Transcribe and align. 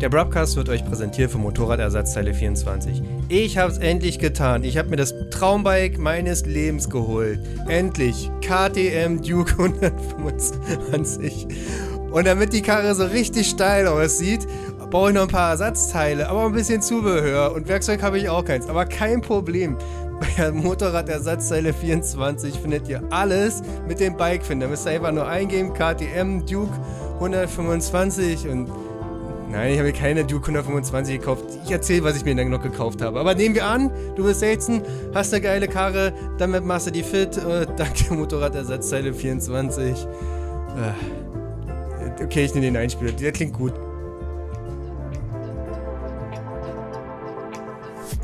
Der 0.00 0.08
Broadcast 0.08 0.54
wird 0.54 0.68
euch 0.68 0.84
präsentiert 0.84 1.32
vom 1.32 1.42
Motorradersatzteile 1.42 2.32
24. 2.32 3.02
Ich 3.28 3.58
hab's 3.58 3.78
endlich 3.78 4.20
getan. 4.20 4.62
Ich 4.62 4.78
habe 4.78 4.90
mir 4.90 4.96
das 4.96 5.12
Traumbike 5.30 6.00
meines 6.00 6.46
Lebens 6.46 6.88
geholt. 6.88 7.40
Endlich. 7.66 8.30
KTM 8.40 9.20
Duke 9.20 9.52
125. 9.58 11.48
Und 12.12 12.28
damit 12.28 12.52
die 12.52 12.62
Karre 12.62 12.94
so 12.94 13.06
richtig 13.06 13.48
steil 13.48 13.88
aussieht, 13.88 14.46
brauche 14.88 15.08
ich 15.08 15.14
noch 15.16 15.22
ein 15.22 15.28
paar 15.28 15.50
Ersatzteile, 15.50 16.28
aber 16.28 16.46
ein 16.46 16.52
bisschen 16.52 16.80
Zubehör. 16.80 17.52
Und 17.52 17.66
Werkzeug 17.66 18.00
habe 18.00 18.18
ich 18.18 18.28
auch 18.28 18.44
keins. 18.44 18.68
Aber 18.68 18.86
kein 18.86 19.20
Problem. 19.20 19.76
Bei 20.20 20.28
der 20.36 20.52
Motorradersatzteile 20.52 21.72
24 21.72 22.54
findet 22.54 22.88
ihr 22.88 23.02
alles 23.10 23.62
mit 23.88 23.98
dem 23.98 24.16
Bike 24.16 24.44
finden. 24.44 24.60
Da 24.60 24.68
müsst 24.68 24.86
ihr 24.86 24.92
einfach 24.92 25.12
nur 25.12 25.26
eingeben, 25.26 25.74
KTM 25.74 26.46
Duke 26.46 26.72
125 27.18 28.46
und 28.48 28.70
Nein, 29.50 29.72
ich 29.72 29.78
habe 29.78 29.92
keine 29.92 30.24
Duke 30.24 30.48
125 30.48 31.20
gekauft. 31.20 31.44
Ich 31.64 31.70
erzähle, 31.70 32.04
was 32.04 32.16
ich 32.16 32.24
mir 32.24 32.34
dann 32.34 32.50
noch 32.50 32.62
gekauft 32.62 33.00
habe. 33.00 33.18
Aber 33.18 33.34
nehmen 33.34 33.54
wir 33.54 33.64
an, 33.64 33.90
du 34.14 34.24
bist 34.24 34.40
16, 34.40 34.82
hast 35.14 35.32
eine 35.32 35.42
geile 35.42 35.68
Karre, 35.68 36.12
damit 36.36 36.64
machst 36.64 36.86
du 36.86 36.90
die 36.90 37.02
fit. 37.02 37.38
Äh, 37.38 37.66
dank 37.76 37.94
der 37.96 38.16
Motorradersatzteile 38.16 39.14
24. 39.14 40.06
Äh, 40.76 42.22
okay, 42.22 42.44
ich 42.44 42.54
nehme 42.54 42.66
den 42.66 42.76
Einspieler. 42.76 43.12
Der 43.12 43.32
klingt 43.32 43.54
gut. 43.54 43.72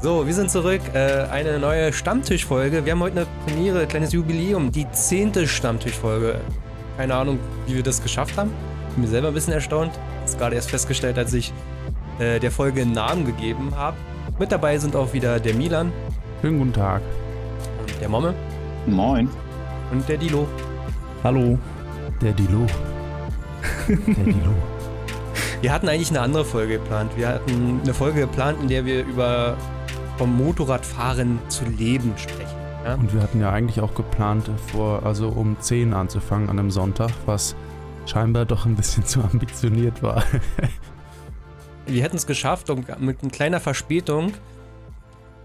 So, 0.03 0.27
wir 0.27 0.35
sind 0.35 0.51
zurück. 0.51 0.83
Äh, 0.93 1.23
eine 1.31 1.59
neue 1.59 1.91
Stammtischfolge. 1.95 2.85
Wir 2.85 2.93
haben 2.93 3.01
heute 3.01 3.21
eine 3.21 3.27
Premiere, 3.47 3.81
ein 3.81 3.89
kleines 3.89 4.13
Jubiläum. 4.13 4.71
Die 4.71 4.87
zehnte 4.93 5.49
Stammtischfolge. 5.49 6.43
Keine 6.99 7.15
Ahnung, 7.15 7.39
wie 7.67 7.77
wir 7.77 7.83
das 7.83 8.03
geschafft 8.03 8.37
haben. 8.37 8.51
Bin 8.95 9.05
mir 9.05 9.09
selber 9.09 9.29
ein 9.29 9.35
bisschen 9.35 9.55
erstaunt. 9.55 9.93
Das 10.25 10.39
gerade 10.39 10.57
erst 10.57 10.71
festgestellt, 10.71 11.19
als 11.19 11.35
ich 11.35 11.53
äh, 12.19 12.41
der 12.41 12.51
Folge 12.51 12.81
einen 12.81 12.93
Namen 12.93 13.27
gegeben 13.27 13.75
habe. 13.77 13.97
Mit 14.39 14.51
dabei 14.51 14.79
sind 14.79 14.97
auch 14.97 15.13
wieder 15.13 15.39
der 15.39 15.55
Milan. 15.55 15.93
Schönen 16.41 16.59
guten 16.59 16.73
Tag. 16.73 17.03
Und 17.81 18.01
der 18.01 18.09
Momme. 18.09 18.35
Moin. 18.87 19.29
Und 19.93 20.09
der 20.09 20.17
Dilo. 20.17 20.49
Hallo. 21.23 21.59
Der 22.23 22.33
Dilo. 22.33 22.67
der 23.89 24.25
Dilo. 24.25 24.55
Wir 25.61 25.73
hatten 25.73 25.89
eigentlich 25.89 26.11
eine 26.11 26.21
andere 26.21 26.45
Folge 26.45 26.79
geplant. 26.79 27.13
Wir 27.17 27.29
hatten 27.29 27.81
eine 27.83 27.93
Folge 27.95 28.21
geplant, 28.21 28.59
in 28.63 28.69
der 28.69 28.87
wir 28.87 29.05
über 29.05 29.57
vom 30.17 30.37
Motorradfahren 30.37 31.39
zu 31.49 31.65
leben 31.67 32.15
sprechen. 32.17 32.57
Ja? 32.85 32.95
Und 32.95 33.13
wir 33.13 33.23
hatten 33.23 33.41
ja 33.41 33.51
eigentlich 33.51 33.81
auch 33.81 33.95
geplant, 33.95 34.51
vor, 34.73 35.05
also 35.05 35.29
um 35.29 35.57
10 35.59 35.93
anzufangen 35.93 36.49
an 36.49 36.59
einem 36.59 36.71
Sonntag, 36.71 37.11
was 37.27 37.55
scheinbar 38.07 38.45
doch 38.45 38.67
ein 38.67 38.77
bisschen 38.77 39.05
zu 39.07 39.21
ambitioniert 39.23 40.03
war. 40.03 40.25
wir 41.87 42.03
hätten 42.03 42.17
es 42.17 42.27
geschafft 42.27 42.71
und 42.71 43.01
mit 43.01 43.23
einer 43.23 43.31
kleiner 43.31 43.61
Verspätung. 43.61 44.33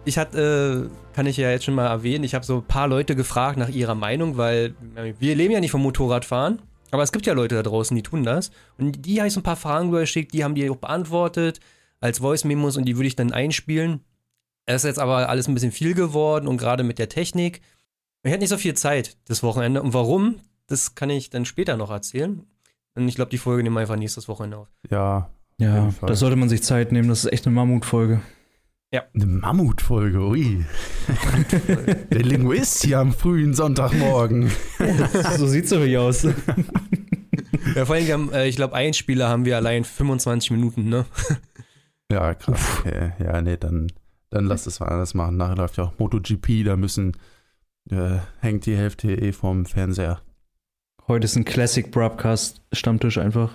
Ich 0.06 0.18
hatte, 0.18 0.90
äh, 0.90 1.16
kann 1.16 1.26
ich 1.26 1.38
ja 1.38 1.52
jetzt 1.52 1.66
schon 1.66 1.76
mal 1.76 1.88
erwähnen, 1.88 2.24
ich 2.24 2.34
habe 2.34 2.46
so 2.46 2.58
ein 2.58 2.64
paar 2.64 2.88
Leute 2.88 3.16
gefragt 3.16 3.58
nach 3.58 3.70
ihrer 3.70 3.96
Meinung, 3.96 4.38
weil 4.38 4.74
wir 5.20 5.36
leben 5.36 5.54
ja 5.54 5.60
nicht 5.60 5.72
vom 5.72 5.84
Motorradfahren, 5.84 6.62
aber 6.92 7.04
es 7.04 7.12
gibt 7.12 7.26
ja 7.26 7.34
Leute 7.34 7.56
da 7.56 7.64
draußen, 7.64 7.96
die 7.96 8.04
tun 8.04 8.24
das. 8.24 8.52
Und 8.78 9.06
die 9.06 9.20
habe 9.20 9.28
ich 9.28 9.34
so 9.34 9.42
ein 9.42 9.44
paar 9.44 9.56
Fragen 9.56 9.90
überschickt, 9.90 10.34
die 10.34 10.44
haben 10.44 10.56
die 10.56 10.70
auch 10.70 10.78
beantwortet 10.78 11.60
als 12.00 12.20
Voice-Memos 12.20 12.78
und 12.78 12.86
die 12.86 12.96
würde 12.96 13.08
ich 13.08 13.16
dann 13.16 13.34
einspielen. 13.34 14.02
Es 14.66 14.84
ist 14.84 14.88
jetzt 14.88 15.00
aber 15.00 15.30
alles 15.30 15.48
ein 15.48 15.54
bisschen 15.54 15.72
viel 15.72 15.94
geworden 15.94 16.48
und 16.48 16.58
gerade 16.58 16.84
mit 16.84 17.00
der 17.00 17.10
Technik. 17.10 17.62
Ich 18.24 18.32
hatte 18.32 18.42
nicht 18.42 18.50
so 18.50 18.58
viel 18.58 18.74
Zeit 18.74 19.18
das 19.26 19.44
Wochenende. 19.44 19.82
Und 19.82 19.94
warum? 19.94 20.40
Das 20.70 20.96
kann 20.96 21.10
ich 21.10 21.30
dann 21.30 21.46
später 21.46 21.78
noch 21.78 21.92
erzählen. 21.92 22.44
Und 22.96 23.08
ich 23.08 23.16
glaube, 23.16 23.32
die 23.32 23.38
Folge 23.38 23.64
nehmen 23.64 23.76
wir 23.76 23.82
einfach 23.82 23.96
nächstes 23.96 24.28
Wochenende 24.28 24.58
auf. 24.58 24.68
Ja. 24.90 25.30
Ja, 25.60 25.94
da 26.02 26.16
sollte 26.16 26.38
man 26.38 26.48
sich 26.48 26.64
Zeit 26.64 26.94
nehmen. 26.94 27.10
Das 27.10 27.26
ist 27.26 27.34
echt 27.34 27.46
eine 27.46 27.54
Mammutfolge. 27.54 28.22
Ja. 28.94 29.04
Eine 29.14 29.26
Mammutfolge, 29.26 30.20
ui. 30.20 30.66
Der 32.12 32.24
Linguist 32.24 32.84
hier 32.84 33.00
am 33.00 33.12
frühen 33.12 33.54
Sonntagmorgen. 33.54 34.50
So 35.38 35.48
sieht's 35.48 35.72
nämlich 35.72 35.98
aus. 35.98 36.26
Ja, 37.76 37.86
vor 37.86 37.96
allem, 37.96 38.32
äh, 38.32 38.48
ich 38.48 38.56
glaube, 38.56 38.74
ein 38.74 38.94
Spieler 38.94 39.30
haben 39.30 39.46
wir 39.46 39.56
allein 39.56 39.84
25 39.84 40.52
Minuten, 40.52 40.90
ne? 40.90 41.06
Ja, 42.12 42.34
krass. 42.34 42.80
Okay. 42.80 43.12
Ja, 43.20 43.42
nee, 43.42 43.58
dann 43.58 43.90
dann 44.30 44.46
lass 44.46 44.68
es 44.68 44.80
mal 44.80 44.88
anders 44.88 45.14
machen. 45.14 45.38
Nachher 45.38 45.56
läuft 45.56 45.78
ja 45.78 45.86
auch 45.86 45.98
MotoGP, 45.98 46.64
da 46.64 46.76
müssen, 46.76 47.18
äh, 47.90 48.18
hängt 48.40 48.66
die 48.66 48.76
Hälfte 48.76 49.14
eh 49.14 49.32
vorm 49.32 49.66
Fernseher. 49.66 50.22
Heute 51.10 51.26
ist 51.26 51.36
ein 51.36 51.44
Classic 51.44 51.90
Broadcast 51.90 52.62
Stammtisch 52.72 53.18
einfach. 53.18 53.52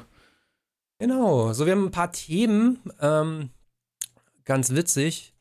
Genau, 0.99 1.53
so 1.53 1.67
wir 1.67 1.73
haben 1.73 1.85
ein 1.85 1.93
paar 1.93 2.11
Themen. 2.11 2.81
Ähm, 3.01 3.51
ganz 4.45 4.75
witzig. 4.75 5.35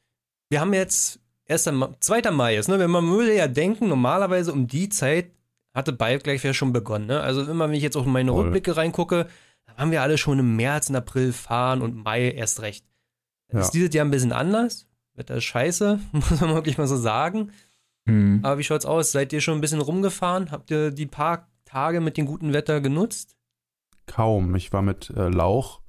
Wir 0.48 0.62
haben 0.62 0.74
jetzt 0.74 1.20
1. 1.50 1.72
Ma 1.72 1.90
2. 2.00 2.30
Mai 2.30 2.56
ist, 2.56 2.70
ne? 2.70 2.78
Wenn 2.78 2.92
man 2.92 3.10
würde 3.10 3.36
ja 3.36 3.48
denken, 3.48 3.88
normalerweise 3.88 4.54
um 4.54 4.68
die 4.68 4.90
Zeit 4.90 5.32
hatte 5.74 5.92
Bike 5.92 6.24
gleich 6.24 6.44
ja 6.44 6.54
schon 6.54 6.72
begonnen, 6.72 7.08
ne? 7.08 7.20
Also 7.20 7.42
immer, 7.50 7.68
wenn 7.68 7.76
ich 7.76 7.82
jetzt 7.82 7.98
auf 7.98 8.06
meine 8.06 8.32
Voll. 8.32 8.44
Rückblicke 8.44 8.78
reingucke, 8.78 9.28
da 9.66 9.78
waren 9.80 9.90
wir 9.90 10.04
alle 10.04 10.20
schon 10.20 10.38
im 10.38 10.56
März, 10.56 10.92
und 10.92 10.96
April 10.96 11.34
fahren 11.34 11.82
und 11.82 11.96
Mai 11.96 12.30
erst 12.30 12.62
recht. 12.62 12.86
Ja. 13.52 13.62
Ist 13.62 13.72
dieses 13.72 13.92
Jahr 13.92 14.06
ein 14.06 14.12
bisschen 14.12 14.34
anders. 14.34 14.88
Wetter 15.16 15.38
ist 15.38 15.46
scheiße, 15.46 16.00
muss 16.12 16.42
man 16.42 16.54
wirklich 16.54 16.78
mal 16.78 16.86
so 16.86 16.96
sagen. 16.96 17.54
Mhm. 18.06 18.42
Aber 18.44 18.60
wie 18.60 18.64
schaut's 18.64 18.86
aus? 18.86 19.12
Seid 19.12 19.34
ihr 19.34 19.42
schon 19.42 19.58
ein 19.58 19.62
bisschen 19.62 19.82
rumgefahren? 19.82 20.52
Habt 20.52 20.70
ihr 20.70 20.92
die 20.92 21.08
paar 21.08 21.48
Tage 21.74 22.02
mit 22.02 22.18
dem 22.18 22.28
guten 22.28 22.54
Wetter 22.54 22.82
genutzt? 22.82 23.36
Kaum. 24.06 24.54
Ich 24.54 24.72
war 24.74 24.84
mit 24.84 25.10
äh, 25.10 25.30
Lauch 25.30 25.82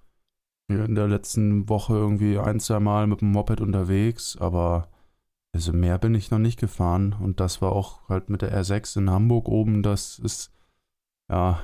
in 0.69 0.95
der 0.95 1.09
letzten 1.09 1.69
Woche 1.69 1.93
irgendwie 1.93 2.39
ein, 2.39 2.59
zwei 2.59 2.81
Mal 2.81 3.07
mit 3.07 3.21
dem 3.21 3.33
Moped 3.33 3.61
unterwegs, 3.61 4.39
aber 4.41 4.89
also 5.53 5.75
mehr 5.75 5.99
bin 5.99 6.15
ich 6.15 6.31
noch 6.31 6.39
nicht 6.39 6.59
gefahren. 6.59 7.15
Und 7.21 7.39
das 7.39 7.61
war 7.61 7.73
auch 7.73 8.09
halt 8.09 8.31
mit 8.31 8.41
der 8.41 8.59
R6 8.59 8.99
in 8.99 9.11
Hamburg 9.11 9.47
oben. 9.47 9.83
Das 9.83 10.19
ist 10.19 10.53
ja, 11.31 11.61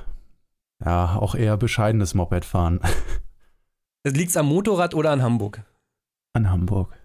ja 0.85 1.15
auch 1.15 1.33
eher 1.33 1.57
bescheidenes 1.57 2.13
Mopedfahren. 2.13 2.79
Liegt 4.05 4.29
es 4.29 4.37
am 4.37 4.49
Motorrad 4.49 4.93
oder 4.93 5.09
an 5.09 5.23
Hamburg? 5.23 5.63
An 6.33 6.51
Hamburg. 6.51 6.95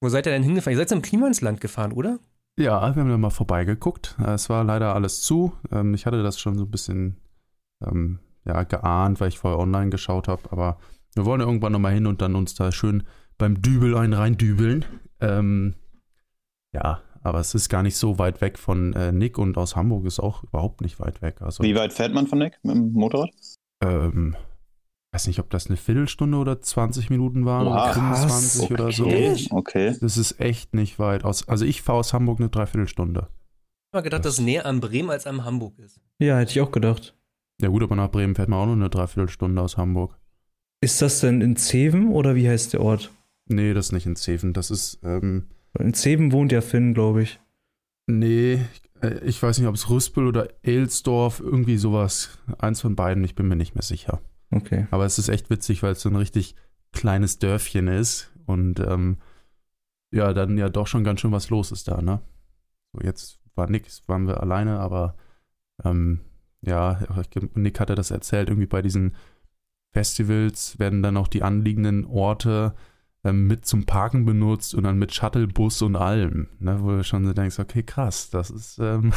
Wo 0.00 0.08
seid 0.08 0.26
ihr 0.26 0.32
denn 0.32 0.42
hingefahren? 0.42 0.78
Ihr 0.78 0.78
seid 0.78 0.92
im 0.92 1.02
Klimansland 1.02 1.60
gefahren, 1.60 1.92
oder? 1.92 2.18
Ja, 2.56 2.94
wir 2.94 3.02
haben 3.02 3.10
da 3.10 3.18
mal 3.18 3.30
vorbeigeguckt. 3.30 4.16
Es 4.26 4.48
war 4.48 4.62
leider 4.62 4.94
alles 4.94 5.20
zu. 5.22 5.54
Ähm, 5.72 5.94
ich 5.94 6.06
hatte 6.06 6.22
das 6.22 6.38
schon 6.38 6.56
so 6.56 6.64
ein 6.64 6.70
bisschen 6.70 7.16
ähm, 7.84 8.20
ja, 8.44 8.62
geahnt, 8.62 9.20
weil 9.20 9.28
ich 9.28 9.38
vorher 9.38 9.58
online 9.58 9.90
geschaut 9.90 10.28
habe. 10.28 10.42
Aber 10.52 10.78
wir 11.14 11.24
wollen 11.24 11.40
irgendwann 11.40 11.72
nochmal 11.72 11.94
hin 11.94 12.06
und 12.06 12.22
dann 12.22 12.36
uns 12.36 12.54
da 12.54 12.70
schön 12.70 13.02
beim 13.38 13.60
Dübel 13.60 13.96
einen 13.96 14.12
reindübeln. 14.12 14.84
Ähm, 15.20 15.74
ja, 16.72 17.00
aber 17.22 17.40
es 17.40 17.54
ist 17.54 17.68
gar 17.68 17.82
nicht 17.82 17.96
so 17.96 18.18
weit 18.18 18.40
weg 18.40 18.58
von 18.58 18.92
äh, 18.92 19.10
Nick 19.10 19.38
und 19.38 19.56
aus 19.56 19.74
Hamburg 19.74 20.06
ist 20.06 20.20
auch 20.20 20.44
überhaupt 20.44 20.80
nicht 20.80 21.00
weit 21.00 21.22
weg. 21.22 21.40
Also, 21.40 21.64
Wie 21.64 21.74
weit 21.74 21.92
fährt 21.92 22.14
man 22.14 22.26
von 22.26 22.38
Nick 22.38 22.58
mit 22.62 22.76
dem 22.76 22.92
Motorrad? 22.92 23.30
Ähm, 23.82 24.36
weiß 25.14 25.28
nicht, 25.28 25.38
ob 25.38 25.48
das 25.50 25.68
eine 25.68 25.76
Viertelstunde 25.76 26.36
oder 26.36 26.60
20 26.60 27.08
Minuten 27.08 27.46
waren 27.46 27.68
Oha, 27.68 27.84
oder 27.84 27.94
25 27.94 28.62
okay. 28.62 28.74
oder 28.74 28.92
so. 28.92 29.06
Okay. 29.50 29.96
Das 30.00 30.16
ist 30.16 30.40
echt 30.40 30.74
nicht 30.74 30.98
weit 30.98 31.24
aus. 31.24 31.48
Also 31.48 31.64
ich 31.64 31.82
fahre 31.82 32.00
aus 32.00 32.12
Hamburg 32.12 32.40
eine 32.40 32.48
Dreiviertelstunde. 32.48 33.28
Ich 33.92 33.96
habe 33.96 34.02
gedacht, 34.02 34.24
das 34.24 34.36
dass 34.36 34.40
es 34.40 34.44
näher 34.44 34.66
an 34.66 34.80
Bremen 34.80 35.10
als 35.10 35.28
an 35.28 35.44
Hamburg 35.44 35.78
ist. 35.78 36.00
Ja, 36.18 36.38
hätte 36.38 36.50
ich 36.50 36.60
auch 36.60 36.72
gedacht. 36.72 37.14
Ja 37.60 37.68
gut, 37.68 37.84
aber 37.84 37.94
nach 37.94 38.10
Bremen 38.10 38.34
fährt 38.34 38.48
man 38.48 38.58
auch 38.58 38.66
nur 38.66 38.74
eine 38.74 38.90
Dreiviertelstunde 38.90 39.62
aus 39.62 39.76
Hamburg. 39.76 40.18
Ist 40.80 41.00
das 41.00 41.20
denn 41.20 41.40
in 41.40 41.54
Zeven 41.54 42.10
oder 42.10 42.34
wie 42.34 42.48
heißt 42.48 42.72
der 42.72 42.80
Ort? 42.80 43.12
Nee, 43.46 43.72
das 43.72 43.86
ist 43.86 43.92
nicht 43.92 44.06
in 44.06 44.16
Zeven. 44.16 44.52
Das 44.52 44.72
ist. 44.72 44.98
Ähm, 45.04 45.46
in 45.78 45.94
Zeven 45.94 46.32
wohnt 46.32 46.50
ja 46.50 46.60
Finn, 46.60 46.92
glaube 46.92 47.22
ich. 47.22 47.38
Nee, 48.06 48.60
äh, 49.00 49.20
ich 49.24 49.40
weiß 49.40 49.58
nicht, 49.58 49.68
ob 49.68 49.76
es 49.76 49.88
Rüspel 49.88 50.26
oder 50.26 50.48
Elsdorf, 50.62 51.38
irgendwie 51.38 51.76
sowas. 51.76 52.38
Eins 52.58 52.80
von 52.80 52.96
beiden, 52.96 53.22
ich 53.22 53.36
bin 53.36 53.46
mir 53.46 53.56
nicht 53.56 53.76
mehr 53.76 53.82
sicher. 53.82 54.20
Okay. 54.54 54.86
Aber 54.90 55.04
es 55.04 55.18
ist 55.18 55.28
echt 55.28 55.50
witzig, 55.50 55.82
weil 55.82 55.92
es 55.92 56.00
so 56.00 56.08
ein 56.08 56.16
richtig 56.16 56.54
kleines 56.92 57.38
Dörfchen 57.38 57.88
ist 57.88 58.30
und 58.46 58.78
ähm, 58.80 59.18
ja, 60.12 60.32
dann 60.32 60.56
ja 60.56 60.68
doch 60.68 60.86
schon 60.86 61.02
ganz 61.02 61.20
schön 61.20 61.32
was 61.32 61.50
los 61.50 61.72
ist 61.72 61.88
da, 61.88 62.00
ne? 62.00 62.20
So, 62.92 63.00
jetzt 63.00 63.40
war 63.56 63.68
nix, 63.68 64.06
waren 64.08 64.28
wir 64.28 64.40
alleine, 64.40 64.78
aber 64.78 65.16
ähm, 65.84 66.20
ja, 66.60 67.00
Nick 67.54 67.80
hatte 67.80 67.96
das 67.96 68.12
erzählt, 68.12 68.48
irgendwie 68.48 68.68
bei 68.68 68.80
diesen 68.80 69.16
Festivals 69.92 70.78
werden 70.78 71.02
dann 71.02 71.16
auch 71.16 71.28
die 71.28 71.42
anliegenden 71.42 72.04
Orte 72.04 72.74
ähm, 73.24 73.46
mit 73.48 73.64
zum 73.66 73.86
Parken 73.86 74.24
benutzt 74.24 74.74
und 74.74 74.84
dann 74.84 74.98
mit 74.98 75.12
Shuttlebus 75.12 75.82
und 75.82 75.96
allem, 75.96 76.48
ne? 76.60 76.80
Wo 76.80 76.90
du 76.90 77.04
schon 77.04 77.24
so 77.24 77.32
denkst, 77.32 77.58
okay, 77.58 77.82
krass, 77.82 78.30
das 78.30 78.50
ist 78.50 78.78
ähm, 78.78 79.12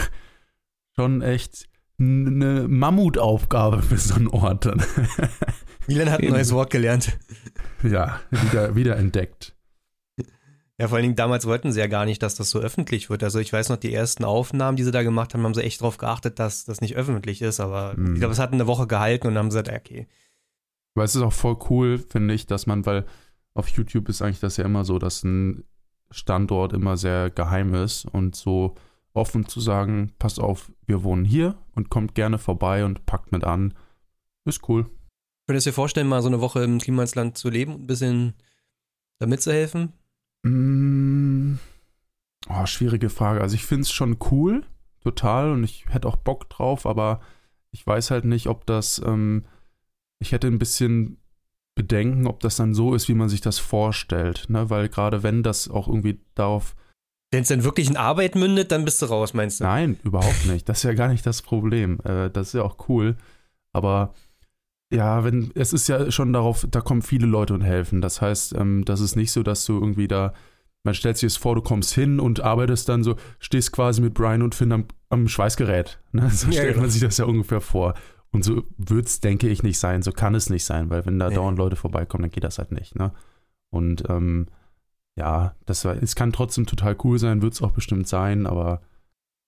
schon 0.95 1.21
echt 1.21 1.69
eine 1.99 2.67
Mammutaufgabe 2.67 3.81
für 3.81 3.97
so 3.97 4.15
einen 4.15 4.27
Ort. 4.27 4.65
Milan 5.87 6.11
hat 6.11 6.21
ein 6.21 6.29
neues 6.29 6.51
Wort 6.51 6.69
gelernt. 6.69 7.17
Ja, 7.83 8.19
wieder, 8.29 8.75
wieder 8.75 8.97
entdeckt. 8.97 9.55
Ja, 10.79 10.87
vor 10.87 10.97
allen 10.97 11.03
Dingen 11.03 11.15
damals 11.15 11.47
wollten 11.47 11.71
sie 11.71 11.79
ja 11.79 11.87
gar 11.87 12.05
nicht, 12.05 12.21
dass 12.21 12.35
das 12.35 12.51
so 12.51 12.59
öffentlich 12.59 13.09
wird. 13.09 13.23
Also 13.23 13.39
ich 13.39 13.51
weiß 13.51 13.69
noch, 13.69 13.77
die 13.77 13.93
ersten 13.93 14.23
Aufnahmen, 14.23 14.77
die 14.77 14.83
sie 14.83 14.91
da 14.91 15.01
gemacht 15.01 15.33
haben, 15.33 15.43
haben 15.43 15.55
sie 15.55 15.63
echt 15.63 15.81
darauf 15.81 15.97
geachtet, 15.97 16.37
dass 16.37 16.65
das 16.65 16.81
nicht 16.81 16.95
öffentlich 16.95 17.41
ist. 17.41 17.59
Aber 17.59 17.95
mm. 17.97 18.13
ich 18.13 18.19
glaube, 18.19 18.33
es 18.33 18.39
hat 18.39 18.53
eine 18.53 18.67
Woche 18.67 18.85
gehalten 18.85 19.27
und 19.27 19.33
dann 19.33 19.45
haben 19.45 19.51
sie 19.51 19.57
gesagt, 19.63 19.75
okay, 19.75 20.07
Aber 20.93 21.03
es 21.03 21.15
ist 21.15 21.21
auch 21.23 21.33
voll 21.33 21.57
cool, 21.71 21.97
finde 21.97 22.35
ich, 22.35 22.45
dass 22.45 22.67
man, 22.67 22.85
weil 22.85 23.05
auf 23.55 23.69
YouTube 23.69 24.07
ist 24.07 24.21
eigentlich 24.21 24.39
das 24.39 24.57
ja 24.57 24.65
immer 24.65 24.85
so, 24.85 24.99
dass 24.99 25.23
ein 25.23 25.63
Standort 26.11 26.73
immer 26.73 26.95
sehr 26.95 27.31
geheim 27.31 27.73
ist 27.73 28.05
und 28.05 28.35
so 28.35 28.75
offen 29.17 29.47
zu 29.47 29.59
sagen, 29.59 30.13
passt 30.19 30.39
auf, 30.39 30.71
wir 30.85 31.03
wohnen 31.03 31.25
hier 31.25 31.57
und 31.75 31.89
kommt 31.89 32.15
gerne 32.15 32.37
vorbei 32.37 32.85
und 32.85 33.05
packt 33.05 33.31
mit 33.31 33.43
an, 33.43 33.73
ist 34.45 34.67
cool. 34.69 34.89
Könntest 35.47 35.65
du 35.65 35.69
dir 35.69 35.75
vorstellen, 35.75 36.07
mal 36.07 36.21
so 36.21 36.27
eine 36.27 36.41
Woche 36.41 36.63
im 36.63 36.79
Klimasland 36.79 37.37
zu 37.37 37.49
leben 37.49 37.75
und 37.75 37.81
ein 37.83 37.87
bisschen 37.87 38.33
damit 39.19 39.41
zu 39.41 39.51
helfen? 39.51 39.93
Mm, 40.43 41.55
oh, 42.49 42.65
schwierige 42.65 43.09
Frage. 43.09 43.41
Also 43.41 43.55
ich 43.55 43.65
finde 43.65 43.83
es 43.83 43.91
schon 43.91 44.17
cool, 44.31 44.65
total, 45.03 45.51
und 45.51 45.63
ich 45.63 45.85
hätte 45.89 46.07
auch 46.07 46.17
Bock 46.17 46.49
drauf, 46.49 46.85
aber 46.85 47.21
ich 47.71 47.85
weiß 47.85 48.11
halt 48.11 48.25
nicht, 48.25 48.47
ob 48.47 48.65
das, 48.65 49.01
ähm, 49.05 49.45
ich 50.19 50.31
hätte 50.31 50.47
ein 50.47 50.59
bisschen 50.59 51.17
Bedenken, 51.75 52.27
ob 52.27 52.39
das 52.39 52.55
dann 52.57 52.73
so 52.73 52.95
ist, 52.95 53.07
wie 53.07 53.13
man 53.13 53.29
sich 53.29 53.39
das 53.39 53.59
vorstellt, 53.59 54.45
ne? 54.49 54.69
Weil 54.69 54.89
gerade 54.89 55.21
wenn 55.23 55.43
das 55.43 55.69
auch 55.69 55.87
irgendwie 55.87 56.19
darauf 56.33 56.75
wenn 57.31 57.41
es 57.41 57.49
dann 57.49 57.63
wirklich 57.63 57.89
in 57.89 57.97
Arbeit 57.97 58.35
mündet, 58.35 58.71
dann 58.71 58.85
bist 58.85 59.01
du 59.01 59.05
raus, 59.07 59.33
meinst 59.33 59.59
du? 59.59 59.65
Nein, 59.65 59.99
überhaupt 60.03 60.45
nicht. 60.45 60.67
Das 60.69 60.77
ist 60.79 60.83
ja 60.83 60.93
gar 60.93 61.09
nicht 61.09 61.25
das 61.25 61.41
Problem. 61.41 61.99
Äh, 62.03 62.29
das 62.29 62.47
ist 62.47 62.53
ja 62.53 62.63
auch 62.63 62.87
cool. 62.89 63.17
Aber 63.73 64.13
ja, 64.91 65.23
wenn, 65.25 65.51
es 65.55 65.73
ist 65.73 65.87
ja 65.89 66.09
schon 66.11 66.31
darauf, 66.31 66.65
da 66.71 66.79
kommen 66.79 67.01
viele 67.01 67.27
Leute 67.27 67.53
und 67.53 67.61
helfen. 67.61 67.99
Das 68.01 68.21
heißt, 68.21 68.55
ähm, 68.55 68.85
das 68.85 69.01
ist 69.01 69.15
nicht 69.17 69.31
so, 69.33 69.43
dass 69.43 69.65
du 69.65 69.73
irgendwie 69.73 70.07
da, 70.07 70.33
man 70.83 70.93
stellt 70.93 71.17
sich 71.17 71.33
das 71.33 71.37
vor, 71.37 71.55
du 71.55 71.61
kommst 71.61 71.93
hin 71.93 72.21
und 72.21 72.39
arbeitest 72.39 72.87
dann 72.87 73.03
so, 73.03 73.17
stehst 73.39 73.73
quasi 73.73 74.01
mit 74.01 74.13
Brian 74.13 74.41
und 74.41 74.55
Finn 74.55 74.71
am, 74.71 74.85
am 75.09 75.27
Schweißgerät. 75.27 75.99
Ne? 76.13 76.29
So 76.31 76.47
Ja, 76.47 76.53
stellt 76.53 76.69
genau. 76.75 76.81
man 76.83 76.89
sich 76.89 77.01
das 77.01 77.17
ja 77.17 77.25
ungefähr 77.25 77.59
vor. 77.59 77.95
Und 78.31 78.43
so 78.45 78.63
wird 78.77 79.07
es, 79.07 79.19
denke 79.19 79.49
ich, 79.49 79.63
nicht 79.63 79.79
sein. 79.79 80.01
So 80.01 80.11
kann 80.13 80.33
es 80.35 80.49
nicht 80.49 80.63
sein, 80.63 80.89
weil 80.89 81.05
wenn 81.05 81.19
da 81.19 81.27
Nee. 81.27 81.35
dauernd 81.35 81.57
Leute 81.57 81.75
vorbeikommen, 81.75 82.21
dann 82.23 82.31
geht 82.31 82.43
das 82.45 82.57
halt 82.57 82.71
nicht. 82.71 82.95
Ne? 82.95 83.11
Und 83.69 84.03
ähm, 84.09 84.47
ja, 85.17 85.55
das 85.65 85.83
war, 85.83 86.01
es 86.01 86.15
kann 86.15 86.31
trotzdem 86.31 86.65
total 86.65 86.95
cool 87.03 87.17
sein, 87.19 87.41
wird 87.41 87.53
es 87.53 87.61
auch 87.61 87.71
bestimmt 87.71 88.07
sein, 88.07 88.45
aber 88.45 88.81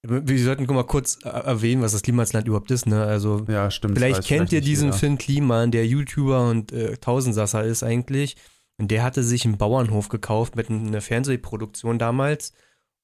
Wir 0.01 0.43
sollten 0.43 0.65
mal 0.73 0.83
kurz 0.83 1.19
äh, 1.23 1.29
erwähnen, 1.29 1.81
was 1.81 1.91
das 1.91 2.01
Klimasland 2.01 2.47
überhaupt 2.47 2.71
ist, 2.71 2.87
ne? 2.87 3.03
Also, 3.03 3.45
ja, 3.47 3.69
stimmt. 3.69 3.97
vielleicht 3.97 4.23
kennt 4.25 4.51
ihr 4.51 4.59
nicht 4.59 4.67
diesen 4.67 4.87
jeder. 4.87 4.97
Finn 4.97 5.17
Kliman, 5.17 5.71
der 5.71 5.85
YouTuber 5.85 6.49
und 6.49 6.71
äh, 6.71 6.97
Tausendsasser 6.97 7.63
ist 7.63 7.83
eigentlich. 7.83 8.35
Und 8.77 8.89
der 8.91 9.03
hatte 9.03 9.23
sich 9.23 9.45
einen 9.45 9.57
Bauernhof 9.57 10.09
gekauft 10.09 10.55
mit 10.55 10.69
einer 10.69 11.01
Fernsehproduktion 11.01 11.99
damals, 11.99 12.53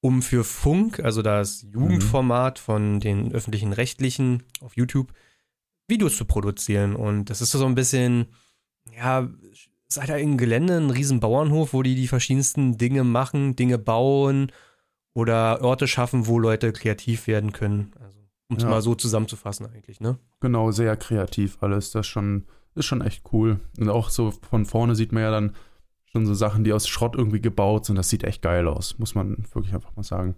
um 0.01 0.21
für 0.21 0.43
Funk, 0.43 1.01
also 1.01 1.21
das 1.21 1.63
Jugendformat 1.63 2.59
von 2.59 3.01
den 3.01 3.33
öffentlichen 3.33 3.73
Rechtlichen 3.73 4.43
auf 4.61 4.77
YouTube, 4.77 5.13
Videos 5.87 6.15
zu 6.15 6.25
produzieren. 6.25 6.95
Und 6.95 7.25
das 7.25 7.41
ist 7.41 7.51
so 7.51 7.65
ein 7.65 7.75
bisschen, 7.75 8.27
ja, 8.95 9.29
es 9.97 10.03
ist 10.03 10.09
halt 10.09 10.21
ein 10.23 10.37
Gelände, 10.37 10.77
ein 10.77 10.89
riesen 10.89 11.19
Bauernhof, 11.19 11.73
wo 11.73 11.81
die 11.83 11.95
die 11.95 12.07
verschiedensten 12.07 12.77
Dinge 12.77 13.03
machen, 13.03 13.55
Dinge 13.55 13.77
bauen 13.77 14.51
oder 15.13 15.61
Orte 15.61 15.87
schaffen, 15.87 16.27
wo 16.27 16.39
Leute 16.39 16.71
kreativ 16.73 17.27
werden 17.27 17.51
können. 17.53 17.91
Also, 17.99 18.19
um 18.49 18.57
es 18.57 18.63
Ja. 18.63 18.69
mal 18.69 18.81
so 18.81 18.95
zusammenzufassen 18.95 19.65
eigentlich, 19.67 19.99
ne? 20.01 20.17
Genau, 20.41 20.71
sehr 20.71 20.95
kreativ 20.97 21.57
alles. 21.61 21.91
Das 21.91 22.05
ist 22.05 22.11
schon, 22.11 22.43
ist 22.75 22.85
schon 22.85 23.01
echt 23.01 23.23
cool. 23.31 23.59
Und 23.79 23.89
auch 23.89 24.09
so 24.09 24.31
von 24.31 24.65
vorne 24.65 24.95
sieht 24.95 25.11
man 25.11 25.23
ja 25.23 25.31
dann 25.31 25.55
schon 26.05 26.25
so 26.25 26.33
Sachen, 26.33 26.63
die 26.63 26.73
aus 26.73 26.87
Schrott 26.87 27.15
irgendwie 27.15 27.41
gebaut 27.41 27.85
sind. 27.85 27.95
Das 27.97 28.09
sieht 28.09 28.23
echt 28.23 28.41
geil 28.41 28.67
aus, 28.67 28.97
muss 28.99 29.15
man 29.15 29.45
wirklich 29.53 29.73
einfach 29.73 29.95
mal 29.95 30.03
sagen. 30.03 30.35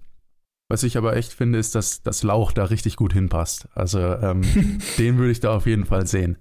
Was 0.70 0.84
ich 0.84 0.98
aber 0.98 1.16
echt 1.16 1.34
finde, 1.34 1.60
ist, 1.60 1.76
dass 1.76 2.02
das 2.04 2.24
Lauch 2.24 2.52
da 2.52 2.66
richtig 2.66 2.96
gut 2.98 3.14
hinpasst. 3.14 3.68
Also 3.74 4.00
ähm, 4.00 4.42
den 4.98 5.18
würde 5.18 5.32
ich 5.32 5.40
da 5.40 5.56
auf 5.56 5.66
jeden 5.66 5.86
Fall 5.86 6.06
sehen. 6.08 6.38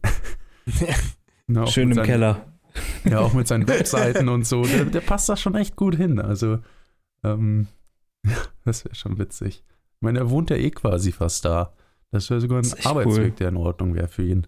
Na, 1.46 1.66
Schön 1.66 1.90
im 1.90 1.94
seinen- 1.94 2.06
Keller. 2.06 2.52
Ja, 3.04 3.20
auch 3.20 3.32
mit 3.32 3.46
seinen 3.46 3.68
Webseiten 3.68 4.28
und 4.28 4.46
so. 4.46 4.64
Der, 4.64 4.84
der 4.84 5.00
passt 5.00 5.28
da 5.28 5.36
schon 5.36 5.54
echt 5.54 5.76
gut 5.76 5.94
hin. 5.94 6.18
Also, 6.18 6.58
ähm, 7.22 7.68
das 8.64 8.84
wäre 8.84 8.94
schon 8.94 9.18
witzig. 9.18 9.64
Ich 9.68 10.02
meine, 10.02 10.18
er 10.18 10.30
wohnt 10.30 10.50
ja 10.50 10.56
eh 10.56 10.70
quasi 10.70 11.12
fast 11.12 11.44
da. 11.44 11.72
Das 12.10 12.30
wäre 12.30 12.40
sogar 12.40 12.58
ein 12.58 12.72
Arbeitsweg, 12.84 13.24
cool. 13.24 13.30
der 13.30 13.48
in 13.48 13.56
Ordnung 13.56 13.94
wäre 13.94 14.08
für 14.08 14.22
ihn. 14.22 14.46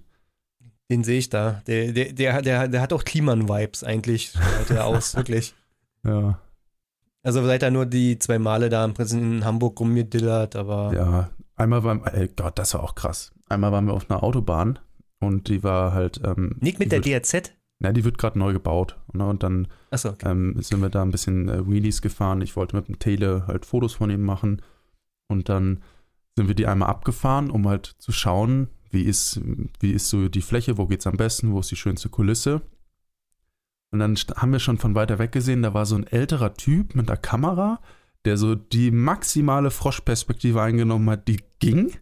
Den 0.91 1.05
sehe 1.05 1.19
ich 1.19 1.29
da. 1.29 1.63
Der, 1.67 1.93
der, 1.93 2.13
der, 2.13 2.43
der, 2.43 2.69
der 2.69 2.81
hat 2.81 2.93
auch 2.93 3.05
Kliman-Vibes 3.05 3.85
eigentlich. 3.85 4.31
Sieht 4.31 4.71
er 4.71 4.87
aus, 4.87 5.17
wirklich. 5.17 5.55
Ja, 6.05 6.41
Also 7.23 7.45
seit 7.45 7.63
er 7.63 7.71
nur 7.71 7.87
die 7.87 8.19
zwei 8.19 8.39
Male 8.39 8.69
da 8.69 8.85
im 8.85 8.95
Prinzip 8.95 9.21
in 9.21 9.45
Hamburg 9.45 9.79
rumgedillert, 9.81 10.57
aber 10.57 10.93
ja. 10.95 11.31
Einmal 11.57 11.83
waren, 11.83 12.05
ey 12.05 12.29
Gott, 12.29 12.59
das 12.59 12.75
war 12.75 12.85
auch 12.85 12.95
krass. 12.95 13.33
Einmal 13.49 13.73
waren 13.73 13.87
wir 13.87 13.95
auf 13.95 14.09
einer 14.09 14.23
Autobahn 14.23 14.79
und 15.19 15.49
die 15.49 15.63
war 15.65 15.93
halt, 15.93 16.21
ähm, 16.25 16.57
Nick 16.61 16.79
mit 16.79 16.93
der 16.93 17.01
DRZ. 17.01 17.53
Na, 17.81 17.93
die 17.93 18.05
wird 18.05 18.19
gerade 18.19 18.39
neu 18.39 18.53
gebaut. 18.53 18.99
Ne? 19.13 19.25
Und 19.27 19.43
dann 19.43 19.69
Achso, 19.91 20.11
okay. 20.11 20.31
ähm, 20.31 20.61
sind 20.61 20.81
wir 20.81 20.89
da 20.89 21.03
ein 21.03 21.13
bisschen 21.13 21.49
äh, 21.49 21.69
Wheelies 21.69 22.03
gefahren. 22.03 22.41
Ich 22.41 22.57
wollte 22.57 22.77
mit 22.77 22.89
dem 22.89 22.99
Tele 22.99 23.47
halt 23.47 23.67
Fotos 23.67 23.95
von 23.95 24.11
ihm 24.11 24.25
machen. 24.25 24.63
Und 25.29 25.49
dann 25.49 25.83
sind 26.35 26.49
wir 26.49 26.55
die 26.55 26.67
einmal 26.67 26.89
abgefahren, 26.89 27.51
um 27.51 27.69
halt 27.69 27.95
zu 27.99 28.13
schauen, 28.13 28.69
wie 28.91 29.03
ist, 29.03 29.41
wie 29.81 29.93
ist 29.93 30.09
so 30.09 30.29
die 30.29 30.43
Fläche, 30.43 30.79
wo 30.79 30.87
geht's 30.87 31.07
am 31.07 31.17
besten, 31.17 31.53
wo 31.53 31.61
ist 31.61 31.71
die 31.71 31.77
schönste 31.77 32.09
Kulisse. 32.09 32.63
Und 33.91 34.01
dann 34.01 34.17
haben 34.37 34.53
wir 34.53 34.59
schon 34.59 34.79
von 34.79 34.95
weiter 34.95 35.19
weg 35.19 35.33
gesehen, 35.33 35.63
da 35.63 35.75
war 35.75 35.87
so 35.87 35.97
ein 35.97 36.07
älterer 36.07 36.55
Typ 36.55 36.95
mit 36.95 37.09
einer 37.09 37.17
Kamera, 37.17 37.81
der 38.25 38.37
so 38.37 38.55
die 38.55 38.91
maximale 38.91 39.71
Froschperspektive 39.71 40.61
eingenommen 40.61 41.09
hat, 41.11 41.29
die 41.29 41.41
ging. 41.59 41.93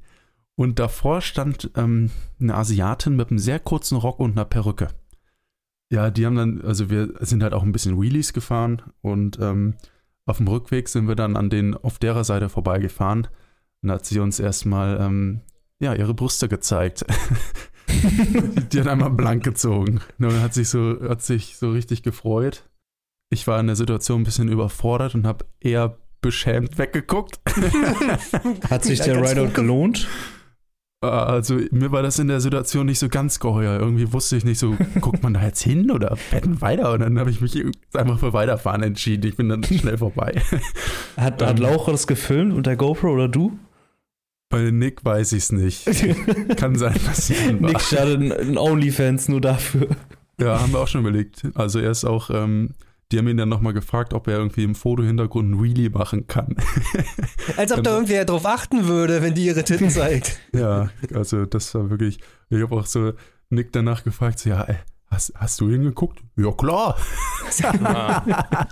Und 0.57 0.79
davor 0.79 1.21
stand 1.21 1.71
ähm, 1.77 2.11
eine 2.41 2.55
Asiatin 2.55 3.15
mit 3.15 3.31
einem 3.31 3.39
sehr 3.39 3.61
kurzen 3.61 3.97
Rock 3.97 4.21
und 4.21 4.33
einer 4.33 4.47
Perücke. 4.47 4.89
Ja, 5.91 6.11
die 6.11 6.27
haben 6.27 6.37
dann, 6.37 6.63
also 6.63 6.91
wir 6.91 7.15
sind 7.21 7.43
halt 7.43 7.55
auch 7.55 7.63
ein 7.63 7.73
bisschen 7.73 8.01
Wheelies 8.01 8.33
gefahren 8.33 8.83
und 9.03 9.39
ähm, 9.41 9.75
auf 10.27 10.39
dem 10.39 10.49
Rückweg 10.49 10.89
sind 10.89 11.07
wir 11.07 11.15
dann 11.15 11.37
an 11.37 11.51
den 11.51 11.75
auf 11.75 11.99
derer 11.99 12.25
Seite 12.25 12.49
vorbeigefahren. 12.49 13.29
Und 13.83 13.89
da 13.89 13.95
hat 13.95 14.07
sie 14.07 14.19
uns 14.19 14.41
erstmal 14.41 14.99
ähm, 15.01 15.43
ja, 15.79 15.95
ihre 15.95 16.15
Brüste 16.15 16.49
gezeigt. 16.49 17.05
die 18.73 18.81
hat 18.81 18.89
einmal 18.89 19.11
blank 19.11 19.45
gezogen. 19.45 20.01
Und 20.19 20.43
hat 20.43 20.55
sich 20.55 20.69
so, 20.69 20.99
hat 21.09 21.23
sich 21.23 21.57
so 21.57 21.71
richtig 21.71 22.03
gefreut. 22.03 22.69
Ich 23.31 23.47
war 23.47 23.61
in 23.61 23.67
der 23.67 23.77
Situation 23.77 24.23
ein 24.23 24.25
bisschen 24.25 24.49
überfordert 24.49 25.15
und 25.15 25.27
habe 25.27 25.47
eher 25.61 25.99
beschämt 26.21 26.79
weggeguckt. 26.79 27.41
Hat 28.71 28.85
sich 28.85 29.01
der 29.01 29.17
Rideout 29.17 29.47
gut. 29.47 29.55
gelohnt? 29.55 30.09
Äh, 31.07 31.11
Also 31.37 31.59
mir 31.71 31.93
war 31.93 32.03
das 32.03 32.19
in 32.19 32.29
der 32.29 32.41
Situation 32.41 32.87
nicht 32.87 32.99
so 32.99 33.09
ganz 33.09 33.41
geheuer. 33.41 33.79
Irgendwie 33.81 34.13
wusste 34.13 34.37
ich 34.37 34.45
nicht 34.45 34.59
so, 34.59 34.77
guckt 35.01 35.23
man 35.23 35.35
da 35.35 35.43
jetzt 35.43 35.63
hin 35.63 35.91
oder 35.91 36.17
fährt 36.17 36.47
man 36.47 36.61
weiter? 36.61 36.93
Und 36.93 37.01
dann 37.01 37.19
habe 37.19 37.31
ich 37.31 37.41
mich 37.41 37.63
einfach 37.95 38.19
für 38.19 38.33
Weiterfahren 38.33 38.83
entschieden. 38.83 39.27
Ich 39.29 39.37
bin 39.37 39.49
dann 39.49 39.65
schnell 39.65 39.99
vorbei. 39.99 40.41
Hat, 41.17 41.43
hat 41.43 41.59
Ähm. 41.59 41.63
Lauch 41.65 41.89
das 41.89 42.07
gefilmt 42.07 42.53
und 42.55 42.67
der 42.67 42.77
GoPro 42.77 43.09
oder 43.13 43.29
du? 43.29 43.59
Bei 44.49 44.71
Nick 44.71 45.05
weiß 45.05 45.33
ich 45.33 45.45
es 45.45 45.53
nicht. 45.53 45.87
Kann 46.57 46.77
sein, 46.77 46.95
dass 47.07 47.31
war. 47.31 47.53
Nick 47.53 47.81
startet 47.81 48.21
ein- 48.21 48.33
ein 48.33 48.59
OnlyFans 48.59 49.29
nur 49.29 49.41
dafür. 49.41 49.89
Ja, 50.41 50.61
haben 50.61 50.73
wir 50.73 50.79
auch 50.81 50.87
schon 50.89 51.01
überlegt. 51.01 51.43
Also 51.55 51.81
er 51.81 51.91
ist 51.91 52.05
auch, 52.05 52.31
ähm, 52.31 52.71
die 53.13 53.19
haben 53.19 53.29
ihn 53.29 53.37
dann 53.37 53.49
nochmal 53.49 53.73
gefragt, 53.73 54.15
ob 54.15 54.27
er 54.27 54.39
irgendwie 54.39 54.65
im 54.65 54.75
Fotohintergrund 54.75 55.51
ein 55.53 55.63
Wheelie 55.63 55.91
machen 55.91 56.27
kann. 56.27 56.57
Als 57.57 57.71
ob 57.73 57.85
da 57.85 57.95
irgendwer 57.95 58.25
drauf 58.25 58.47
achten 58.47 58.89
würde, 58.89 59.23
wenn 59.23 59.35
die 59.35 59.47
ihre 59.47 59.63
Titten 59.65 59.91
zeigt. 59.91 60.41
ja, 60.53 60.91
also 61.15 61.47
das 61.47 61.73
war 61.75 61.89
wirklich, 61.91 62.19
ich 62.51 62.63
habe 62.63 62.75
auch 62.75 62.87
so 62.87 63.13
Nick 63.49 63.73
danach 63.73 64.03
gefragt, 64.03 64.41
so, 64.41 64.51
ja, 64.51 64.63
ey, 64.63 64.77
hast, 65.07 65.33
hast 65.37 65.61
du 65.61 65.71
hingeguckt? 65.71 66.21
Ja, 66.37 66.51
klar. 66.53 66.97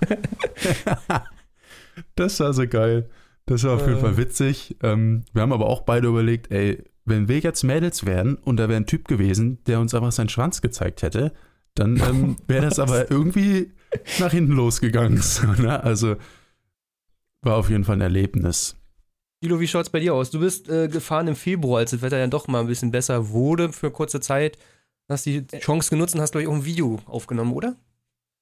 Das 2.17 2.41
war 2.41 2.53
so 2.53 2.67
geil. 2.67 3.09
Das 3.47 3.63
war 3.65 3.75
auf 3.75 3.87
jeden 3.87 3.99
Äh. 3.99 4.01
Fall 4.01 4.17
witzig. 4.17 4.77
Ähm, 4.83 5.25
wir 5.33 5.43
haben 5.43 5.53
aber 5.53 5.67
auch 5.67 5.83
beide 5.83 6.09
überlegt, 6.09 6.51
ey, 6.51 6.83
wenn 7.05 7.29
wir 7.29 7.39
jetzt 7.39 7.63
Mädels 7.63 8.07
wären 8.07 8.37
und 8.37 8.57
da 8.57 8.69
wäre 8.69 8.81
ein 8.81 8.87
Typ 8.87 9.07
gewesen, 9.07 9.59
der 9.67 9.81
uns 9.81 9.95
einfach 9.95 10.13
seinen 10.13 10.31
Schwanz 10.31 10.63
gezeigt 10.63 11.03
hätte, 11.03 11.33
dann 11.75 11.97
ähm, 11.99 12.37
wäre 12.49 12.65
das 12.65 12.79
aber 12.79 13.11
irgendwie 13.11 13.73
nach 14.19 14.33
hinten 14.33 14.53
losgegangen. 14.53 15.19
So, 15.21 15.47
ne? 15.59 15.83
Also 15.83 16.17
war 17.43 17.57
auf 17.57 17.71
jeden 17.71 17.85
Fall 17.85 17.97
ein 17.97 18.01
Erlebnis. 18.01 18.77
Dilo, 19.43 19.61
wie 19.61 19.69
schaut's 19.69 19.91
bei 19.91 20.01
dir 20.01 20.15
aus? 20.15 20.31
Du 20.31 20.41
bist 20.41 20.71
äh, 20.71 20.89
gefahren 20.89 21.29
im 21.29 21.37
Februar, 21.37 21.81
als 21.81 21.91
das 21.91 22.01
Wetter 22.01 22.19
ja 22.19 22.27
doch 22.27 22.49
mal 22.49 22.61
ein 22.61 22.67
bisschen 22.67 22.91
besser 22.91 23.31
wurde 23.31 23.73
für 23.73 23.91
kurze 23.91 24.21
Zeit. 24.21 24.57
Hast 25.09 25.27
die 25.27 25.47
Chance 25.59 25.91
genutzt 25.91 26.15
und 26.15 26.23
hast, 26.23 26.33
glaube 26.33 26.45
ich, 26.45 26.49
auch 26.49 26.55
ein 26.55 26.65
Video 26.65 26.99
aufgenommen, 27.05 27.53
oder? 27.53 27.77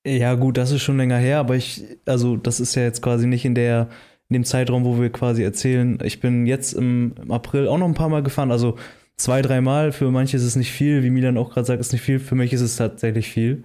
Ja, 0.07 0.35
gut, 0.35 0.57
das 0.57 0.71
ist 0.71 0.83
schon 0.83 0.97
länger 0.97 1.19
her, 1.19 1.39
aber 1.39 1.57
ich, 1.57 1.85
also 2.07 2.37
das 2.37 2.61
ist 2.61 2.75
ja 2.77 2.83
jetzt 2.83 3.03
quasi 3.03 3.27
nicht 3.27 3.45
in 3.45 3.55
der, 3.55 3.89
in 4.29 4.35
dem 4.35 4.45
Zeitraum, 4.45 4.85
wo 4.85 5.01
wir 5.01 5.11
quasi 5.11 5.43
erzählen. 5.43 5.99
Ich 6.05 6.21
bin 6.21 6.47
jetzt 6.47 6.73
im, 6.73 7.15
im 7.21 7.31
April 7.33 7.67
auch 7.67 7.79
noch 7.79 7.87
ein 7.87 7.95
paar 7.95 8.09
Mal 8.09 8.23
gefahren, 8.23 8.53
also 8.53 8.77
zwei, 9.17 9.43
dreimal. 9.43 9.93
Für 9.93 10.11
manche 10.11 10.37
ist 10.37 10.45
es 10.45 10.57
nicht 10.57 10.71
viel, 10.71 11.03
wie 11.03 11.11
Milan 11.11 11.37
auch 11.37 11.51
gerade 11.51 11.67
sagt, 11.67 11.81
ist 11.81 11.93
nicht 11.93 12.03
viel. 12.03 12.21
Für 12.21 12.35
mich 12.35 12.53
ist 12.53 12.61
es 12.61 12.77
tatsächlich 12.77 13.29
viel. 13.29 13.65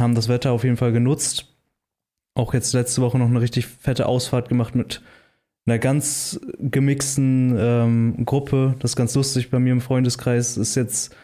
Haben 0.00 0.14
das 0.14 0.28
Wetter 0.28 0.52
auf 0.52 0.64
jeden 0.64 0.76
Fall 0.76 0.92
genutzt. 0.92 1.46
Auch 2.34 2.54
jetzt 2.54 2.72
letzte 2.72 3.02
Woche 3.02 3.18
noch 3.18 3.26
eine 3.26 3.40
richtig 3.40 3.66
fette 3.66 4.06
Ausfahrt 4.06 4.48
gemacht 4.48 4.74
mit 4.74 5.02
einer 5.66 5.78
ganz 5.78 6.40
gemixten 6.58 7.54
ähm, 7.58 8.24
Gruppe. 8.24 8.76
Das 8.78 8.92
ist 8.92 8.96
ganz 8.96 9.14
lustig 9.14 9.50
bei 9.50 9.58
mir 9.58 9.72
im 9.72 9.80
Freundeskreis. 9.80 10.56
Ist 10.56 10.74
jetzt 10.74 11.14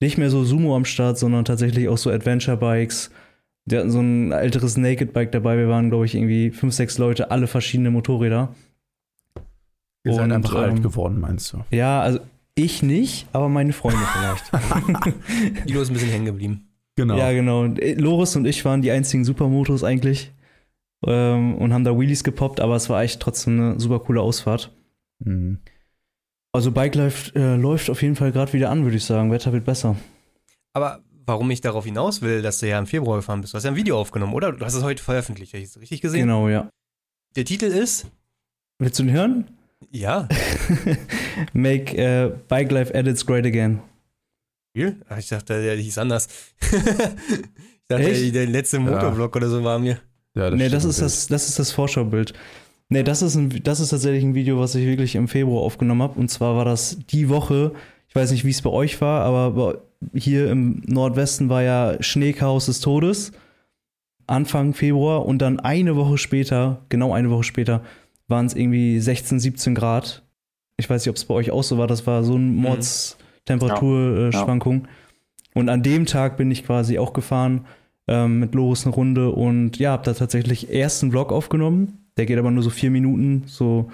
nicht 0.00 0.18
mehr 0.18 0.30
so 0.30 0.44
Sumo 0.44 0.76
am 0.76 0.84
Start, 0.84 1.18
sondern 1.18 1.44
tatsächlich 1.44 1.88
auch 1.88 1.98
so 1.98 2.10
Adventure-Bikes. 2.10 3.10
Die 3.66 3.76
hatten 3.76 3.90
so 3.90 4.00
ein 4.00 4.32
älteres 4.32 4.76
Naked-Bike 4.76 5.32
dabei. 5.32 5.58
Wir 5.58 5.68
waren, 5.68 5.90
glaube 5.90 6.06
ich, 6.06 6.14
irgendwie 6.14 6.50
fünf, 6.50 6.74
sechs 6.74 6.98
Leute, 6.98 7.30
alle 7.30 7.46
verschiedene 7.46 7.90
Motorräder. 7.90 8.54
Ihr 10.04 10.14
seid 10.14 10.24
Und, 10.24 10.32
einfach 10.32 10.54
alt 10.54 10.76
ähm, 10.76 10.82
geworden, 10.82 11.20
meinst 11.20 11.52
du? 11.52 11.64
Ja, 11.70 12.00
also 12.00 12.20
ich 12.54 12.82
nicht, 12.82 13.26
aber 13.32 13.48
meine 13.48 13.72
Freunde 13.72 14.00
vielleicht. 14.12 15.66
Ilo 15.66 15.82
ist 15.82 15.90
ein 15.90 15.94
bisschen 15.94 16.10
hängen 16.10 16.24
geblieben. 16.24 16.67
Genau. 16.98 17.16
Ja, 17.16 17.30
genau. 17.32 17.64
Äh, 17.64 17.94
Loris 17.94 18.34
und 18.34 18.44
ich 18.44 18.64
waren 18.64 18.82
die 18.82 18.90
einzigen 18.90 19.24
Supermotos 19.24 19.84
eigentlich 19.84 20.32
ähm, 21.06 21.54
und 21.54 21.72
haben 21.72 21.84
da 21.84 21.96
Wheelies 21.96 22.24
gepoppt, 22.24 22.58
aber 22.58 22.74
es 22.74 22.90
war 22.90 23.00
echt 23.00 23.20
trotzdem 23.20 23.60
eine 23.60 23.78
super 23.78 24.00
coole 24.00 24.20
Ausfahrt. 24.20 24.76
Mhm. 25.20 25.60
Also 26.52 26.72
Bike 26.72 26.96
Life 26.96 27.38
äh, 27.38 27.54
läuft 27.54 27.88
auf 27.88 28.02
jeden 28.02 28.16
Fall 28.16 28.32
gerade 28.32 28.52
wieder 28.52 28.70
an, 28.70 28.82
würde 28.82 28.96
ich 28.96 29.04
sagen. 29.04 29.30
Wetter 29.30 29.52
wird 29.52 29.64
besser. 29.64 29.94
Aber 30.72 31.04
warum 31.24 31.48
ich 31.52 31.60
darauf 31.60 31.84
hinaus 31.84 32.20
will, 32.20 32.42
dass 32.42 32.58
du 32.58 32.66
ja 32.66 32.80
im 32.80 32.88
Februar 32.88 33.18
gefahren 33.18 33.42
bist, 33.42 33.54
du 33.54 33.58
hast 33.58 33.62
ja 33.62 33.70
ein 33.70 33.76
Video 33.76 33.96
aufgenommen, 33.96 34.34
oder? 34.34 34.50
Du 34.50 34.64
hast 34.64 34.74
es 34.74 34.82
heute 34.82 35.00
veröffentlicht, 35.00 35.52
habe 35.52 35.62
ich 35.62 35.68
es 35.68 35.80
richtig 35.80 36.00
gesehen? 36.00 36.22
Genau, 36.22 36.48
ja. 36.48 36.68
Der 37.36 37.44
Titel 37.44 37.66
ist? 37.66 38.08
Willst 38.80 38.98
du 38.98 39.04
ihn 39.04 39.12
hören? 39.12 39.44
Ja. 39.92 40.28
Make 41.52 41.96
äh, 41.96 42.32
Bike 42.48 42.72
Life 42.72 42.92
Edits 42.92 43.24
Great 43.24 43.46
Again. 43.46 43.82
Ach, 45.08 45.18
ich 45.18 45.28
dachte, 45.28 45.62
der 45.62 45.76
hieß 45.76 45.98
anders. 45.98 46.28
ich 46.60 47.88
dachte, 47.88 48.10
Echt? 48.10 48.34
der 48.34 48.46
letzte 48.46 48.78
Motovlog 48.78 49.34
oder 49.36 49.48
so 49.48 49.62
war 49.64 49.78
mir. 49.78 49.98
Ja, 50.34 50.50
nee, 50.50 50.68
das 50.68 50.84
ist 50.84 51.00
das, 51.02 51.26
das 51.26 51.48
ist 51.48 51.58
das 51.58 51.72
Vorschaubild. 51.72 52.32
Nee, 52.90 53.02
das 53.02 53.22
ist, 53.22 53.34
ein, 53.34 53.62
das 53.62 53.80
ist 53.80 53.90
tatsächlich 53.90 54.24
ein 54.24 54.34
Video, 54.34 54.58
was 54.58 54.74
ich 54.74 54.86
wirklich 54.86 55.14
im 55.14 55.28
Februar 55.28 55.62
aufgenommen 55.62 56.02
habe. 56.02 56.18
Und 56.18 56.30
zwar 56.30 56.56
war 56.56 56.64
das 56.64 56.98
die 57.10 57.28
Woche, 57.28 57.72
ich 58.08 58.14
weiß 58.14 58.30
nicht, 58.30 58.44
wie 58.44 58.50
es 58.50 58.62
bei 58.62 58.70
euch 58.70 59.00
war, 59.00 59.22
aber 59.22 59.82
hier 60.14 60.50
im 60.50 60.82
Nordwesten 60.86 61.48
war 61.48 61.62
ja 61.62 62.02
Schneechaos 62.02 62.66
des 62.66 62.80
Todes. 62.80 63.32
Anfang 64.26 64.74
Februar 64.74 65.26
und 65.26 65.38
dann 65.38 65.58
eine 65.58 65.96
Woche 65.96 66.18
später, 66.18 66.84
genau 66.88 67.12
eine 67.12 67.30
Woche 67.30 67.44
später, 67.44 67.82
waren 68.26 68.46
es 68.46 68.54
irgendwie 68.54 69.00
16, 69.00 69.40
17 69.40 69.74
Grad. 69.74 70.22
Ich 70.76 70.88
weiß 70.88 71.02
nicht, 71.02 71.10
ob 71.10 71.16
es 71.16 71.24
bei 71.24 71.34
euch 71.34 71.50
auch 71.50 71.62
so 71.62 71.78
war. 71.78 71.86
Das 71.86 72.06
war 72.06 72.22
so 72.22 72.38
eine 73.50 73.60
Mordstemperaturschwankung. 73.60 74.88
Und 75.54 75.68
an 75.68 75.82
dem 75.82 76.06
Tag 76.06 76.36
bin 76.36 76.50
ich 76.50 76.64
quasi 76.64 76.98
auch 76.98 77.12
gefahren 77.12 77.66
ähm, 78.06 78.40
mit 78.40 78.54
Loris 78.54 78.86
eine 78.86 78.94
Runde 78.94 79.30
und 79.30 79.78
ja, 79.78 79.92
habe 79.92 80.04
da 80.04 80.14
tatsächlich 80.14 80.70
erst 80.70 81.02
einen 81.02 81.12
Vlog 81.12 81.32
aufgenommen. 81.32 82.10
Der 82.16 82.26
geht 82.26 82.38
aber 82.38 82.50
nur 82.50 82.62
so 82.62 82.70
vier 82.70 82.90
Minuten. 82.90 83.44
So, 83.46 83.90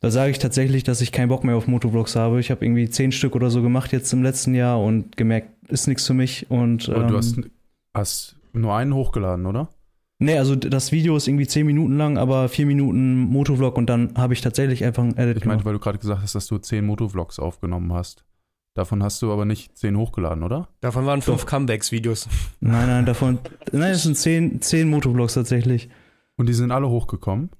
da 0.00 0.10
sage 0.10 0.30
ich 0.30 0.38
tatsächlich, 0.38 0.82
dass 0.84 1.00
ich 1.00 1.12
keinen 1.12 1.28
Bock 1.28 1.44
mehr 1.44 1.56
auf 1.56 1.66
Motovlogs 1.66 2.16
habe. 2.16 2.40
Ich 2.40 2.50
habe 2.50 2.64
irgendwie 2.64 2.88
zehn 2.88 3.12
Stück 3.12 3.34
oder 3.36 3.50
so 3.50 3.62
gemacht 3.62 3.92
jetzt 3.92 4.12
im 4.12 4.22
letzten 4.22 4.54
Jahr 4.54 4.80
und 4.80 5.16
gemerkt, 5.16 5.50
ist 5.68 5.86
nichts 5.86 6.06
für 6.06 6.14
mich. 6.14 6.50
Und 6.50 6.88
Aber 6.88 7.04
du 7.04 7.14
ähm, 7.14 7.16
hast, 7.16 7.40
hast 7.94 8.36
nur 8.52 8.74
einen 8.74 8.94
hochgeladen, 8.94 9.46
oder? 9.46 9.68
Nee, 10.22 10.36
also 10.36 10.54
das 10.54 10.92
Video 10.92 11.16
ist 11.16 11.28
irgendwie 11.28 11.46
10 11.46 11.64
Minuten 11.64 11.96
lang, 11.96 12.18
aber 12.18 12.50
4 12.50 12.66
Minuten 12.66 13.20
Motovlog 13.20 13.78
und 13.78 13.86
dann 13.88 14.12
habe 14.16 14.34
ich 14.34 14.42
tatsächlich 14.42 14.84
einfach 14.84 15.02
ein 15.02 15.16
Edit 15.16 15.38
Ich 15.38 15.44
meinte, 15.46 15.62
gemacht. 15.62 15.64
weil 15.64 15.72
du 15.72 15.78
gerade 15.78 15.98
gesagt 15.98 16.20
hast, 16.22 16.34
dass 16.34 16.46
du 16.46 16.58
zehn 16.58 16.84
Motovlogs 16.84 17.38
aufgenommen 17.38 17.90
hast. 17.94 18.24
Davon 18.74 19.02
hast 19.02 19.20
du 19.22 19.32
aber 19.32 19.44
nicht 19.44 19.76
zehn 19.76 19.96
hochgeladen, 19.96 20.42
oder? 20.42 20.68
Davon 20.80 21.04
waren 21.04 21.22
fünf 21.22 21.42
Doch. 21.42 21.50
Comebacks-Videos. 21.50 22.28
Nein, 22.60 22.86
nein, 22.86 23.06
davon. 23.06 23.38
nein, 23.72 23.92
es 23.92 24.04
sind 24.04 24.16
10, 24.16 24.62
10 24.62 24.88
Motovlogs 24.88 25.34
tatsächlich. 25.34 25.88
Und 26.36 26.48
die 26.48 26.54
sind 26.54 26.70
alle 26.70 26.88
hochgekommen? 26.88 27.50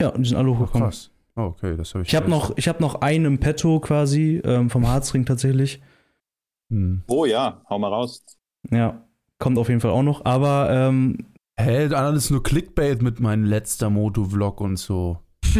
Ja, 0.00 0.10
die 0.10 0.28
sind 0.28 0.36
alle 0.36 0.50
Ach, 0.50 0.58
hochgekommen. 0.58 0.88
krass. 0.88 1.10
Oh, 1.36 1.42
okay, 1.42 1.76
das 1.76 1.94
habe 1.94 2.02
ich 2.02 2.08
Ich 2.08 2.16
habe 2.16 2.28
noch, 2.28 2.56
ich 2.56 2.66
hab 2.66 2.80
noch 2.80 3.00
einen 3.02 3.24
im 3.24 3.38
Petto 3.38 3.78
quasi, 3.78 4.40
ähm, 4.44 4.70
vom 4.70 4.86
Harzring 4.88 5.24
tatsächlich. 5.24 5.80
Hm. 6.70 7.04
Oh 7.06 7.24
ja, 7.24 7.62
hau 7.70 7.78
mal 7.78 7.88
raus. 7.88 8.24
Ja, 8.70 9.06
kommt 9.38 9.58
auf 9.58 9.68
jeden 9.68 9.80
Fall 9.80 9.92
auch 9.92 10.02
noch. 10.02 10.24
Aber 10.24 10.68
ähm, 10.70 11.18
Hä, 11.60 11.92
alles 11.92 12.30
nur 12.30 12.42
Clickbait 12.44 13.02
mit 13.02 13.18
meinem 13.18 13.44
letzter 13.44 13.90
Motovlog 13.90 14.60
und 14.60 14.76
so. 14.76 15.18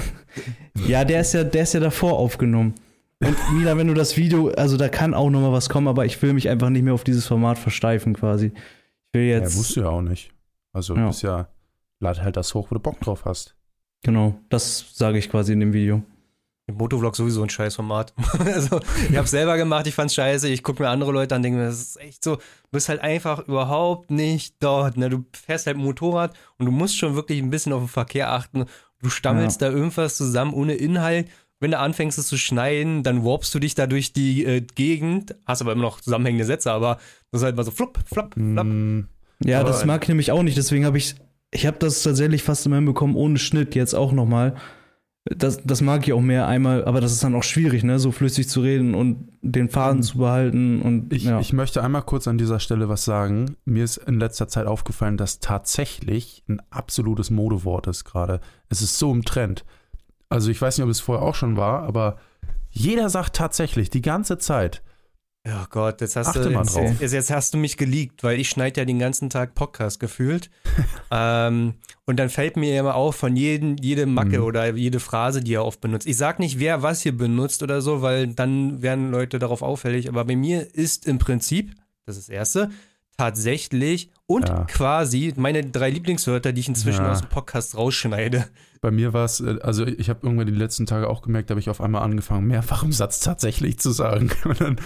ja, 0.86 1.04
der 1.04 1.20
ist 1.20 1.34
ja, 1.34 1.44
der 1.44 1.62
ist 1.64 1.74
ja 1.74 1.80
davor 1.80 2.18
aufgenommen. 2.18 2.74
Und 3.22 3.36
Mila, 3.52 3.76
wenn 3.78 3.86
du 3.86 3.94
das 3.94 4.16
Video, 4.16 4.50
also 4.50 4.76
da 4.76 4.88
kann 4.88 5.14
auch 5.14 5.30
noch 5.30 5.40
mal 5.40 5.52
was 5.52 5.68
kommen, 5.68 5.88
aber 5.88 6.04
ich 6.04 6.20
will 6.20 6.32
mich 6.34 6.48
einfach 6.50 6.68
nicht 6.68 6.82
mehr 6.82 6.92
auf 6.94 7.04
dieses 7.04 7.26
Format 7.26 7.58
versteifen 7.58 8.14
quasi. 8.14 8.46
Ich 8.54 9.14
will 9.14 9.22
Ja, 9.24 9.38
jetzt. 9.38 9.56
wusste 9.56 9.80
ja 9.80 9.88
auch 9.88 10.02
nicht. 10.02 10.32
Also, 10.72 10.94
Ja. 10.94 11.00
du 11.02 11.06
bist 11.08 11.22
ja, 11.22 11.48
lad 12.00 12.20
halt 12.22 12.36
das 12.36 12.52
hoch, 12.54 12.70
wo 12.70 12.74
du 12.74 12.80
Bock 12.80 13.00
drauf 13.00 13.24
hast. 13.24 13.56
Genau, 14.02 14.38
das 14.50 14.90
sage 14.94 15.18
ich 15.18 15.30
quasi 15.30 15.54
in 15.54 15.60
dem 15.60 15.72
Video. 15.72 16.02
Motovlog 16.70 17.14
sowieso 17.16 17.42
ein 17.42 17.48
Scheißformat. 17.48 18.12
also, 18.44 18.80
ich 19.08 19.16
hab's 19.16 19.30
selber 19.30 19.56
gemacht, 19.56 19.86
ich 19.86 19.94
fand's 19.94 20.14
scheiße. 20.14 20.48
Ich 20.48 20.62
gucke 20.64 20.82
mir 20.82 20.88
andere 20.90 21.12
Leute 21.12 21.34
an, 21.36 21.42
denke 21.42 21.58
mir, 21.60 21.66
das 21.66 21.80
ist 21.80 22.00
echt 22.00 22.24
so, 22.24 22.36
du 22.36 22.42
bist 22.72 22.88
halt 22.88 23.00
einfach 23.00 23.46
überhaupt 23.46 24.10
nicht 24.10 24.56
dort. 24.58 24.96
Ne? 24.96 25.08
Du 25.08 25.24
fährst 25.32 25.66
halt 25.68 25.76
Motorrad 25.76 26.34
und 26.58 26.66
du 26.66 26.72
musst 26.72 26.98
schon 26.98 27.14
wirklich 27.14 27.40
ein 27.40 27.50
bisschen 27.50 27.72
auf 27.72 27.82
den 27.82 27.88
Verkehr 27.88 28.32
achten. 28.32 28.66
Du 29.00 29.08
stammelst 29.10 29.62
da 29.62 29.70
irgendwas 29.70 30.16
zusammen 30.16 30.52
ohne 30.54 30.74
Inhalt. 30.74 31.28
Wenn 31.60 31.70
du 31.70 31.78
anfängst 31.78 32.18
es 32.18 32.26
zu 32.26 32.36
schneiden, 32.36 33.02
dann 33.02 33.24
warpst 33.24 33.54
du 33.54 33.58
dich 33.58 33.74
da 33.74 33.86
durch 33.86 34.12
die 34.12 34.44
äh, 34.44 34.60
Gegend, 34.60 35.34
hast 35.46 35.62
aber 35.62 35.72
immer 35.72 35.82
noch 35.82 36.00
zusammenhängende 36.00 36.44
Sätze, 36.44 36.70
aber 36.70 36.98
das 37.30 37.40
ist 37.40 37.44
halt 37.44 37.56
mal 37.56 37.64
so 37.64 37.70
flupp, 37.70 37.98
flapp, 38.06 38.34
flapp. 38.34 38.66
Hm, 38.66 39.08
Ja, 39.44 39.60
Aber- 39.60 39.68
das 39.70 39.84
mag 39.86 40.02
ich 40.04 40.08
nämlich 40.08 40.32
auch 40.32 40.42
nicht, 40.42 40.56
deswegen 40.58 40.84
habe 40.84 40.98
ich, 40.98 41.14
ich 41.50 41.66
habe 41.66 41.78
das 41.78 42.02
tatsächlich 42.02 42.42
fast 42.42 42.66
immer 42.66 42.76
hinbekommen, 42.76 43.16
ohne 43.16 43.38
Schnitt 43.38 43.74
jetzt 43.74 43.94
auch 43.94 44.12
nochmal. 44.12 44.54
Das, 45.34 45.60
das 45.64 45.80
mag 45.80 46.06
ich 46.06 46.12
auch 46.12 46.20
mehr 46.20 46.46
einmal, 46.46 46.84
aber 46.84 47.00
das 47.00 47.10
ist 47.10 47.24
dann 47.24 47.34
auch 47.34 47.42
schwierig, 47.42 47.82
ne, 47.82 47.98
so 47.98 48.12
flüssig 48.12 48.48
zu 48.48 48.60
reden 48.60 48.94
und 48.94 49.28
den 49.42 49.68
Faden 49.68 50.02
zu 50.04 50.18
behalten 50.18 50.80
und 50.82 51.12
ich, 51.12 51.24
ja. 51.24 51.40
ich 51.40 51.52
möchte 51.52 51.82
einmal 51.82 52.02
kurz 52.02 52.28
an 52.28 52.38
dieser 52.38 52.60
Stelle 52.60 52.88
was 52.88 53.04
sagen. 53.04 53.56
Mir 53.64 53.82
ist 53.82 53.96
in 53.96 54.20
letzter 54.20 54.46
Zeit 54.46 54.66
aufgefallen, 54.66 55.16
dass 55.16 55.40
tatsächlich 55.40 56.44
ein 56.48 56.60
absolutes 56.70 57.30
Modewort 57.30 57.88
ist 57.88 58.04
gerade. 58.04 58.40
Es 58.68 58.82
ist 58.82 58.98
so 58.98 59.10
im 59.12 59.24
Trend. 59.24 59.64
Also 60.28 60.50
ich 60.50 60.60
weiß 60.60 60.78
nicht, 60.78 60.84
ob 60.84 60.90
es 60.90 61.00
vorher 61.00 61.24
auch 61.26 61.34
schon 61.34 61.56
war, 61.56 61.82
aber 61.84 62.18
jeder 62.70 63.08
sagt 63.08 63.36
tatsächlich 63.36 63.90
die 63.90 64.02
ganze 64.02 64.38
Zeit. 64.38 64.82
Ja 65.46 65.66
Gott, 65.70 66.00
jetzt 66.00 66.16
hast 66.16 66.34
du 66.34 66.40
jetzt, 66.50 66.74
drauf. 66.74 67.00
Jetzt, 67.00 67.12
jetzt 67.12 67.30
hast 67.30 67.54
du 67.54 67.58
mich 67.58 67.76
geleakt, 67.76 68.24
weil 68.24 68.40
ich 68.40 68.48
schneide 68.48 68.80
ja 68.80 68.84
den 68.84 68.98
ganzen 68.98 69.30
Tag 69.30 69.54
Podcast 69.54 70.00
gefühlt. 70.00 70.50
ähm, 71.12 71.74
und 72.04 72.16
dann 72.18 72.30
fällt 72.30 72.56
mir 72.56 72.78
immer 72.80 72.96
auf 72.96 73.14
von 73.14 73.36
jedem, 73.36 73.76
jede 73.80 74.06
Macke 74.06 74.38
Mhm. 74.38 74.44
oder 74.44 74.74
jede 74.74 74.98
Phrase, 74.98 75.40
die 75.40 75.54
er 75.54 75.64
oft 75.64 75.80
benutzt. 75.80 76.08
Ich 76.08 76.16
sag 76.16 76.40
nicht, 76.40 76.58
wer 76.58 76.82
was 76.82 77.02
hier 77.02 77.16
benutzt 77.16 77.62
oder 77.62 77.80
so, 77.80 78.02
weil 78.02 78.26
dann 78.26 78.82
werden 78.82 79.12
Leute 79.12 79.38
darauf 79.38 79.62
auffällig. 79.62 80.08
Aber 80.08 80.24
bei 80.24 80.34
mir 80.34 80.74
ist 80.74 81.06
im 81.06 81.18
Prinzip, 81.18 81.76
das 82.06 82.16
ist 82.16 82.28
das 82.28 82.34
Erste, 82.34 82.70
tatsächlich 83.16 84.10
und 84.26 84.48
Ja. 84.48 84.64
quasi 84.64 85.32
meine 85.36 85.62
drei 85.64 85.90
Lieblingswörter, 85.90 86.52
die 86.52 86.60
ich 86.60 86.68
inzwischen 86.68 87.04
Ja. 87.04 87.12
aus 87.12 87.20
dem 87.20 87.28
Podcast 87.28 87.76
rausschneide. 87.76 88.46
Bei 88.80 88.90
mir 88.90 89.12
war 89.12 89.24
es, 89.24 89.40
äh, 89.40 89.58
also 89.62 89.86
ich 89.86 90.08
habe 90.10 90.20
irgendwann 90.22 90.46
die 90.46 90.52
letzten 90.52 90.86
Tage 90.86 91.08
auch 91.08 91.22
gemerkt, 91.22 91.50
da 91.50 91.52
habe 91.52 91.60
ich 91.60 91.70
auf 91.70 91.80
einmal 91.80 92.02
angefangen, 92.02 92.46
mehrfach 92.46 92.82
im 92.82 92.92
Satz 92.92 93.20
tatsächlich 93.20 93.78
zu 93.78 93.90
sagen. 93.90 94.30
Und 94.44 94.60
dann 94.60 94.76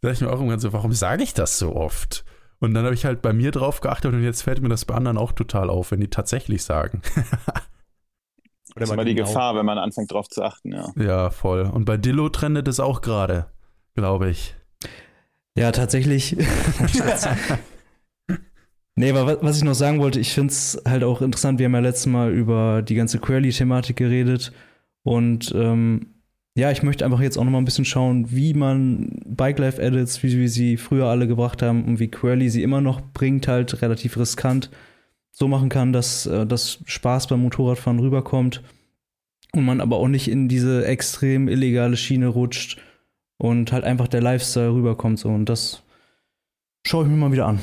dachte 0.00 0.14
ich 0.14 0.20
mir 0.20 0.28
auch 0.28 0.34
irgendwann 0.38 0.60
so, 0.60 0.72
warum 0.72 0.92
sage 0.92 1.22
ich 1.22 1.34
das 1.34 1.58
so 1.58 1.74
oft? 1.74 2.24
Und 2.60 2.74
dann 2.74 2.84
habe 2.84 2.94
ich 2.94 3.04
halt 3.04 3.22
bei 3.22 3.32
mir 3.32 3.52
drauf 3.52 3.80
geachtet 3.80 4.12
und 4.12 4.22
jetzt 4.24 4.42
fällt 4.42 4.60
mir 4.60 4.68
das 4.68 4.84
bei 4.84 4.94
anderen 4.94 5.16
auch 5.16 5.30
total 5.30 5.70
auf, 5.70 5.92
wenn 5.92 6.00
die 6.00 6.08
tatsächlich 6.10 6.64
sagen. 6.64 7.02
Oder 7.14 7.22
Das 8.74 8.82
ist 8.82 8.88
mal 8.88 8.94
immer 8.94 9.04
die 9.04 9.14
genau. 9.14 9.28
Gefahr, 9.28 9.54
wenn 9.54 9.64
man 9.64 9.78
anfängt 9.78 10.12
drauf 10.12 10.28
zu 10.28 10.42
achten, 10.42 10.72
ja. 10.72 10.88
Ja, 10.96 11.30
voll. 11.30 11.62
Und 11.62 11.84
bei 11.84 11.96
Dillo 11.96 12.28
trendet 12.30 12.66
es 12.66 12.80
auch 12.80 13.00
gerade, 13.00 13.46
glaube 13.94 14.28
ich. 14.30 14.56
Ja, 15.56 15.70
tatsächlich. 15.72 16.36
nee, 18.98 19.10
aber 19.10 19.26
wa- 19.26 19.38
was 19.42 19.56
ich 19.58 19.64
noch 19.64 19.74
sagen 19.74 19.98
wollte, 20.00 20.20
ich 20.20 20.32
finde 20.32 20.52
es 20.52 20.80
halt 20.86 21.04
auch 21.04 21.22
interessant, 21.22 21.58
wir 21.58 21.66
haben 21.66 21.74
ja 21.74 21.80
letztes 21.80 22.06
Mal 22.06 22.32
über 22.32 22.82
die 22.82 22.94
ganze 22.94 23.18
Query-Thematik 23.18 23.96
geredet 23.96 24.52
und 25.02 25.52
ähm, 25.56 26.14
ja, 26.56 26.70
ich 26.72 26.82
möchte 26.82 27.04
einfach 27.04 27.20
jetzt 27.20 27.38
auch 27.38 27.44
noch 27.44 27.52
mal 27.52 27.58
ein 27.58 27.64
bisschen 27.64 27.84
schauen, 27.84 28.32
wie 28.32 28.52
man 28.52 29.20
Bike 29.24 29.58
Life 29.60 29.80
Edits, 29.80 30.22
wie 30.24 30.36
wir 30.36 30.48
sie 30.48 30.76
früher 30.76 31.06
alle 31.06 31.28
gebracht 31.28 31.62
haben 31.62 31.84
und 31.84 32.00
wie 32.00 32.08
Query 32.08 32.48
sie 32.50 32.64
immer 32.64 32.80
noch 32.80 33.00
bringt, 33.00 33.46
halt 33.46 33.80
relativ 33.80 34.16
riskant 34.18 34.68
so 35.30 35.46
machen 35.46 35.68
kann, 35.68 35.92
dass 35.92 36.26
äh, 36.26 36.46
das 36.46 36.80
Spaß 36.86 37.28
beim 37.28 37.42
Motorradfahren 37.42 38.00
rüberkommt 38.00 38.62
und 39.52 39.64
man 39.64 39.80
aber 39.80 39.96
auch 39.98 40.08
nicht 40.08 40.28
in 40.28 40.48
diese 40.48 40.84
extrem 40.84 41.46
illegale 41.48 41.96
Schiene 41.96 42.26
rutscht 42.26 42.78
und 43.36 43.70
halt 43.70 43.84
einfach 43.84 44.08
der 44.08 44.20
Lifestyle 44.20 44.72
rüberkommt 44.74 45.20
so 45.20 45.28
und 45.28 45.44
das 45.48 45.84
schaue 46.84 47.04
ich 47.04 47.10
mir 47.10 47.16
mal 47.16 47.30
wieder 47.30 47.46
an. 47.46 47.60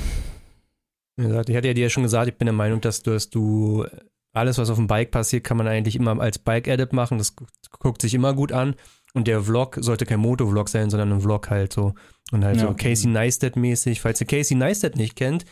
Gesagt, 1.18 1.50
Ich 1.50 1.56
hatte 1.56 1.68
ja 1.68 1.74
dir 1.74 1.84
ja 1.84 1.90
schon 1.90 2.04
gesagt, 2.04 2.28
ich 2.28 2.38
bin 2.38 2.46
der 2.46 2.54
Meinung, 2.54 2.82
dass 2.82 3.02
du, 3.02 3.12
dass 3.12 3.30
du 3.30 3.86
alles, 4.34 4.58
was 4.58 4.70
auf 4.70 4.76
dem 4.78 4.88
Bike 4.88 5.12
passiert, 5.12 5.44
kann 5.46 5.56
man 5.58 5.68
eigentlich 5.68 5.96
immer 5.96 6.20
als 6.20 6.40
Bike-Edit 6.40 6.92
machen. 6.92 7.18
Das 7.18 7.36
gu- 7.36 7.46
guckt 7.80 8.02
sich 8.02 8.14
immer 8.14 8.34
gut 8.34 8.52
an. 8.52 8.76
Und 9.14 9.28
der 9.30 9.42
Vlog 9.44 9.78
sollte 9.80 10.06
kein 10.06 10.20
Motovlog 10.20 10.68
sein, 10.68 10.90
sondern 10.90 11.14
ein 11.14 11.22
Vlog 11.22 11.50
halt 11.50 11.72
so. 11.72 11.94
Und 12.34 12.44
halt 12.44 12.58
Ja. 12.58 12.68
so 12.68 12.74
Casey 12.74 13.08
Neistat-mäßig. 13.10 14.02
Falls 14.02 14.20
ihr 14.20 14.28
Casey 14.28 14.58
Neistat 14.58 14.98
nicht 14.98 15.16
kennt, 15.16 15.46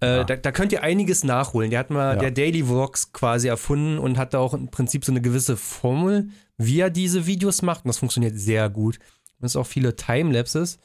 äh, 0.00 0.16
Ja. 0.16 0.24
da, 0.24 0.34
da 0.34 0.50
könnt 0.50 0.72
ihr 0.72 0.82
einiges 0.82 1.22
nachholen. 1.22 1.70
Der 1.70 1.78
hat 1.78 1.90
mal 1.90 2.14
Ja. 2.14 2.20
der 2.20 2.32
Daily 2.32 2.64
Vlogs 2.64 3.12
quasi 3.12 3.46
erfunden 3.46 3.98
und 3.98 4.18
hat 4.18 4.34
da 4.34 4.38
auch 4.40 4.52
im 4.52 4.68
Prinzip 4.68 5.04
so 5.04 5.12
eine 5.12 5.20
gewisse 5.20 5.56
Formel, 5.56 6.30
wie 6.58 6.80
er 6.80 6.90
diese 6.90 7.26
Videos 7.26 7.62
macht. 7.62 7.84
Und 7.84 7.88
das 7.88 7.98
funktioniert 7.98 8.36
sehr 8.36 8.68
gut. 8.68 8.98
Und 9.38 9.46
es 9.46 9.52
sind 9.52 9.60
auch 9.60 9.66
viele 9.66 9.94
Timelapses. 9.94 10.78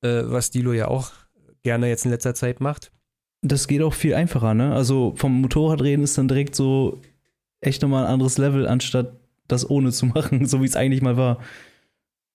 äh, 0.00 0.22
was 0.26 0.50
Dilo 0.52 0.72
ja 0.72 0.86
auch 0.86 1.10
gerne 1.64 1.88
jetzt 1.88 2.04
in 2.04 2.12
letzter 2.12 2.32
Zeit 2.32 2.60
macht. 2.60 2.92
Das 3.42 3.68
geht 3.68 3.82
auch 3.82 3.94
viel 3.94 4.14
einfacher, 4.14 4.54
ne? 4.54 4.74
Also 4.74 5.14
vom 5.16 5.40
Motorradreden 5.40 6.02
ist 6.04 6.18
dann 6.18 6.28
direkt 6.28 6.54
so 6.54 7.00
echt 7.60 7.82
nochmal 7.82 8.04
ein 8.06 8.12
anderes 8.12 8.38
Level, 8.38 8.66
anstatt 8.66 9.12
das 9.46 9.68
ohne 9.68 9.92
zu 9.92 10.06
machen, 10.14 10.46
so 10.46 10.60
wie 10.60 10.66
es 10.66 10.76
eigentlich 10.76 11.02
mal 11.02 11.16
war. 11.16 11.38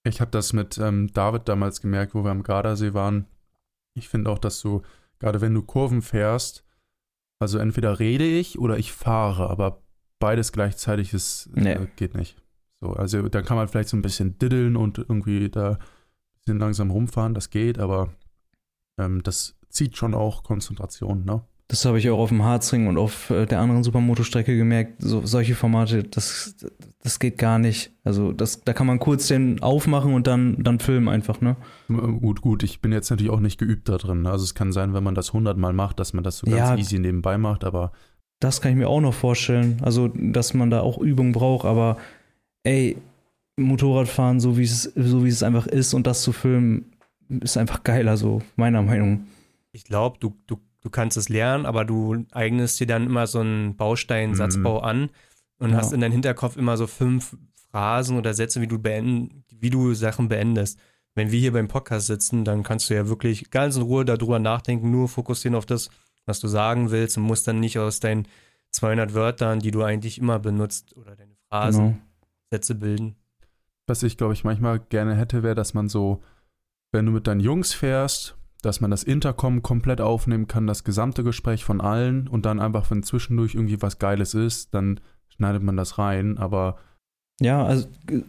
Ich 0.06 0.20
habe 0.22 0.32
das 0.32 0.54
mit 0.54 0.78
ähm, 0.78 1.12
David 1.14 1.48
damals 1.48 1.82
gemerkt, 1.82 2.14
wo 2.16 2.24
wir 2.24 2.32
am 2.32 2.44
Gardasee 2.44 2.94
waren. 2.94 3.26
Ich 3.94 4.10
finde 4.10 4.30
auch, 4.32 4.40
dass 4.40 4.60
du, 4.62 4.82
gerade 5.20 5.40
wenn 5.42 5.54
du 5.54 5.62
Kurven 5.62 6.02
fährst, 6.02 6.64
also 7.40 7.58
entweder 7.58 8.00
rede 8.00 8.26
ich 8.26 8.60
oder 8.60 8.78
ich 8.78 8.92
fahre, 8.92 9.50
aber 9.50 9.82
beides 10.20 10.52
gleichzeitig 10.52 11.14
ist, 11.14 11.50
Nee. 11.54 11.74
äh, 11.74 11.88
geht 11.96 12.16
nicht. 12.16 12.38
So, 12.82 12.92
also 12.94 13.28
dann 13.30 13.46
kann 13.46 13.58
man 13.58 13.68
vielleicht 13.68 13.90
so 13.90 13.98
ein 13.98 14.02
bisschen 14.02 14.38
diddeln 14.40 14.76
und 14.76 14.98
irgendwie 14.98 15.50
da 15.50 15.72
ein 15.72 15.78
bisschen 16.40 16.60
langsam 16.60 16.92
rumfahren, 16.92 17.34
das 17.34 17.50
geht, 17.50 17.80
aber 17.80 18.14
ähm, 18.98 19.24
das 19.24 19.56
zieht 19.74 19.98
schon 19.98 20.14
auch 20.14 20.44
Konzentration, 20.44 21.26
ne? 21.26 21.42
Das 21.70 21.86
habe 21.86 21.98
ich 21.98 22.10
auch 22.10 22.20
auf 22.20 22.30
dem 22.30 22.44
Harzring 22.44 22.88
und 22.88 22.98
auf 22.98 23.30
äh, 23.30 23.46
der 23.48 23.60
anderen 23.60 23.84
Supermoto-Strecke 23.84 24.56
gemerkt. 24.56 25.02
So, 25.02 25.26
solche 25.26 25.56
Formate, 25.56 26.04
das, 26.04 26.56
das 27.02 27.20
geht 27.20 27.38
gar 27.38 27.58
nicht. 27.58 27.92
Also 28.04 28.32
das, 28.34 28.62
da 28.64 28.74
kann 28.74 28.86
man 28.86 29.00
kurz 29.00 29.28
den 29.30 29.64
aufmachen 29.64 30.14
und 30.14 30.28
dann, 30.28 30.62
dann 30.62 30.80
filmen 30.80 31.08
einfach, 31.10 31.42
ne? 31.42 31.56
Ähm, 31.90 32.20
Gut, 32.20 32.42
gut, 32.42 32.62
ich 32.64 32.82
bin 32.82 32.92
jetzt 32.92 33.10
natürlich 33.10 33.32
auch 33.32 33.40
nicht 33.40 33.58
geübt 33.58 33.90
da 33.90 33.98
drin. 33.98 34.24
ne? 34.24 34.30
Also 34.30 34.44
es 34.44 34.54
kann 34.54 34.72
sein, 34.74 34.94
wenn 34.94 35.04
man 35.04 35.16
das 35.16 35.34
hundertmal 35.34 35.74
macht, 35.74 36.00
dass 36.00 36.14
man 36.14 36.24
das 36.24 36.38
so 36.40 36.46
ganz 36.48 36.58
Ja. 36.60 36.76
easy 36.78 37.00
nebenbei 37.00 37.38
macht, 37.38 37.64
aber 37.64 37.92
Das 38.40 38.60
kann 38.62 38.72
ich 38.74 38.78
mir 38.78 38.90
auch 38.90 39.02
noch 39.02 39.14
vorstellen. 39.14 39.78
Also, 39.82 40.10
dass 40.10 40.54
man 40.54 40.70
da 40.70 40.82
auch 40.82 40.98
Übung 41.00 41.32
braucht, 41.32 41.66
aber 41.66 41.98
ey, 42.64 42.98
Motorradfahren, 43.58 44.40
so 44.42 44.58
wie 44.58 44.64
es, 44.64 44.84
so 44.96 45.24
wie 45.24 45.30
es 45.30 45.44
einfach 45.44 45.66
ist 45.66 45.94
und 45.94 46.06
das 46.08 46.22
zu 46.24 46.34
filmen, 46.34 46.92
ist 47.30 47.58
einfach 47.58 47.84
geiler, 47.84 48.18
so, 48.18 48.42
meiner 48.58 48.82
Meinung. 48.82 49.28
Ich 49.74 49.84
glaube, 49.84 50.18
du, 50.20 50.38
du, 50.48 50.62
du 50.82 50.90
kannst 50.90 51.18
es 51.18 51.28
lernen, 51.30 51.66
aber 51.66 51.84
du 51.84 52.26
eignest 52.32 52.80
dir 52.80 52.88
dann 52.88 53.06
immer 53.06 53.28
so 53.28 53.40
einen 53.40 53.76
Baustein-Satzbau 53.76 54.80
an 54.80 55.10
und 55.60 55.72
Ja. 55.72 55.78
hast 55.78 55.92
in 55.94 56.00
deinem 56.00 56.12
Hinterkopf 56.14 56.56
immer 56.58 56.78
so 56.78 56.88
fünf 56.88 57.36
Phrasen 57.72 58.18
oder 58.18 58.34
Sätze, 58.34 58.62
wie 58.62 58.68
du 58.68 58.80
beenden, 58.80 59.44
wie 59.52 59.70
du 59.72 59.94
Sachen 59.94 60.30
beendest. 60.30 60.80
Wenn 61.16 61.32
wir 61.32 61.40
hier 61.40 61.54
beim 61.54 61.68
Podcast 61.68 62.08
sitzen, 62.08 62.46
dann 62.46 62.64
kannst 62.64 62.90
du 62.90 62.94
ja 62.96 63.08
wirklich 63.08 63.50
ganz 63.52 63.76
in 63.76 63.82
Ruhe 63.84 64.06
darüber 64.06 64.40
nachdenken, 64.40 64.90
nur 64.92 65.10
fokussieren 65.10 65.56
auf 65.56 65.66
das, 65.66 65.90
was 66.26 66.40
du 66.40 66.48
sagen 66.48 66.92
willst 66.92 67.18
und 67.18 67.24
musst 67.24 67.48
dann 67.48 67.60
nicht 67.60 67.78
aus 67.80 68.00
deinen 68.00 68.28
200 68.72 69.14
Wörtern, 69.14 69.60
die 69.60 69.72
du 69.72 69.84
eigentlich 69.84 70.18
immer 70.20 70.40
benutzt 70.40 70.96
oder 70.98 71.16
deine 71.16 71.36
Phrasen, 71.50 71.86
Genau. 71.86 71.98
Sätze 72.52 72.76
bilden. 72.76 73.16
was 73.88 74.02
ich 74.04 74.18
glaube 74.18 74.34
ich 74.34 74.44
manchmal 74.44 74.80
gerne 74.80 75.16
hätte, 75.16 75.44
wäre, 75.44 75.56
dass 75.56 75.74
man 75.74 75.90
so, 75.90 76.22
wenn 76.92 77.06
du 77.06 77.12
mit 77.12 77.26
deinen 77.28 77.40
Jungs 77.42 77.74
fährst, 77.74 78.36
dass 78.64 78.82
man 78.82 78.90
das 78.90 79.04
Intercom 79.04 79.62
komplett 79.62 80.02
aufnehmen 80.02 80.48
kann, 80.48 80.66
das 80.66 80.84
gesamte 80.84 81.24
Gespräch 81.24 81.64
von 81.64 81.80
allen 81.82 82.28
und 82.28 82.46
dann 82.48 82.60
einfach, 82.60 82.90
wenn 82.90 83.04
zwischendurch 83.04 83.54
irgendwie 83.54 83.82
was 83.82 84.00
Geiles 84.00 84.34
ist, 84.34 84.74
dann 84.74 85.00
schneidet 85.30 85.62
man 85.62 85.78
das 85.78 86.00
rein, 86.00 86.38
aber 86.40 86.78
Ja, 87.40 87.64
also 87.66 87.88
äh, 88.10 88.22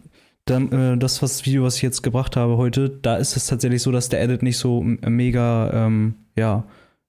dann, 0.45 0.71
äh, 0.71 0.97
das 0.97 1.21
was 1.23 1.45
Video, 1.45 1.63
was 1.63 1.77
ich 1.77 1.81
jetzt 1.81 2.03
gebracht 2.03 2.35
habe 2.37 2.57
heute, 2.57 2.89
da 2.89 3.15
ist 3.15 3.35
es 3.35 3.47
tatsächlich 3.47 3.81
so, 3.81 3.91
dass 3.91 4.09
der 4.09 4.21
Edit 4.21 4.43
nicht 4.43 4.57
so 4.59 4.83
mega, 4.83 5.71
ähm, 5.73 6.15
ja, 6.35 6.65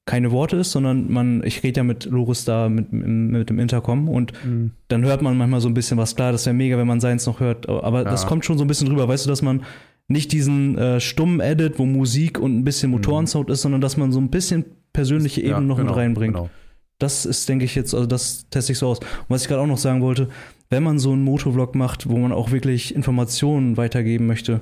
keine 0.07 0.31
Worte 0.31 0.59
ist, 0.59 0.71
sondern 0.71 1.11
man, 1.13 1.43
ich 1.43 1.65
rede 1.65 1.81
ja 1.81 1.85
mit 1.85 2.05
Loris 2.05 2.45
da 2.45 2.69
mit, 2.69 2.93
mit 2.93 3.51
dem 3.51 3.59
Intercom 3.59 4.09
und 4.09 4.33
dann 4.87 5.05
hört 5.05 5.21
man 5.21 5.37
manchmal 5.37 5.61
so 5.61 5.67
ein 5.69 5.75
bisschen 5.75 5.99
was. 5.99 6.15
Klar, 6.15 6.31
das 6.31 6.47
wäre 6.47 6.55
mega, 6.55 6.79
wenn 6.79 6.87
man 6.87 7.01
seins 7.01 7.27
noch 7.27 7.41
hört, 7.41 7.69
aber 7.69 8.05
das 8.05 8.23
Ja. 8.23 8.29
kommt 8.29 8.45
schon 8.45 8.57
so 8.57 8.63
ein 8.65 8.69
bisschen 8.69 8.89
drüber, 8.89 9.09
weißt 9.09 9.27
du, 9.27 9.29
dass 9.31 9.43
man 9.43 9.65
nicht 10.09 10.33
diesen 10.33 10.79
äh, 10.79 11.01
stummen 11.01 11.41
Edit, 11.41 11.79
wo 11.79 11.87
Musik 11.87 12.39
und 12.39 12.57
ein 12.57 12.65
bisschen 12.65 12.91
Motorensound 12.91 13.51
ist, 13.51 13.63
sondern 13.63 13.81
dass 13.81 13.97
man 13.97 14.13
so 14.13 14.21
ein 14.21 14.31
bisschen 14.31 14.65
persönliche 14.93 15.43
Ja, 15.43 15.53
Ebene 15.53 15.67
noch 15.67 15.77
genau, 15.77 15.91
mit 15.91 15.97
reinbringt. 15.97 16.35
Genau. 16.35 16.51
Das 16.99 17.27
ist, 17.27 17.49
denke 17.49 17.65
ich 17.65 17.75
jetzt, 17.75 17.95
also 17.95 18.07
das 18.07 18.49
teste 18.49 18.73
ich 18.73 18.79
so 18.79 18.89
aus. 18.89 19.01
Und 19.01 19.07
was 19.29 19.43
ich 19.43 19.49
gerade 19.49 19.61
auch 19.61 19.67
noch 19.67 19.79
sagen 19.79 20.01
wollte, 20.01 20.29
wenn 20.71 20.83
man 20.83 20.99
so 20.99 21.13
einen 21.13 21.25
Motovlog 21.25 21.75
macht, 21.75 22.09
wo 22.09 22.17
man 22.17 22.33
auch 22.33 22.51
wirklich 22.51 22.95
Informationen 22.95 23.77
weitergeben 23.77 24.27
möchte, 24.27 24.61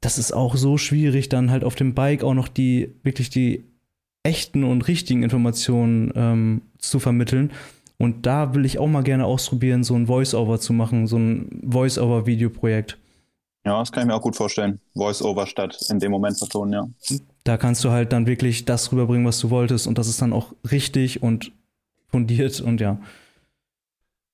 das 0.00 0.18
ist 0.18 0.32
auch 0.32 0.56
so 0.56 0.78
schwierig, 0.78 1.28
dann 1.28 1.50
halt 1.50 1.64
auf 1.64 1.74
dem 1.74 1.94
Bike 1.94 2.22
auch 2.22 2.34
noch 2.34 2.48
die, 2.48 2.94
wirklich 3.02 3.30
die 3.30 3.64
echten 4.22 4.62
und 4.62 4.86
richtigen 4.86 5.22
Informationen 5.22 6.12
ähm, 6.14 6.62
zu 6.78 7.00
vermitteln. 7.00 7.50
Und 7.96 8.26
da 8.26 8.54
will 8.54 8.64
ich 8.64 8.78
auch 8.78 8.86
mal 8.86 9.02
gerne 9.02 9.24
ausprobieren, 9.24 9.82
so 9.82 9.94
ein 9.96 10.06
Voice-Over 10.06 10.60
zu 10.60 10.72
machen, 10.72 11.08
so 11.08 11.18
ein 11.18 11.62
Voice-Over-Videoprojekt. 11.68 12.98
Ja, 13.66 13.80
das 13.80 13.92
kann 13.92 14.02
ich 14.02 14.06
mir 14.06 14.14
auch 14.14 14.22
gut 14.22 14.36
vorstellen. 14.36 14.80
Voice-over 14.94 15.46
statt 15.46 15.78
in 15.90 15.98
dem 15.98 16.10
Moment 16.10 16.38
vertonen, 16.38 16.72
ja. 16.72 17.18
Da 17.44 17.56
kannst 17.56 17.84
du 17.84 17.90
halt 17.90 18.12
dann 18.12 18.26
wirklich 18.26 18.64
das 18.64 18.92
rüberbringen, 18.92 19.26
was 19.26 19.40
du 19.40 19.50
wolltest. 19.50 19.86
Und 19.86 19.98
das 19.98 20.08
ist 20.08 20.22
dann 20.22 20.32
auch 20.32 20.54
richtig 20.70 21.22
und 21.22 21.52
fundiert 22.10 22.60
und 22.60 22.80
ja. 22.80 22.98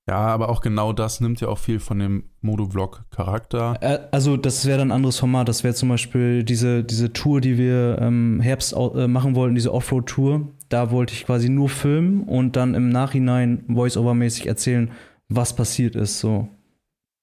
Ja, 0.07 0.19
aber 0.19 0.51
auch 0.51 0.61
genau 0.61 0.93
das 0.93 1.23
nimmt 1.23 1.41
ja 1.41 1.49
auch 1.49 1.59
viel 1.59 1.81
von 1.81 1.99
dem 1.99 2.25
Motovlog-Charakter. 2.43 3.79
Äh, 3.81 3.99
Also, 4.13 4.37
das 4.37 4.67
wäre 4.67 4.79
dann 4.79 4.89
ein 4.89 4.97
anderes 4.97 5.19
Format. 5.19 5.49
Das 5.49 5.65
wäre 5.65 5.75
zum 5.75 5.89
Beispiel 5.89 6.45
diese, 6.45 6.85
diese 6.85 7.13
Tour, 7.15 7.41
die 7.41 7.57
wir 7.57 7.99
im 7.99 8.39
Herbst 8.41 8.75
au- 8.77 8.95
äh, 8.95 9.09
machen 9.09 9.35
wollten, 9.35 9.55
diese 9.55 9.73
Offroad-Tour. 9.73 10.49
Da 10.69 10.91
wollte 10.91 11.15
ich 11.15 11.25
quasi 11.25 11.49
nur 11.49 11.71
filmen 11.71 12.25
und 12.25 12.55
dann 12.57 12.75
im 12.75 12.91
Nachhinein 12.91 13.65
voice-over-mäßig 13.69 14.47
erzählen, 14.47 14.91
was 15.31 15.57
passiert 15.57 15.97
ist. 15.97 16.21
So. 16.21 16.49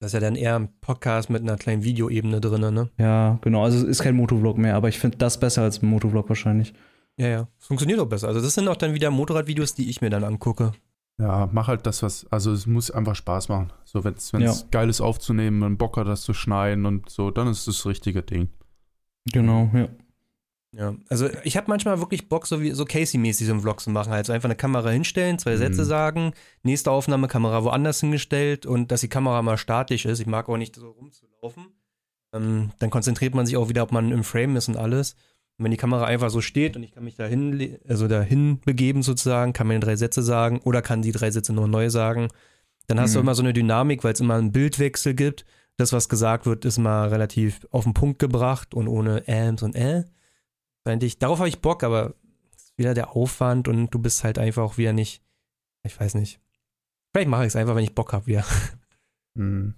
Das 0.02 0.08
ist 0.10 0.14
ja 0.14 0.20
dann 0.20 0.36
eher 0.36 0.56
ein 0.56 0.70
Podcast 0.82 1.30
mit 1.30 1.44
einer 1.44 1.58
kleinen 1.58 1.84
Videoebene 1.84 2.42
drin, 2.42 2.74
ne? 2.74 2.90
Ja, 2.98 3.38
genau. 3.42 3.64
Also, 3.64 3.78
es 3.78 3.84
ist 3.84 4.02
kein 4.02 4.16
Motovlog 4.16 4.58
mehr, 4.58 4.76
aber 4.76 4.90
ich 4.90 4.98
finde 5.00 5.18
das 5.20 5.40
besser 5.40 5.62
als 5.62 5.82
ein 5.84 5.86
Motovlog 5.86 6.28
wahrscheinlich. 6.28 6.74
Ja, 7.18 7.28
ja. 7.28 7.48
Es 7.60 7.68
funktioniert 7.68 8.00
auch 8.00 8.08
besser. 8.08 8.28
Also 8.28 8.42
das 8.42 8.56
sind 8.56 8.68
auch 8.68 8.78
dann 8.78 8.96
wieder 8.96 9.12
Motorradvideos, 9.12 9.76
die 9.76 9.90
ich 9.92 10.02
mir 10.02 10.10
dann 10.10 10.24
angucke. 10.24 10.72
Ja, 11.20 11.48
mach 11.52 11.68
halt 11.68 11.86
das, 11.86 12.02
was, 12.02 12.26
also 12.32 12.52
es 12.52 12.66
muss 12.66 12.90
einfach 12.90 13.14
Spaß 13.16 13.50
machen. 13.50 13.72
So, 13.84 14.04
wenn 14.04 14.16
es 14.16 14.32
Ja. 14.32 14.54
geil 14.72 14.90
ist 14.90 15.02
aufzunehmen, 15.02 15.60
man 15.60 15.78
Bock 15.78 15.98
hat, 15.98 16.08
das 16.08 16.22
zu 16.22 16.34
schneiden 16.34 16.88
und 16.88 17.10
so, 17.10 17.30
dann 17.30 17.48
ist 17.48 17.68
das 17.68 17.86
richtige 17.86 18.24
Ding. 18.24 18.50
Genau, 19.32 19.70
ja. 19.74 19.88
Ja, 20.74 20.96
also 21.10 21.30
ich 21.44 21.58
habe 21.58 21.68
manchmal 21.68 22.00
wirklich 22.00 22.30
Bock, 22.30 22.48
so 22.48 22.62
wie 22.62 22.72
so 22.72 22.86
Casey-mäßig 22.86 23.46
so 23.46 23.52
einen 23.52 23.62
Vlog 23.62 23.82
zu 23.82 23.90
machen. 23.90 24.14
Also 24.14 24.32
einfach 24.32 24.48
eine 24.48 24.56
Kamera 24.56 24.90
hinstellen, 24.90 25.38
zwei 25.38 25.54
Mhm. 25.56 25.58
Sätze 25.58 25.84
sagen, 25.84 26.32
nächste 26.64 26.92
Aufnahme, 26.92 27.28
Kamera 27.28 27.64
woanders 27.66 28.00
hingestellt 28.00 28.66
und 28.66 28.90
dass 28.92 29.02
die 29.02 29.10
Kamera 29.10 29.42
mal 29.42 29.58
statisch 29.58 30.06
ist. 30.06 30.20
Ich 30.22 30.28
mag 30.28 30.48
auch 30.48 30.56
nicht 30.58 30.76
so 30.78 30.90
rumzulaufen. 30.92 31.68
Ähm, 32.34 32.72
dann 32.80 32.90
konzentriert 32.90 33.36
man 33.36 33.46
sich 33.46 33.58
auch 33.58 33.68
wieder, 33.68 33.84
ob 33.84 33.92
man 33.92 34.12
im 34.12 34.24
Frame 34.24 34.56
ist 34.56 34.70
und 34.70 34.78
alles. 34.78 35.16
Und 35.58 35.66
wenn 35.66 35.72
die 35.72 35.78
Kamera 35.78 36.06
einfach 36.06 36.30
so 36.30 36.40
steht 36.40 36.78
und 36.78 36.84
ich 36.84 36.94
kann 36.94 37.04
mich 37.04 37.16
dahin, 37.16 37.78
also 37.90 38.08
dahin 38.08 38.62
begeben 38.62 39.04
sozusagen, 39.04 39.52
kann 39.52 39.68
meine 39.68 39.82
drei 39.82 39.98
Sätze 39.98 40.22
sagen 40.24 40.62
oder 40.64 40.82
kann 40.82 41.02
die 41.02 41.12
drei 41.12 41.32
Sätze 41.32 41.52
nur 41.52 41.68
neu 41.68 41.90
sagen, 41.90 42.30
dann 42.88 42.98
hast 43.00 43.14
du 43.14 43.20
Mhm. 43.20 43.26
immer 43.26 43.36
so 43.36 43.44
eine 43.44 43.52
Dynamik, 43.52 44.06
weil 44.06 44.14
es 44.14 44.22
immer 44.22 44.36
einen 44.36 44.54
Bildwechsel 44.54 45.14
gibt. 45.16 45.44
Das, 45.76 45.92
was 45.92 46.08
gesagt 46.08 46.46
wird, 46.46 46.64
ist 46.64 46.78
mal 46.78 47.10
relativ 47.10 47.68
auf 47.72 47.84
den 47.84 47.94
Punkt 47.94 48.20
gebracht 48.20 48.74
und 48.74 48.88
ohne 48.88 49.28
Äms 49.28 49.64
und 49.64 49.76
Äh. 49.76 50.06
Eigentlich, 50.84 51.20
darauf 51.20 51.40
habe 51.40 51.50
ich 51.50 51.60
Bock, 51.60 51.84
aber 51.84 52.16
ist 52.56 52.78
wieder 52.78 52.94
der 52.94 53.16
Aufwand 53.16 53.68
und 53.68 53.90
du 53.90 54.00
bist 54.00 54.24
halt 54.24 54.40
einfach 54.40 54.64
auch 54.64 54.78
wieder 54.78 54.94
nicht, 54.94 55.22
ich 55.84 56.00
weiß 56.00 56.16
nicht. 56.16 56.40
Vielleicht 57.14 57.30
mache 57.30 57.44
ich 57.44 57.50
es 57.50 57.56
einfach, 57.56 57.76
wenn 57.76 57.84
ich 57.84 57.96
Bock 57.96 58.14
habe, 58.14 58.28
wieder. 58.28 58.46
Hm. 59.38 59.76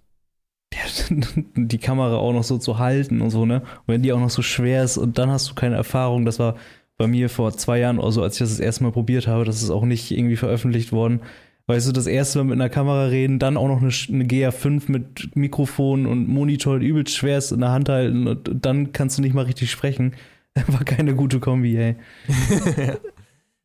die 1.56 1.78
Kamera 1.78 2.16
auch 2.16 2.34
noch 2.34 2.44
so 2.44 2.58
zu 2.58 2.80
halten 2.80 3.22
und 3.22 3.30
so, 3.30 3.46
ne? 3.46 3.62
Und 3.62 3.88
wenn 3.88 4.02
die 4.02 4.14
auch 4.14 4.20
noch 4.20 4.30
so 4.30 4.42
schwer 4.42 4.84
ist 4.84 4.98
und 4.98 5.18
dann 5.18 5.30
hast 5.30 5.50
du 5.50 5.54
keine 5.54 5.76
Erfahrung, 5.76 6.26
das 6.26 6.40
war 6.40 6.56
bei 6.98 7.08
mir 7.08 7.30
vor 7.30 7.56
zwei 7.56 7.80
Jahren 7.80 8.00
oder 8.00 8.12
so, 8.12 8.24
als 8.24 8.36
ich 8.36 8.40
das 8.40 8.50
das 8.50 8.60
erste 8.60 8.84
Mal 8.84 8.92
probiert 8.92 9.28
habe, 9.28 9.46
das 9.46 9.62
ist 9.62 9.70
auch 9.70 9.86
nicht 9.86 10.12
irgendwie 10.12 10.36
veröffentlicht 10.36 10.92
worden. 10.92 11.22
Weißt 11.66 11.88
du, 11.88 11.92
das 11.94 12.08
erste 12.08 12.40
Mal 12.40 12.46
mit 12.46 12.54
einer 12.56 12.70
Kamera 12.70 13.06
reden, 13.06 13.40
dann 13.40 13.56
auch 13.56 13.68
noch 13.68 13.82
eine, 13.82 13.92
eine 14.10 14.26
GA5 14.26 14.92
mit 14.92 15.36
Mikrofon 15.36 16.06
und 16.06 16.28
Monitor 16.28 16.78
übelst 16.78 17.16
schwerst 17.16 17.54
in 17.54 17.62
der 17.62 17.72
Hand 17.72 17.88
halten 17.88 18.28
und 18.28 18.66
dann 18.66 18.92
kannst 18.92 19.18
du 19.18 19.22
nicht 19.22 19.34
mal 19.34 19.46
richtig 19.46 19.72
sprechen. 19.72 20.14
War 20.68 20.84
keine 20.84 21.16
gute 21.16 21.40
Kombi, 21.40 21.78
ey. 21.78 21.96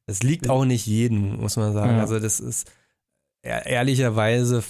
Das 0.06 0.22
liegt 0.22 0.48
auch 0.48 0.64
nicht 0.64 0.86
jedem, 0.86 1.36
muss 1.38 1.56
man 1.58 1.74
sagen. 1.74 1.96
Ja. 1.96 2.00
Also 2.00 2.18
das 2.18 2.40
ist, 2.40 2.72
ehr- 3.42 3.66
ehrlicherweise 3.66 4.64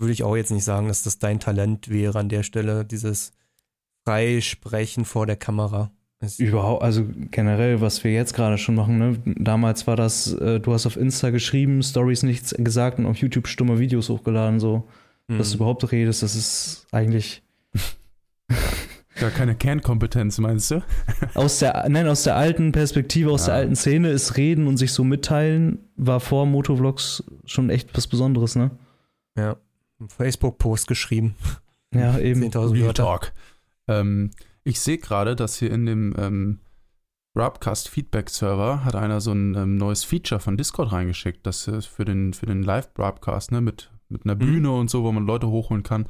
würde 0.00 0.12
ich 0.12 0.24
auch 0.24 0.34
jetzt 0.34 0.50
nicht 0.50 0.64
sagen, 0.64 0.88
dass 0.88 1.04
das 1.04 1.20
dein 1.20 1.38
Talent 1.38 1.88
wäre 1.88 2.18
an 2.18 2.28
der 2.28 2.42
Stelle, 2.42 2.84
dieses 2.84 3.30
Freisprechen 4.04 5.04
vor 5.04 5.26
der 5.26 5.36
Kamera. 5.36 5.92
Überhaupt, 6.38 6.82
also 6.82 7.04
generell, 7.30 7.80
was 7.80 8.02
wir 8.02 8.12
jetzt 8.12 8.34
gerade 8.34 8.58
schon 8.58 8.74
machen, 8.74 8.98
ne? 8.98 9.18
Damals 9.24 9.86
war 9.86 9.94
das, 9.94 10.32
äh, 10.32 10.58
du 10.58 10.72
hast 10.72 10.86
auf 10.86 10.96
Insta 10.96 11.30
geschrieben, 11.30 11.80
Stories 11.82 12.24
nichts 12.24 12.52
gesagt 12.58 12.98
und 12.98 13.06
auf 13.06 13.16
YouTube 13.18 13.46
stumme 13.46 13.78
Videos 13.78 14.08
hochgeladen, 14.08 14.58
so. 14.58 14.88
dass 15.28 15.50
du 15.50 15.54
Mhm. 15.54 15.60
überhaupt 15.60 15.92
redest, 15.92 16.24
das 16.24 16.34
ist 16.34 16.86
eigentlich 16.90 17.42
Gar 19.22 19.30
keine 19.30 19.54
Kernkompetenz, 19.54 20.38
meinst 20.38 20.70
du? 20.72 20.82
aus 21.34 21.60
der, 21.60 21.86
nein, 21.88 22.06
aus 22.08 22.24
der 22.24 22.36
alten 22.36 22.72
Perspektive, 22.72 23.30
aus 23.30 23.44
der 23.46 23.54
Ja. 23.54 23.60
alten 23.60 23.76
Szene 23.76 24.10
ist 24.10 24.36
Reden 24.36 24.66
und 24.66 24.76
sich 24.76 24.92
so 24.92 25.04
mitteilen, 25.04 25.78
war 25.96 26.20
vor 26.20 26.44
Motovlogs 26.46 27.22
schon 27.46 27.70
echt 27.70 27.96
was 27.96 28.06
Besonderes, 28.08 28.56
ne? 28.56 28.72
Ja. 29.38 29.56
Ein 30.00 30.08
Facebook-Post 30.08 30.86
geschrieben. 30.88 31.36
Ja, 31.94 32.18
eben. 32.18 32.42
10.000 32.42 32.72
Real 32.72 32.86
Wörter. 32.86 33.04
Talk. 33.04 33.32
Ähm, 33.88 34.30
Ich 34.64 34.80
sehe 34.80 34.98
gerade, 34.98 35.36
dass 35.36 35.56
hier 35.56 35.70
in 35.70 35.86
dem 35.86 36.14
ähm, 36.18 36.58
Broadcast 37.34 37.88
Feedback 37.88 38.28
Server 38.28 38.84
hat 38.84 38.94
einer 38.94 39.20
so 39.20 39.32
ein 39.32 39.54
ähm, 39.54 39.76
neues 39.76 40.04
Feature 40.04 40.40
von 40.40 40.56
Discord 40.56 40.92
reingeschickt, 40.92 41.46
das 41.46 41.66
ist 41.68 41.86
für 41.86 42.04
den, 42.04 42.34
für 42.34 42.46
den 42.46 42.62
Live-Broadcast, 42.62 43.52
ne, 43.52 43.60
mit, 43.60 43.90
mit 44.08 44.24
einer 44.24 44.34
Mhm. 44.34 44.38
Bühne 44.40 44.72
und 44.72 44.90
so, 44.90 45.02
wo 45.04 45.12
man 45.12 45.24
Leute 45.26 45.48
hochholen 45.48 45.82
kann. 45.82 46.06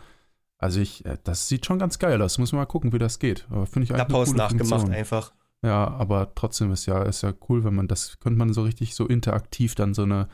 Also 0.62 0.80
ich, 0.80 1.04
äh, 1.04 1.18
das 1.24 1.48
sieht 1.48 1.66
schon 1.66 1.78
ganz 1.78 1.98
geil 1.98 2.20
aus. 2.22 2.38
Muss 2.38 2.52
man 2.52 2.60
mal 2.62 2.66
gucken, 2.66 2.92
wie 2.92 2.98
das 2.98 3.18
geht. 3.18 3.46
Aber 3.50 3.66
finde 3.66 3.84
ich 3.84 3.90
eigentlich 3.90 4.00
eine 4.00 4.06
Klapphaus 4.06 4.28
coole 4.28 4.38
nachgemacht 4.38 4.68
Funktion. 4.68 4.94
einfach. 4.94 5.32
Ja, 5.64 5.88
aber 5.88 6.34
trotzdem 6.34 6.72
ist 6.72 6.86
ja, 6.86 7.02
ist 7.02 7.22
ja 7.22 7.32
cool, 7.48 7.64
wenn 7.64 7.74
man 7.74 7.88
das, 7.88 8.18
könnte 8.20 8.38
man 8.38 8.52
so 8.52 8.62
richtig 8.62 8.94
so 8.94 9.06
interaktiv 9.06 9.74
dann 9.74 9.94
so 9.94 10.02
eine, 10.02 10.28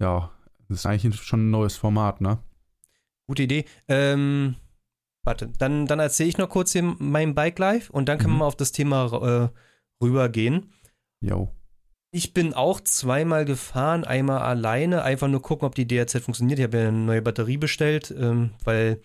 ja, 0.00 0.30
das 0.68 0.78
ist 0.80 0.86
eigentlich 0.86 1.20
schon 1.22 1.46
ein 1.46 1.50
neues 1.50 1.76
Format, 1.76 2.20
ne? 2.20 2.38
Gute 3.28 3.42
Idee. 3.44 3.64
Ähm, 3.88 4.56
warte, 5.24 5.48
dann, 5.58 5.86
dann 5.86 5.98
erzähle 6.00 6.28
ich 6.28 6.38
noch 6.38 6.48
kurz 6.48 6.72
hier 6.72 6.82
mein 6.82 7.34
Bike 7.34 7.58
Life 7.58 7.92
und 7.92 8.08
dann 8.08 8.18
können 8.18 8.32
Mhm. 8.34 8.36
wir 8.36 8.40
mal 8.40 8.46
auf 8.46 8.56
das 8.56 8.72
Thema 8.72 9.06
äh, 9.52 10.04
rübergehen. 10.04 10.72
Jo. 11.20 11.52
Ich 12.10 12.32
bin 12.32 12.54
auch 12.54 12.80
zweimal 12.80 13.44
gefahren, 13.44 14.04
einmal 14.04 14.38
alleine, 14.40 15.02
einfach 15.02 15.28
nur 15.28 15.42
gucken, 15.42 15.66
ob 15.66 15.74
die 15.74 15.86
DRZ 15.86 16.20
funktioniert. 16.20 16.58
Ich 16.58 16.64
habe 16.64 16.78
ja 16.78 16.88
eine 16.88 16.96
neue 16.98 17.22
Batterie 17.22 17.58
bestellt, 17.58 18.14
ähm, 18.18 18.50
weil 18.64 19.02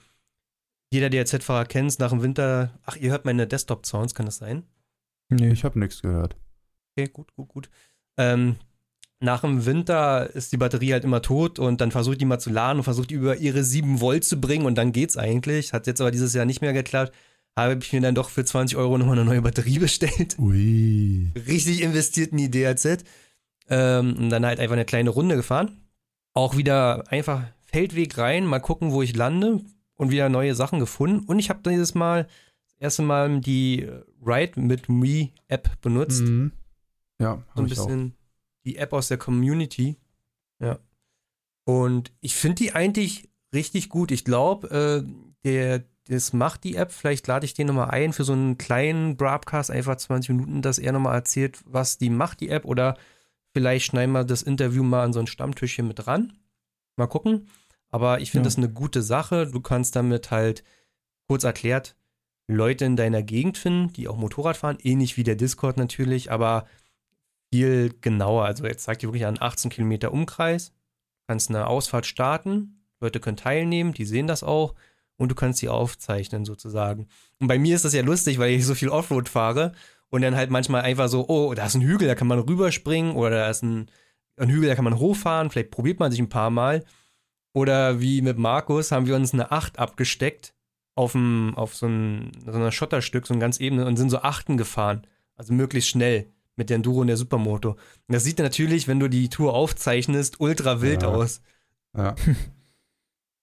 jeder 0.93 1.09
DRZ-Fahrer 1.09 1.65
kennt 1.65 1.89
es 1.89 1.99
nach 1.99 2.11
dem 2.11 2.21
Winter. 2.21 2.71
Ach, 2.85 2.95
ihr 2.95 3.09
hört 3.09 3.25
meine 3.25 3.47
Desktop-Sounds, 3.47 4.13
kann 4.13 4.27
das 4.27 4.37
sein? 4.37 4.63
Nee. 5.29 5.51
Ich 5.51 5.63
habe 5.63 5.79
nichts 5.79 6.01
gehört. 6.03 6.35
Okay, 6.95 7.09
gut, 7.11 7.33
gut, 7.35 7.47
gut. 7.47 7.69
Ähm, 8.17 8.57
nach 9.19 9.41
dem 9.41 9.65
Winter 9.65 10.29
ist 10.35 10.51
die 10.51 10.57
Batterie 10.57 10.93
halt 10.93 11.03
immer 11.03 11.23
tot 11.23 11.57
und 11.57 11.81
dann 11.81 11.89
versucht 11.89 12.21
die 12.21 12.25
mal 12.25 12.37
zu 12.37 12.51
laden 12.51 12.77
und 12.77 12.83
versucht 12.83 13.09
die 13.09 13.15
über 13.15 13.37
ihre 13.37 13.63
7 13.63 14.01
Volt 14.01 14.23
zu 14.23 14.39
bringen 14.39 14.67
und 14.67 14.75
dann 14.75 14.91
geht's 14.91 15.17
eigentlich. 15.17 15.73
Hat 15.73 15.87
jetzt 15.87 15.99
aber 15.99 16.11
dieses 16.11 16.33
Jahr 16.35 16.45
nicht 16.45 16.61
mehr 16.61 16.73
geklappt. 16.73 17.11
Habe 17.57 17.79
ich 17.81 17.91
mir 17.91 18.01
dann 18.01 18.15
doch 18.15 18.29
für 18.29 18.45
20 18.45 18.77
Euro 18.77 18.97
nochmal 18.99 19.17
eine 19.17 19.25
neue 19.25 19.41
Batterie 19.41 19.79
bestellt. 19.79 20.37
Ui. 20.37 21.31
Richtig 21.47 21.81
investiert 21.81 22.31
in 22.33 22.37
die 22.37 22.51
DRZ. 22.51 23.03
Ähm, 23.67 24.15
und 24.17 24.29
dann 24.29 24.45
halt 24.45 24.59
einfach 24.59 24.73
eine 24.73 24.85
kleine 24.85 25.09
Runde 25.09 25.35
gefahren. 25.35 25.81
Auch 26.35 26.55
wieder 26.55 27.11
einfach 27.11 27.45
Feldweg 27.65 28.15
rein, 28.19 28.45
mal 28.45 28.59
gucken, 28.59 28.91
wo 28.91 29.01
ich 29.01 29.15
lande 29.15 29.61
und 30.03 30.11
wieder 30.11 30.29
neue 30.29 30.55
Sachen 30.55 30.79
gefunden. 30.79 31.25
Und 31.25 31.39
ich 31.39 31.49
habe 31.49 31.67
dieses 31.67 31.95
Mal 31.95 32.27
das 32.67 32.75
erste 32.79 33.01
Mal 33.01 33.39
die 33.39 33.89
Ride 34.23 34.59
mit 34.59 34.89
Me 34.89 35.29
App 35.47 35.81
benutzt 35.81 36.21
Mhm. 36.21 36.51
Ja, 37.19 37.43
so 37.55 37.61
ein 37.61 37.69
bisschen 37.69 38.15
die 38.65 38.77
App 38.77 38.93
aus 38.93 39.07
der 39.07 39.17
Community. 39.17 39.97
Ja. 40.59 40.79
Und 41.65 42.11
ich 42.21 42.35
finde 42.35 42.55
die 42.55 42.73
eigentlich 42.73 43.29
richtig 43.53 43.89
gut. 43.89 44.11
Ich 44.11 44.25
glaube, 44.25 44.69
äh, 44.69 45.09
der, 45.45 45.83
das 46.07 46.33
macht 46.33 46.63
die 46.63 46.75
App. 46.75 46.91
Vielleicht 46.91 47.27
lade 47.27 47.45
ich 47.45 47.53
den 47.53 47.67
nochmal 47.67 47.91
ein 47.91 48.13
für 48.13 48.23
so 48.23 48.33
einen 48.33 48.57
kleinen 48.57 49.15
Broadcast, 49.15 49.71
einfach 49.71 49.95
20 49.95 50.29
Minuten, 50.29 50.61
dass 50.61 50.79
er 50.79 50.91
nochmal 50.91 51.15
erzählt, 51.15 51.61
was 51.65 51.97
die 51.97 52.09
macht, 52.09 52.41
die 52.41 52.49
App. 52.49 52.65
Oder 52.65 52.97
vielleicht 53.53 53.85
schneiden 53.85 54.11
wir 54.11 54.23
das 54.23 54.41
Interview 54.41 54.83
mal 54.83 55.03
an 55.03 55.13
so 55.13 55.19
ein 55.19 55.27
Stammtischchen 55.27 55.87
mit 55.87 56.07
ran. 56.07 56.33
Mal 56.97 57.07
gucken. 57.07 57.47
Aber 57.93 58.19
ich 58.19 58.31
finde 58.31 58.45
Ja. 58.45 58.47
das 58.49 58.57
eine 58.57 58.69
gute 58.69 59.01
Sache. 59.03 59.45
Du 59.47 59.61
kannst 59.61 59.95
damit 59.95 60.31
halt, 60.31 60.63
kurz 61.27 61.43
erklärt, 61.43 61.95
Leute 62.47 62.85
in 62.85 62.95
deiner 62.95 63.21
Gegend 63.23 63.57
finden, 63.57 63.93
die 63.93 64.07
auch 64.07 64.17
Motorrad 64.17 64.57
fahren. 64.57 64.77
Ähnlich 64.81 65.15
wie 65.15 65.23
der 65.23 65.35
Discord 65.35 65.77
natürlich, 65.77 66.31
aber 66.31 66.65
viel 67.53 67.93
genauer. 68.01 68.45
Also 68.45 68.65
jetzt 68.65 68.83
sagt 68.83 69.03
ihr 69.03 69.09
wirklich 69.09 69.25
an 69.25 69.37
18 69.39 69.69
Kilometer 69.69 70.11
Umkreis. 70.11 70.69
Du 70.69 71.27
kannst 71.27 71.49
eine 71.49 71.67
Ausfahrt 71.67 72.05
starten, 72.05 72.83
Leute 72.99 73.19
können 73.19 73.37
teilnehmen, 73.37 73.93
die 73.93 74.05
sehen 74.05 74.27
das 74.27 74.43
auch 74.43 74.73
und 75.17 75.29
du 75.29 75.35
kannst 75.35 75.59
sie 75.59 75.69
aufzeichnen 75.69 76.45
sozusagen. 76.45 77.07
Und 77.39 77.47
bei 77.47 77.59
mir 77.59 77.75
ist 77.75 77.85
das 77.85 77.93
ja 77.93 78.01
lustig, 78.01 78.39
weil 78.39 78.51
ich 78.51 78.65
so 78.65 78.75
viel 78.75 78.89
Offroad 78.89 79.29
fahre 79.29 79.73
und 80.09 80.21
dann 80.23 80.35
halt 80.35 80.49
manchmal 80.49 80.81
einfach 80.81 81.07
so, 81.09 81.27
oh, 81.29 81.53
da 81.53 81.67
ist 81.67 81.75
ein 81.75 81.81
Hügel, 81.81 82.07
da 82.07 82.15
kann 82.15 82.27
man 82.27 82.39
rüberspringen 82.39 83.15
oder 83.15 83.29
da 83.37 83.49
ist 83.49 83.61
ein, 83.63 83.89
ein 84.37 84.49
Hügel, 84.49 84.67
da 84.67 84.75
kann 84.75 84.83
man 84.83 84.97
hochfahren, 84.99 85.49
vielleicht 85.51 85.71
probiert 85.71 85.99
man 85.99 86.11
sich 86.11 86.19
ein 86.19 86.29
paar 86.29 86.49
Mal. 86.49 86.83
Oder 87.53 87.99
wie 88.01 88.21
mit 88.21 88.37
Markus 88.37 88.91
haben 88.91 89.05
wir 89.05 89.15
uns 89.15 89.33
eine 89.33 89.51
8 89.51 89.77
abgesteckt 89.79 90.53
auf, 90.95 91.11
dem, 91.13 91.53
auf 91.55 91.75
so, 91.75 91.85
ein, 91.87 92.31
so 92.45 92.51
einer 92.53 92.71
Schotterstück, 92.71 93.27
so 93.27 93.33
ein 93.33 93.39
ganz 93.39 93.59
ebene 93.59 93.85
und 93.85 93.97
sind 93.97 94.09
so 94.09 94.19
Achten 94.19 94.57
gefahren. 94.57 95.05
Also 95.35 95.53
möglichst 95.53 95.89
schnell 95.89 96.27
mit 96.55 96.69
der 96.69 96.75
Enduro 96.75 97.01
und 97.01 97.07
der 97.07 97.17
Supermoto. 97.17 97.71
Und 97.71 97.79
das 98.07 98.23
sieht 98.23 98.39
natürlich, 98.39 98.87
wenn 98.87 98.99
du 98.99 99.07
die 99.07 99.29
Tour 99.29 99.53
aufzeichnest, 99.53 100.39
ultra 100.39 100.81
wild 100.81 101.03
Ja. 101.03 101.09
aus. 101.09 101.41
Ja. 101.97 102.15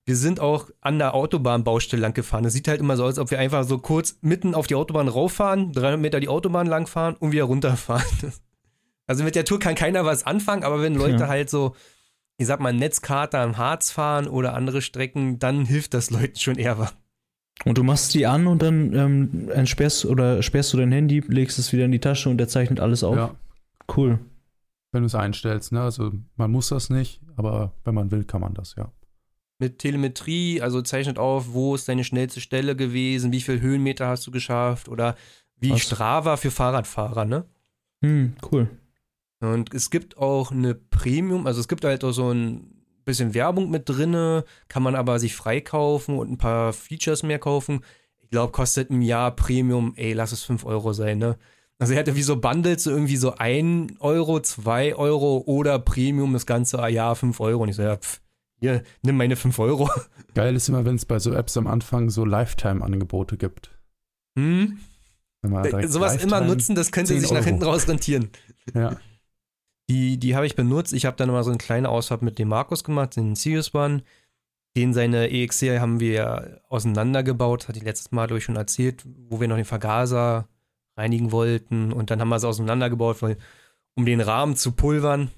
Wir 0.07 0.17
sind 0.17 0.41
auch 0.41 0.71
an 0.81 0.99
der 0.99 1.15
Autobahnbaustelle 1.15 2.03
lang 2.03 2.15
gefahren. 2.15 2.45
Es 2.45 2.53
sieht 2.53 2.67
halt 2.67 2.81
immer 2.81 2.97
so 2.97 3.05
aus, 3.05 3.11
als 3.11 3.19
ob 3.21 3.31
wir 3.31 3.39
einfach 3.39 3.63
so 3.65 3.79
kurz 3.79 4.17
mitten 4.23 4.55
auf 4.57 4.67
die 4.67 4.75
Autobahn 4.75 5.07
rauffahren, 5.07 5.73
300 5.73 6.01
Meter 6.01 6.19
die 6.19 6.29
Autobahn 6.29 6.67
langfahren 6.67 7.15
und 7.17 7.33
wieder 7.33 7.45
runterfahren. 7.45 8.05
Also 9.07 9.25
mit 9.25 9.35
der 9.35 9.45
Tour 9.45 9.59
kann 9.59 9.75
keiner 9.75 10.05
was 10.05 10.25
anfangen, 10.25 10.63
aber 10.63 10.83
wenn 10.83 10.95
Leute 10.95 11.23
Ja. 11.25 11.27
halt 11.29 11.51
so, 11.51 11.75
ich 12.41 12.47
sag 12.47 12.59
mal, 12.59 12.73
Netzkarte 12.73 13.39
am 13.39 13.59
Harz 13.59 13.91
fahren 13.91 14.27
oder 14.27 14.55
andere 14.55 14.81
Strecken, 14.81 15.39
dann 15.39 15.67
hilft 15.67 15.93
das 15.93 16.11
Leuten 16.11 16.37
schon 16.39 16.57
eher 16.57 16.79
was. 16.79 16.97
Und 17.67 17.77
du 17.77 17.83
machst 17.85 18.15
die 18.15 18.27
an 18.27 18.47
und 18.47 18.63
dann 18.63 18.95
ähm, 18.95 19.51
entsperrst 19.51 20.07
oder 20.07 20.43
sperrst 20.43 20.73
du 20.73 20.79
dein 20.79 20.91
Handy, 20.91 21.21
legst 21.29 21.59
es 21.59 21.71
wieder 21.75 21.85
in 21.85 21.93
die 21.93 21.99
Tasche 21.99 22.31
und 22.31 22.39
der 22.39 22.49
zeichnet 22.49 22.81
alles 22.81 23.05
auf. 23.05 23.15
ja, 23.15 23.35
Cool. 23.95 24.19
wenn 24.93 25.03
du 25.03 25.07
es 25.07 25.15
einstellst, 25.15 25.71
ne? 25.73 25.83
Also 25.83 26.13
man 26.37 26.51
muss 26.51 26.71
das 26.71 26.89
nicht, 26.89 27.21
aber 27.37 27.75
wenn 27.85 27.95
man 27.95 28.11
will, 28.11 28.25
kann 28.25 28.41
man 28.41 28.55
das, 28.55 28.75
ja. 28.77 28.91
Mit 29.59 29.79
Telemetrie, 29.79 30.63
also 30.63 30.81
zeichnet 30.81 31.19
auf, 31.19 31.53
wo 31.53 31.75
ist 31.75 31.87
deine 31.91 32.05
schnellste 32.05 32.41
Stelle 32.41 32.75
gewesen, 32.75 33.33
wie 33.33 33.43
viel 33.43 33.61
Höhenmeter 33.61 34.09
hast 34.09 34.27
du 34.27 34.31
geschafft 34.31 34.89
oder 34.89 35.15
wie 35.57 35.73
Was? 35.73 35.83
Strava 35.83 36.39
für 36.39 36.51
Fahrradfahrer, 36.51 37.27
ne? 37.27 37.45
Hm, 38.03 38.33
cool. 38.51 38.71
Und 39.41 39.73
es 39.75 39.91
gibt 39.91 40.19
auch 40.19 40.53
eine 40.53 40.75
Premium, 40.75 41.47
also 41.47 41.61
es 41.61 41.69
gibt 41.69 41.85
halt 41.85 42.05
auch 42.05 42.13
so 42.13 42.31
ein 42.31 42.85
bisschen 43.05 43.35
Werbung 43.35 43.71
mit 43.71 43.89
drinne, 43.89 44.45
kann 44.69 44.83
man 44.83 44.95
aber 44.95 45.19
sich 45.19 45.35
freikaufen 45.35 46.19
und 46.19 46.31
ein 46.31 46.39
paar 46.39 46.73
Features 46.73 47.23
mehr 47.23 47.39
kaufen. 47.39 47.81
Ich 48.23 48.31
glaube, 48.31 48.53
kostet 48.53 48.91
im 48.91 49.03
Jahr 49.03 49.35
Premium, 49.35 49.95
ey, 49.97 50.13
lass 50.13 50.33
es 50.33 50.43
5 50.45 50.65
Euro 50.67 50.93
sein, 50.93 51.19
ne? 51.19 51.37
Also 51.79 51.95
er 51.95 52.01
hatte 52.01 52.15
wie 52.15 52.23
so 52.23 52.37
Bundles, 52.37 52.85
so 52.85 52.91
irgendwie 52.91 53.17
so 53.17 53.35
1 53.37 53.95
Euro, 54.01 54.41
2 54.41 54.95
Euro 54.97 55.43
oder 55.47 55.79
Premium 55.79 56.35
das 56.35 56.45
ganze 56.45 56.87
Jahr 56.89 57.17
5 57.17 57.41
Euro. 57.41 57.63
Und 57.63 57.71
ich 57.71 57.77
so, 57.77 57.83
ja, 57.83 57.97
pff, 57.97 58.21
hier, 58.61 58.83
nimm 59.03 59.17
meine 59.17 59.35
5 59.35 59.59
Euro. 59.59 59.89
Geil 60.35 60.55
ist 60.55 60.69
immer, 60.69 60.85
wenn 60.85 60.97
es 60.97 61.07
bei 61.07 61.19
so 61.19 61.33
Apps 61.33 61.57
am 61.57 61.67
Anfang 61.67 62.11
so 62.11 62.27
Lifetime-Angebote 62.27 63.39
gibt. 63.39 63.71
Hm? 64.39 64.79
Wenn 65.41 65.51
man 65.51 65.63
direkt 65.63 65.91
Sowas 65.91 66.23
immer 66.23 66.43
nutzen, 66.43 66.75
das 66.75 66.93
könnte 66.93 67.15
10 67.15 67.23
sich 67.23 67.33
nach 67.33 67.45
hinten 67.45 67.63
raus 67.63 67.89
rentieren. 67.89 68.29
Ja. 68.75 68.99
Die, 69.91 70.19
die 70.19 70.37
habe 70.37 70.47
ich 70.47 70.55
benutzt. 70.55 70.93
Ich 70.93 71.05
habe 71.05 71.17
dann 71.17 71.31
mal 71.31 71.43
so 71.43 71.51
eine 71.51 71.59
kleine 71.59 71.89
Ausfahrt 71.89 72.23
mit 72.23 72.39
dem 72.39 72.49
Markus 72.49 72.85
gemacht, 72.85 73.17
den 73.17 73.35
Sirius 73.35 73.75
One. 73.75 74.05
Den 74.77 74.95
seine 74.95 75.31
EXC 75.31 75.81
haben 75.81 75.99
wir 75.99 76.13
ja 76.13 76.45
auseinandergebaut, 76.69 77.67
hatte 77.67 77.79
ich 77.79 77.85
letztes 77.85 78.13
Mal 78.13 78.29
durch 78.29 78.45
schon 78.45 78.55
erzählt, 78.55 79.03
wo 79.29 79.41
wir 79.41 79.49
noch 79.49 79.57
den 79.57 79.65
Vergaser 79.65 80.49
reinigen 80.97 81.33
wollten. 81.33 81.93
Und 81.93 82.11
dann 82.11 82.21
haben 82.21 82.29
wir 82.29 82.37
es 82.37 82.45
auseinandergebaut, 82.45 83.21
weil, 83.21 83.37
um 83.97 84.07
den 84.07 84.21
Rahmen 84.21 84.55
zu 84.55 84.71
pulvern. 84.73 85.33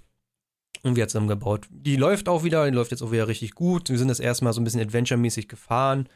Und 0.82 0.96
wir 0.96 1.02
haben 1.04 1.08
zusammengebaut. 1.08 1.66
Die 1.70 1.96
läuft 1.96 2.28
auch 2.28 2.44
wieder, 2.44 2.66
die 2.66 2.76
läuft 2.76 2.90
jetzt 2.90 3.02
auch 3.02 3.12
wieder 3.12 3.28
richtig 3.28 3.54
gut. 3.54 3.88
Wir 3.88 3.98
sind 3.98 4.08
das 4.08 4.20
erste 4.20 4.44
Mal 4.44 4.52
so 4.52 4.60
ein 4.60 4.64
bisschen 4.64 4.80
Adventure-mäßig 4.82 5.48
gefahren. 5.48 6.08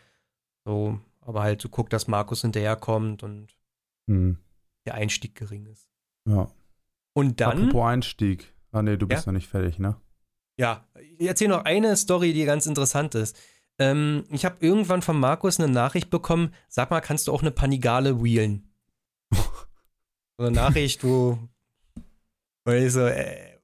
So, 0.67 1.01
aber 1.23 1.43
halt 1.43 1.63
so 1.63 1.71
guckt, 1.71 1.95
dass 1.95 2.09
Markus 2.09 2.43
hinterherkommt 2.43 3.23
und 3.23 3.57
Hm. 4.09 4.37
der 4.85 4.95
Einstieg 4.95 5.35
gering 5.37 5.65
ist. 5.67 5.89
ja. 6.29 6.49
Und 7.17 7.41
dann. 7.41 7.63
Apropos 7.63 7.87
Einstieg. 7.87 8.53
Ah, 8.73 8.83
nee, 8.83 8.99
du 8.99 9.07
bist 9.07 9.25
Ja? 9.25 9.33
noch 9.33 9.39
nicht 9.39 9.49
fertig, 9.49 9.79
ne? 9.79 9.97
Ja, 10.59 10.87
ich 11.19 11.27
erzähle 11.27 11.51
noch 11.51 11.65
eine 11.65 11.97
Story, 11.97 12.35
die 12.35 12.45
ganz 12.45 12.67
interessant 12.67 13.15
ist. 13.15 13.41
Ähm, 13.79 14.25
ich 14.31 14.45
habe 14.45 14.57
irgendwann 14.61 15.01
von 15.01 15.19
Markus 15.19 15.59
eine 15.59 15.73
Nachricht 15.73 16.11
bekommen, 16.11 16.53
sag 16.69 16.91
mal, 16.91 17.01
kannst 17.01 17.27
du 17.27 17.33
auch 17.33 17.41
eine 17.41 17.53
Panigale 17.53 18.23
wheelen? 18.23 18.71
so 19.33 19.41
eine 20.39 20.51
Nachricht, 20.51 21.05
wo, 21.05 21.39
wo 22.67 22.73
ich 22.73 22.93
so, 22.93 23.07
äh, 23.07 23.61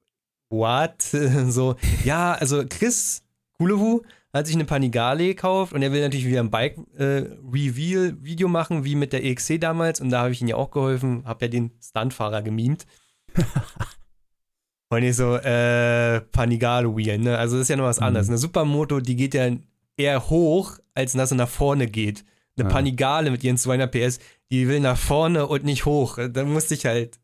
what? 0.49 1.03
so, 1.03 1.77
ja, 2.05 2.33
also 2.33 2.65
Chris 2.67 3.23
Kulewu 3.59 4.01
hat 4.33 4.47
sich 4.47 4.57
eine 4.57 4.65
Panigale 4.65 5.27
gekauft 5.27 5.75
und 5.75 5.83
er 5.83 5.93
will 5.93 6.01
natürlich 6.01 6.27
wieder 6.27 6.41
ein 6.41 6.51
Bike-Reveal-Video 6.51 8.49
machen, 8.49 8.85
wie 8.85 8.95
mit 8.95 9.13
der 9.13 9.25
EXC 9.25 9.61
damals. 9.61 10.01
Und 10.01 10.09
da 10.09 10.23
habe 10.23 10.33
ich 10.33 10.41
ihm 10.41 10.49
ja 10.49 10.57
auch 10.57 10.71
geholfen, 10.71 11.27
habe 11.27 11.45
ja 11.45 11.49
den 11.51 11.71
Stuntfahrer 11.83 12.41
gemimt. 12.41 12.87
Und 14.91 15.03
ich 15.05 15.17
so, 15.17 15.37
äh, 15.37 16.21
Panigale 16.21 16.95
Wheel, 16.95 17.19
ne? 17.19 17.39
Also 17.39 17.57
das 17.57 17.63
ist 17.63 17.69
ja 17.71 17.77
noch 17.77 17.85
was 17.85 18.01
Mhm. 18.01 18.07
anderes. 18.07 18.29
Eine 18.29 18.39
Supermoto, 18.39 19.01
die 19.01 19.17
geht 19.17 19.33
ja 19.35 19.49
eher 19.97 20.29
hoch, 20.29 20.79
als 20.95 21.13
dass 21.13 21.31
sie 21.31 21.35
nach 21.37 21.49
vorne 21.49 21.87
geht. 21.87 22.25
Eine 22.59 22.69
Ja. 22.69 22.75
Panigale 22.75 23.31
mit 23.31 23.43
ihren 23.43 23.57
200 23.57 23.91
PS, 23.91 24.19
die 24.51 24.69
will 24.69 24.81
nach 24.81 24.99
vorne 24.99 25.47
und 25.47 25.65
nicht 25.65 25.87
hoch. 25.87 26.19
Da 26.31 26.45
musste 26.45 26.75
ich 26.75 26.85
halt. 26.85 27.19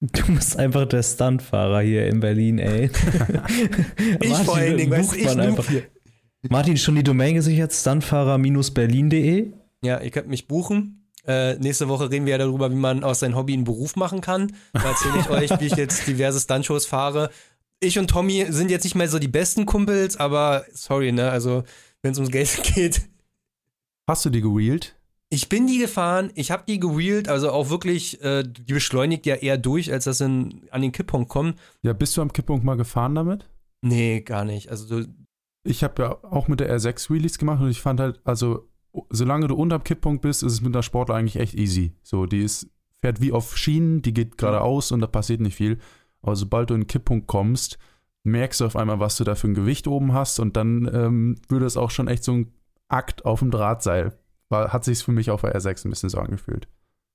Du 0.00 0.26
bist 0.34 0.58
einfach 0.58 0.86
der 0.86 1.02
Stuntfahrer 1.02 1.80
hier 1.80 2.06
in 2.08 2.20
Berlin, 2.20 2.58
ey. 2.58 2.90
Ich 4.20 4.28
Martin, 4.28 4.44
vor 4.44 4.56
allen 4.56 4.76
Dingen, 4.76 5.00
bucht 5.02 5.16
ich 5.16 5.28
einfach. 5.28 5.68
hier. 5.68 5.84
Martin, 6.50 6.76
schon 6.76 6.96
die 6.96 7.02
Domain 7.02 7.34
gesichert? 7.34 7.72
Stuntfahrer-berlin.de? 7.72 9.52
Ja, 9.82 10.00
ihr 10.00 10.10
könnt 10.10 10.28
mich 10.28 10.46
buchen. 10.48 11.05
Äh, 11.26 11.54
nächste 11.58 11.88
Woche 11.88 12.10
reden 12.10 12.26
wir 12.26 12.32
ja 12.32 12.38
darüber, 12.38 12.70
wie 12.70 12.76
man 12.76 13.04
aus 13.04 13.20
seinem 13.20 13.36
Hobby 13.36 13.52
einen 13.54 13.64
Beruf 13.64 13.96
machen 13.96 14.20
kann. 14.20 14.52
Da 14.72 14.84
erzähle 14.84 15.18
ich 15.20 15.28
euch, 15.30 15.60
wie 15.60 15.66
ich 15.66 15.76
jetzt 15.76 16.06
diverse 16.06 16.40
Stuntshows 16.40 16.86
fahre. 16.86 17.30
Ich 17.80 17.98
und 17.98 18.08
Tommy 18.08 18.46
sind 18.48 18.70
jetzt 18.70 18.84
nicht 18.84 18.94
mehr 18.94 19.08
so 19.08 19.18
die 19.18 19.28
besten 19.28 19.66
Kumpels, 19.66 20.16
aber 20.16 20.64
sorry, 20.72 21.12
ne? 21.12 21.30
Also, 21.30 21.64
wenn 22.02 22.12
es 22.12 22.18
ums 22.18 22.30
Geld 22.32 22.62
geht. 22.74 23.08
Hast 24.08 24.24
du 24.24 24.30
die 24.30 24.40
gewheelt? 24.40 24.94
Ich 25.28 25.48
bin 25.48 25.66
die 25.66 25.78
gefahren, 25.78 26.30
ich 26.36 26.52
habe 26.52 26.62
die 26.68 26.78
gewheelt, 26.78 27.28
also 27.28 27.50
auch 27.50 27.68
wirklich, 27.68 28.22
äh, 28.22 28.44
die 28.44 28.72
beschleunigt 28.72 29.26
ja 29.26 29.34
eher 29.34 29.58
durch, 29.58 29.92
als 29.92 30.04
dass 30.04 30.18
sie 30.18 30.24
an 30.24 30.82
den 30.82 30.92
Kipppunkt 30.92 31.28
kommen. 31.28 31.54
Ja, 31.82 31.92
bist 31.92 32.16
du 32.16 32.22
am 32.22 32.32
Kipppunkt 32.32 32.64
mal 32.64 32.76
gefahren 32.76 33.16
damit? 33.16 33.48
Nee, 33.82 34.20
gar 34.20 34.44
nicht. 34.44 34.70
Also, 34.70 35.02
du, 35.02 35.08
Ich 35.64 35.82
habe 35.82 36.02
ja 36.02 36.24
auch 36.24 36.46
mit 36.46 36.60
der 36.60 36.72
R6 36.78 37.10
Wheelies 37.10 37.38
gemacht 37.38 37.60
und 37.60 37.68
ich 37.68 37.82
fand 37.82 37.98
halt, 37.98 38.20
also 38.24 38.68
solange 39.10 39.48
du 39.48 39.54
unterm 39.54 39.84
Kipppunkt 39.84 40.22
bist, 40.22 40.42
ist 40.42 40.52
es 40.52 40.60
mit 40.60 40.74
der 40.74 40.82
Sportler 40.82 41.14
eigentlich 41.16 41.36
echt 41.36 41.54
easy. 41.54 41.92
So, 42.02 42.26
die 42.26 42.42
ist, 42.42 42.68
fährt 43.00 43.20
wie 43.20 43.32
auf 43.32 43.56
Schienen, 43.56 44.02
die 44.02 44.14
geht 44.14 44.38
geradeaus 44.38 44.92
und 44.92 45.00
da 45.00 45.06
passiert 45.06 45.40
nicht 45.40 45.56
viel. 45.56 45.78
Aber 46.22 46.36
sobald 46.36 46.70
du 46.70 46.74
in 46.74 46.82
den 46.82 46.86
Kipppunkt 46.86 47.26
kommst, 47.26 47.78
merkst 48.24 48.60
du 48.60 48.66
auf 48.66 48.76
einmal, 48.76 48.98
was 49.00 49.16
du 49.16 49.24
da 49.24 49.34
für 49.34 49.46
ein 49.48 49.54
Gewicht 49.54 49.86
oben 49.86 50.12
hast 50.12 50.40
und 50.40 50.56
dann 50.56 50.90
ähm, 50.92 51.36
würde 51.48 51.66
es 51.66 51.76
auch 51.76 51.90
schon 51.90 52.08
echt 52.08 52.24
so 52.24 52.32
ein 52.32 52.52
Akt 52.88 53.24
auf 53.24 53.40
dem 53.40 53.50
Drahtseil. 53.50 54.18
War, 54.48 54.72
hat 54.72 54.84
sich 54.84 55.02
für 55.02 55.12
mich 55.12 55.30
auf 55.30 55.40
der 55.42 55.54
R6 55.56 55.86
ein 55.86 55.90
bisschen 55.90 56.08
so 56.08 56.18
angefühlt. 56.18 56.68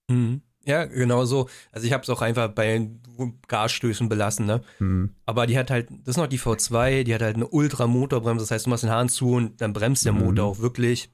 Mhm. 0.09 0.41
Ja, 0.63 0.85
genau 0.85 1.25
so. 1.25 1.49
Also 1.71 1.87
ich 1.87 1.93
habe 1.93 2.03
es 2.03 2.09
auch 2.09 2.21
einfach 2.21 2.49
bei 2.49 2.89
Gasstößen 3.47 4.09
belassen, 4.09 4.45
ne? 4.45 4.61
Hm. 4.77 5.09
Aber 5.25 5.47
die 5.47 5.57
hat 5.57 5.71
halt, 5.71 5.89
das 5.89 6.09
ist 6.09 6.17
noch 6.17 6.27
die 6.27 6.39
V2, 6.39 7.03
die 7.03 7.15
hat 7.15 7.21
halt 7.21 7.35
eine 7.35 7.47
Ultra-Motorbremse, 7.47 8.43
das 8.43 8.51
heißt, 8.51 8.65
du 8.67 8.69
machst 8.69 8.83
den 8.83 8.91
Hahn 8.91 9.09
zu 9.09 9.31
und 9.31 9.59
dann 9.59 9.73
bremst 9.73 10.05
der 10.05 10.13
Mhm. 10.13 10.19
Motor 10.19 10.45
auch 10.45 10.59
wirklich. 10.59 11.09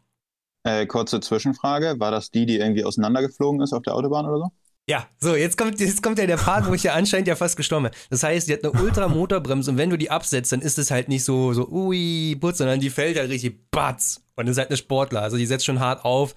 Äh, 0.68 0.86
kurze 0.86 1.20
Zwischenfrage. 1.20 1.96
War 2.00 2.12
das 2.12 2.32
die, 2.32 2.46
die 2.46 2.58
irgendwie 2.58 2.84
auseinandergeflogen 2.84 3.62
ist 3.62 3.74
auf 3.74 3.84
der 3.84 3.96
Autobahn 3.96 4.26
oder 4.26 4.38
so? 4.38 4.52
Ja, 4.90 5.06
so, 5.20 5.36
jetzt 5.36 5.58
kommt, 5.58 5.82
jetzt 5.82 6.02
kommt 6.02 6.18
ja 6.18 6.26
der 6.26 6.38
Part, 6.38 6.66
wo 6.68 6.74
ich 6.74 6.84
ja 6.84 6.94
anscheinend 6.94 7.28
ja 7.28 7.36
fast 7.36 7.58
gestorben 7.58 7.86
bin. 7.86 7.94
Das 8.10 8.24
heißt, 8.24 8.48
die 8.48 8.54
hat 8.54 8.64
eine 8.64 8.72
Ultra-Motorbremse 8.82 9.72
und 9.72 9.78
wenn 9.78 9.90
du 9.90 9.98
die 9.98 10.10
absetzt, 10.10 10.54
dann 10.54 10.62
ist 10.62 10.78
es 10.78 10.92
halt 10.92 11.10
nicht 11.10 11.26
so, 11.26 11.52
so, 11.52 11.68
ui, 11.68 12.38
putz, 12.40 12.60
sondern 12.60 12.80
die 12.80 12.90
fällt 12.90 13.18
halt 13.18 13.30
richtig 13.30 13.70
batz. 13.70 14.22
Und 14.38 14.48
ist 14.48 14.58
halt 14.58 14.70
eine 14.70 14.78
Sportler. 14.78 15.24
Also 15.24 15.36
die 15.36 15.46
setzt 15.46 15.66
schon 15.66 15.80
hart 15.80 16.06
auf. 16.06 16.36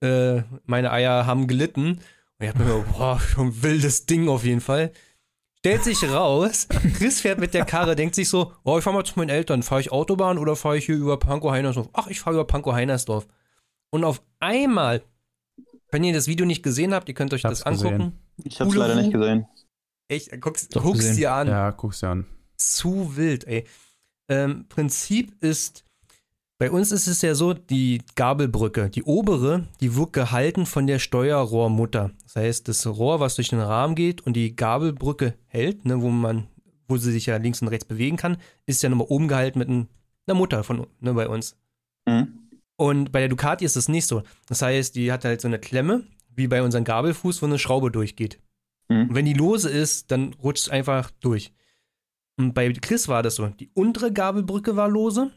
Äh, 0.00 0.42
meine 0.64 0.90
Eier 0.90 1.26
haben 1.26 1.46
gelitten. 1.46 1.86
Und 1.90 2.00
ich 2.40 2.48
hab 2.48 2.58
mir 2.58 2.64
gedacht, 2.64 2.96
boah, 2.96 3.20
schon 3.20 3.48
ein 3.48 3.62
wildes 3.62 4.06
Ding 4.06 4.28
auf 4.28 4.42
jeden 4.42 4.62
Fall. 4.62 4.90
Stellt 5.58 5.84
sich 5.84 6.02
raus, 6.08 6.68
Chris 6.96 7.20
fährt 7.20 7.38
mit 7.38 7.52
der 7.52 7.64
Karre, 7.64 7.96
denkt 7.96 8.14
sich 8.14 8.28
so, 8.28 8.52
oh, 8.64 8.78
ich 8.78 8.84
fahr 8.84 8.92
mal 8.92 9.04
zu 9.04 9.18
meinen 9.18 9.30
Eltern. 9.30 9.62
Fahre 9.62 9.80
ich 9.80 9.92
Autobahn 9.92 10.38
oder 10.38 10.56
fahre 10.56 10.78
ich 10.78 10.86
hier 10.86 10.96
über 10.96 11.18
Pankow-Heinersdorf? 11.18 11.88
Ach, 11.92 12.06
ich 12.06 12.20
fahre 12.20 12.36
über 12.36 12.46
Pankow-Heinersdorf. 12.46 13.26
Und 13.96 14.04
auf 14.04 14.20
einmal, 14.40 15.02
wenn 15.90 16.04
ihr 16.04 16.12
das 16.12 16.26
Video 16.26 16.44
nicht 16.44 16.62
gesehen 16.62 16.92
habt, 16.92 17.08
ihr 17.08 17.14
könnt 17.14 17.32
euch 17.32 17.44
Hab's 17.44 17.60
das 17.60 17.66
angucken. 17.66 17.96
gesehen. 17.96 18.12
Ich 18.44 18.60
hab's 18.60 18.74
leider 18.74 18.94
nicht 18.94 19.10
gesehen. 19.10 19.46
Echt, 20.08 20.38
guck's, 20.42 20.68
Doch 20.68 20.82
guck's 20.82 20.98
gesehen. 20.98 21.16
dir 21.16 21.32
an. 21.32 21.48
Ja, 21.48 21.70
guck's 21.70 22.00
dir 22.00 22.10
an. 22.10 22.26
Zu 22.58 23.16
wild, 23.16 23.46
ey. 23.46 23.66
Ähm, 24.28 24.66
Prinzip 24.68 25.42
ist, 25.42 25.82
bei 26.58 26.70
uns 26.70 26.92
ist 26.92 27.06
es 27.06 27.22
ja 27.22 27.34
so, 27.34 27.54
die 27.54 28.02
Gabelbrücke, 28.16 28.90
die 28.90 29.02
obere, 29.04 29.66
die 29.80 29.96
wird 29.96 30.12
gehalten 30.12 30.66
von 30.66 30.86
der 30.86 30.98
Steuerrohrmutter. 30.98 32.10
Das 32.24 32.36
heißt, 32.36 32.68
das 32.68 32.86
Rohr, 32.86 33.20
was 33.20 33.36
durch 33.36 33.48
den 33.48 33.60
Rahmen 33.60 33.94
geht 33.94 34.20
und 34.20 34.34
die 34.34 34.54
Gabelbrücke 34.54 35.32
hält, 35.46 35.86
ne, 35.86 36.02
wo 36.02 36.10
man, 36.10 36.48
wo 36.86 36.98
sie 36.98 37.12
sich 37.12 37.24
ja 37.24 37.38
links 37.38 37.62
und 37.62 37.68
rechts 37.68 37.86
bewegen 37.86 38.18
kann, 38.18 38.36
ist 38.66 38.82
ja 38.82 38.90
nochmal 38.90 39.06
oben 39.08 39.26
gehalten 39.26 39.58
mit 39.58 39.70
ein, 39.70 39.88
einer 40.26 40.36
Mutter 40.36 40.64
von, 40.64 40.86
ne, 41.00 41.14
bei 41.14 41.28
uns. 41.30 41.56
Mhm. 42.06 42.45
Und 42.76 43.10
bei 43.12 43.20
der 43.20 43.28
Ducati 43.28 43.64
ist 43.64 43.76
es 43.76 43.88
nicht 43.88 44.06
so. 44.06 44.22
Das 44.48 44.62
heißt, 44.62 44.94
die 44.94 45.10
hat 45.12 45.24
halt 45.24 45.40
so 45.40 45.48
eine 45.48 45.58
Klemme, 45.58 46.04
wie 46.34 46.46
bei 46.46 46.62
unserem 46.62 46.84
Gabelfuß, 46.84 47.40
wo 47.42 47.46
eine 47.46 47.58
Schraube 47.58 47.90
durchgeht. 47.90 48.38
Mhm. 48.88 49.08
Und 49.08 49.14
wenn 49.14 49.24
die 49.24 49.32
lose 49.32 49.68
ist, 49.70 50.10
dann 50.10 50.34
rutscht 50.34 50.64
es 50.66 50.68
einfach 50.70 51.10
durch. 51.20 51.52
Und 52.38 52.52
bei 52.52 52.70
Chris 52.72 53.08
war 53.08 53.22
das 53.22 53.36
so. 53.36 53.46
Die 53.48 53.70
untere 53.72 54.12
Gabelbrücke 54.12 54.76
war 54.76 54.88
lose 54.88 55.30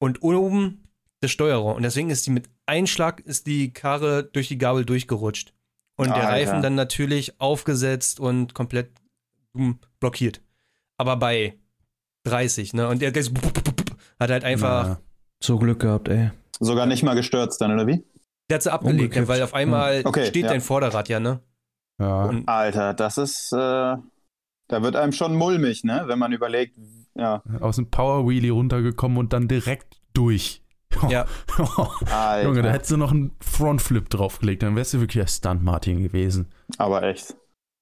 und 0.00 0.22
oben 0.22 0.88
das 1.20 1.30
Steuerrohr. 1.30 1.76
Und 1.76 1.84
deswegen 1.84 2.10
ist 2.10 2.26
die 2.26 2.30
mit 2.32 2.50
Einschlag 2.66 3.20
ist 3.20 3.46
die 3.46 3.72
Karre 3.72 4.24
durch 4.24 4.48
die 4.48 4.58
Gabel 4.58 4.84
durchgerutscht. 4.84 5.54
Und 5.96 6.08
der 6.08 6.16
Alter. 6.16 6.28
Reifen 6.50 6.62
dann 6.62 6.74
natürlich 6.74 7.40
aufgesetzt 7.40 8.18
und 8.18 8.52
komplett 8.52 8.90
blockiert. 10.00 10.40
Aber 10.96 11.16
bei 11.16 11.56
30, 12.24 12.74
ne? 12.74 12.88
Und 12.88 13.00
der, 13.00 13.12
der 13.12 13.20
ist- 13.20 13.32
hat 14.18 14.30
halt 14.30 14.42
einfach, 14.42 14.86
Na, 14.88 15.00
So 15.40 15.56
Glück 15.58 15.78
gehabt, 15.80 16.08
ey. 16.08 16.30
Sogar 16.60 16.86
nicht 16.86 17.02
mal 17.02 17.14
gestürzt 17.14 17.60
dann, 17.60 17.72
oder 17.72 17.86
wie? 17.86 18.04
der 18.50 18.56
hat 18.56 18.62
sie 18.62 18.72
abgelegt, 18.72 19.26
weil 19.26 19.42
auf 19.42 19.54
einmal 19.54 20.02
Okay, 20.04 20.26
steht 20.26 20.44
ja. 20.44 20.50
dein 20.50 20.60
Vorderrad 20.60 21.08
ja, 21.08 21.18
ne? 21.20 21.40
ja. 21.98 22.24
Und 22.24 22.46
Alter, 22.48 22.92
das 22.92 23.16
ist, 23.18 23.52
äh, 23.52 23.56
da 23.56 24.82
wird 24.82 24.96
einem 24.96 25.12
schon 25.12 25.34
mulmig, 25.34 25.82
ne? 25.84 26.04
Wenn 26.06 26.18
man 26.18 26.32
überlegt, 26.32 26.76
ja, 27.14 27.42
aus 27.60 27.76
dem 27.76 27.90
Power 27.90 28.28
Wheelie 28.28 28.52
runtergekommen 28.52 29.16
und 29.18 29.32
dann 29.32 29.48
direkt 29.48 30.00
durch. 30.12 30.62
Ja. 31.08 31.26
Alter. 32.12 32.42
Junge, 32.48 32.62
da 32.62 32.70
hättest 32.70 32.90
du 32.92 32.96
noch 32.96 33.10
einen 33.12 33.32
Frontflip 33.40 34.10
draufgelegt, 34.10 34.62
dann 34.62 34.76
wärst 34.76 34.94
du 34.94 35.00
wirklich 35.00 35.22
der 35.22 35.28
Stunt 35.28 35.64
Martin 35.64 36.02
gewesen. 36.02 36.52
Aber 36.78 37.02
echt. 37.02 37.34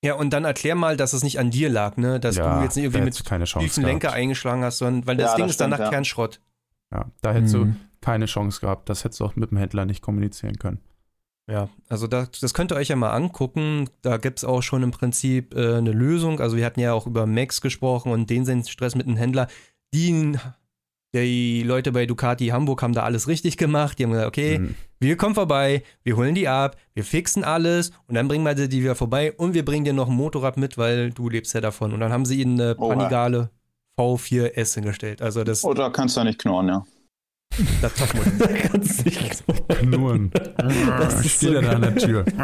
Ja, 0.05 0.15
und 0.15 0.31
dann 0.33 0.45
erklär 0.45 0.75
mal, 0.75 0.97
dass 0.97 1.13
es 1.13 1.23
nicht 1.23 1.39
an 1.39 1.51
dir 1.51 1.69
lag, 1.69 1.97
ne? 1.97 2.19
Dass 2.21 2.37
ja, 2.37 2.57
du 2.59 2.65
jetzt 2.65 2.77
nicht 2.77 2.85
irgendwie 2.85 3.03
mit 3.03 3.19
du 3.19 3.45
tiefen. 3.61 3.85
Lenker 3.85 4.13
eingeschlagen 4.13 4.65
hast, 4.65 4.79
sondern 4.79 5.07
weil 5.07 5.17
das 5.17 5.33
Ja, 5.33 5.37
Ding 5.37 5.45
das 5.45 5.53
ist 5.53 5.61
danach 5.61 5.77
stimmt, 5.77 5.87
ja. 5.87 5.91
Kernschrott. 5.91 6.41
Ja, 6.93 7.11
da 7.21 7.33
hättest 7.33 7.55
du 7.55 7.65
Mhm. 7.67 7.77
Keine 8.03 8.27
Chance 8.27 8.61
gehabt. 8.61 8.89
Das 8.89 9.05
hättest 9.05 9.21
du 9.21 9.25
auch 9.25 9.37
mit 9.37 9.51
dem 9.51 9.59
Händler 9.59 9.85
nicht 9.87 10.03
kommunizieren 10.03 10.59
können. 10.59 10.79
Ja, 11.51 11.69
also 11.89 12.07
das, 12.07 12.31
das 12.41 12.55
könnt 12.55 12.71
ihr 12.73 12.77
euch 12.77 12.89
ja 12.89 12.97
mal 12.97 13.11
angucken. 13.11 13.89
Da 14.03 14.17
gibt's 14.17 14.45
auch 14.45 14.63
schon 14.63 14.83
im 14.83 14.91
Prinzip 14.93 15.55
äh, 15.55 15.77
eine 15.77 15.91
Lösung. 15.93 16.41
Also 16.41 16.57
wir 16.57 16.65
hatten 16.65 16.81
ja 16.81 16.93
auch 16.93 17.07
über 17.07 17.27
Max 17.27 17.61
gesprochen 17.61 18.13
und 18.13 18.31
den 18.31 18.45
sind 18.45 18.69
Stress 18.69 18.95
mit 18.95 19.07
einem 19.07 19.17
Händler. 19.17 19.49
Die, 19.93 20.37
die 21.15 21.63
Leute 21.65 21.93
bei 21.93 22.07
Ducati 22.07 22.47
Hamburg 22.49 22.81
haben 22.83 22.95
da 22.95 23.03
alles 23.03 23.29
richtig 23.29 23.57
gemacht. 23.57 23.99
Die 23.99 24.05
haben 24.05 24.13
gesagt, 24.13 24.29
okay, 24.29 24.59
Mhm. 24.61 24.75
wir 25.01 25.17
kommen 25.17 25.35
vorbei, 25.35 25.83
wir 26.05 26.17
holen 26.17 26.35
die 26.35 26.49
ab, 26.49 26.77
wir 26.95 27.05
fixen 27.05 27.43
alles 27.45 27.91
und 28.07 28.15
dann 28.15 28.29
bringen 28.29 28.45
wir 28.45 28.55
die 28.55 28.81
wieder 28.83 28.95
vorbei 28.95 29.33
und 29.33 29.53
wir 29.53 29.65
bringen 29.65 29.85
dir 29.85 29.93
noch 29.93 30.09
ein 30.09 30.15
Motorrad 30.17 30.57
mit, 30.57 30.79
weil 30.79 31.11
du 31.11 31.29
lebst 31.29 31.53
ja 31.55 31.61
davon. 31.61 31.93
Und 31.93 32.01
dann 32.01 32.13
haben 32.13 32.25
sie 32.25 32.41
ihnen 32.41 32.61
eine 32.61 32.77
Oha. 32.79 32.95
Panigale 32.95 33.51
V4S 33.99 34.75
hingestellt. 34.75 35.21
Also 35.21 35.45
das, 35.45 35.65
Oder 35.65 35.91
kannst 35.91 36.17
du 36.17 36.25
nicht 36.25 36.39
knurren, 36.39 36.69
ja. 36.69 36.87
Das 37.81 37.95
Topmodell. 37.95 38.33
Da 38.39 38.69
kannst 38.69 39.01
du 39.01 39.05
nicht 39.05 39.45
Knurren. 39.69 40.31
Das 40.57 41.25
ist 41.25 41.37
Steht 41.37 41.49
so 41.51 41.55
er 41.55 41.63
da 41.63 41.71
an 41.73 41.83
der 41.83 41.97
Tür. 41.97 42.25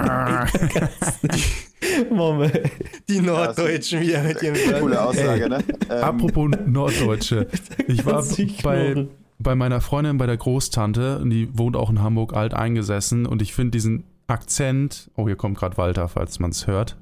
Ey. 2.40 2.62
Die 3.08 3.20
Norddeutschen 3.20 4.00
wieder 4.00 4.22
mit 4.22 4.42
ihrem 4.42 4.56
Coole 4.80 5.00
Aussage, 5.02 5.48
ne? 5.48 5.58
Ähm, 5.90 6.02
Apropos 6.02 6.50
Norddeutsche. 6.66 7.46
Ich 7.86 8.04
war 8.04 8.22
nicht 8.22 8.62
bei, 8.62 9.06
bei 9.38 9.54
meiner 9.54 9.80
Freundin, 9.80 10.18
bei 10.18 10.26
der 10.26 10.36
Großtante, 10.36 11.18
und 11.18 11.30
die 11.30 11.48
wohnt 11.56 11.76
auch 11.76 11.90
in 11.90 12.02
Hamburg 12.02 12.34
alt 12.34 12.52
eingesessen 12.54 13.26
und 13.26 13.40
ich 13.40 13.54
finde 13.54 13.70
diesen 13.72 14.04
Akzent, 14.26 15.10
oh, 15.16 15.26
hier 15.26 15.36
kommt 15.36 15.56
gerade 15.56 15.78
Walter, 15.78 16.06
falls 16.08 16.38
man 16.38 16.50
es 16.50 16.66
hört. 16.66 16.98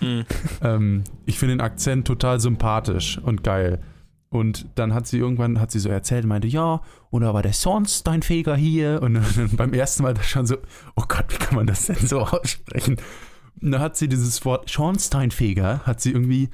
Mhm. 0.00 0.24
ähm, 0.62 1.04
ich 1.26 1.38
finde 1.38 1.56
den 1.56 1.60
Akzent 1.60 2.06
total 2.06 2.38
sympathisch 2.38 3.18
und 3.18 3.42
geil. 3.42 3.80
Und 4.32 4.66
dann 4.76 4.94
hat 4.94 5.06
sie 5.06 5.18
irgendwann, 5.18 5.60
hat 5.60 5.70
sie 5.70 5.78
so 5.78 5.90
erzählt, 5.90 6.24
meinte, 6.24 6.48
ja, 6.48 6.80
und 7.10 7.20
da 7.20 7.34
war 7.34 7.42
der 7.42 7.52
Schornsteinfeger 7.52 8.56
hier. 8.56 9.02
Und 9.02 9.14
dann 9.14 9.50
beim 9.56 9.74
ersten 9.74 10.02
Mal 10.04 10.16
schon 10.22 10.46
so, 10.46 10.56
oh 10.96 11.04
Gott, 11.06 11.26
wie 11.28 11.36
kann 11.36 11.54
man 11.54 11.66
das 11.66 11.84
denn 11.84 12.06
so 12.06 12.20
aussprechen? 12.20 12.96
Und 13.60 13.72
da 13.72 13.80
hat 13.80 13.98
sie 13.98 14.08
dieses 14.08 14.42
Wort 14.46 14.70
Schornsteinfeger, 14.70 15.80
hat 15.84 16.00
sie 16.00 16.12
irgendwie 16.12 16.48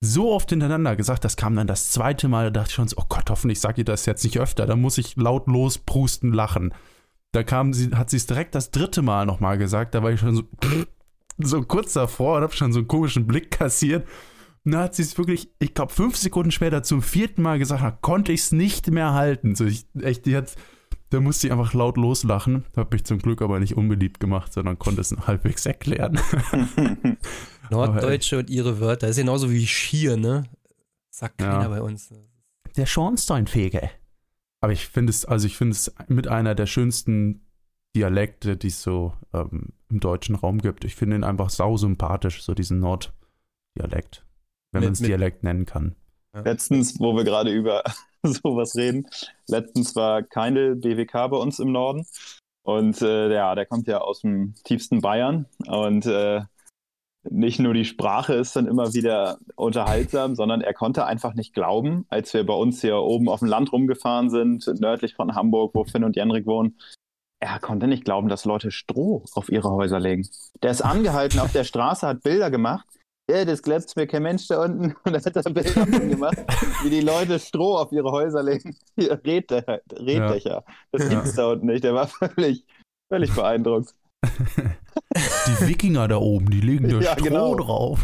so 0.00 0.32
oft 0.32 0.48
hintereinander 0.48 0.96
gesagt, 0.96 1.22
das 1.26 1.36
kam 1.36 1.54
dann 1.54 1.66
das 1.66 1.90
zweite 1.90 2.28
Mal, 2.28 2.44
da 2.44 2.50
dachte 2.50 2.70
ich 2.70 2.74
schon 2.76 2.88
so, 2.88 2.96
oh 2.98 3.04
Gott, 3.10 3.28
hoffentlich 3.28 3.60
sagt 3.60 3.76
ihr 3.76 3.84
das 3.84 4.06
jetzt 4.06 4.24
nicht 4.24 4.40
öfter, 4.40 4.64
da 4.64 4.74
muss 4.74 4.96
ich 4.96 5.14
lautlos 5.16 5.76
prusten 5.76 6.32
lachen. 6.32 6.72
Da 7.32 7.42
kam 7.42 7.74
sie, 7.74 7.90
hat 7.94 8.08
sie 8.08 8.16
es 8.16 8.26
direkt 8.26 8.54
das 8.54 8.70
dritte 8.70 9.02
Mal 9.02 9.26
nochmal 9.26 9.58
gesagt, 9.58 9.94
da 9.94 10.02
war 10.02 10.12
ich 10.12 10.20
schon 10.20 10.34
so, 10.34 10.42
so 11.38 11.62
kurz 11.62 11.92
davor 11.92 12.38
und 12.38 12.42
hab 12.42 12.54
schon 12.54 12.72
so 12.72 12.78
einen 12.78 12.88
komischen 12.88 13.26
Blick 13.26 13.50
kassiert. 13.50 14.08
Und 14.64 14.72
da 14.72 14.82
hat 14.84 14.94
sie 14.94 15.02
es 15.02 15.18
wirklich, 15.18 15.50
ich 15.58 15.74
glaube, 15.74 15.92
fünf 15.92 16.16
Sekunden 16.16 16.52
später 16.52 16.82
zum 16.82 17.02
vierten 17.02 17.42
Mal 17.42 17.58
gesagt, 17.58 17.82
da 17.82 17.90
konnte 17.90 18.32
ich 18.32 18.40
es 18.42 18.52
nicht 18.52 18.90
mehr 18.90 19.12
halten. 19.12 19.54
So, 19.56 19.64
ich, 19.64 19.86
echt, 20.00 20.24
die 20.26 20.36
hat, 20.36 20.54
da 21.10 21.20
musste 21.20 21.46
ich 21.48 21.52
einfach 21.52 21.74
laut 21.74 21.96
loslachen. 21.96 22.64
Hab 22.76 22.92
mich 22.92 23.04
zum 23.04 23.18
Glück 23.18 23.42
aber 23.42 23.58
nicht 23.58 23.76
unbeliebt 23.76 24.20
gemacht, 24.20 24.52
sondern 24.52 24.78
konnte 24.78 25.00
es 25.00 25.10
halbwegs 25.26 25.66
erklären. 25.66 26.20
Norddeutsche 27.70 28.38
und 28.38 28.50
ihre 28.50 28.80
Wörter. 28.80 29.06
Das 29.08 29.16
ist 29.16 29.22
genauso 29.22 29.50
wie 29.50 29.66
Schier, 29.66 30.16
ne? 30.16 30.44
Sagt 31.10 31.40
Ja. 31.40 31.52
keiner 31.58 31.68
bei 31.68 31.82
uns. 31.82 32.12
Der 32.76 32.86
Schornsteinfeger. 32.86 33.90
Aber 34.60 34.72
ich 34.72 34.86
finde 34.86 35.10
es, 35.10 35.24
also 35.24 35.46
ich 35.46 35.56
finde 35.56 35.72
es 35.72 35.92
mit 36.08 36.28
einer 36.28 36.54
der 36.54 36.66
schönsten 36.66 37.46
Dialekte, 37.96 38.56
die 38.56 38.68
es 38.68 38.80
so 38.80 39.12
ähm, 39.34 39.70
im 39.90 40.00
deutschen 40.00 40.36
Raum 40.36 40.58
gibt. 40.58 40.84
Ich 40.84 40.94
finde 40.94 41.16
ihn 41.16 41.24
einfach 41.24 41.50
sausympathisch, 41.50 42.42
so 42.42 42.54
diesen 42.54 42.78
Norddialekt. 42.78 44.24
Wenn 44.72 44.84
man 44.84 44.92
es 44.92 45.00
Dialekt 45.00 45.42
nennen 45.42 45.66
kann. 45.66 45.94
Letztens, 46.32 46.98
wo 46.98 47.14
wir 47.14 47.24
gerade 47.24 47.52
über 47.52 47.82
sowas 48.22 48.74
reden, 48.74 49.06
letztens 49.46 49.94
war 49.94 50.22
keine 50.22 50.76
BWK 50.76 51.28
bei 51.28 51.36
uns 51.36 51.58
im 51.58 51.72
Norden. 51.72 52.06
Und 52.62 53.02
äh, 53.02 53.32
ja, 53.32 53.54
der 53.54 53.66
kommt 53.66 53.86
ja 53.86 53.98
aus 53.98 54.20
dem 54.20 54.54
tiefsten 54.64 55.00
Bayern. 55.00 55.46
Und 55.66 56.06
äh, 56.06 56.42
nicht 57.28 57.60
nur 57.60 57.74
die 57.74 57.84
Sprache 57.84 58.34
ist 58.34 58.56
dann 58.56 58.66
immer 58.66 58.94
wieder 58.94 59.38
unterhaltsam, 59.54 60.34
sondern 60.34 60.60
er 60.60 60.74
konnte 60.74 61.04
einfach 61.04 61.34
nicht 61.34 61.54
glauben, 61.54 62.04
als 62.08 62.34
wir 62.34 62.44
bei 62.44 62.54
uns 62.54 62.80
hier 62.80 62.96
oben 62.96 63.28
auf 63.28 63.40
dem 63.40 63.48
Land 63.48 63.72
rumgefahren 63.72 64.30
sind, 64.30 64.66
nördlich 64.80 65.14
von 65.14 65.34
Hamburg, 65.34 65.74
wo 65.74 65.84
Finn 65.84 66.04
und 66.04 66.16
Jenrik 66.16 66.46
wohnen. 66.46 66.78
Er 67.40 67.58
konnte 67.58 67.88
nicht 67.88 68.04
glauben, 68.04 68.28
dass 68.28 68.44
Leute 68.44 68.70
Stroh 68.70 69.24
auf 69.34 69.50
ihre 69.50 69.70
Häuser 69.70 70.00
legen. 70.00 70.28
Der 70.62 70.70
ist 70.70 70.80
angehalten 70.80 71.40
auf 71.40 71.52
der 71.52 71.64
Straße, 71.64 72.06
hat 72.06 72.22
Bilder 72.22 72.50
gemacht. 72.50 72.86
Ja, 73.32 73.46
das 73.46 73.62
glaubt 73.62 73.96
mir 73.96 74.06
kein 74.06 74.22
Mensch 74.24 74.46
da 74.48 74.62
unten. 74.62 74.94
Und 75.04 75.12
dann 75.12 75.24
hat 75.24 75.36
er 75.36 75.42
Bilder 75.50 75.86
gemacht, 75.86 76.36
wie 76.82 76.90
die 76.90 77.00
Leute 77.00 77.38
Stroh 77.38 77.78
auf 77.78 77.90
ihre 77.92 78.10
Häuser 78.10 78.42
legen. 78.42 78.76
Reddächer. 78.98 79.80
Reddächer. 79.90 80.64
Das 80.90 81.08
gibt's 81.08 81.34
da 81.34 81.52
unten 81.52 81.66
nicht. 81.66 81.82
Der 81.82 81.94
war 81.94 82.08
völlig, 82.08 82.66
völlig 83.10 83.34
beeindruckt. 83.34 83.94
Die 84.24 85.68
Wikinger 85.68 86.08
da 86.08 86.16
oben, 86.16 86.50
die 86.50 86.60
legen 86.60 86.88
da 86.88 86.98
Ja, 87.00 87.12
Stroh 87.12 87.24
genau. 87.24 87.54
drauf. 87.56 88.00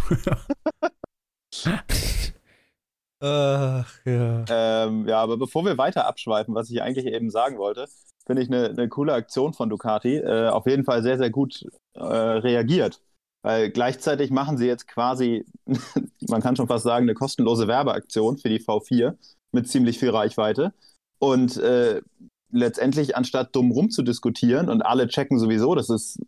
Ach, 3.20 3.94
ja. 4.04 4.44
Ähm, 4.48 5.08
ja, 5.08 5.20
aber 5.20 5.36
bevor 5.36 5.64
wir 5.64 5.78
weiter 5.78 6.06
abschweifen, 6.06 6.54
was 6.54 6.70
ich 6.70 6.82
eigentlich 6.82 7.06
eben 7.06 7.30
sagen 7.30 7.58
wollte, 7.58 7.86
finde 8.26 8.42
ich 8.42 8.48
eine, 8.48 8.68
eine 8.68 8.88
coole 8.88 9.14
Aktion 9.14 9.54
von 9.54 9.70
Ducati. 9.70 10.16
Äh, 10.16 10.48
auf 10.48 10.66
jeden 10.66 10.84
Fall 10.84 11.02
sehr, 11.02 11.18
sehr 11.18 11.30
gut 11.30 11.64
äh, 11.94 12.02
reagiert. 12.02 13.00
Weil 13.42 13.70
gleichzeitig 13.70 14.30
machen 14.30 14.58
sie 14.58 14.66
jetzt 14.66 14.88
quasi, 14.88 15.44
man 16.28 16.42
kann 16.42 16.56
schon 16.56 16.68
fast 16.68 16.84
sagen, 16.84 17.04
eine 17.04 17.14
kostenlose 17.14 17.68
Werbeaktion 17.68 18.38
für 18.38 18.48
die 18.48 18.60
V4 18.60 19.16
mit 19.52 19.68
ziemlich 19.68 19.98
viel 19.98 20.10
Reichweite. 20.10 20.74
Und 21.20 21.56
äh, 21.56 22.02
letztendlich, 22.50 23.16
anstatt 23.16 23.54
dumm 23.54 23.70
rumzudiskutieren 23.70 24.68
und 24.68 24.82
alle 24.82 25.08
checken 25.08 25.38
sowieso, 25.38 25.74
dass 25.74 25.88
es 25.88 26.18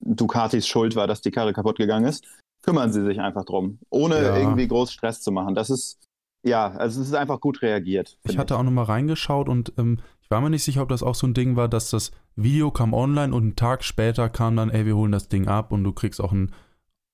Ducatis 0.00 0.66
Schuld 0.66 0.96
war, 0.96 1.06
dass 1.06 1.20
die 1.20 1.30
Karre 1.30 1.52
kaputt 1.52 1.78
gegangen 1.78 2.06
ist, 2.06 2.24
kümmern 2.62 2.92
sie 2.92 3.04
sich 3.04 3.20
einfach 3.20 3.44
drum, 3.44 3.78
ohne 3.90 4.16
Ja. 4.22 4.36
irgendwie 4.36 4.68
groß 4.68 4.92
Stress 4.92 5.20
zu 5.20 5.30
machen. 5.32 5.54
Das 5.54 5.70
ist, 5.70 5.98
ja, 6.42 6.68
also 6.72 7.00
es 7.00 7.08
ist 7.08 7.14
einfach 7.14 7.40
gut 7.40 7.62
reagiert. 7.62 8.18
Ich 8.24 8.38
hatte 8.38 8.56
auch 8.56 8.62
nochmal 8.62 8.86
reingeschaut 8.86 9.48
und 9.48 9.72
ähm, 9.76 9.98
ich 10.22 10.30
war 10.30 10.40
mir 10.40 10.50
nicht 10.50 10.64
sicher, 10.64 10.82
ob 10.82 10.88
das 10.88 11.02
auch 11.02 11.14
so 11.14 11.26
ein 11.26 11.34
Ding 11.34 11.56
war, 11.56 11.68
dass 11.68 11.90
das 11.90 12.12
Video 12.36 12.70
kam 12.70 12.94
online 12.94 13.34
und 13.34 13.42
einen 13.42 13.56
Tag 13.56 13.84
später 13.84 14.28
kam 14.28 14.56
dann, 14.56 14.70
ey, 14.70 14.86
wir 14.86 14.96
holen 14.96 15.12
das 15.12 15.28
Ding 15.28 15.48
ab 15.48 15.72
und 15.72 15.84
du 15.84 15.92
kriegst 15.92 16.20
auch 16.20 16.32
ein 16.32 16.52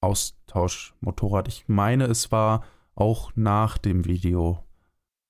Austauschmotorrad. 0.01 1.49
Ich 1.49 1.65
meine, 1.67 2.05
es 2.05 2.31
war 2.31 2.65
auch 2.95 3.33
nach 3.35 3.79
dem 3.79 4.05
Video. 4.05 4.66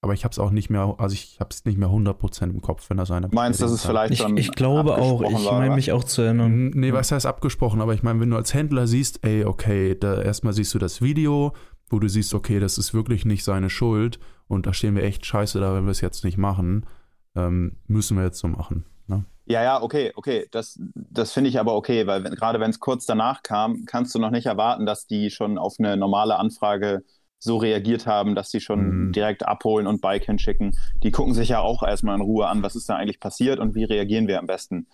Aber 0.06 0.14
ich 0.14 0.22
habe 0.22 0.30
es 0.30 0.38
auch 0.38 0.52
nicht 0.52 0.70
mehr, 0.70 0.94
also 0.98 1.14
ich 1.14 1.40
habe 1.40 1.50
es 1.50 1.64
nicht 1.64 1.78
mehr 1.78 1.88
100% 1.88 2.44
im 2.44 2.62
Kopf, 2.62 2.88
wenn 2.90 2.96
das 2.96 3.10
eine 3.10 3.26
Meinst 3.32 3.58
du, 3.58 3.64
das 3.64 3.72
ist 3.72 3.84
vielleicht 3.84 4.12
Ich, 4.12 4.20
schon 4.20 4.36
ich 4.36 4.52
glaube 4.52 4.98
auch, 4.98 5.20
ich 5.20 5.50
meine 5.50 5.74
mich 5.74 5.90
auch 5.90 6.04
zu 6.04 6.22
erinnern. 6.22 6.70
Nee, 6.70 6.92
was 6.92 7.10
heißt 7.10 7.26
abgesprochen? 7.26 7.80
Aber 7.80 7.92
ich 7.92 8.04
meine, 8.04 8.20
wenn 8.20 8.30
du 8.30 8.36
als 8.36 8.54
Händler 8.54 8.86
siehst, 8.86 9.24
ey, 9.24 9.44
okay, 9.44 9.98
da 9.98 10.22
erstmal 10.22 10.52
siehst 10.52 10.72
du 10.74 10.78
das 10.78 11.02
Video, 11.02 11.54
wo 11.90 11.98
du 11.98 12.08
siehst, 12.08 12.34
okay, 12.34 12.60
das 12.60 12.78
ist 12.78 12.94
wirklich 12.94 13.24
nicht 13.24 13.42
seine 13.42 13.68
Schuld 13.68 14.20
und 14.46 14.66
da 14.66 14.72
stehen 14.72 14.94
wir 14.94 15.02
echt 15.02 15.26
scheiße 15.26 15.58
da, 15.58 15.74
wenn 15.74 15.86
wir 15.86 15.90
es 15.90 16.00
jetzt 16.00 16.22
nicht 16.22 16.38
machen, 16.38 16.86
ähm, 17.34 17.78
müssen 17.88 18.16
wir 18.16 18.22
jetzt 18.22 18.38
so 18.38 18.46
machen. 18.46 18.84
Ne? 19.08 19.24
Ja, 19.46 19.64
ja, 19.64 19.82
okay, 19.82 20.12
okay. 20.14 20.46
Das, 20.52 20.78
das 20.94 21.32
finde 21.32 21.50
ich 21.50 21.58
aber 21.58 21.74
okay, 21.74 22.06
weil 22.06 22.22
wenn, 22.22 22.36
gerade 22.36 22.60
wenn 22.60 22.70
es 22.70 22.78
kurz 22.78 23.06
danach 23.06 23.42
kam, 23.42 23.86
kannst 23.86 24.14
du 24.14 24.20
noch 24.20 24.30
nicht 24.30 24.46
erwarten, 24.46 24.86
dass 24.86 25.08
die 25.08 25.30
schon 25.30 25.58
auf 25.58 25.74
eine 25.80 25.96
normale 25.96 26.36
Anfrage 26.38 27.02
so 27.46 27.56
reagiert 27.56 28.06
haben, 28.06 28.35
dass 28.35 28.50
sie 28.50 28.61
schon 28.61 29.06
Mhm. 29.06 29.12
direkt 29.12 29.46
abholen 29.48 29.87
und 29.87 30.02
Bike 30.02 30.24
hinschicken. 30.26 30.76
Die 31.02 31.11
gucken 31.11 31.32
sich 31.32 31.48
ja 31.48 31.61
auch 31.61 31.82
erstmal 31.82 32.14
in 32.16 32.20
Ruhe 32.20 32.46
an, 32.46 32.62
was 32.62 32.76
ist 32.76 32.88
da 32.90 32.96
eigentlich 32.96 33.20
passiert 33.20 33.59
und 33.59 33.74
wie 33.74 33.85
reagieren 33.85 34.28
wir 34.28 34.38
am 34.38 34.46
besten. 34.46 34.87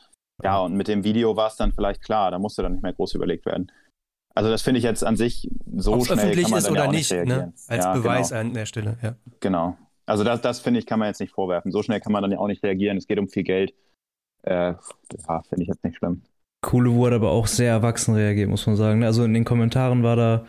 Ja, 0.42 0.60
und 0.60 0.74
mit 0.74 0.86
dem 0.88 1.02
Video 1.04 1.36
war 1.36 1.48
es 1.48 1.56
dann 1.56 1.72
vielleicht 1.72 2.02
klar, 2.02 2.30
da 2.30 2.38
musste 2.38 2.62
dann 2.62 2.72
nicht 2.72 2.82
mehr 2.82 2.92
groß 2.92 3.14
überlegt 3.14 3.44
werden. 3.46 3.70
Also 4.34 4.48
das 4.48 4.62
finde 4.62 4.78
ich 4.78 4.84
jetzt 4.84 5.04
an 5.04 5.16
sich 5.16 5.50
so 5.76 5.92
Ob 5.94 6.00
es 6.00 6.06
schnell 6.06 6.18
öffentlich 6.18 6.42
kann 6.44 6.50
man 6.52 6.58
ist 6.60 6.70
oder 6.70 6.88
nicht, 6.90 7.10
nicht 7.12 7.26
ne? 7.26 7.52
Als 7.68 7.84
ja, 7.84 7.92
Beweis 7.92 8.28
Genau. 8.30 8.40
an 8.40 8.54
der 8.54 8.66
Stelle, 8.66 8.96
ja. 9.02 9.14
Genau. 9.40 9.76
Also 10.06 10.24
das, 10.24 10.40
das 10.40 10.60
finde 10.60 10.80
ich, 10.80 10.86
kann 10.86 10.98
man 10.98 11.08
jetzt 11.08 11.20
nicht 11.20 11.32
vorwerfen. 11.32 11.70
So 11.70 11.82
schnell 11.82 12.00
kann 12.00 12.12
man 12.12 12.22
dann 12.22 12.32
ja 12.32 12.38
auch 12.38 12.46
nicht 12.48 12.62
reagieren. 12.62 12.96
Es 12.96 13.06
geht 13.06 13.18
um 13.18 13.28
viel 13.28 13.44
Geld. 13.44 13.74
Äh, 14.42 14.72
ja, 15.28 15.42
finde 15.48 15.62
ich 15.62 15.68
jetzt 15.68 15.84
nicht 15.84 15.96
schlimm. 15.98 16.22
Coole 16.64 16.92
wurde 16.92 17.16
aber 17.16 17.30
auch 17.30 17.46
sehr 17.46 17.70
erwachsen 17.70 18.14
reagiert, 18.14 18.48
muss 18.48 18.66
man 18.66 18.76
sagen. 18.76 19.04
Also 19.04 19.24
in 19.24 19.34
den 19.34 19.44
Kommentaren 19.44 20.02
war 20.02 20.16
da 20.16 20.44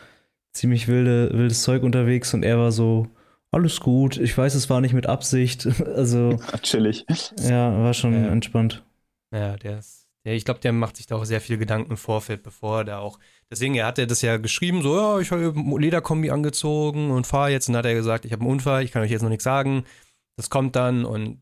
ziemlich 0.53 0.87
wilde, 0.87 1.29
wildes 1.33 1.63
Zeug 1.63 1.83
unterwegs 1.83 2.33
und 2.33 2.43
er 2.43 2.57
war 2.59 2.71
so, 2.71 3.07
alles 3.51 3.79
gut, 3.79 4.17
ich 4.17 4.37
weiß, 4.37 4.55
es 4.55 4.69
war 4.69 4.81
nicht 4.81 4.93
mit 4.93 5.05
Absicht. 5.07 5.67
Also, 5.95 6.39
Chillig. 6.63 7.05
ja, 7.39 7.77
war 7.83 7.93
schon 7.93 8.13
Ja. 8.13 8.29
entspannt. 8.31 8.83
Ja, 9.31 9.57
der 9.57 9.79
ist, 9.79 10.07
der, 10.25 10.33
ich 10.35 10.45
glaube, 10.45 10.59
der 10.59 10.71
macht 10.73 10.97
sich 10.97 11.07
da 11.07 11.15
auch 11.15 11.25
sehr 11.25 11.41
viel 11.41 11.57
Gedanken 11.57 11.91
im 11.91 11.97
Vorfeld, 11.97 12.43
bevor 12.43 12.79
er 12.79 12.83
da 12.85 12.99
auch, 12.99 13.19
deswegen, 13.51 13.75
er 13.75 13.87
hat 13.87 13.97
ja 13.97 14.05
das 14.05 14.21
ja 14.21 14.37
geschrieben, 14.37 14.81
so, 14.81 14.95
ja, 14.95 15.19
ich 15.19 15.31
habe 15.31 15.53
Lederkombi 15.79 16.29
angezogen 16.31 17.11
und 17.11 17.27
fahre 17.27 17.49
jetzt, 17.51 17.67
und 17.67 17.73
dann 17.73 17.79
hat 17.79 17.85
er 17.85 17.95
gesagt, 17.95 18.25
ich 18.25 18.31
habe 18.31 18.41
einen 18.41 18.51
Unfall, 18.51 18.83
ich 18.83 18.91
kann 18.91 19.01
euch 19.01 19.11
jetzt 19.11 19.21
noch 19.23 19.29
nichts 19.29 19.43
sagen, 19.43 19.83
das 20.37 20.49
kommt 20.49 20.75
dann 20.75 21.03
und 21.05 21.39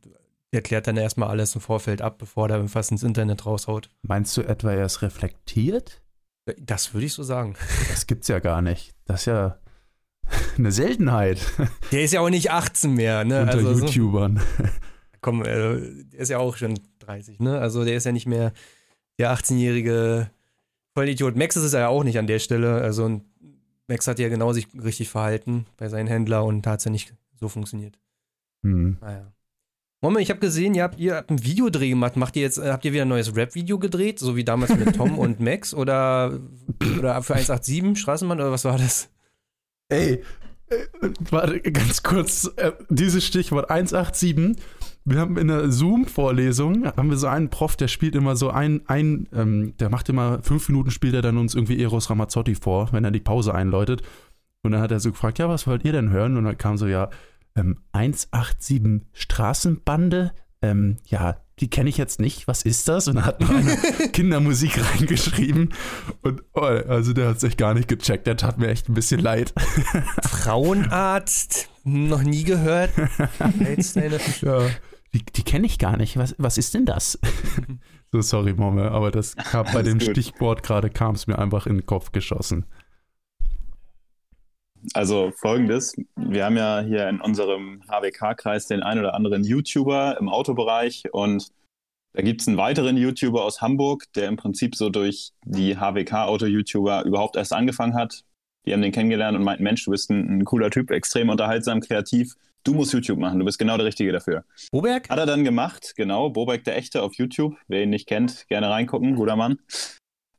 der 0.54 0.62
klärt 0.62 0.86
dann 0.88 0.97
erstmal 0.97 1.30
alles 1.30 1.56
im 1.56 1.62
Vorfeld 1.62 2.02
ab, 2.02 2.17
bevor 2.17 2.50
er 2.50 2.58
irgendwas 2.58 2.91
ins 2.91 3.04
Internet 3.04 3.45
raushaut. 3.45 3.89
Meinst 4.02 4.36
du 4.36 4.41
etwa, 4.41 4.71
er 4.74 4.86
ist 4.86 5.02
reflektiert? 5.02 6.02
Das 6.60 6.94
würde 6.94 7.06
ich 7.06 7.14
so 7.14 7.24
sagen. 7.24 7.56
Das 7.90 8.08
gibt's 8.08 8.28
ja 8.28 8.40
gar 8.40 8.62
nicht. 8.62 8.94
Das 9.06 9.22
ist 9.22 9.26
ja 9.28 9.58
eine 10.58 10.72
Seltenheit 10.72 11.40
Der 11.92 12.04
ist 12.04 12.14
ja 12.14 12.22
auch 12.22 12.30
nicht 12.30 12.52
18 12.52 12.94
mehr, 12.94 13.24
ne? 13.26 13.42
unter 13.42 13.54
Also 13.54 13.74
so- 13.76 13.86
YouTubern. 13.86 14.42
komm, 15.22 15.42
äh, 15.44 15.46
der 16.06 16.20
ist 16.20 16.30
ja 16.30 16.38
auch 16.40 16.56
schon 16.58 16.80
30, 17.00 17.40
ne? 17.40 17.60
Also 17.60 17.84
der 17.86 17.96
ist 17.96 18.06
ja 18.06 18.12
nicht 18.12 18.28
mehr 18.28 18.54
der 19.20 19.32
18-jährige 19.34 20.30
Vollidiot. 20.94 21.36
Max 21.36 21.56
ist 21.56 21.64
es 21.64 21.74
ja 21.74 21.88
auch 21.88 22.04
nicht 22.04 22.18
an 22.18 22.28
der 22.28 22.40
Stelle. 22.40 22.82
Also 22.82 23.06
und 23.06 23.24
Max 23.88 24.08
hat 24.08 24.20
ja 24.20 24.30
genau 24.30 24.54
sich 24.54 24.68
richtig 24.74 25.10
verhalten 25.10 25.66
bei 25.78 25.90
seinen 25.90 26.08
Händler 26.08 26.44
und 26.46 26.66
hat 26.66 26.80
es 26.80 26.86
ja 26.86 26.92
nicht 26.92 27.14
so 27.40 27.50
funktioniert. 27.50 28.00
Hm. 28.64 28.98
Naja. 29.02 29.32
Moment, 30.04 30.24
ich 30.24 30.32
habe 30.32 30.40
gesehen, 30.40 30.74
ihr 30.74 30.82
habt, 30.82 31.00
ihr 31.00 31.16
habt 31.16 31.30
ein 31.30 31.44
Videodreh 31.44 31.90
gemacht. 31.90 32.18
Macht 32.18 32.36
ihr 32.36 32.42
jetzt, 32.42 32.58
äh, 32.58 32.72
habt 32.72 32.84
ihr 32.86 32.92
wieder 32.92 33.04
ein 33.04 33.08
neues 33.08 33.36
Rap-Video 33.36 33.78
gedreht, 33.78 34.18
so 34.18 34.36
wie 34.36 34.44
damals 34.44 34.76
mit 34.76 34.96
Tom 34.96 35.20
und 35.20 35.40
Max 35.40 35.76
oder, 35.76 36.40
oder 36.98 37.22
für 37.22 37.36
187 37.36 38.00
Straßenbahn 38.02 38.40
oder 38.40 38.52
was 38.52 38.66
war 38.66 38.80
das? 38.80 39.10
Ey, 39.90 40.24
äh, 40.70 41.10
warte, 41.30 41.62
ganz 41.62 42.02
kurz, 42.02 42.52
äh, 42.56 42.72
dieses 42.90 43.24
Stichwort 43.24 43.70
187. 43.70 44.56
Wir 45.06 45.20
haben 45.20 45.38
in 45.38 45.48
der 45.48 45.72
Zoom-Vorlesung, 45.72 46.86
haben 46.86 47.10
wir 47.10 47.18
so 47.18 47.28
einen 47.28 47.50
Prof, 47.50 47.76
der 47.76 47.88
spielt 47.88 48.16
immer 48.16 48.36
so 48.36 48.50
ein, 48.50 48.82
ein 48.88 49.28
ähm, 49.34 49.76
der 49.80 49.90
macht 49.90 50.10
immer, 50.10 50.42
fünf 50.42 50.68
Minuten 50.68 50.90
spielt 50.90 51.14
er 51.14 51.22
dann 51.22 51.38
uns 51.38 51.54
irgendwie 51.54 51.82
Eros 51.82 52.10
Ramazzotti 52.10 52.56
vor, 52.56 52.90
wenn 52.92 53.04
er 53.04 53.12
die 53.12 53.20
Pause 53.20 53.54
einläutet. 53.54 54.02
Und 54.64 54.72
dann 54.72 54.82
hat 54.82 54.92
er 54.92 55.00
so 55.00 55.12
gefragt, 55.12 55.38
ja, 55.40 55.48
was 55.48 55.68
wollt 55.68 55.86
ihr 55.86 55.92
denn 55.92 56.10
hören? 56.10 56.38
Und 56.38 56.46
dann 56.46 56.58
kam 56.58 56.78
so, 56.78 56.88
ja, 56.88 57.10
ähm, 57.56 57.84
187 57.92 59.08
Straßenbande, 59.14 60.34
ähm, 60.62 60.98
ja, 61.06 61.38
die 61.60 61.70
kenne 61.70 61.90
ich 61.90 61.98
jetzt 61.98 62.20
nicht, 62.20 62.48
was 62.48 62.64
ist 62.64 62.88
das? 62.88 63.08
Und 63.08 63.16
dann 63.16 63.26
hat 63.26 63.40
noch 63.40 63.50
eine 63.50 63.76
Kindermusik 64.12 64.80
reingeschrieben. 64.84 65.74
Und 66.22 66.44
oh, 66.54 66.62
also 66.62 67.14
der 67.14 67.30
hat 67.30 67.40
sich 67.40 67.56
gar 67.56 67.76
nicht 67.76 67.88
gecheckt, 67.88 68.26
der 68.26 68.36
tat 68.36 68.58
mir 68.58 68.68
echt 68.68 68.90
ein 68.90 68.96
bisschen 68.96 69.22
leid. 69.22 69.54
Frauenarzt? 70.24 71.70
Noch 71.84 72.24
nie 72.24 72.44
gehört. 72.44 72.92
Ja, 74.42 74.62
die, 75.14 75.26
die 75.26 75.44
kenne 75.44 75.66
ich 75.66 75.78
gar 75.78 75.98
nicht. 75.98 76.18
Was, 76.18 76.36
was 76.38 76.58
ist 76.58 76.74
denn 76.74 76.86
das? 76.86 77.20
so, 78.12 78.22
sorry, 78.22 78.54
Momme, 78.54 78.92
aber 78.92 79.12
das 79.12 79.36
kam 79.36 79.66
bei 79.74 79.82
dem 79.84 80.00
gut. 80.00 80.10
Stichwort 80.10 80.64
gerade, 80.64 80.90
kam 80.90 81.16
es 81.16 81.28
mir 81.28 81.38
einfach 81.38 81.68
in 81.68 81.78
den 81.78 81.86
Kopf 81.86 82.12
geschossen. 82.12 82.66
Also 84.94 85.32
folgendes, 85.36 85.96
wir 86.15 86.46
haben 86.46 86.58
ja 86.58 86.82
hier 86.82 87.08
in 87.08 87.22
unserem 87.22 87.84
HWK-Kreis 87.88 88.67
den 88.67 88.84
ein 88.84 89.00
oder 89.00 89.13
anderen 89.13 89.44
YouTuber 89.44 90.17
im 90.20 90.30
Autobereich 90.30 91.04
und 91.12 91.50
da 92.13 92.22
gibt 92.22 92.41
es 92.41 92.48
einen 92.48 92.58
weiteren 92.58 92.98
YouTuber 92.98 93.44
aus 93.44 93.62
Hamburg, 93.62 94.04
der 94.16 94.28
im 94.28 94.36
Prinzip 94.36 94.76
so 94.76 94.89
durch 94.89 95.32
die 95.45 95.78
HWK-Auto-YouTuber 95.78 97.05
überhaupt 97.05 97.38
erst 97.38 97.53
angefangen 97.53 97.95
hat. 97.95 98.24
Die 98.66 98.74
haben 98.74 98.82
den 98.82 98.91
kennengelernt 98.91 99.38
und 99.38 99.43
meinten, 99.43 99.64
Mensch, 99.64 99.86
du 99.86 99.91
bist 99.91 100.10
ein, 100.12 100.39
ein 100.39 100.45
cooler 100.45 100.70
Typ, 100.70 100.91
extrem 100.91 101.30
unterhaltsam, 101.30 101.80
kreativ. 101.80 102.36
Du 102.64 102.74
musst 102.74 102.93
YouTube 102.93 103.18
machen, 103.18 103.39
du 103.39 103.45
bist 103.45 103.58
genau 103.58 103.78
der 103.78 103.88
Richtige 103.88 104.12
dafür. 104.12 104.43
Boberg? 104.72 105.10
Hat 105.10 105.18
er 105.18 105.26
dann 105.26 105.43
gemacht, 105.43 105.93
genau. 105.95 106.30
Bobek 106.30 106.64
der 106.64 106.78
Echte 106.78 107.01
auf 107.01 107.16
YouTube. 107.16 107.55
Wer 107.68 107.84
ihn 107.84 107.89
nicht 107.89 108.08
kennt, 108.08 108.47
gerne 108.49 108.70
reingucken, 108.70 109.16
guter 109.16 109.36
Mann. 109.36 109.58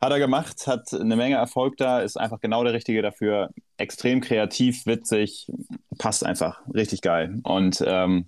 Hat 0.02 0.10
er 0.10 0.18
gemacht, 0.18 0.66
hat 0.66 0.92
eine 0.92 1.16
Menge 1.16 1.36
Erfolg 1.36 1.76
da, 1.76 2.00
ist 2.00 2.16
einfach 2.16 2.40
genau 2.40 2.64
der 2.64 2.72
Richtige 2.72 3.02
dafür. 3.02 3.50
Extrem 3.76 4.20
kreativ, 4.20 4.84
witzig, 4.86 5.48
passt 5.98 6.24
einfach. 6.26 6.60
Richtig 6.74 7.02
geil. 7.02 7.40
Und 7.44 7.82
ähm, 7.86 8.26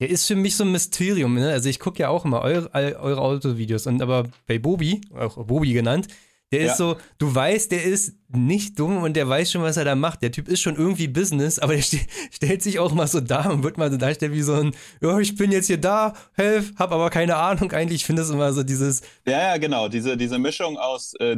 Der 0.00 0.10
ist 0.10 0.26
für 0.26 0.36
mich 0.36 0.56
so 0.56 0.64
ein 0.64 0.72
Mysterium, 0.72 1.34
ne? 1.34 1.50
Also 1.52 1.68
ich 1.70 1.78
gucke 1.80 2.00
ja 2.00 2.08
auch 2.10 2.24
immer 2.26 2.42
eure, 2.42 2.70
eure 2.74 3.20
Autovideos 3.20 3.86
und 3.86 4.02
aber 4.02 4.24
bei 4.46 4.58
Bobi, 4.58 5.00
auch 5.14 5.42
Bobi 5.46 5.72
genannt, 5.72 6.08
Der 6.56 6.64
Ja. 6.66 6.72
ist 6.72 6.78
so, 6.78 6.96
du 7.18 7.34
weißt, 7.34 7.70
der 7.70 7.84
ist 7.84 8.14
nicht 8.34 8.78
dumm 8.78 9.02
und 9.02 9.14
der 9.14 9.28
weiß 9.28 9.52
schon, 9.52 9.62
was 9.62 9.76
er 9.76 9.84
da 9.84 9.94
macht. 9.94 10.22
Der 10.22 10.32
Typ 10.32 10.48
ist 10.48 10.60
schon 10.60 10.76
irgendwie 10.76 11.06
Business, 11.06 11.58
aber 11.58 11.74
der 11.74 11.82
ste 11.82 11.98
stellt 12.32 12.62
sich 12.62 12.78
auch 12.78 12.92
mal 12.92 13.06
so 13.06 13.20
da 13.20 13.50
und 13.50 13.62
wird 13.62 13.76
mal 13.78 13.90
so 13.90 13.98
dargestellt 13.98 14.32
wie 14.32 14.42
so 14.42 14.54
ein, 14.54 14.72
ja, 15.02 15.18
ich 15.18 15.36
bin 15.36 15.52
jetzt 15.52 15.66
hier 15.66 15.78
da, 15.78 16.14
helf, 16.32 16.72
hab 16.76 16.92
aber 16.92 17.10
keine 17.10 17.36
Ahnung 17.36 17.70
eigentlich. 17.72 18.00
Ich 18.02 18.06
finde 18.06 18.22
das 18.22 18.30
immer 18.30 18.52
so 18.54 18.62
dieses, 18.62 19.02
Ja, 19.26 19.38
ja, 19.52 19.56
genau. 19.58 19.88
Diese, 19.88 20.16
diese 20.16 20.38
Mischung 20.38 20.78
aus, 20.78 21.12
äh, 21.20 21.36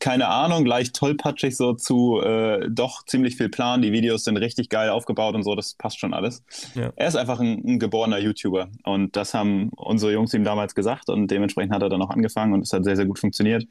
keine 0.00 0.28
Ahnung, 0.28 0.64
leicht 0.64 0.94
tollpatschig 0.96 1.56
so 1.56 1.74
zu 1.74 2.20
äh, 2.22 2.68
doch 2.70 3.04
ziemlich 3.04 3.36
viel 3.36 3.48
Plan. 3.48 3.82
Die 3.82 3.92
Videos 3.92 4.24
sind 4.24 4.36
richtig 4.38 4.68
geil 4.70 4.88
aufgebaut 4.90 5.34
und 5.34 5.42
so, 5.42 5.54
das 5.54 5.74
passt 5.74 5.98
schon 6.00 6.14
alles. 6.14 6.42
Ja. 6.74 6.92
Er 6.96 7.08
ist 7.08 7.16
einfach 7.16 7.38
ein, 7.40 7.62
ein 7.66 7.78
geborener 7.78 8.18
YouTuber 8.18 8.68
und 8.84 9.14
das 9.16 9.34
haben 9.34 9.70
unsere 9.76 10.12
Jungs 10.12 10.32
ihm 10.34 10.44
damals 10.44 10.74
gesagt 10.74 11.08
und 11.10 11.28
dementsprechend 11.30 11.74
hat 11.74 11.82
er 11.82 11.88
dann 11.90 12.00
auch 12.02 12.10
angefangen 12.10 12.54
und 12.54 12.62
es 12.62 12.72
hat 12.72 12.84
sehr, 12.84 12.96
sehr 12.96 13.06
gut 13.06 13.18
funktioniert. 13.18 13.66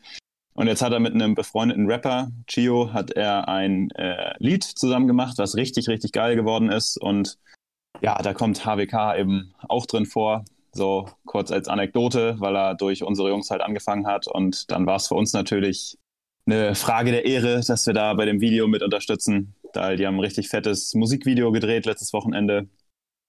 Und 0.60 0.68
jetzt 0.68 0.82
hat 0.82 0.92
er 0.92 1.00
mit 1.00 1.14
einem 1.14 1.36
befreundeten 1.36 1.90
Rapper, 1.90 2.32
Chio, 2.46 2.92
hat 2.92 3.12
er 3.12 3.48
ein 3.48 3.92
äh, 3.92 4.34
Lied 4.40 4.66
zusammen 4.66 5.08
gemacht, 5.08 5.38
was 5.38 5.56
richtig, 5.56 5.88
richtig 5.88 6.12
geil 6.12 6.36
geworden 6.36 6.70
ist 6.70 6.98
und 6.98 7.38
ja, 8.02 8.22
da 8.22 8.34
kommt 8.34 8.66
HWK 8.66 9.18
eben 9.18 9.54
auch 9.70 9.86
drin 9.86 10.06
vor. 10.06 10.44
So 10.74 11.08
kurz 11.24 11.50
als 11.54 11.70
Anekdote, 11.70 12.42
weil 12.42 12.58
er 12.58 12.76
durch 12.76 13.04
unsere 13.04 13.30
Jungs 13.30 13.50
halt 13.50 13.62
angefangen 13.62 14.06
hat. 14.06 14.28
Und 14.28 14.70
dann 14.70 14.86
war 14.86 14.98
es 14.98 15.08
für 15.08 15.16
uns 15.16 15.32
natürlich 15.32 15.98
eine 16.46 16.76
Frage 16.76 17.12
der 17.12 17.24
Ehre, 17.24 17.62
dass 17.66 17.88
wir 17.88 17.94
da 17.94 18.14
bei 18.14 18.26
dem 18.26 18.42
Video 18.42 18.68
mit 18.68 18.84
unterstützen. 18.84 19.56
Da 19.72 19.96
die 19.96 20.06
haben 20.06 20.16
ein 20.16 20.20
richtig 20.20 20.50
fettes 20.50 20.94
Musikvideo 20.94 21.54
gedreht 21.54 21.86
letztes 21.86 22.12
Wochenende. 22.12 22.68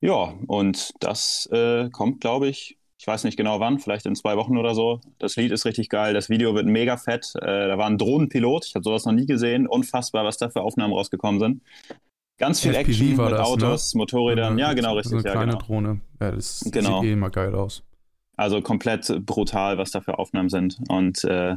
Ja, 0.00 0.34
und 0.48 0.94
das 0.98 1.48
äh, 1.52 1.90
kommt, 1.90 2.20
glaube 2.20 2.48
ich, 2.48 2.79
ich 3.00 3.06
weiß 3.06 3.24
nicht 3.24 3.38
genau 3.38 3.60
wann, 3.60 3.78
vielleicht 3.78 4.04
in 4.04 4.14
zwei 4.14 4.36
Wochen 4.36 4.58
oder 4.58 4.74
so. 4.74 5.00
Das 5.18 5.36
Lied 5.36 5.52
ist 5.52 5.64
richtig 5.64 5.88
geil, 5.88 6.12
das 6.12 6.28
Video 6.28 6.54
wird 6.54 6.66
mega 6.66 6.98
fett. 6.98 7.32
Äh, 7.36 7.68
da 7.68 7.78
war 7.78 7.86
ein 7.86 7.96
Drohnenpilot, 7.96 8.66
ich 8.66 8.74
habe 8.74 8.82
sowas 8.84 9.06
noch 9.06 9.12
nie 9.14 9.24
gesehen. 9.24 9.66
Unfassbar, 9.66 10.24
was 10.26 10.36
da 10.36 10.50
für 10.50 10.60
Aufnahmen 10.60 10.92
rausgekommen 10.92 11.40
sind. 11.40 11.62
Ganz 12.38 12.60
viel 12.60 12.74
FPV 12.74 12.90
Action 12.90 13.08
mit 13.08 13.18
das, 13.18 13.30
ne? 13.38 13.44
Autos, 13.46 13.94
Motorrädern. 13.94 14.58
Ja, 14.58 14.74
genau, 14.74 14.90
So 14.90 14.96
richtig. 14.96 15.14
eine 15.14 15.24
ja, 15.24 15.32
kleine 15.32 15.52
genau. 15.52 15.64
Drohne. 15.64 16.00
Ja, 16.20 16.30
das 16.32 16.60
Genau. 16.70 17.00
sieht 17.00 17.08
eh 17.10 17.12
immer 17.14 17.30
geil 17.30 17.54
aus. 17.54 17.82
Also 18.36 18.60
komplett 18.60 19.24
brutal, 19.24 19.78
was 19.78 19.90
da 19.92 20.02
für 20.02 20.18
Aufnahmen 20.18 20.48
sind. 20.50 20.78
Und 20.88 21.24
äh, 21.24 21.56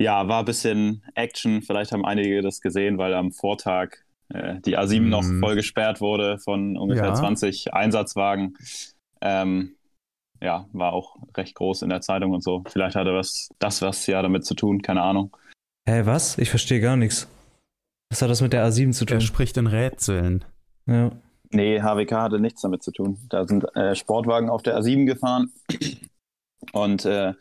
ja, 0.00 0.26
war 0.28 0.40
ein 0.40 0.44
bisschen 0.44 1.04
Action. 1.14 1.62
Vielleicht 1.62 1.92
haben 1.92 2.04
einige 2.04 2.42
das 2.42 2.60
gesehen, 2.60 2.98
weil 2.98 3.14
am 3.14 3.30
Vortag 3.32 3.90
äh, 4.34 4.60
die 4.66 4.76
A7 4.78 5.00
Mhm. 5.00 5.08
noch 5.10 5.24
voll 5.40 5.54
gesperrt 5.54 6.00
wurde 6.00 6.38
von 6.38 6.76
ungefähr 6.76 7.06
Ja. 7.06 7.14
20 7.14 7.72
Einsatzwagen. 7.72 8.56
Ähm, 9.20 9.74
ja, 10.42 10.66
war 10.72 10.92
auch 10.92 11.16
recht 11.36 11.54
groß 11.54 11.82
in 11.82 11.88
der 11.90 12.00
Zeitung 12.00 12.32
und 12.32 12.42
so. 12.42 12.64
Vielleicht 12.68 12.96
hatte 12.96 13.14
was, 13.14 13.48
das 13.58 13.80
was 13.82 14.06
ja 14.06 14.20
damit 14.22 14.44
zu 14.44 14.54
tun, 14.54 14.82
keine 14.82 15.02
Ahnung. 15.02 15.34
Hä, 15.88 16.02
was? 16.04 16.38
Ich 16.38 16.50
verstehe 16.50 16.80
gar 16.80 16.96
nichts. 16.96 17.28
Was 18.10 18.22
hat 18.22 18.30
das 18.30 18.40
mit 18.42 18.52
der 18.52 18.66
A7 18.66 18.92
zu 18.92 19.04
Er 19.04 19.18
tun? 19.18 19.20
spricht 19.20 19.56
in 19.56 19.66
Rätseln. 19.66 20.44
Ja. 20.86 21.10
Nee, 21.50 21.80
HWK 21.80 22.12
hatte 22.12 22.40
nichts 22.40 22.62
damit 22.62 22.82
zu 22.82 22.92
tun. 22.92 23.18
Da 23.28 23.46
sind 23.46 23.64
äh, 23.76 23.94
Sportwagen 23.94 24.48
auf 24.50 24.62
der 24.62 24.78
A7 24.78 25.04
gefahren 25.06 25.52
und 26.72 27.04
äh, 27.04 27.34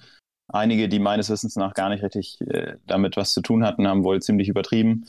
einige, 0.47 0.89
die 0.89 0.99
meines 0.99 1.29
Wissens 1.29 1.55
nach 1.55 1.73
gar 1.73 1.89
nicht 1.89 2.03
richtig 2.03 2.39
äh, 2.41 2.75
damit 2.87 3.17
was 3.17 3.33
zu 3.33 3.41
tun 3.41 3.65
hatten, 3.65 3.87
haben 3.87 4.03
wohl 4.03 4.21
ziemlich 4.21 4.49
übertrieben. 4.49 5.05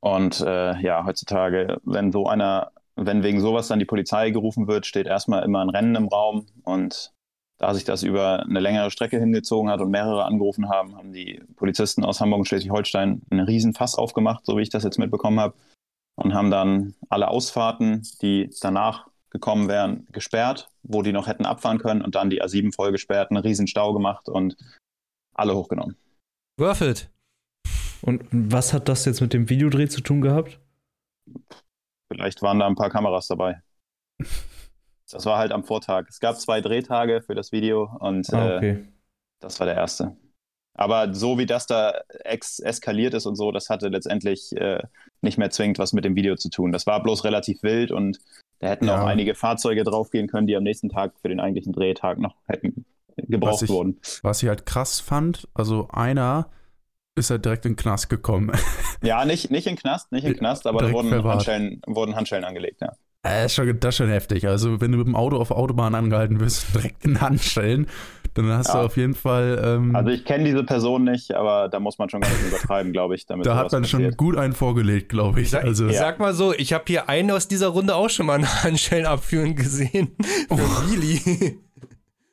Und 0.00 0.40
äh, 0.40 0.80
ja, 0.80 1.04
heutzutage, 1.04 1.78
wenn 1.84 2.10
so 2.10 2.26
einer, 2.26 2.72
wenn 2.96 3.22
wegen 3.22 3.40
sowas 3.40 3.68
dann 3.68 3.78
die 3.78 3.84
Polizei 3.84 4.30
gerufen 4.30 4.66
wird, 4.66 4.86
steht 4.86 5.06
erstmal 5.06 5.44
immer 5.44 5.60
ein 5.60 5.70
Rennen 5.70 5.94
im 5.94 6.08
Raum 6.08 6.46
und 6.64 7.12
da 7.60 7.74
sich 7.74 7.84
das 7.84 8.02
über 8.02 8.40
eine 8.40 8.58
längere 8.58 8.90
Strecke 8.90 9.20
hingezogen 9.20 9.70
hat 9.70 9.80
und 9.80 9.90
mehrere 9.90 10.24
angerufen 10.24 10.70
haben, 10.70 10.96
haben 10.96 11.12
die 11.12 11.42
Polizisten 11.56 12.04
aus 12.04 12.20
Hamburg 12.20 12.40
und 12.40 12.46
Schleswig-Holstein 12.46 13.20
einen 13.28 13.46
riesen 13.46 13.74
Fass 13.74 13.96
aufgemacht, 13.96 14.46
so 14.46 14.56
wie 14.56 14.62
ich 14.62 14.70
das 14.70 14.82
jetzt 14.82 14.98
mitbekommen 14.98 15.38
habe 15.38 15.54
und 16.16 16.32
haben 16.32 16.50
dann 16.50 16.94
alle 17.10 17.28
Ausfahrten, 17.28 18.02
die 18.22 18.48
danach 18.62 19.08
gekommen 19.28 19.68
wären, 19.68 20.06
gesperrt, 20.10 20.70
wo 20.82 21.02
die 21.02 21.12
noch 21.12 21.26
hätten 21.26 21.44
abfahren 21.44 21.78
können 21.78 22.00
und 22.00 22.14
dann 22.14 22.30
die 22.30 22.42
A7 22.42 22.74
voll 22.74 22.92
gesperrt, 22.92 23.30
einen 23.30 23.42
riesen 23.42 23.66
Stau 23.66 23.92
gemacht 23.92 24.30
und 24.30 24.56
alle 25.34 25.54
hochgenommen. 25.54 25.96
worth 26.58 26.80
it. 26.80 27.10
Und 28.00 28.24
was 28.32 28.72
hat 28.72 28.88
das 28.88 29.04
jetzt 29.04 29.20
mit 29.20 29.34
dem 29.34 29.50
Videodreh 29.50 29.86
zu 29.86 30.00
tun 30.00 30.22
gehabt? 30.22 30.58
Vielleicht 32.10 32.40
waren 32.40 32.58
da 32.58 32.66
ein 32.66 32.74
paar 32.74 32.88
Kameras 32.88 33.28
dabei. 33.28 33.62
Das 35.10 35.26
war 35.26 35.38
halt 35.38 35.52
am 35.52 35.64
Vortag. 35.64 36.06
Es 36.08 36.20
gab 36.20 36.38
zwei 36.40 36.60
Drehtage 36.60 37.22
für 37.22 37.34
das 37.34 37.52
Video 37.52 37.90
und 38.00 38.32
Ah, 38.32 38.52
äh, 38.52 38.56
okay. 38.56 38.88
das 39.40 39.58
war 39.60 39.66
der 39.66 39.76
erste. 39.76 40.16
Aber 40.74 41.12
so 41.14 41.36
wie 41.36 41.46
das 41.46 41.66
da 41.66 42.00
ex 42.24 42.58
eskaliert 42.60 43.12
ist 43.14 43.26
und 43.26 43.36
so, 43.36 43.50
das 43.52 43.68
hatte 43.68 43.88
letztendlich 43.88 44.52
äh, 44.56 44.82
nicht 45.20 45.36
mehr 45.36 45.50
zwingend 45.50 45.78
was 45.78 45.92
mit 45.92 46.04
dem 46.04 46.14
Video 46.16 46.36
zu 46.36 46.48
tun. 46.48 46.72
Das 46.72 46.86
war 46.86 47.02
bloß 47.02 47.24
relativ 47.24 47.62
wild 47.62 47.90
und 47.90 48.18
da 48.60 48.68
hätten 48.68 48.86
Ja. 48.86 49.00
auch 49.02 49.06
einige 49.06 49.34
Fahrzeuge 49.34 49.84
draufgehen 49.84 50.28
können, 50.28 50.46
die 50.46 50.56
am 50.56 50.62
nächsten 50.62 50.88
Tag 50.88 51.12
für 51.20 51.28
den 51.28 51.40
eigentlichen 51.40 51.72
Drehtag 51.72 52.18
noch 52.18 52.36
hätten 52.46 52.84
gebraucht 53.16 53.54
Was 53.54 53.62
ich- 53.62 53.68
wurden. 53.70 54.00
Was 54.22 54.42
ich 54.42 54.48
halt 54.48 54.64
krass 54.64 55.00
fand, 55.00 55.48
also 55.54 55.88
einer 55.90 56.50
ist 57.16 57.30
halt 57.30 57.44
direkt 57.44 57.66
in 57.66 57.72
den 57.72 57.76
Knast 57.76 58.08
gekommen. 58.08 58.52
Ja, 59.02 59.24
nicht, 59.24 59.50
nicht 59.50 59.66
in 59.66 59.76
Knast, 59.76 60.12
nicht 60.12 60.24
in 60.24 60.36
Knast, 60.36 60.66
aber 60.66 60.80
da 60.82 60.92
wurden 60.92 61.08
verwahrt. 61.08 61.34
Handschellen, 61.34 61.82
wurden 61.86 62.14
Handschellen 62.16 62.44
angelegt, 62.44 62.80
ja. 62.80 62.92
Äh, 63.26 63.46
ist 63.46 63.54
schon, 63.54 63.78
das 63.80 63.94
ist 63.94 63.96
schon 63.98 64.08
heftig. 64.08 64.46
Also, 64.48 64.80
wenn 64.80 64.92
du 64.92 64.98
mit 64.98 65.06
dem 65.06 65.14
Auto 65.14 65.36
auf 65.36 65.48
der 65.48 65.58
Autobahn 65.58 65.94
angehalten 65.94 66.40
wirst, 66.40 66.74
direkt 66.74 67.04
in 67.04 67.20
Handstellen, 67.20 67.86
dann 68.34 68.48
hast 68.48 68.68
Ja. 68.68 68.74
du 68.80 68.86
auf 68.86 68.96
jeden 68.96 69.14
Fall. 69.14 69.60
Ähm, 69.62 69.94
Also 69.94 70.10
ich 70.10 70.24
kenne 70.24 70.44
diese 70.44 70.64
Person 70.64 71.04
nicht, 71.04 71.32
aber 71.34 71.68
da 71.68 71.80
muss 71.80 71.98
man 71.98 72.08
schon 72.08 72.22
ganz 72.22 72.34
übertreiben, 72.48 72.92
glaube 72.92 73.14
ich, 73.16 73.26
damit 73.26 73.44
da 73.44 73.56
hat 73.56 73.72
man 73.72 73.84
schon 73.84 74.00
passiert. 74.00 74.16
gut 74.16 74.36
einen 74.36 74.54
vorgelegt, 74.54 75.10
glaube 75.10 75.42
ich. 75.42 75.50
Sag, 75.50 75.64
Also, 75.64 75.86
ich 75.88 75.98
sag 75.98 76.18
mal 76.18 76.32
so, 76.32 76.54
ich 76.54 76.72
habe 76.72 76.84
hier 76.86 77.08
einen 77.10 77.30
aus 77.32 77.46
dieser 77.46 77.68
Runde 77.68 77.94
auch 77.94 78.08
schon 78.08 78.24
mal 78.26 78.34
eine 78.38 78.46
Handschellen 78.62 79.04
abführen 79.06 79.54
gesehen. 79.54 80.16
Für 80.48 80.56
Willi. 80.90 81.58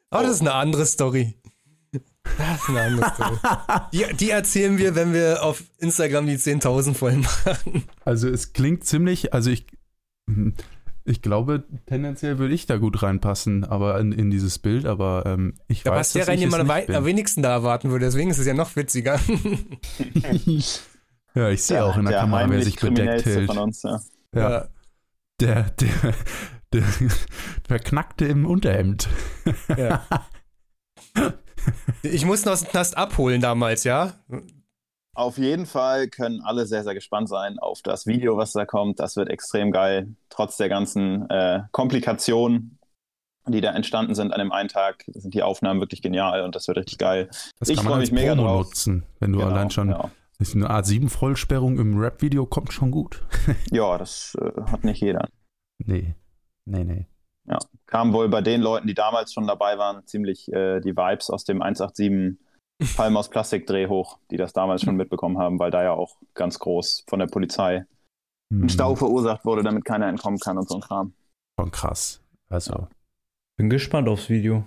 Aber 0.09 0.23
das 0.23 0.33
ist 0.35 0.41
eine 0.41 0.53
andere 0.53 0.85
Story. 0.85 1.33
Das 2.37 2.61
ist 2.61 2.69
eine 2.69 2.81
andere 2.81 3.11
Story. 3.13 3.35
Die, 3.93 4.15
die 4.15 4.29
erzählen 4.29 4.77
wir, 4.77 4.95
wenn 4.95 5.11
wir 5.13 5.43
auf 5.43 5.63
Instagram 5.79 6.27
die 6.27 6.37
10.000 6.37 6.93
voll 6.93 7.13
machen. 7.17 7.83
also 8.05 8.29
es 8.29 8.53
klingt 8.53 8.85
ziemlich, 8.85 9.33
also 9.33 9.49
ich, 9.49 9.65
hm, 10.29 10.53
ich 11.07 11.21
glaube, 11.21 11.63
tendenziell 11.85 12.37
würde 12.37 12.53
ich 12.53 12.65
da 12.65 12.77
gut 12.77 13.01
reinpassen, 13.01 13.63
aber 13.63 13.99
in, 13.99 14.11
in 14.11 14.29
dieses 14.29 14.59
Bild, 14.59 14.85
aber 14.85 15.23
ähm, 15.25 15.55
ich 15.67 15.83
Da 15.83 15.91
weiß, 15.91 15.99
passt 15.99 16.15
der 16.15 16.27
rein, 16.27 16.39
den 16.39 16.49
man 16.49 16.69
am 16.69 17.05
wenigsten 17.05 17.41
da 17.41 17.51
erwarten 17.51 17.89
würde. 17.89 18.05
Deswegen 18.05 18.29
ist 18.29 18.39
es 18.39 18.45
ja 18.45 18.53
noch 18.53 18.75
witziger. 18.75 19.15
ja, 21.33 21.49
ich 21.49 21.63
sehe 21.63 21.83
auch 21.83 21.97
in 21.97 22.05
der, 22.05 22.19
Kamera, 22.19 22.49
wer 22.49 22.61
sich 22.61 22.75
bedeckt 22.75 23.25
hält. 23.25 23.47
Von 23.47 23.57
uns, 23.57 23.83
ja. 23.83 23.99
Ja. 24.35 24.67
Der, 25.39 25.63
der, 25.71 26.13
der 26.73 26.83
Verknackte 27.67 28.25
im 28.25 28.45
Unterhemd. 28.45 29.07
Ja. 29.75 30.05
Ich 32.01 32.23
musste 32.23 32.47
ihn 32.47 32.53
aus 32.53 32.61
dem 32.61 32.69
Knast 32.69 32.95
abholen 32.95 33.41
damals, 33.41 33.83
ja? 33.83 34.13
Auf 35.17 35.39
jeden 35.39 35.65
Fall 35.65 36.09
können 36.09 36.41
alle 36.41 36.67
sehr, 36.67 36.83
sehr 36.83 36.93
gespannt 36.93 37.27
sein 37.27 37.57
auf 37.57 37.81
das 37.81 38.05
Video, 38.05 38.37
was 38.37 38.53
da 38.53 38.65
kommt. 38.67 38.99
Das 38.99 39.15
wird 39.15 39.29
extrem 39.29 39.71
geil, 39.71 40.15
trotz 40.29 40.57
der 40.57 40.69
ganzen 40.69 41.27
äh, 41.31 41.63
Komplikationen, 41.71 42.77
die 43.47 43.59
da 43.59 43.71
entstanden 43.71 44.13
sind 44.13 44.31
an 44.31 44.37
dem 44.37 44.51
einen 44.51 44.69
Tag. 44.69 45.05
Sind 45.07 45.33
die 45.33 45.41
Aufnahmen 45.41 45.79
wirklich 45.79 46.03
genial 46.03 46.43
und 46.43 46.55
das 46.55 46.67
wird 46.67 46.77
richtig 46.77 46.99
geil. 46.99 47.29
Das 47.59 47.67
Ich 47.67 47.77
kann 47.77 47.85
man 47.85 47.93
freu 47.93 47.99
als 48.01 48.11
mich 48.11 48.21
mega 48.21 48.35
Promo 48.35 48.47
drauf. 48.47 48.65
nutzen, 48.67 49.07
wenn 49.19 49.31
du 49.31 49.39
Genau, 49.39 49.49
allein 49.49 49.71
schon. 49.71 49.89
Ja, 49.89 50.11
Ist 50.37 50.53
eine 50.53 50.69
Art 50.69 50.85
7-Vollsperrung 50.85 51.79
im 51.79 51.97
Rap-Video 51.97 52.45
kommt 52.45 52.71
schon 52.71 52.91
gut. 52.91 53.25
ja 53.71 53.97
das 53.97 54.37
äh, 54.39 54.61
hat 54.71 54.83
nicht 54.83 55.01
jeder. 55.01 55.27
Nee. 55.79 56.13
Nee, 56.65 56.83
nee. 56.83 57.07
Kam 57.87 58.13
wohl 58.13 58.29
bei 58.29 58.41
den 58.41 58.61
Leuten, 58.61 58.85
die 58.85 58.93
damals 58.93 59.33
schon 59.33 59.47
dabei 59.47 59.79
waren, 59.79 60.05
ziemlich 60.05 60.51
äh, 60.53 60.79
die 60.81 60.95
Vibes 60.95 61.31
aus 61.31 61.43
dem 61.43 61.63
187 61.63 62.37
Palm 62.95 63.17
aus 63.17 63.29
Plastikdreh 63.29 63.87
hoch, 63.87 64.19
die 64.29 64.37
das 64.37 64.53
damals 64.53 64.81
schon 64.83 64.95
mitbekommen 64.95 65.37
haben, 65.39 65.59
weil 65.59 65.71
da 65.71 65.83
ja 65.83 65.91
auch 65.93 66.17
ganz 66.35 66.59
groß 66.59 67.05
von 67.07 67.19
der 67.19 67.27
Polizei 67.27 67.85
Hm, 68.51 68.63
ein 68.65 68.69
Stau 68.69 68.95
verursacht 68.95 69.43
wurde, 69.45 69.61
damit 69.63 69.83
keiner 69.83 70.07
entkommen 70.07 70.39
kann 70.39 70.57
und 70.57 70.69
so 70.69 70.75
ein 70.75 70.81
Kram. 70.81 71.13
Schon 71.59 71.71
krass. 71.71 72.21
Also, 72.49 72.87
Bin 73.57 73.69
gespannt 73.69 74.07
aufs 74.07 74.29
Video. 74.29 74.65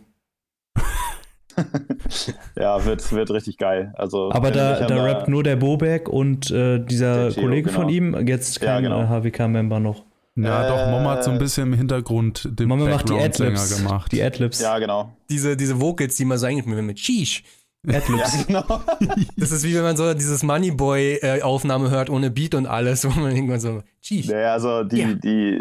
ja, 2.56 2.84
wird, 2.84 3.10
wird 3.12 3.30
richtig 3.30 3.58
geil. 3.58 3.92
Also, 3.96 4.30
Aber 4.32 4.50
da, 4.50 4.86
da 4.86 5.02
rappt 5.02 5.28
nur 5.28 5.42
der 5.42 5.56
Bobeck 5.56 6.08
und 6.08 6.50
äh, 6.50 6.78
dieser 6.84 7.30
Theo, 7.30 7.42
Kollege 7.42 7.68
genau. 7.70 7.80
von 7.82 7.88
ihm, 7.88 8.26
jetzt 8.26 8.60
Ja, 8.60 8.66
kein 8.74 8.82
genau. 8.84 9.02
äh, 9.02 9.06
HWK-Member 9.08 9.80
noch. 9.80 10.04
ja, 10.36 10.64
Äh, 10.64 10.68
doch, 10.68 10.90
Mom 10.90 11.08
hat 11.08 11.24
so 11.24 11.30
ein 11.30 11.38
bisschen 11.38 11.72
im 11.72 11.78
Hintergrund 11.78 12.48
den 12.58 12.68
Mama 12.68 12.86
macht 12.86 13.08
die 13.08 13.14
Adlibs. 13.14 13.76
gemacht. 13.76 14.12
Die 14.12 14.22
Adlibs. 14.22 14.60
Ja, 14.60 14.78
genau. 14.78 15.12
Diese, 15.28 15.56
diese 15.56 15.80
Vocals, 15.80 16.16
die 16.16 16.24
man 16.24 16.38
so 16.38 16.46
eigentlich 16.46 16.66
mit, 16.66 16.82
mit 16.84 16.98
Sheesh. 16.98 17.44
Adlibs. 17.86 18.46
Ja, 18.48 18.62
genau. 18.62 18.80
Das 19.36 19.52
ist 19.52 19.64
wie 19.64 19.74
wenn 19.74 19.82
man 19.82 19.96
so 19.96 20.12
dieses 20.14 20.42
Moneyboy-Aufnahme 20.42 21.90
hört 21.90 22.10
ohne 22.10 22.30
Beat 22.30 22.54
und 22.54 22.66
alles, 22.66 23.04
wo 23.16 23.20
man 23.20 23.34
irgendwann 23.34 23.60
so, 23.60 23.82
Sheesh. 24.00 24.26
Ja, 24.26 24.52
also 24.52 24.84
die, 24.84 24.98
Ja. 24.98 25.14
die 25.14 25.60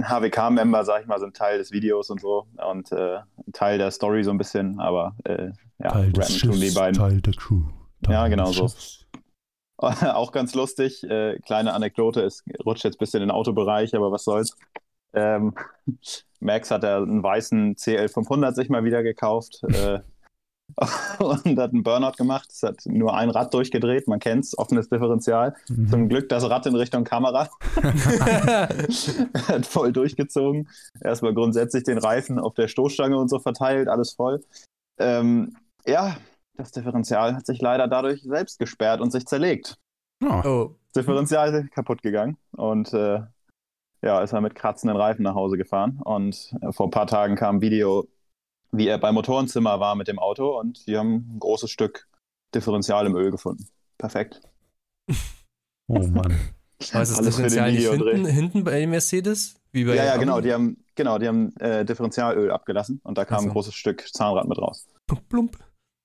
HWK-Member, 0.00 0.84
sag 0.84 1.02
ich 1.02 1.06
mal, 1.06 1.18
sind 1.18 1.36
Teil 1.36 1.58
des 1.58 1.72
Videos 1.72 2.10
und 2.10 2.20
so 2.20 2.46
und 2.70 2.90
äh, 2.92 3.18
Teil 3.52 3.78
der 3.78 3.90
Story 3.90 4.22
so 4.24 4.30
ein 4.30 4.38
bisschen, 4.38 4.78
aber 4.78 5.16
äh, 5.24 5.50
ja, 5.78 5.88
Teil 5.90 6.12
des 6.12 6.24
rappen 6.30 6.40
tun 6.40 6.52
die 6.52 6.60
Schiffs, 6.66 6.74
beiden. 6.74 6.98
Teil 6.98 7.20
der 7.20 7.34
Crew. 7.34 7.62
Ja, 8.08 8.28
genau 8.28 8.52
so. 8.52 8.70
Auch 9.76 10.32
ganz 10.32 10.54
lustig, 10.54 11.02
äh, 11.04 11.38
kleine 11.40 11.72
Anekdote, 11.72 12.22
es 12.22 12.44
rutscht 12.64 12.84
jetzt 12.84 12.96
ein 12.96 12.98
bisschen 12.98 13.22
in 13.22 13.28
den 13.28 13.34
Autobereich, 13.34 13.94
aber 13.94 14.12
was 14.12 14.24
soll's. 14.24 14.54
Ähm, 15.14 15.54
Max 16.38 16.70
hat 16.70 16.84
einen 16.84 17.22
weißen 17.22 17.74
CL500 17.76 18.54
sich 18.54 18.68
mal 18.68 18.84
wieder 18.84 19.02
gekauft 19.02 19.62
äh, 19.64 20.00
und 21.18 21.58
hat 21.58 21.72
einen 21.72 21.82
Burnout 21.82 22.16
gemacht. 22.16 22.48
Es 22.50 22.62
hat 22.62 22.80
nur 22.86 23.14
ein 23.16 23.30
Rad 23.30 23.52
durchgedreht, 23.54 24.08
man 24.08 24.18
kennt's, 24.18 24.56
offenes 24.56 24.88
Differential. 24.88 25.54
Mhm. 25.68 25.88
Zum 25.88 26.08
Glück 26.08 26.28
das 26.28 26.48
Rad 26.48 26.66
in 26.66 26.74
Richtung 26.74 27.04
Kamera. 27.04 27.48
hat 29.48 29.66
voll 29.66 29.92
durchgezogen. 29.92 30.68
Erstmal 31.00 31.34
grundsätzlich 31.34 31.84
den 31.84 31.98
Reifen 31.98 32.38
auf 32.38 32.54
der 32.54 32.68
Stoßstange 32.68 33.16
und 33.18 33.28
so 33.28 33.38
verteilt, 33.38 33.88
alles 33.88 34.12
voll. 34.12 34.40
Ähm, 34.98 35.56
ja, 35.86 36.16
das 36.56 36.72
Differential 36.72 37.34
hat 37.34 37.46
sich 37.46 37.60
leider 37.60 37.88
dadurch 37.88 38.22
selbst 38.22 38.58
gesperrt 38.58 39.00
und 39.00 39.10
sich 39.10 39.26
zerlegt. 39.26 39.78
Ja. 40.22 40.44
Oh, 40.44 40.76
Differential 40.94 41.68
kaputt 41.68 42.02
gegangen 42.02 42.36
und 42.52 42.92
äh, 42.92 43.20
ja, 44.02 44.20
ist 44.22 44.32
er 44.32 44.40
mit 44.40 44.54
kratzenden 44.54 44.96
Reifen 44.96 45.22
nach 45.22 45.34
Hause 45.34 45.56
gefahren. 45.56 46.00
Und 46.02 46.54
äh, 46.62 46.72
vor 46.72 46.86
ein 46.86 46.90
paar 46.90 47.06
Tagen 47.06 47.36
kam 47.36 47.56
ein 47.56 47.60
Video, 47.60 48.06
wie 48.72 48.88
er 48.88 48.98
beim 48.98 49.14
Motorenzimmer 49.14 49.80
war 49.80 49.94
mit 49.94 50.08
dem 50.08 50.18
Auto 50.18 50.58
und 50.58 50.86
die 50.86 50.96
haben 50.96 51.34
ein 51.34 51.38
großes 51.38 51.70
Stück 51.70 52.08
Differential 52.54 53.06
im 53.06 53.16
Öl 53.16 53.30
gefunden. 53.30 53.68
Perfekt. 53.98 54.40
Oh 55.92 56.06
Mann. 56.06 56.38
aber 56.92 57.02
ist 57.02 57.10
das 57.10 57.18
Alles 57.18 57.34
für 57.34 57.42
den 57.42 57.50
Differential 57.50 57.72
nicht 57.72 58.06
hinten, 58.06 58.26
hinten 58.26 58.62
bei 58.62 58.78
dem 58.78 58.90
Mercedes? 58.90 59.56
Wie 59.72 59.84
bei 59.84 59.96
ja, 59.96 60.04
ja, 60.04 60.16
genau. 60.18 60.40
Die 60.40 60.52
haben, 60.52 60.84
genau, 60.94 61.18
die 61.18 61.26
haben 61.26 61.52
äh, 61.56 61.84
Differentialöl 61.84 62.52
abgelassen 62.52 63.00
und 63.02 63.18
da 63.18 63.24
kam 63.24 63.38
Ach 63.38 63.40
so. 63.40 63.46
ein 63.48 63.52
großes 63.52 63.74
Stück 63.74 64.06
Zahnrad 64.12 64.46
mit 64.46 64.58
raus. 64.58 64.86
Plump. 65.28 65.58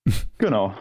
Genau. 0.39 0.73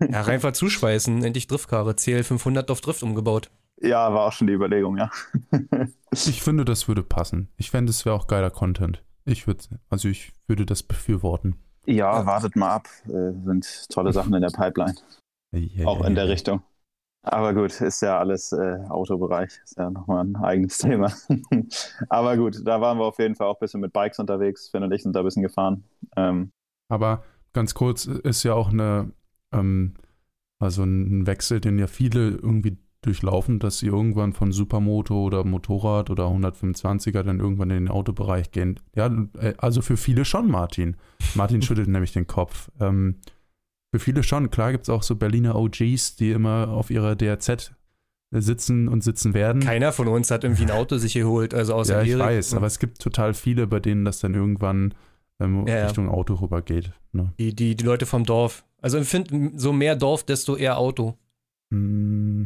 Ja, 0.00 0.24
einfach 0.24 0.52
zuschweißen, 0.52 1.24
endlich 1.24 1.46
Driftkarre. 1.48 1.92
CL500 1.92 2.70
auf 2.70 2.80
Drift 2.80 3.02
umgebaut. 3.02 3.50
Ja, 3.80 4.12
war 4.14 4.26
auch 4.26 4.32
schon 4.32 4.46
die 4.46 4.52
Überlegung, 4.52 4.98
ja. 4.98 5.10
Ich 6.12 6.42
finde, 6.42 6.64
das 6.64 6.86
würde 6.86 7.02
passen. 7.02 7.48
Ich 7.56 7.70
fände, 7.70 7.90
es 7.90 8.04
wäre 8.04 8.14
auch 8.14 8.26
geiler 8.28 8.50
Content. 8.50 9.02
Ich 9.24 9.46
würde, 9.46 9.64
also 9.88 10.08
ich 10.08 10.32
würde 10.46 10.66
das 10.66 10.82
befürworten. 10.82 11.56
ja, 11.86 12.24
wartet 12.26 12.56
mal 12.56 12.74
ab. 12.74 12.88
Äh, 13.06 13.32
sind 13.44 13.88
tolle 13.90 14.12
Sachen 14.12 14.34
in 14.34 14.42
der 14.42 14.50
Pipeline. 14.54 14.94
Yeah. 15.52 15.86
Auch 15.86 16.04
in 16.04 16.14
der 16.14 16.28
Richtung. 16.28 16.62
Aber 17.22 17.54
gut, 17.54 17.80
ist 17.80 18.02
ja 18.02 18.18
alles 18.18 18.52
äh, 18.52 18.80
Autobereich, 18.90 19.58
ist 19.64 19.78
ja 19.78 19.90
nochmal 19.90 20.24
ein 20.24 20.36
eigenes 20.36 20.76
Thema. 20.84 21.10
Aber 22.10 22.36
gut, 22.36 22.60
da 22.66 22.80
waren 22.82 22.98
wir 22.98 23.04
auf 23.04 23.18
jeden 23.18 23.34
Fall 23.34 23.46
auch 23.46 23.56
ein 23.56 23.60
bisschen 23.60 23.80
mit 23.80 23.92
Bikes 23.94 24.18
unterwegs. 24.18 24.68
Finn 24.68 24.82
und 24.82 24.92
ich 24.92 25.02
sind 25.02 25.16
da 25.16 25.20
ein 25.20 25.24
bisschen 25.24 25.42
gefahren. 25.42 25.84
Ähm, 26.16 26.50
Aber 26.90 27.24
ganz 27.54 27.72
kurz 27.72 28.04
ist 28.04 28.42
ja 28.42 28.52
auch 28.52 28.68
eine, 28.70 29.10
ähm, 29.52 29.94
also 30.58 30.82
ein 30.82 31.26
Wechsel, 31.26 31.60
den 31.60 31.78
ja 31.78 31.86
viele 31.86 32.28
irgendwie 32.30 32.76
durchlaufen, 33.06 33.58
dass 33.58 33.78
sie 33.78 33.86
irgendwann 33.86 34.32
von 34.32 34.52
Supermoto 34.52 35.22
oder 35.22 35.44
Motorrad 35.44 36.10
oder 36.10 36.24
125er 36.24 37.22
dann 37.22 37.40
irgendwann 37.40 37.70
in 37.70 37.84
den 37.84 37.88
Autobereich 37.88 38.50
gehen. 38.50 38.80
Ja, 38.94 39.06
äh, 39.38 39.54
also 39.58 39.82
für 39.82 39.96
viele 39.96 40.24
schon, 40.24 40.50
Martin. 40.50 40.96
Martin 41.34 41.62
schüttelt 41.62 41.88
nämlich 41.88 42.12
den 42.12 42.26
Kopf. 42.26 42.70
Ähm, 42.80 43.16
für 43.92 44.00
viele 44.00 44.22
schon. 44.22 44.50
Klar 44.50 44.72
gibt 44.72 44.84
es 44.84 44.90
auch 44.90 45.02
so 45.02 45.16
Berliner 45.16 45.56
OGs, 45.56 46.16
die 46.16 46.32
immer 46.32 46.68
auf 46.68 46.90
ihrer 46.90 47.14
DRZ 47.14 47.74
sitzen 48.32 48.88
und 48.88 49.04
sitzen 49.04 49.34
werden. 49.34 49.62
Keiner 49.62 49.92
von 49.92 50.08
uns 50.08 50.30
hat 50.30 50.44
irgendwie 50.44 50.64
ein 50.64 50.70
Auto 50.72 50.96
sich 50.96 51.14
geholt, 51.14 51.54
also 51.54 51.74
außer 51.74 51.98
ja, 51.98 52.02
ich 52.02 52.10
Erik. 52.10 52.22
weiß, 52.22 52.54
aber 52.54 52.66
es 52.66 52.78
gibt 52.78 53.00
total 53.00 53.34
viele, 53.34 53.66
bei 53.66 53.80
denen 53.80 54.04
das 54.04 54.18
dann 54.18 54.34
irgendwann 54.34 54.94
ähm, 55.40 55.66
Ja, 55.66 55.76
ja. 55.76 55.84
Richtung 55.86 56.08
Auto 56.08 56.34
rübergeht. 56.34 56.92
Ne? 57.12 57.32
Die, 57.38 57.54
die, 57.54 57.76
die 57.76 57.84
Leute 57.84 58.06
vom 58.06 58.24
Dorf. 58.24 58.64
Also 58.80 58.98
ich 58.98 59.08
finde, 59.08 59.52
so 59.56 59.72
mehr 59.72 59.96
Dorf, 59.96 60.24
desto 60.24 60.56
eher 60.56 60.78
Auto. 60.78 61.16
Mm, 61.70 62.44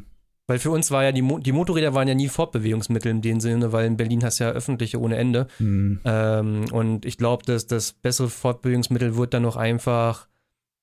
Weil 0.49 0.59
für 0.59 0.71
uns 0.71 0.91
war 0.91 1.05
ja 1.05 1.13
die, 1.13 1.21
Mo 1.21 1.39
die 1.39 1.53
Motorräder 1.53 1.93
waren 1.93 2.09
ja 2.09 2.15
nie 2.15 2.29
Fortbewegungsmittel 2.29 3.11
in 3.11 3.21
dem 3.21 3.39
Sinne, 3.39 3.71
weil 3.73 3.87
in 3.87 3.99
Berlin 3.99 4.25
hast 4.25 4.41
du 4.41 4.45
ja 4.45 4.51
öffentliche 4.51 4.99
ohne 4.99 5.17
Ende. 5.17 5.47
mm. 5.59 6.01
Ähm, 6.05 6.65
und 6.73 7.05
ich 7.05 7.19
glaube, 7.19 7.45
dass 7.45 7.67
das 7.67 7.93
bessere 7.93 8.31
Fortbewegungsmittel 8.31 9.17
wird 9.17 9.35
dann 9.35 9.43
noch 9.43 9.57
einfach 9.57 10.27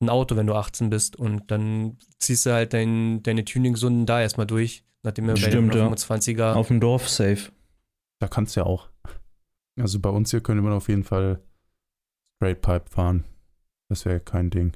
ein 0.01 0.09
Auto, 0.09 0.36
wenn 0.36 0.45
du 0.45 0.53
18 0.53 0.91
bist. 0.91 1.16
Und 1.16 1.49
dann 1.49 1.97
ziehst 2.20 2.45
du 2.45 2.53
halt 2.53 2.74
dein, 2.74 3.24
deine 3.24 3.43
Tuning-Sunden 3.43 4.05
da 4.05 4.22
erstmal 4.22 4.45
durch, 4.45 4.84
nachdem 5.01 5.26
wir 5.26 5.36
Stimmt, 5.36 5.72
bei 5.72 5.80
ja. 5.80 5.89
den 5.89 5.95
25er. 5.95 6.53
Auf 6.53 6.68
dem 6.68 6.80
Dorf 6.80 7.09
safe. 7.09 7.51
Da 8.20 8.28
kannst 8.28 8.55
du 8.55 8.61
ja 8.61 8.66
auch. 8.68 8.89
Also 9.80 9.99
bei 9.99 10.09
uns 10.09 10.30
hier 10.30 10.41
könnte 10.41 10.61
man 10.61 10.74
auf 10.74 10.89
jeden 10.89 11.03
Fall 11.03 11.41
Straight 12.38 12.61
Pipe 12.61 12.86
fahren. 12.91 13.26
Das 13.89 14.05
wäre 14.05 14.20
kein 14.20 14.51
Ding. 14.51 14.74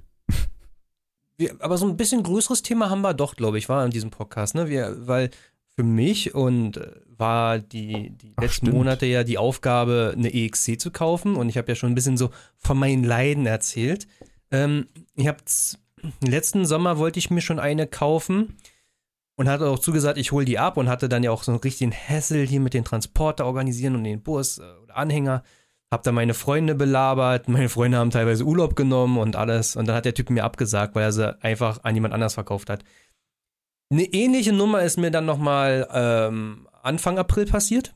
Wir, 1.40 1.56
aber 1.60 1.78
so 1.78 1.88
ein 1.88 1.96
bisschen 1.96 2.22
größeres 2.22 2.64
Thema 2.64 2.90
haben 2.90 3.02
wir 3.02 3.14
doch, 3.14 3.36
glaube 3.36 3.58
ich, 3.58 3.70
war 3.70 3.86
in 3.86 3.92
diesem 3.92 4.10
Podcast, 4.12 4.56
ne? 4.56 4.68
Wir, 4.68 5.08
weil 5.08 5.30
für 5.74 5.84
mich 5.84 6.36
und 6.36 6.76
äh, 6.76 6.92
war 7.08 7.60
die, 7.60 8.10
die 8.10 8.34
Ach, 8.36 8.44
letzten 8.44 8.66
stimmt. 8.68 8.78
Monate 8.78 9.06
ja 9.06 9.24
die 9.24 9.38
Aufgabe, 9.38 10.14
eine 10.18 10.34
EXC 10.34 10.78
zu 10.78 10.92
kaufen 10.92 11.38
und 11.38 11.48
ich 11.48 11.58
habe 11.58 11.70
ja 11.70 11.76
schon 11.76 11.94
ein 11.94 11.96
bisschen 11.96 12.18
so 12.18 12.30
von 12.58 12.78
meinen 12.78 13.06
Leiden 13.06 13.46
erzählt. 13.46 14.06
Ähm, 14.52 14.88
ich 15.16 15.28
habe 15.28 15.38
letzten 16.20 16.66
Sommer 16.66 16.98
wollte 16.98 17.20
ich 17.20 17.30
mir 17.30 17.40
schon 17.40 17.60
eine 17.60 17.88
kaufen 17.88 18.58
und 19.38 19.48
hatte 19.48 19.70
auch 19.70 19.80
zugesagt, 19.80 20.18
ich 20.18 20.34
hole 20.34 20.44
die 20.44 20.60
ab 20.60 20.76
und 20.76 20.90
hatte 20.90 21.08
dann 21.08 21.24
ja 21.24 21.32
auch 21.32 21.44
so 21.44 21.54
einen 21.54 21.62
richtigen 21.62 21.94
Hassel 21.94 22.46
hier 22.46 22.60
mit 22.60 22.74
den 22.74 22.84
Transporter 22.84 23.46
organisieren 23.46 23.96
und 23.96 24.04
den 24.04 24.22
Bus 24.22 24.58
äh, 24.58 24.64
oder 24.84 24.98
Anhänger. 24.98 25.44
Hab 25.92 26.04
da 26.04 26.12
meine 26.12 26.34
Freunde 26.34 26.76
belabert, 26.76 27.48
meine 27.48 27.70
Freunde 27.70 27.98
haben 27.98 28.12
teilweise 28.12 28.44
Urlaub 28.44 28.76
genommen 28.76 29.18
und 29.18 29.36
alles. 29.36 29.76
Und 29.76 29.88
dann 29.88 29.96
hat 29.96 30.06
der 30.06 30.14
Typ 30.14 30.30
mir 30.30 30.44
abgesagt, 30.44 30.96
weil 30.96 31.04
er 31.04 31.12
sie 31.12 31.44
einfach 31.44 31.84
an 31.84 31.96
jemand 31.96 32.14
anders 32.14 32.36
verkauft 32.36 32.70
hat. 32.70 32.84
Eine 33.92 34.04
ähnliche 34.04 34.54
Nummer 34.54 34.84
ist 34.84 34.98
mir 34.98 35.10
dann 35.10 35.26
nochmal 35.26 35.88
ähm, 35.92 36.68
Anfang 36.84 37.18
April 37.18 37.46
passiert. 37.46 37.96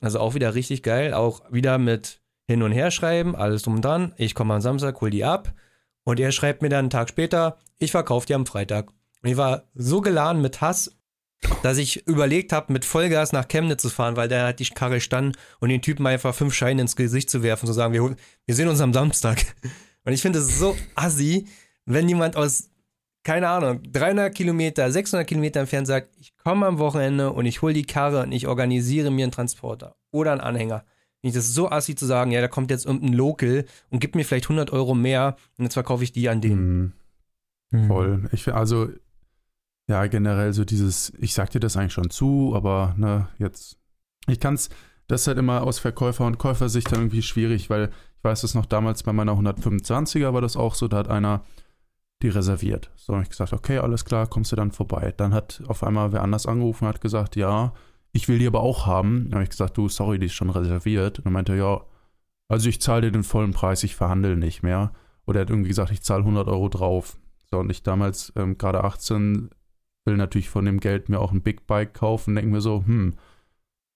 Also 0.00 0.20
auch 0.20 0.34
wieder 0.34 0.54
richtig 0.54 0.82
geil. 0.82 1.12
Auch 1.12 1.42
wieder 1.50 1.76
mit 1.76 2.22
hin 2.46 2.62
und 2.62 2.72
her 2.72 2.90
schreiben, 2.90 3.36
alles 3.36 3.62
drum 3.62 3.76
und 3.76 3.84
dran. 3.84 4.14
Ich 4.16 4.34
komme 4.34 4.54
am 4.54 4.62
Samstag, 4.62 5.00
hol 5.00 5.10
die 5.10 5.24
ab. 5.24 5.52
Und 6.04 6.18
er 6.18 6.32
schreibt 6.32 6.62
mir 6.62 6.70
dann 6.70 6.86
einen 6.86 6.90
Tag 6.90 7.10
später, 7.10 7.58
ich 7.76 7.90
verkaufe 7.90 8.26
die 8.26 8.34
am 8.34 8.46
Freitag. 8.46 8.88
Und 9.22 9.28
ich 9.28 9.36
war 9.36 9.64
so 9.74 10.00
geladen 10.00 10.40
mit 10.40 10.62
Hass, 10.62 10.97
dass 11.62 11.78
ich 11.78 12.06
überlegt 12.06 12.52
habe, 12.52 12.72
mit 12.72 12.84
Vollgas 12.84 13.32
nach 13.32 13.48
Chemnitz 13.48 13.82
zu 13.82 13.90
fahren, 13.90 14.16
weil 14.16 14.28
da 14.28 14.48
hat 14.48 14.60
die 14.60 14.66
Karre 14.66 15.00
stand 15.00 15.36
und 15.60 15.68
den 15.68 15.82
Typen 15.82 16.06
einfach 16.06 16.34
fünf 16.34 16.54
Scheine 16.54 16.82
ins 16.82 16.96
Gesicht 16.96 17.30
zu 17.30 17.42
werfen, 17.42 17.66
zu 17.66 17.72
sagen, 17.72 17.92
wir, 17.92 18.16
wir 18.46 18.54
sehen 18.54 18.68
uns 18.68 18.80
am 18.80 18.92
Samstag. 18.92 19.44
Und 20.04 20.14
ich 20.14 20.22
finde 20.22 20.38
es 20.38 20.58
so 20.58 20.74
assi, 20.94 21.46
wenn 21.84 22.08
jemand 22.08 22.34
aus, 22.34 22.70
keine 23.24 23.48
Ahnung, 23.48 23.82
300 23.92 24.34
Kilometer, 24.34 24.90
600 24.90 25.26
Kilometer 25.26 25.60
entfernt 25.60 25.86
sagt, 25.86 26.16
ich 26.18 26.34
komme 26.38 26.64
am 26.64 26.78
Wochenende 26.78 27.30
und 27.30 27.44
ich 27.44 27.60
hole 27.60 27.74
die 27.74 27.84
Karre 27.84 28.22
und 28.22 28.32
ich 28.32 28.46
organisiere 28.46 29.10
mir 29.10 29.24
einen 29.24 29.32
Transporter 29.32 29.96
oder 30.10 30.32
einen 30.32 30.40
Anhänger. 30.40 30.84
Finde 31.20 31.28
ich 31.28 31.34
das 31.34 31.52
so 31.52 31.68
assi 31.70 31.94
zu 31.94 32.06
sagen, 32.06 32.30
ja, 32.30 32.40
da 32.40 32.48
kommt 32.48 32.70
jetzt 32.70 32.86
irgendein 32.86 33.12
Local 33.12 33.66
und 33.90 34.00
gibt 34.00 34.14
mir 34.14 34.24
vielleicht 34.24 34.46
100 34.46 34.70
Euro 34.70 34.94
mehr 34.94 35.36
und 35.58 35.64
jetzt 35.64 35.74
verkaufe 35.74 36.04
ich 36.04 36.12
die 36.12 36.30
an 36.30 36.40
den. 36.40 36.94
Mm, 37.70 37.86
voll. 37.86 38.30
Ich, 38.32 38.48
also, 38.48 38.88
ja, 39.88 40.06
generell 40.06 40.52
so 40.52 40.64
dieses, 40.64 41.12
ich 41.18 41.34
sag 41.34 41.50
dir 41.50 41.60
das 41.60 41.76
eigentlich 41.76 41.94
schon 41.94 42.10
zu, 42.10 42.52
aber 42.54 42.94
ne, 42.96 43.28
jetzt, 43.38 43.78
ich 44.26 44.38
kann's, 44.38 44.68
das 45.06 45.22
ist 45.22 45.26
halt 45.26 45.38
immer 45.38 45.62
aus 45.62 45.78
Verkäufer- 45.78 46.26
und 46.26 46.38
Käufersicht 46.38 46.92
dann 46.92 47.00
irgendwie 47.00 47.22
schwierig, 47.22 47.70
weil 47.70 47.90
ich 48.18 48.24
weiß 48.24 48.42
das 48.42 48.54
noch 48.54 48.66
damals 48.66 49.02
bei 49.02 49.12
meiner 49.12 49.32
125er 49.32 50.32
war 50.34 50.42
das 50.42 50.56
auch 50.56 50.74
so, 50.74 50.88
da 50.88 50.98
hat 50.98 51.08
einer 51.08 51.42
die 52.22 52.28
reserviert. 52.28 52.90
So 52.96 53.14
habe 53.14 53.22
ich 53.22 53.30
gesagt, 53.30 53.52
okay, 53.52 53.78
alles 53.78 54.04
klar, 54.04 54.26
kommst 54.26 54.52
du 54.52 54.56
dann 54.56 54.72
vorbei. 54.72 55.14
Dann 55.16 55.32
hat 55.32 55.62
auf 55.66 55.84
einmal 55.84 56.12
wer 56.12 56.22
anders 56.22 56.46
angerufen 56.46 56.84
und 56.84 56.88
hat 56.88 57.00
gesagt, 57.00 57.36
ja, 57.36 57.72
ich 58.12 58.28
will 58.28 58.38
die 58.38 58.46
aber 58.46 58.60
auch 58.60 58.86
haben. 58.86 59.24
Dann 59.24 59.34
habe 59.34 59.44
ich 59.44 59.50
gesagt, 59.50 59.76
du, 59.76 59.88
sorry, 59.88 60.18
die 60.18 60.26
ist 60.26 60.34
schon 60.34 60.50
reserviert. 60.50 61.18
Und 61.18 61.26
dann 61.26 61.32
meinte 61.32 61.52
er, 61.52 61.58
ja, 61.58 61.80
also 62.48 62.68
ich 62.68 62.80
zahle 62.80 63.02
dir 63.02 63.12
den 63.12 63.22
vollen 63.22 63.52
Preis, 63.52 63.84
ich 63.84 63.94
verhandle 63.94 64.36
nicht 64.36 64.62
mehr. 64.62 64.92
Oder 65.26 65.40
er 65.40 65.42
hat 65.42 65.50
irgendwie 65.50 65.68
gesagt, 65.68 65.92
ich 65.92 66.02
zahle 66.02 66.22
100 66.22 66.48
Euro 66.48 66.68
drauf. 66.68 67.18
So, 67.50 67.58
und 67.58 67.70
ich 67.70 67.82
damals, 67.82 68.32
ähm, 68.36 68.58
gerade 68.58 68.82
18, 68.82 69.50
will 70.08 70.16
natürlich 70.16 70.48
von 70.48 70.64
dem 70.64 70.80
Geld 70.80 71.08
mir 71.08 71.20
auch 71.20 71.30
ein 71.30 71.42
Big 71.42 71.66
Bike 71.68 71.94
kaufen, 71.94 72.34
denke 72.34 72.50
mir 72.50 72.60
so, 72.60 72.82
hm, 72.84 73.14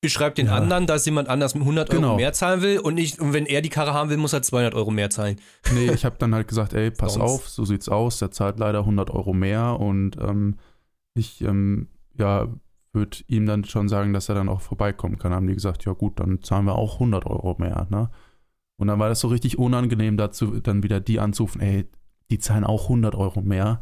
Ich 0.04 0.12
schreibe 0.12 0.34
den 0.34 0.46
Ja. 0.46 0.54
anderen, 0.56 0.86
dass 0.88 1.06
jemand 1.06 1.28
anders 1.28 1.54
mit 1.54 1.64
100 1.64 1.90
Euro 1.90 2.00
Genau. 2.00 2.16
mehr 2.16 2.32
zahlen 2.32 2.60
will 2.60 2.78
und, 2.80 2.98
ich, 2.98 3.20
und 3.20 3.32
wenn 3.32 3.46
er 3.46 3.62
die 3.62 3.68
Karre 3.68 3.94
haben 3.94 4.10
will, 4.10 4.16
muss 4.16 4.32
er 4.32 4.42
200 4.42 4.74
Euro 4.74 4.90
mehr 4.90 5.10
zahlen. 5.10 5.36
Nee, 5.74 5.90
ich 5.92 6.04
habe 6.04 6.16
dann 6.18 6.34
halt 6.34 6.48
gesagt, 6.48 6.72
ey, 6.74 6.90
pass 6.90 7.14
uns. 7.16 7.24
auf, 7.24 7.48
so 7.48 7.64
sieht's 7.64 7.88
aus, 7.88 8.18
der 8.18 8.30
zahlt 8.32 8.58
leider 8.58 8.80
100 8.80 9.10
Euro 9.10 9.32
mehr 9.32 9.78
und 9.80 10.16
ähm, 10.20 10.56
ich, 11.14 11.40
ähm, 11.42 11.88
ja, 12.18 12.48
würde 12.92 13.18
ihm 13.28 13.46
dann 13.46 13.64
schon 13.64 13.88
sagen, 13.88 14.12
dass 14.12 14.28
er 14.28 14.34
dann 14.34 14.48
auch 14.50 14.60
vorbeikommen 14.60 15.18
kann. 15.18 15.32
Haben 15.32 15.46
die 15.46 15.54
gesagt, 15.54 15.84
ja 15.86 15.92
gut, 15.92 16.20
dann 16.20 16.42
zahlen 16.42 16.66
wir 16.66 16.74
auch 16.76 16.94
100 16.94 17.24
Euro 17.24 17.54
mehr, 17.58 17.86
ne? 17.90 18.10
Und 18.78 18.88
dann 18.88 18.98
war 18.98 19.08
das 19.08 19.20
so 19.20 19.28
richtig 19.28 19.56
unangenehm 19.58 20.16
dazu, 20.16 20.60
dann 20.60 20.82
wieder 20.82 20.98
die 21.00 21.20
anzurufen, 21.20 21.60
ey, 21.60 21.88
die 22.30 22.38
zahlen 22.38 22.64
auch 22.64 22.84
100 22.88 23.14
Euro 23.14 23.40
mehr. 23.40 23.78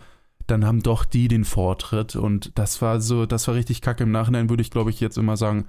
Dann 0.50 0.66
haben 0.66 0.82
doch 0.82 1.04
die 1.04 1.28
den 1.28 1.44
Vortritt 1.44 2.16
und 2.16 2.58
das 2.58 2.82
war 2.82 3.00
so, 3.00 3.24
das 3.26 3.46
war 3.46 3.54
richtig 3.54 3.82
kacke. 3.82 4.02
Im 4.02 4.10
Nachhinein 4.10 4.50
würde 4.50 4.62
ich, 4.62 4.70
glaube 4.70 4.90
ich, 4.90 5.00
jetzt 5.00 5.16
immer 5.16 5.36
sagen, 5.36 5.66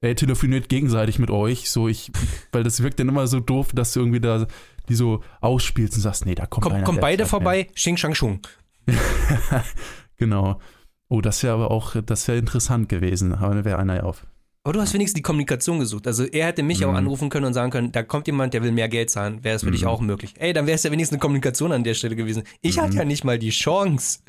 ey, 0.00 0.14
telefoniert 0.14 0.68
gegenseitig 0.68 1.18
mit 1.18 1.30
euch, 1.30 1.70
so 1.70 1.88
ich, 1.88 2.10
weil 2.52 2.62
das 2.62 2.82
wirkt 2.82 3.00
dann 3.00 3.08
immer 3.08 3.26
so 3.26 3.40
doof, 3.40 3.72
dass 3.74 3.92
du 3.92 4.00
irgendwie 4.00 4.20
da 4.20 4.46
die 4.88 4.94
so 4.94 5.22
ausspielst 5.40 5.94
und 5.94 6.02
sagst, 6.02 6.26
nee, 6.26 6.34
da 6.34 6.46
kommt 6.46 6.64
Komm, 6.64 6.72
einer, 6.74 6.84
kommen 6.84 7.00
beide 7.00 7.22
mehr. 7.22 7.28
vorbei, 7.28 7.64
Xing 7.64 7.96
Shang 7.96 8.14
Shung. 8.14 8.40
genau. 10.16 10.60
Oh, 11.08 11.20
das 11.20 11.42
wäre 11.42 11.54
aber 11.54 11.70
auch, 11.70 11.96
das 12.04 12.28
wäre 12.28 12.38
interessant 12.38 12.88
gewesen, 12.88 13.34
aber 13.34 13.64
wäre 13.64 13.78
einer 13.78 14.04
auf. 14.04 14.26
Aber 14.64 14.72
du 14.72 14.80
hast 14.80 14.94
wenigstens 14.94 15.18
die 15.18 15.22
Kommunikation 15.22 15.78
gesucht. 15.78 16.06
Also 16.06 16.24
er 16.24 16.46
hätte 16.46 16.62
mich 16.62 16.80
Mhm. 16.80 16.86
auch 16.86 16.94
anrufen 16.94 17.28
können 17.28 17.44
und 17.46 17.52
sagen 17.54 17.70
können, 17.70 17.92
da 17.92 18.02
kommt 18.02 18.26
jemand, 18.26 18.54
der 18.54 18.62
will 18.62 18.72
mehr 18.72 18.88
Geld 18.88 19.10
zahlen. 19.10 19.44
Wäre 19.44 19.56
es 19.56 19.62
für 19.62 19.70
dich 19.70 19.82
Mhm. 19.82 19.88
auch 19.88 20.00
möglich. 20.00 20.34
Ey, 20.38 20.52
dann 20.54 20.66
wäre 20.66 20.74
es 20.76 20.82
ja 20.82 20.90
wenigstens 20.90 21.16
eine 21.16 21.20
Kommunikation 21.20 21.70
an 21.70 21.84
der 21.84 21.92
Stelle 21.94 22.16
gewesen. 22.16 22.44
Ich 22.62 22.76
Mhm. 22.78 22.80
hatte 22.80 22.96
ja 22.96 23.04
nicht 23.04 23.24
mal 23.24 23.38
die 23.38 23.50
Chance. 23.50 24.20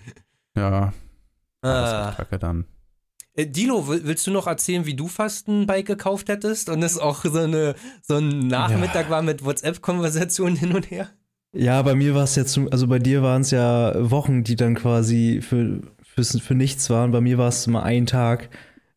Ja, 0.57 0.93
das 1.61 1.93
Ah. 1.93 2.09
ist 2.09 2.17
kacke 2.17 2.38
dann. 2.38 2.65
Äh, 3.33 3.47
Dilo, 3.47 3.88
will- 3.88 4.01
willst 4.03 4.27
du 4.27 4.31
noch 4.31 4.47
erzählen, 4.47 4.86
wie 4.86 4.93
du 4.93 5.07
fast 5.07 5.47
ein 5.47 5.65
Bike 5.67 5.88
gekauft 5.88 6.27
hättest? 6.29 6.69
Und 6.69 6.83
es 6.83 6.97
auch 6.97 7.23
so, 7.23 7.39
eine, 7.39 7.75
so 8.01 8.15
ein 8.17 8.39
Nachmittag 8.47 9.09
war 9.09 9.21
mit 9.21 9.43
WhatsApp-Konversationen 9.43 10.55
hin 10.57 10.73
und 10.73 10.89
her? 10.91 11.09
Ja, 11.53 11.81
bei 11.81 11.95
mir 11.95 12.13
war 12.13 12.23
es 12.23 12.36
jetzt, 12.36 12.57
also 12.71 12.88
bei 12.88 12.99
dir 12.99 13.23
waren 13.23 13.41
es 13.41 13.51
ja 13.51 13.93
Wochen, 14.11 14.43
die 14.43 14.57
dann 14.57 14.75
quasi 14.75 15.39
für, 15.41 15.81
für, 16.03 16.23
für 16.23 16.55
nichts 16.55 16.89
waren. 16.89 17.11
Bei 17.11 17.21
mir 17.21 17.38
war 17.38 17.47
es 17.47 17.65
mal 17.67 17.83
ein 17.83 18.05
Tag. 18.05 18.49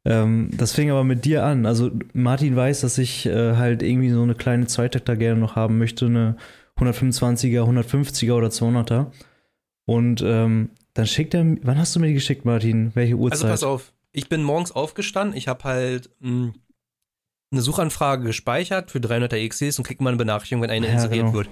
Ähm, 0.08 0.48
das 0.56 0.72
fing 0.72 0.90
aber 0.90 1.04
mit 1.04 1.26
dir 1.26 1.44
an. 1.44 1.66
Also 1.66 1.90
Martin 2.14 2.56
weiß, 2.56 2.80
dass 2.80 2.96
ich 2.96 3.26
äh, 3.26 3.56
halt 3.56 3.82
irgendwie 3.82 4.08
so 4.08 4.22
eine 4.22 4.34
kleine 4.34 4.66
Zweitakter 4.66 5.16
gerne 5.16 5.38
noch 5.38 5.54
haben 5.54 5.76
möchte, 5.76 6.06
eine 6.06 6.36
125er, 6.78 7.60
150er 7.62 8.32
oder 8.32 8.48
200er. 8.48 9.12
Und 9.84 10.22
ähm, 10.24 10.70
dann 10.94 11.06
schickt 11.06 11.34
er, 11.34 11.44
wann 11.62 11.78
hast 11.78 11.94
du 11.94 12.00
mir 12.00 12.06
die 12.06 12.14
geschickt, 12.14 12.46
Martin? 12.46 12.90
Welche 12.94 13.16
Uhrzeit? 13.16 13.42
Also 13.42 13.48
pass 13.48 13.62
auf, 13.62 13.92
ich 14.12 14.30
bin 14.30 14.42
morgens 14.42 14.72
aufgestanden, 14.72 15.36
ich 15.36 15.46
habe 15.46 15.64
halt 15.64 16.08
mh, 16.20 16.54
eine 17.50 17.60
Suchanfrage 17.60 18.24
gespeichert 18.24 18.90
für 18.90 19.00
300er 19.00 19.46
XCs 19.46 19.78
und 19.78 19.84
krieg 19.84 20.00
mal 20.00 20.08
eine 20.10 20.16
Benachrichtigung, 20.16 20.62
wenn 20.62 20.70
eine 20.70 20.86
Ja, 20.86 20.94
inseriert 20.94 21.26
genau. 21.26 21.34
wird. 21.34 21.50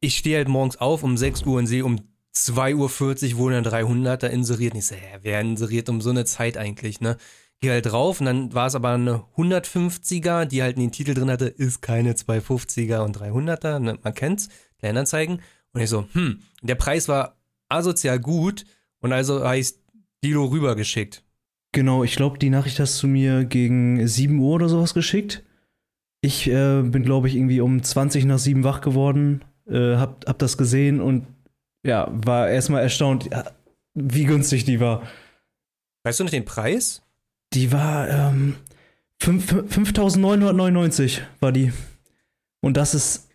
Ich 0.00 0.16
stehe 0.16 0.38
halt 0.38 0.48
morgens 0.48 0.78
auf 0.78 1.02
um 1.02 1.18
6 1.18 1.42
Uhr 1.44 1.58
und 1.58 1.66
sehe 1.66 1.84
um 1.84 2.00
2.40 2.34 3.32
Uhr 3.32 3.38
wurden 3.38 3.64
dann 3.64 3.72
300er 3.72 4.28
inseriert. 4.28 4.72
Und 4.72 4.78
ich 4.78 4.86
so, 4.86 4.94
hä, 4.94 5.18
wer 5.22 5.40
inseriert 5.40 5.88
um 5.88 6.00
so 6.00 6.10
eine 6.10 6.24
Zeit 6.24 6.56
eigentlich, 6.56 7.00
ne? 7.00 7.18
Geh 7.60 7.70
halt 7.70 7.86
drauf 7.86 8.20
und 8.20 8.26
dann 8.26 8.54
war 8.54 8.68
es 8.68 8.76
aber 8.76 8.90
eine 8.90 9.24
150er, 9.36 10.44
die 10.44 10.62
halt 10.62 10.78
den 10.78 10.92
Titel 10.92 11.14
drin 11.14 11.30
hatte, 11.30 11.46
ist 11.46 11.82
keine 11.82 12.12
250er 12.12 13.00
und 13.00 13.18
300er, 13.18 13.80
ne? 13.80 13.98
man 14.00 14.14
kennt's, 14.14 14.48
Kleinanzeigen. 14.78 15.42
Und 15.72 15.80
ich 15.80 15.90
so, 15.90 16.06
hm, 16.12 16.40
der 16.62 16.76
Preis 16.76 17.08
war 17.08 17.36
asozial 17.68 18.20
gut 18.20 18.64
und 19.00 19.12
also 19.12 19.46
heißt 19.46 19.80
Dilo 20.22 20.44
rübergeschickt. 20.44 21.24
Genau, 21.72 22.04
ich 22.04 22.16
glaube, 22.16 22.38
die 22.38 22.50
Nachricht 22.50 22.78
hast 22.78 23.02
du 23.02 23.08
mir 23.08 23.44
gegen 23.44 24.06
7 24.06 24.38
Uhr 24.38 24.54
oder 24.54 24.68
sowas 24.68 24.94
geschickt. 24.94 25.44
Ich 26.20 26.48
äh, 26.48 26.82
bin, 26.82 27.02
glaube 27.02 27.28
ich, 27.28 27.36
irgendwie 27.36 27.60
um 27.60 27.82
20 27.82 28.24
nach 28.24 28.38
7 28.38 28.64
wach 28.64 28.80
geworden, 28.80 29.44
äh, 29.66 29.96
hab, 29.96 30.26
hab 30.26 30.38
das 30.38 30.56
gesehen 30.56 31.00
und 31.00 31.26
ja, 31.84 32.08
war 32.10 32.48
erstmal 32.48 32.82
erstaunt, 32.82 33.28
wie 33.94 34.24
günstig 34.24 34.64
die 34.64 34.80
war. 34.80 35.02
Weißt 36.04 36.20
du 36.20 36.24
nicht 36.24 36.32
den 36.32 36.44
Preis? 36.44 37.02
Die 37.54 37.72
war 37.72 38.08
ähm, 38.08 38.54
fünf- 39.20 39.46
fünf- 39.46 39.92
5999 39.92 41.22
war 41.40 41.52
die. 41.52 41.72
Und 42.60 42.76
das 42.76 42.94
ist, 42.94 43.28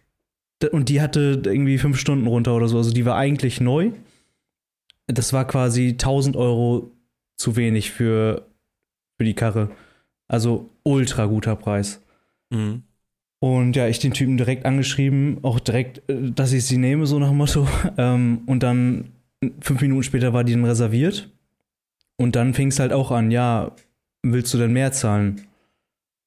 und 0.71 0.89
die 0.89 1.01
hatte 1.01 1.41
irgendwie 1.45 1.77
5 1.77 1.97
Stunden 1.99 2.27
runter 2.27 2.55
oder 2.55 2.67
so. 2.67 2.77
Also 2.77 2.91
die 2.91 3.05
war 3.05 3.17
eigentlich 3.17 3.59
neu. 3.61 3.91
Das 5.07 5.33
war 5.33 5.45
quasi 5.45 5.89
1000 5.89 6.35
Euro 6.35 6.91
zu 7.37 7.55
wenig 7.55 7.91
für, 7.91 8.45
für 9.17 9.25
die 9.25 9.33
Karre. 9.33 9.71
Also 10.27 10.69
ultra 10.83 11.25
guter 11.25 11.55
Preis. 11.55 12.01
Mhm. 12.49 12.83
Und 13.39 13.75
ja, 13.75 13.89
ich 13.89 13.99
den 13.99 14.13
Typen 14.13 14.37
direkt 14.37 14.65
angeschrieben, 14.65 15.39
auch 15.41 15.59
direkt, 15.59 16.09
äh, 16.09 16.31
dass 16.31 16.53
ich 16.53 16.65
sie 16.65 16.77
nehme, 16.77 17.05
so 17.05 17.19
nach 17.19 17.29
dem 17.29 17.37
Motto. 17.37 17.67
Ähm, 17.97 18.41
und 18.45 18.63
dann 18.63 19.09
fünf 19.59 19.81
Minuten 19.81 20.03
später 20.03 20.31
war 20.31 20.43
die 20.45 20.53
dann 20.53 20.63
reserviert. 20.63 21.29
Und 22.15 22.35
dann 22.37 22.53
fing 22.53 22.69
es 22.69 22.79
halt 22.79 22.93
auch 22.93 23.11
an, 23.11 23.31
ja, 23.31 23.71
willst 24.23 24.53
du 24.53 24.57
denn 24.57 24.73
mehr 24.73 24.91
zahlen? 24.91 25.41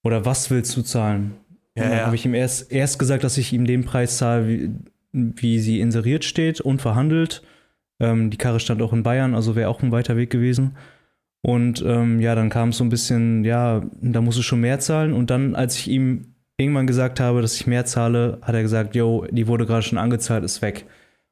Oder 0.04 0.24
was 0.24 0.50
willst 0.50 0.76
du 0.76 0.82
zahlen? 0.82 1.34
Ja, 1.74 1.84
und 1.84 1.90
dann 1.90 1.98
ja. 1.98 2.06
habe 2.06 2.16
ich 2.16 2.24
ihm 2.24 2.34
erst, 2.34 2.70
erst 2.70 2.98
gesagt, 2.98 3.24
dass 3.24 3.38
ich 3.38 3.52
ihm 3.52 3.66
den 3.66 3.84
Preis 3.84 4.18
zahle, 4.18 4.48
wie, 4.48 4.70
wie 5.12 5.58
sie 5.58 5.80
inseriert 5.80 6.24
steht 6.24 6.60
und 6.60 6.80
verhandelt. 6.80 7.42
Ähm, 7.98 8.30
die 8.30 8.36
Karre 8.36 8.60
stand 8.60 8.82
auch 8.82 8.92
in 8.92 9.02
Bayern, 9.02 9.34
also 9.34 9.56
wäre 9.56 9.68
auch 9.68 9.82
ein 9.82 9.92
weiter 9.92 10.16
Weg 10.16 10.30
gewesen. 10.30 10.76
Und 11.42 11.82
ähm, 11.86 12.20
ja, 12.20 12.34
dann 12.34 12.50
kam 12.50 12.70
es 12.70 12.78
so 12.78 12.84
ein 12.84 12.88
bisschen, 12.88 13.44
ja, 13.44 13.82
da 14.00 14.20
musst 14.20 14.38
du 14.38 14.42
schon 14.42 14.60
mehr 14.60 14.80
zahlen. 14.80 15.12
Und 15.12 15.30
dann, 15.30 15.54
als 15.54 15.78
ich 15.78 15.88
ihm 15.88 16.34
irgendwann 16.56 16.86
gesagt 16.86 17.20
habe, 17.20 17.42
dass 17.42 17.54
ich 17.54 17.66
mehr 17.66 17.84
zahle, 17.84 18.38
hat 18.42 18.54
er 18.54 18.62
gesagt, 18.62 18.94
yo, 18.94 19.26
die 19.30 19.46
wurde 19.46 19.66
gerade 19.66 19.82
schon 19.82 19.98
angezahlt, 19.98 20.44
ist 20.44 20.62
weg. 20.62 20.86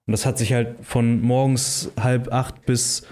Und 0.07 0.12
das 0.12 0.27
hat 0.27 0.39
sich 0.39 0.53
halt 0.53 0.77
von 0.83 1.21
morgens 1.23 1.91
halb 1.99 2.33
acht 2.33 2.67
bis 2.67 3.07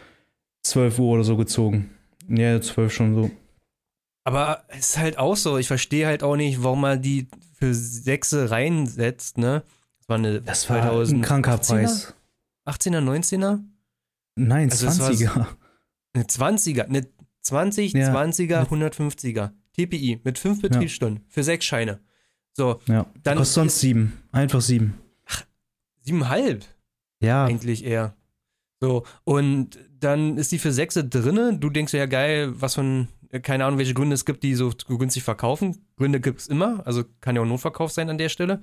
zwölf 0.63 0.99
Uhr 0.99 1.15
oder 1.15 1.25
so 1.25 1.37
gezogen. 1.37 1.91
Ja, 2.29 2.61
zwölf 2.61 2.93
schon 2.93 3.15
so. 3.15 3.31
Aber 4.25 4.65
es 4.69 4.91
ist 4.91 4.99
halt 4.99 5.19
auch 5.19 5.37
so, 5.37 5.59
ich 5.59 5.67
verstehe 5.67 6.07
halt 6.07 6.23
auch 6.23 6.37
nicht, 6.37 6.63
warum 6.63 6.81
man 6.83 7.03
die 7.03 7.29
für 7.59 7.75
Sechse 7.75 8.51
reinsetzt, 8.51 9.39
ne? 9.39 9.63
Das 9.99 10.09
war 10.09 10.17
eine 10.19 10.41
Das 10.43 10.69
war 10.71 10.77
ein 10.83 10.89
2018er? 11.07 11.23
kranker 11.23 11.59
Preis. 11.59 12.15
18er, 12.67 13.01
19er? 13.01 13.61
Nein, 14.37 14.71
Also 14.71 14.87
es 14.87 14.99
war 15.01 15.11
20er. 15.11 15.47
Eine 16.15 16.25
20er, 16.25 16.83
eine 16.85 17.07
20, 17.43 17.93
Ja. 17.95 18.13
20er, 18.15 18.69
150er. 18.69 19.51
TPI 19.73 20.21
mit 20.23 20.39
fünf 20.39 20.61
Betriebsstunden 20.61 21.25
für 21.29 21.43
sechs 21.43 21.65
Scheine. 21.65 21.99
So, 22.53 22.81
Ja, 22.87 23.07
Dann 23.23 23.39
kostet 23.39 23.55
sonst 23.55 23.75
ist- 23.75 23.81
sieben. 23.81 24.23
Einfach 24.31 24.61
sieben. 24.61 24.99
siebenhalb 26.03 26.65
Ja, 27.21 27.45
eigentlich 27.47 27.85
eher. 27.85 28.15
So, 28.81 29.05
und 29.25 29.79
dann 30.01 30.37
ist 30.39 30.51
die 30.53 30.59
für 30.59 30.73
Sechse 30.73 31.05
drinne. 31.05 31.57
Du 31.57 31.71
denkst 31.71 31.95
ja 31.95 32.07
geil, 32.07 32.53
was 32.61 32.75
von, 32.75 33.09
keine 33.41 33.65
Ahnung, 33.65 33.79
welche 33.79 33.95
Gründe 33.95 34.15
es 34.15 34.25
gibt, 34.25 34.43
die 34.43 34.55
so 34.55 34.71
günstig 34.89 35.23
verkaufen. 35.23 35.79
Gründe 35.97 36.21
gibt 36.21 36.41
es 36.41 36.49
immer, 36.49 36.87
also 36.87 37.05
kann 37.21 37.35
ja 37.37 37.43
auch 37.43 37.47
Notverkauf 37.47 37.91
sein 37.93 38.11
an 38.11 38.19
der 38.19 38.29
Stelle. 38.29 38.63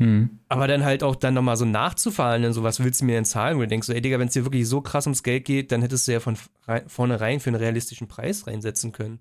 hm. 0.00 0.38
Aber 0.48 0.68
dann 0.68 0.84
halt 0.84 1.02
auch 1.02 1.16
dann 1.16 1.34
nochmal 1.34 1.56
so 1.56 1.64
nachzufahren, 1.64 2.42
dann 2.42 2.52
so, 2.52 2.62
was 2.62 2.82
willst 2.84 3.00
du 3.00 3.06
mir 3.06 3.14
denn 3.14 3.24
zahlen? 3.24 3.56
Wo 3.56 3.62
du 3.62 3.68
denkst 3.68 3.86
so, 3.86 3.92
ey 3.92 4.00
Digga, 4.00 4.18
wenn 4.18 4.28
es 4.28 4.34
dir 4.34 4.44
wirklich 4.44 4.68
so 4.68 4.80
krass 4.82 5.06
ums 5.06 5.22
Geld 5.22 5.44
geht, 5.46 5.72
dann 5.72 5.80
hättest 5.80 6.06
du 6.06 6.12
ja 6.12 6.20
von 6.20 6.36
rei- 6.66 6.84
vornherein 6.86 7.40
für 7.40 7.48
einen 7.50 7.56
realistischen 7.60 8.06
Preis 8.08 8.46
reinsetzen 8.46 8.92
können. 8.92 9.20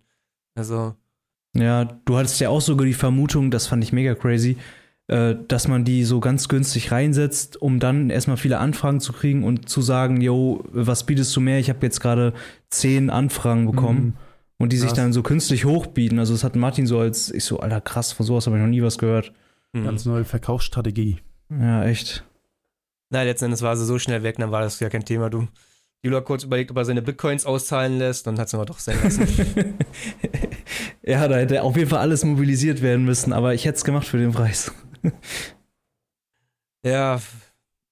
Also, 0.53 0.95
Ja, 1.55 1.85
du 1.85 2.17
hattest 2.17 2.39
ja 2.41 2.49
auch 2.49 2.61
sogar 2.61 2.85
die 2.85 2.93
Vermutung, 2.93 3.51
das 3.51 3.67
fand 3.67 3.83
ich 3.83 3.93
mega 3.93 4.15
crazy, 4.15 4.57
äh, 5.07 5.35
dass 5.47 5.67
man 5.69 5.85
die 5.85 6.03
so 6.03 6.19
ganz 6.19 6.49
günstig 6.49 6.91
reinsetzt, 6.91 7.61
um 7.61 7.79
dann 7.79 8.09
erstmal 8.09 8.37
viele 8.37 8.57
Anfragen 8.57 8.99
zu 8.99 9.13
kriegen 9.13 9.43
und 9.43 9.69
zu 9.69 9.81
sagen, 9.81 10.19
yo, 10.19 10.63
was 10.71 11.05
bietest 11.05 11.33
du 11.35 11.39
mehr? 11.41 11.59
Ich 11.59 11.69
habe 11.69 11.79
jetzt 11.83 12.01
gerade 12.01 12.33
zehn 12.69 13.09
Anfragen 13.09 13.65
bekommen. 13.65 14.03
Mhm. 14.05 14.13
Und 14.57 14.71
die 14.71 14.77
sich 14.77 14.87
Krass. 14.87 14.97
dann 14.97 15.13
so 15.13 15.21
künstlich 15.21 15.65
hochbieten. 15.65 16.17
Also 16.17 16.33
das 16.33 16.43
hat 16.43 16.55
Martin 16.55 16.87
so 16.87 16.99
als, 16.99 17.29
ich 17.29 17.43
so, 17.43 17.59
Alter, 17.59 17.81
krass, 17.81 18.13
von 18.13 18.25
sowas 18.25 18.47
habe 18.47 18.55
ich 18.57 18.61
noch 18.61 18.69
nie 18.69 18.81
was 18.81 18.97
gehört. 18.97 19.33
hm. 19.73 19.83
Ganz 19.83 20.05
neue 20.05 20.23
Verkaufsstrategie. 20.23 21.17
Ja, 21.49 21.83
echt. 21.83 22.23
Na, 23.09 23.23
letzten 23.23 23.45
Endes 23.45 23.61
war 23.61 23.75
sie 23.77 23.85
so 23.85 23.99
schnell 23.99 24.23
weg, 24.23 24.37
dann 24.37 24.51
war 24.51 24.61
das 24.61 24.79
ja 24.79 24.89
kein 24.89 25.05
Thema. 25.05 25.29
Du, 25.29 25.47
hat 26.05 26.25
kurz 26.25 26.43
überlegt, 26.43 26.71
ob 26.71 26.77
er 26.77 26.85
seine 26.85 27.01
Bitcoins 27.01 27.45
auszahlen 27.45 27.97
lässt, 27.97 28.27
dann 28.27 28.37
hat 28.39 28.47
es 28.47 28.53
aber 28.53 28.65
doch 28.65 28.79
sein 28.79 28.97
lassen. 29.03 29.27
ja, 31.01 31.27
da 31.27 31.37
hätte 31.37 31.63
auf 31.63 31.75
jeden 31.75 31.89
Fall 31.89 31.99
alles 31.99 32.23
mobilisiert 32.23 32.81
werden 32.81 33.05
müssen, 33.05 33.33
aber 33.33 33.53
ich 33.53 33.65
hätte 33.65 33.77
es 33.77 33.83
gemacht 33.83 34.07
für 34.07 34.17
den 34.17 34.31
Preis. 34.31 34.71
ja, 36.85 37.19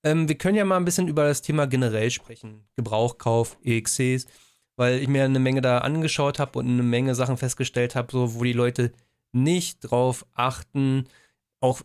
ähm, 0.03 0.27
wir 0.27 0.37
können 0.37 0.57
ja 0.57 0.65
mal 0.65 0.77
ein 0.77 0.85
bisschen 0.85 1.07
über 1.07 1.27
das 1.27 1.41
Thema 1.41 1.65
generell 1.65 2.11
sprechen. 2.11 2.65
Gebrauchkauf, 2.75 3.57
EXCs, 3.63 4.27
weil 4.75 4.99
ich 4.99 5.07
mir 5.07 5.23
eine 5.23 5.39
Menge 5.39 5.61
da 5.61 5.79
angeschaut 5.79 6.39
habe 6.39 6.59
und 6.59 6.67
eine 6.67 6.83
Menge 6.83 7.15
Sachen 7.15 7.37
festgestellt 7.37 7.95
habe, 7.95 8.11
so, 8.11 8.35
wo 8.35 8.43
die 8.43 8.53
Leute 8.53 8.91
nicht 9.31 9.79
drauf 9.81 10.25
achten. 10.33 11.07
Auch 11.59 11.81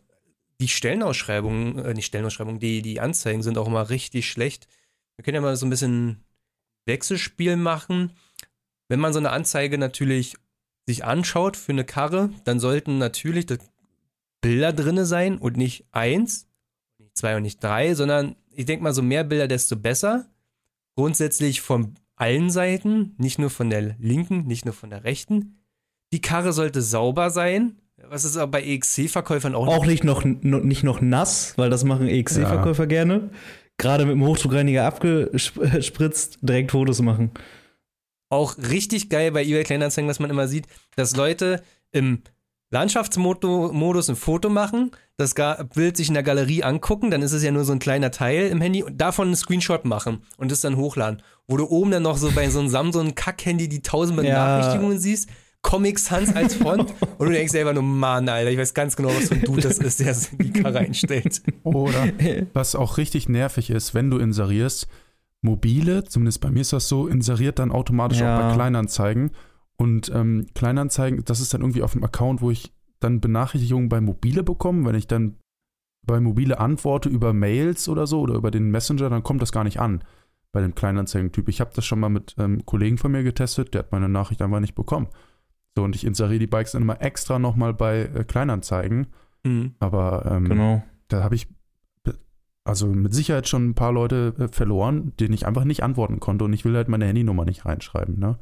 die 0.61 0.69
Stellenausschreibungen, 0.69 1.79
äh, 1.79 1.95
nicht 1.95 2.07
Stellenausschreibungen, 2.07 2.61
die, 2.61 2.83
die 2.83 3.01
Anzeigen 3.01 3.43
sind 3.43 3.59
auch 3.59 3.67
immer 3.67 3.91
richtig 3.91 4.29
schlecht. 4.29 4.67
Wir 5.17 5.25
können 5.25 5.37
ja 5.37 5.41
mal 5.41 5.57
so 5.57 5.67
ein 5.67 5.71
bisschen 5.71 6.25
Wechselspiel 6.87 7.57
machen. 7.57 8.13
Wenn 8.89 9.01
man 9.01 9.13
so 9.13 9.19
eine 9.19 9.31
Anzeige 9.31 9.79
natürlich 9.79 10.37
sich 10.87 11.05
anschaut 11.05 11.57
für 11.57 11.73
eine 11.73 11.85
Karre, 11.85 12.31
dann 12.45 12.61
sollten 12.61 12.99
natürlich 12.99 13.47
Bilder 14.41 14.73
drinne 14.73 15.05
sein 15.05 15.37
und 15.37 15.57
nicht 15.57 15.87
eins, 15.91 16.49
nicht 16.99 17.17
zwei 17.17 17.37
und 17.37 17.43
nicht 17.43 17.63
drei, 17.63 17.95
sondern 17.95 18.37
ich 18.51 18.65
denke 18.65 18.83
mal, 18.83 18.95
so 18.95 19.03
mehr 19.03 19.25
Bilder, 19.25 19.47
desto 19.47 19.77
besser. 19.77 20.27
Grundsätzlich 20.97 21.61
von 21.61 21.95
allen 22.21 22.51
Seiten, 22.51 23.15
nicht 23.19 23.39
nur 23.39 23.51
von 23.51 23.71
der 23.71 23.95
linken, 23.99 24.47
nicht 24.47 24.65
nur 24.65 24.75
von 24.75 24.91
der 24.91 25.05
rechten. 25.05 25.59
Die 26.13 26.21
Karre 26.21 26.53
sollte 26.53 26.83
sauber 26.83 27.31
sein. 27.31 27.77
Was 28.09 28.25
ist 28.25 28.37
aber 28.37 28.53
bei 28.53 28.63
EXC-Verkäufern 28.65 29.55
auch, 29.55 29.67
Auch 29.67 29.87
nicht 29.87 30.05
noch, 30.05 30.25
no- 30.25 30.61
nicht 30.61 30.85
noch 30.85 31.01
nass, 31.01 31.55
weil 31.57 31.69
das 31.71 31.85
machen 31.85 32.09
EXC-Verkäufer 32.09 32.87
gerne. 32.87 33.31
Gerade 33.77 34.05
mit 34.07 34.15
dem 34.15 34.25
Hochdruckreiniger 34.25 34.85
abgespritzt, 34.85 36.39
direkt 36.43 36.71
Fotos 36.73 37.01
machen. 37.03 37.31
auch 38.31 38.57
richtig 38.59 39.09
geil 39.09 39.33
bei 39.33 39.43
eBay 39.45 39.65
Kleinanzeigen, 39.65 40.09
was 40.09 40.21
man 40.21 40.31
immer 40.31 40.49
sieht, 40.49 40.67
dass 40.97 41.17
Leute 41.17 41.63
im 41.93 42.23
Landschaftsmodus 42.71 44.11
ein 44.11 44.17
Foto 44.17 44.51
machen, 44.51 44.91
das 45.17 45.35
Bild 45.75 45.97
sich 45.97 46.09
in 46.09 46.15
der 46.15 46.23
Galerie 46.23 46.63
angucken, 46.63 47.11
dann 47.11 47.23
ist 47.23 47.33
es 47.33 47.43
ja 47.43 47.51
nur 47.51 47.65
so 47.65 47.73
ein 47.73 47.79
kleiner 47.79 48.11
Teil 48.11 48.49
im 48.49 48.61
Handy 48.61 48.83
und 48.83 49.01
davon 49.01 49.29
einen 49.29 49.37
Screenshot 49.37 49.85
machen 49.85 50.23
und 50.37 50.53
das 50.53 50.61
dann 50.61 50.77
hochladen. 50.77 51.23
Wo 51.47 51.57
du 51.57 51.67
oben 51.67 51.91
dann 51.91 52.03
noch 52.03 52.17
so 52.19 52.31
bei 52.33 52.49
so 52.51 52.61
einem 52.61 52.69
Samsung 52.69 53.15
Kack-Handy 53.15 53.69
die 53.69 53.81
tausend 53.83 54.19
Ja. 54.19 54.23
Benachrichtigungen 54.23 54.99
siehst, 54.99 55.29
Comic 55.63 55.99
Sans 55.99 56.35
als 56.37 56.55
Font 56.55 56.95
und 57.19 57.27
du 57.27 57.33
denkst 57.33 57.53
selber 57.53 57.73
nur, 57.73 57.83
Mann, 57.83 58.29
Alter, 58.29 58.51
ich 58.51 58.59
weiß 58.59 58.75
ganz 58.75 58.95
genau, 58.97 59.09
was 59.09 59.29
für 59.29 59.35
ein 59.35 59.43
Dude 59.43 59.63
das 59.63 59.79
ist, 59.79 60.01
der 60.01 60.13
es 60.13 60.29
in 60.33 60.39
die 60.39 60.53
Karre 60.53 60.79
einstellt. 60.79 61.43
Oder 61.65 62.09
was 62.53 62.77
auch 62.77 62.97
richtig 62.97 63.29
nervig 63.29 63.71
ist, 63.71 63.93
wenn 63.95 64.11
du 64.11 64.19
inserierst, 64.19 64.87
mobile, 65.43 66.05
zumindest 66.05 66.41
bei 66.41 66.51
mir 66.51 66.61
ist 66.61 66.73
das 66.73 66.89
so, 66.89 67.09
inseriert 67.09 67.59
dann 67.59 67.73
automatisch 67.73 68.21
Ja. 68.21 68.37
auch 68.39 68.49
bei 68.51 68.55
Kleinanzeigen. 68.55 69.31
Und 69.81 70.11
ähm, 70.15 70.47
Kleinanzeigen, 70.55 71.25
das 71.25 71.41
ist 71.41 71.55
dann 71.55 71.61
irgendwie 71.61 71.83
auf 71.83 71.93
dem 71.93 72.05
Account, 72.05 72.43
wo 72.43 72.51
ich 72.51 72.73
dann 73.01 73.21
Benachrichtigungen 73.21 73.89
bei 73.89 74.01
mobile 74.01 74.43
bekomme. 74.43 74.85
Wenn 74.87 74.97
ich 74.97 75.07
dann 75.07 75.37
bei 76.05 76.21
mobile 76.21 76.59
antworte 76.59 77.09
über 77.09 77.33
Mails 77.33 77.89
oder 77.89 78.07
so 78.07 78.21
oder 78.21 78.35
über 78.35 78.51
den 78.51 78.71
Messenger, 78.71 79.09
dann 79.09 79.23
kommt 79.23 79.41
das 79.41 79.53
gar 79.53 79.65
nicht 79.65 79.79
an 79.81 80.03
bei 80.51 80.61
dem 80.61 80.75
Kleinanzeigentyp. 80.75 81.49
Ich 81.49 81.61
habe 81.61 81.71
das 81.75 81.85
schon 81.85 82.01
mal 82.01 82.09
mit 82.09 82.35
ähm, 82.39 82.65
Kollegen 82.67 82.99
von 82.99 83.13
mir 83.13 83.23
getestet, 83.23 83.75
der 83.75 83.81
hat 83.81 83.93
meine 83.93 84.09
Nachricht 84.09 84.43
einfach 84.43 84.61
nicht 84.61 84.75
bekommen. 84.75 85.09
So, 85.77 85.85
und 85.85 85.95
ich 85.95 86.05
inseriere 86.05 86.41
die 86.41 86.47
Bikes 86.47 86.73
dann 86.73 86.83
immer 86.83 87.01
extra 87.01 87.39
nochmal 87.39 87.75
bei 87.75 88.01
äh, 88.03 88.25
Kleinanzeigen. 88.25 89.09
Mhm. 89.45 89.75
Aber 89.79 90.27
ähm, 90.29 90.49
Genau. 90.49 90.83
da 91.09 91.23
habe 91.23 91.35
ich 91.37 91.47
also 92.65 92.87
mit 92.89 93.15
Sicherheit 93.15 93.49
schon 93.49 93.71
ein 93.71 93.75
paar 93.75 93.93
Leute 93.93 94.35
äh, 94.39 94.49
verloren, 94.49 95.13
denen 95.21 95.35
ich 95.35 95.47
einfach 95.47 95.65
nicht 95.65 95.83
antworten 95.83 96.21
konnte 96.21 96.45
und 96.45 96.53
ich 96.53 96.65
will 96.65 96.75
halt 96.77 96.89
meine 96.89 97.07
Handynummer 97.07 97.45
nicht 97.45 97.65
reinschreiben, 97.65 98.19
ne? 98.19 98.39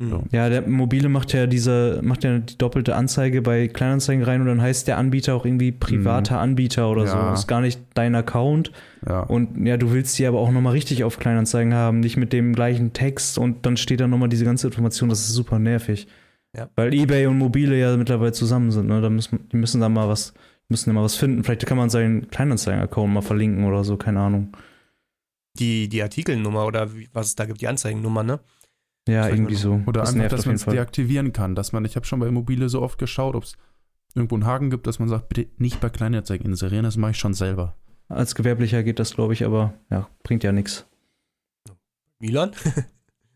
Mhm. 0.00 0.24
Ja, 0.30 0.48
der 0.48 0.62
Mobile 0.68 1.08
macht 1.08 1.32
ja 1.32 1.46
diese, 1.48 2.00
macht 2.04 2.22
ja 2.22 2.38
die 2.38 2.56
doppelte 2.56 2.94
Anzeige 2.94 3.42
bei 3.42 3.66
Kleinanzeigen 3.66 4.22
rein 4.22 4.40
und 4.40 4.46
dann 4.46 4.62
heißt 4.62 4.86
der 4.86 4.96
Anbieter 4.96 5.34
auch 5.34 5.44
irgendwie 5.44 5.72
privater 5.72 6.38
Anbieter 6.38 6.88
oder 6.88 7.02
Mhm. 7.02 7.08
Ja. 7.08 7.28
so. 7.30 7.34
Ist 7.34 7.46
gar 7.48 7.60
nicht 7.60 7.80
dein 7.94 8.14
Account. 8.14 8.70
Ja. 9.06 9.20
Und 9.22 9.66
ja, 9.66 9.76
du 9.76 9.90
willst 9.92 10.16
die 10.18 10.26
aber 10.26 10.38
auch 10.38 10.52
nochmal 10.52 10.72
richtig 10.74 11.02
auf 11.02 11.18
Kleinanzeigen 11.18 11.74
haben, 11.74 11.98
nicht 12.00 12.16
mit 12.16 12.32
dem 12.32 12.54
gleichen 12.54 12.92
Text 12.92 13.38
und 13.38 13.66
dann 13.66 13.76
steht 13.76 13.98
da 14.00 14.06
nochmal 14.06 14.28
diese 14.28 14.44
ganze 14.44 14.68
Information, 14.68 15.08
das 15.08 15.20
ist 15.20 15.34
super 15.34 15.58
nervig. 15.58 16.06
Ja. 16.56 16.68
Weil 16.76 16.94
Ebay 16.94 17.26
und 17.26 17.36
Mobile 17.38 17.76
ja 17.76 17.96
mittlerweile 17.96 18.32
zusammen 18.32 18.70
sind, 18.70 18.86
ne? 18.86 19.00
Da 19.00 19.10
müssen, 19.10 19.48
die 19.52 19.56
müssen 19.56 19.80
da 19.80 19.88
mal 19.88 20.08
was, 20.08 20.32
müssen 20.68 20.90
da 20.90 20.94
mal 20.94 21.02
was 21.04 21.16
finden. 21.16 21.42
Vielleicht 21.42 21.66
kann 21.66 21.76
man 21.76 21.90
seinen 21.90 22.30
Kleinanzeigen-Account 22.30 23.12
mal 23.12 23.20
verlinken 23.22 23.64
oder 23.64 23.82
so, 23.84 23.96
keine 23.96 24.20
Ahnung. 24.20 24.56
Die, 25.58 25.88
die 25.88 26.02
Artikelnummer 26.02 26.64
oder 26.66 26.94
wie, 26.94 27.08
was 27.12 27.26
es 27.28 27.34
da 27.34 27.44
gibt, 27.46 27.60
die 27.60 27.66
Anzeigennummer, 27.68 28.22
ne? 28.22 28.38
Ja, 29.08 29.28
irgendwie 29.28 29.54
so. 29.54 29.80
Oder 29.86 30.02
das 30.02 30.14
einfach, 30.14 30.28
dass 30.28 30.46
man 30.46 30.54
es 30.56 30.64
deaktivieren 30.64 31.32
kann, 31.32 31.54
dass 31.54 31.72
man, 31.72 31.84
ich 31.84 31.96
habe 31.96 32.06
schon 32.06 32.20
bei 32.20 32.30
Mobile 32.30 32.68
so 32.68 32.82
oft 32.82 32.98
geschaut, 32.98 33.34
ob 33.34 33.44
es 33.44 33.56
irgendwo 34.14 34.36
einen 34.36 34.46
Haken 34.46 34.70
gibt, 34.70 34.86
dass 34.86 34.98
man 34.98 35.08
sagt, 35.08 35.28
bitte 35.28 35.50
nicht 35.56 35.80
bei 35.80 35.88
Kleinanzeigen 35.88 36.46
inserieren, 36.46 36.84
das 36.84 36.96
mache 36.96 37.12
ich 37.12 37.18
schon 37.18 37.34
selber. 37.34 37.74
Als 38.08 38.34
Gewerblicher 38.34 38.82
geht 38.82 38.98
das, 38.98 39.14
glaube 39.14 39.32
ich, 39.32 39.44
aber 39.44 39.74
ja, 39.90 40.08
bringt 40.22 40.44
ja 40.44 40.52
nichts. 40.52 40.86
Milan? 42.20 42.52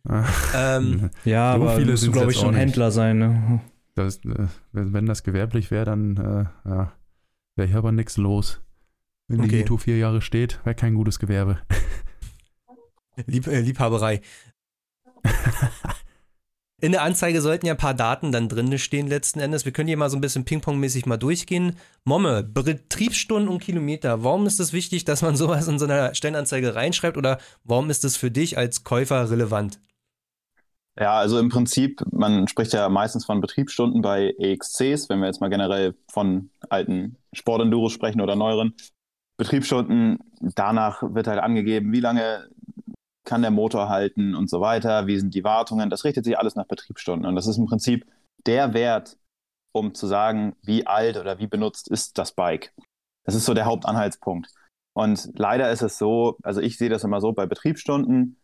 Ah, 0.09 0.27
ähm, 0.55 1.11
Ja, 1.25 1.57
So 1.57 1.63
aber 1.63 1.77
viele 1.77 1.97
sind's 1.97 2.17
glaube 2.17 2.33
ich, 2.33 2.39
schon. 2.39 2.55
Händler 2.55 2.91
sein, 2.91 3.19
ne? 3.19 3.61
Das, 3.95 4.17
äh, 4.25 4.47
wenn, 4.73 4.93
wenn 4.93 5.07
das 5.07 5.23
gewerblich 5.23 5.71
wäre, 5.71 5.85
dann 5.85 6.17
äh, 6.17 6.69
ja, 6.69 6.93
wäre 7.57 7.69
hier 7.69 7.79
aber 7.79 7.93
nichts 7.93 8.17
los. 8.17 8.61
Wenn 9.29 9.43
die 9.43 9.49
Okay. 9.49 9.59
Gito 9.59 9.77
vier 9.77 9.99
Jahre 9.99 10.21
steht, 10.23 10.61
wäre 10.65 10.75
kein 10.75 10.95
gutes 10.95 11.19
Gewerbe. 11.19 11.59
Lieb, 13.27 13.47
äh, 13.47 13.61
Liebhaberei. 13.61 14.23
In 16.83 16.91
der 16.91 17.03
Anzeige 17.03 17.41
sollten 17.41 17.67
ja 17.67 17.75
ein 17.75 17.79
paar 17.79 17.95
Daten 17.95 18.33
dann 18.33 18.49
drin 18.49 18.77
stehen 18.77 19.07
letzten 19.07 19.39
Endes. 19.39 19.65
Wir 19.65 19.71
können 19.71 19.87
hier 19.87 19.97
mal 19.97 20.11
so 20.11 20.17
ein 20.17 20.21
bisschen 20.21 20.45
Ping-Pong-mäßig 20.45 21.07
mal 21.07 21.17
durchgehen. 21.17 21.77
Momme, 22.03 22.43
Betriebsstunden 22.43 23.49
und 23.49 23.63
Kilometer. 23.63 24.25
Warum 24.25 24.47
ist 24.47 24.59
es 24.59 24.73
wichtig, 24.73 25.05
dass 25.05 25.23
man 25.23 25.37
sowas 25.37 25.69
in 25.69 25.79
so 25.79 25.85
einer 25.85 26.13
Stellenanzeige 26.17 26.75
reinschreibt 26.75 27.17
oder 27.17 27.39
warum 27.63 27.89
ist 27.89 28.05
es 28.05 28.17
für 28.17 28.33
dich 28.33 28.59
als 28.59 28.83
Käufer 28.83 29.31
relevant? 29.31 29.79
Ja, 30.99 31.15
also 31.15 31.39
im 31.39 31.51
Prinzip, 31.51 32.03
man 32.11 32.49
spricht 32.49 32.73
ja 32.73 32.89
meistens 32.89 33.25
von 33.25 33.41
Betriebsstunden 33.41 34.03
bei 34.03 34.35
EXCs, 34.39 35.09
wenn 35.09 35.21
wir 35.21 35.27
jetzt 35.27 35.41
mal 35.41 35.51
generell 35.51 35.95
von 36.11 36.51
alten 36.69 37.17
Sportenduros 37.33 37.93
sprechen 37.93 38.21
oder 38.21 38.35
neueren. 38.35 38.75
Betriebsstunden, 39.37 40.19
danach 40.41 41.03
wird 41.03 41.29
halt 41.29 41.39
angegeben, 41.39 41.93
wie 41.93 42.01
lange 42.01 42.49
kann 43.25 43.43
der 43.43 43.51
Motor 43.51 43.89
halten 43.89 44.35
und 44.35 44.51
so 44.51 44.61
weiter, 44.61 45.07
wie 45.07 45.19
sind 45.19 45.35
die 45.35 45.45
Wartungen. 45.45 45.91
Das 45.91 46.05
richtet 46.05 46.25
sich 46.25 46.39
alles 46.39 46.55
nach 46.55 46.67
Betriebsstunden. 46.67 47.27
Und 47.27 47.37
das 47.37 47.47
ist 47.47 47.57
im 47.57 47.67
Prinzip 47.67 48.07
der 48.47 48.75
Wert, 48.75 49.17
um 49.73 49.95
zu 49.95 50.07
sagen, 50.07 50.55
wie 50.63 50.87
alt 50.87 51.17
oder 51.17 51.39
wie 51.39 51.47
benutzt 51.47 51.89
ist 51.89 52.19
das 52.19 52.33
Bike. 52.33 52.73
Das 53.25 53.35
ist 53.35 53.45
so 53.45 53.55
der 53.55 53.67
Hauptanhaltspunkt. 53.67 54.49
Und 54.95 55.31
leider 55.35 55.71
ist 55.71 55.83
es 55.83 55.99
so, 55.99 56.37
also 56.43 56.61
ich 56.61 56.77
sehe 56.77 56.91
das 56.91 57.05
immer 57.05 57.21
so 57.21 57.33
bei 57.33 57.47
Betriebsstunden, 57.47 58.37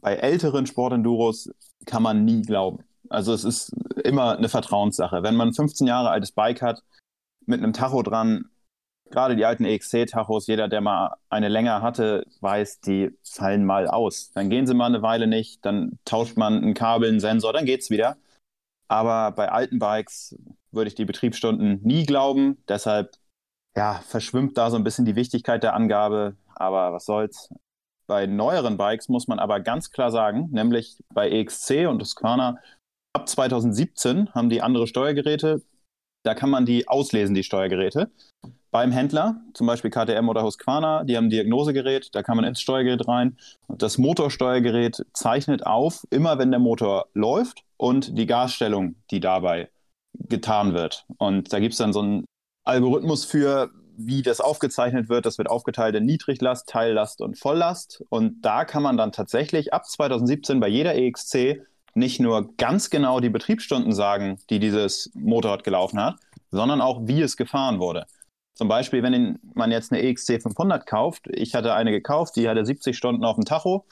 bei 0.00 0.14
älteren 0.14 0.66
Sportenduros 0.66 1.50
kann 1.86 2.02
man 2.02 2.24
nie 2.24 2.42
glauben. 2.42 2.84
Also 3.08 3.32
es 3.32 3.44
ist 3.44 3.72
immer 4.04 4.36
eine 4.36 4.48
Vertrauenssache. 4.48 5.22
Wenn 5.22 5.34
man 5.34 5.48
ein 5.48 5.54
15 5.54 5.86
Jahre 5.86 6.10
altes 6.10 6.32
Bike 6.32 6.62
hat, 6.62 6.82
mit 7.46 7.62
einem 7.62 7.72
Tacho 7.72 8.02
dran, 8.02 8.50
gerade 9.10 9.36
die 9.36 9.44
alten 9.44 9.64
EXC-Tachos, 9.64 10.46
jeder, 10.46 10.68
der 10.68 10.80
mal 10.80 11.16
eine 11.28 11.48
länger 11.48 11.82
hatte, 11.82 12.24
weiß, 12.40 12.80
die 12.80 13.10
fallen 13.22 13.64
mal 13.64 13.88
aus. 13.88 14.30
Dann 14.32 14.50
gehen 14.50 14.66
sie 14.66 14.74
mal 14.74 14.86
eine 14.86 15.02
Weile 15.02 15.26
nicht, 15.26 15.64
dann 15.64 15.98
tauscht 16.04 16.36
man 16.36 16.62
ein 16.64 16.74
Kabel, 16.74 17.08
einen 17.08 17.20
Sensor, 17.20 17.52
dann 17.52 17.64
geht's 17.66 17.90
wieder. 17.90 18.16
Aber 18.88 19.32
bei 19.32 19.50
alten 19.50 19.78
Bikes 19.78 20.36
würde 20.70 20.88
ich 20.88 20.94
die 20.94 21.04
Betriebsstunden 21.04 21.80
nie 21.82 22.06
glauben. 22.06 22.62
Deshalb 22.68 23.16
ja, 23.76 24.00
verschwimmt 24.06 24.56
da 24.56 24.70
so 24.70 24.76
ein 24.76 24.84
bisschen 24.84 25.04
die 25.04 25.16
Wichtigkeit 25.16 25.62
der 25.62 25.74
Angabe. 25.74 26.36
Aber 26.54 26.92
was 26.92 27.04
soll's. 27.04 27.50
Bei 28.06 28.26
neueren 28.26 28.78
Bikes 28.78 29.08
muss 29.08 29.28
man 29.28 29.38
aber 29.38 29.60
ganz 29.60 29.90
klar 29.90 30.10
sagen, 30.10 30.48
nämlich 30.50 30.96
bei 31.12 31.30
EXC 31.30 31.86
und 31.86 32.00
Husqvarna, 32.00 32.58
ab 33.12 33.28
2017 33.28 34.34
haben 34.34 34.48
die 34.48 34.62
andere 34.62 34.86
Steuergeräte. 34.86 35.62
Da 36.24 36.34
kann 36.34 36.50
man 36.50 36.64
die 36.64 36.88
auslesen, 36.88 37.34
die 37.34 37.44
Steuergeräte. 37.44 38.10
Beim 38.70 38.92
Händler, 38.92 39.40
zum 39.54 39.66
Beispiel 39.66 39.90
KTM 39.90 40.28
oder 40.28 40.42
Husqvarna, 40.42 41.04
die 41.04 41.16
haben 41.16 41.26
ein 41.26 41.30
Diagnosegerät, 41.30 42.14
da 42.14 42.22
kann 42.22 42.36
man 42.36 42.44
ins 42.44 42.60
Steuergerät 42.60 43.08
rein. 43.08 43.38
Und 43.66 43.82
das 43.82 43.96
Motorsteuergerät 43.96 45.06
zeichnet 45.14 45.64
auf, 45.64 46.06
immer 46.10 46.38
wenn 46.38 46.50
der 46.50 46.60
Motor 46.60 47.06
läuft 47.14 47.64
und 47.78 48.18
die 48.18 48.26
Gasstellung, 48.26 48.96
die 49.10 49.20
dabei 49.20 49.70
getan 50.12 50.74
wird. 50.74 51.06
Und 51.16 51.52
da 51.52 51.60
gibt 51.60 51.72
es 51.72 51.78
dann 51.78 51.92
so 51.92 52.00
einen 52.00 52.24
Algorithmus 52.64 53.24
für, 53.24 53.70
wie 53.96 54.22
das 54.22 54.40
aufgezeichnet 54.40 55.08
wird. 55.08 55.24
Das 55.24 55.38
wird 55.38 55.48
aufgeteilt 55.48 55.94
in 55.94 56.04
Niedriglast, 56.04 56.68
Teillast 56.68 57.22
und 57.22 57.38
Volllast. 57.38 58.04
Und 58.10 58.42
da 58.42 58.64
kann 58.64 58.82
man 58.82 58.98
dann 58.98 59.12
tatsächlich 59.12 59.72
ab 59.72 59.86
2017 59.86 60.60
bei 60.60 60.68
jeder 60.68 60.94
EXC 60.94 61.62
nicht 61.94 62.20
nur 62.20 62.54
ganz 62.56 62.90
genau 62.90 63.20
die 63.20 63.30
Betriebsstunden 63.30 63.92
sagen, 63.92 64.38
die 64.50 64.60
dieses 64.60 65.10
Motorrad 65.14 65.64
gelaufen 65.64 66.00
hat, 66.00 66.16
sondern 66.50 66.80
auch, 66.80 67.00
wie 67.06 67.22
es 67.22 67.36
gefahren 67.36 67.80
wurde. 67.80 68.06
Zum 68.58 68.66
Beispiel, 68.66 69.04
wenn 69.04 69.38
man 69.54 69.70
jetzt 69.70 69.92
eine 69.92 70.02
EXC 70.02 70.42
500 70.42 70.84
kauft, 70.84 71.28
ich 71.30 71.54
hatte 71.54 71.74
eine 71.74 71.92
gekauft, 71.92 72.34
die 72.34 72.48
hatte 72.48 72.64
70 72.66 72.96
Stunden 72.96 73.24
auf 73.24 73.36
dem 73.36 73.44
Tacho, 73.44 73.86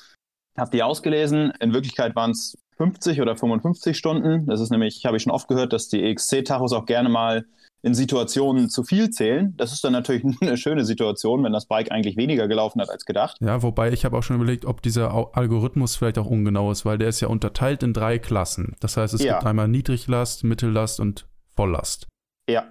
habe 0.59 0.71
die 0.73 0.83
ausgelesen, 0.83 1.53
in 1.61 1.73
Wirklichkeit 1.73 2.17
waren 2.17 2.33
es 2.33 2.59
50 2.79 3.21
oder 3.23 3.37
55 3.37 3.97
Stunden. 3.97 4.47
Das 4.47 4.61
ist 4.61 4.71
nämlich, 4.71 5.05
habe 5.07 5.17
ich 5.19 5.23
schon 5.23 5.33
oft 5.33 5.47
gehört, 5.47 5.73
dass 5.73 5.89
die 5.89 6.03
EXC-Tachos 6.03 6.73
auch 6.73 6.85
gerne 6.85 7.09
mal 7.09 7.45
in 7.83 7.95
Situationen 7.95 8.69
zu 8.69 8.83
viel 8.83 9.11
zählen. 9.11 9.55
Das 9.57 9.73
ist 9.73 9.85
dann 9.85 9.93
natürlich 9.93 10.25
eine 10.41 10.57
schöne 10.57 10.85
Situation, 10.85 11.45
wenn 11.45 11.53
das 11.53 11.67
Bike 11.67 11.93
eigentlich 11.93 12.17
weniger 12.17 12.49
gelaufen 12.49 12.81
hat 12.81 12.91
als 12.91 13.05
gedacht. 13.05 13.37
Ja, 13.41 13.63
wobei 13.63 13.93
ich 13.93 14.05
habe 14.05 14.19
auch 14.19 14.23
schon 14.25 14.37
überlegt, 14.37 14.65
ob 14.65 14.83
dieser 14.83 15.13
Algorithmus 15.37 15.95
vielleicht 15.95 16.19
auch 16.19 16.27
ungenau 16.27 16.73
ist, 16.73 16.85
weil 16.85 16.99
der 16.99 17.09
ist 17.09 17.21
ja 17.21 17.29
unterteilt 17.29 17.85
in 17.85 17.93
drei 17.93 18.19
Klassen. 18.19 18.75
Das 18.81 18.97
heißt, 18.97 19.15
es 19.15 19.23
Ja. 19.23 19.35
gibt 19.35 19.47
einmal 19.47 19.69
Niedriglast, 19.69 20.43
Mittellast 20.43 20.99
und 20.99 21.29
Volllast. 21.55 22.09
Ja, 22.51 22.65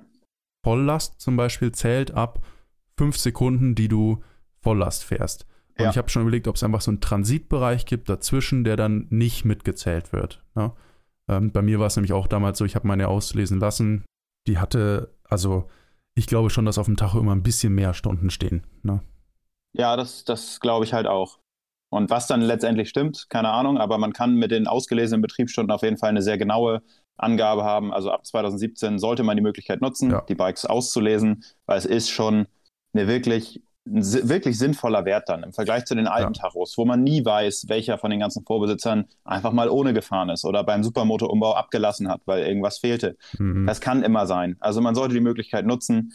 Volllast 0.65 1.21
zum 1.21 1.37
Beispiel 1.37 1.71
zählt 1.71 2.09
ab 2.11 2.39
fünf 2.97 3.17
Sekunden, 3.17 3.75
die 3.75 3.87
du 3.87 4.23
Volllast 4.61 5.03
fährst. 5.03 5.45
Und 5.77 5.83
Ja. 5.85 5.89
ich 5.91 5.97
habe 5.99 6.09
schon 6.09 6.23
überlegt, 6.23 6.47
ob 6.47 6.55
es 6.55 6.63
einfach 6.63 6.81
so 6.81 6.89
einen 6.89 7.01
Transitbereich 7.01 7.85
gibt 7.85 8.09
dazwischen, 8.09 8.63
der 8.63 8.75
dann 8.75 9.05
nicht 9.11 9.45
mitgezählt 9.45 10.11
wird. 10.11 10.43
Ne? 10.55 10.71
Ähm, 11.29 11.51
bei 11.51 11.61
mir 11.61 11.79
war 11.79 11.85
es 11.85 11.95
nämlich 11.95 12.13
auch 12.13 12.27
damals 12.27 12.57
so, 12.57 12.65
ich 12.65 12.75
habe 12.75 12.87
meine 12.87 13.09
auslesen 13.09 13.59
lassen. 13.59 14.05
Die 14.47 14.57
hatte, 14.57 15.13
also 15.29 15.67
ich 16.15 16.25
glaube 16.25 16.49
schon, 16.49 16.65
dass 16.65 16.79
auf 16.79 16.87
dem 16.87 16.97
Tacho 16.97 17.19
immer 17.19 17.35
ein 17.35 17.43
bisschen 17.43 17.75
mehr 17.75 17.93
Stunden 17.93 18.31
stehen. 18.31 18.65
Ne? 18.81 19.01
ja, 19.73 19.95
das, 19.95 20.23
das 20.23 20.59
glaube 20.61 20.85
ich 20.85 20.93
halt 20.93 21.05
auch. 21.05 21.37
Und 21.91 22.09
was 22.09 22.25
dann 22.25 22.41
letztendlich 22.41 22.89
stimmt, 22.89 23.27
keine 23.29 23.49
Ahnung, 23.49 23.77
aber 23.77 23.99
man 23.99 24.13
kann 24.13 24.33
mit 24.35 24.49
den 24.49 24.65
ausgelesenen 24.65 25.21
Betriebsstunden 25.21 25.71
auf 25.71 25.83
jeden 25.83 25.97
Fall 25.97 26.09
eine 26.09 26.23
sehr 26.23 26.39
genaue 26.39 26.81
Angabe 27.17 27.63
haben. 27.63 27.93
Also 27.93 28.11
ab 28.11 28.25
2017 28.25 28.99
sollte 28.99 29.23
man 29.23 29.37
die 29.37 29.43
Möglichkeit 29.43 29.81
nutzen, 29.81 30.11
Ja. 30.11 30.21
die 30.21 30.35
Bikes 30.35 30.65
auszulesen, 30.65 31.43
weil 31.65 31.77
es 31.77 31.85
ist 31.85 32.09
schon 32.09 32.47
eine 32.93 33.07
wirklich 33.07 33.61
ein 33.87 34.01
wirklich 34.27 34.57
sinnvoller 34.57 35.05
Wert 35.05 35.29
dann 35.29 35.43
im 35.43 35.53
Vergleich 35.53 35.85
zu 35.85 35.93
den 35.93 36.07
alten 36.07 36.33
Ja. 36.33 36.41
Tachos, 36.41 36.75
wo 36.75 36.85
man 36.85 37.03
nie 37.03 37.23
weiß, 37.23 37.65
welcher 37.67 37.99
von 37.99 38.09
den 38.09 38.19
ganzen 38.19 38.43
Vorbesitzern 38.43 39.05
einfach 39.23 39.51
mal 39.51 39.69
ohne 39.69 39.93
gefahren 39.93 40.29
ist 40.29 40.43
oder 40.43 40.63
beim 40.63 40.83
Supermoto-Umbau 40.83 41.53
abgelassen 41.53 42.09
hat, 42.09 42.21
weil 42.25 42.47
irgendwas 42.47 42.79
fehlte. 42.79 43.15
Mhm. 43.37 43.67
Das 43.67 43.81
kann 43.81 44.01
immer 44.01 44.25
sein. 44.25 44.55
Also 44.59 44.81
man 44.81 44.95
sollte 44.95 45.13
die 45.13 45.19
Möglichkeit 45.21 45.67
nutzen. 45.67 46.13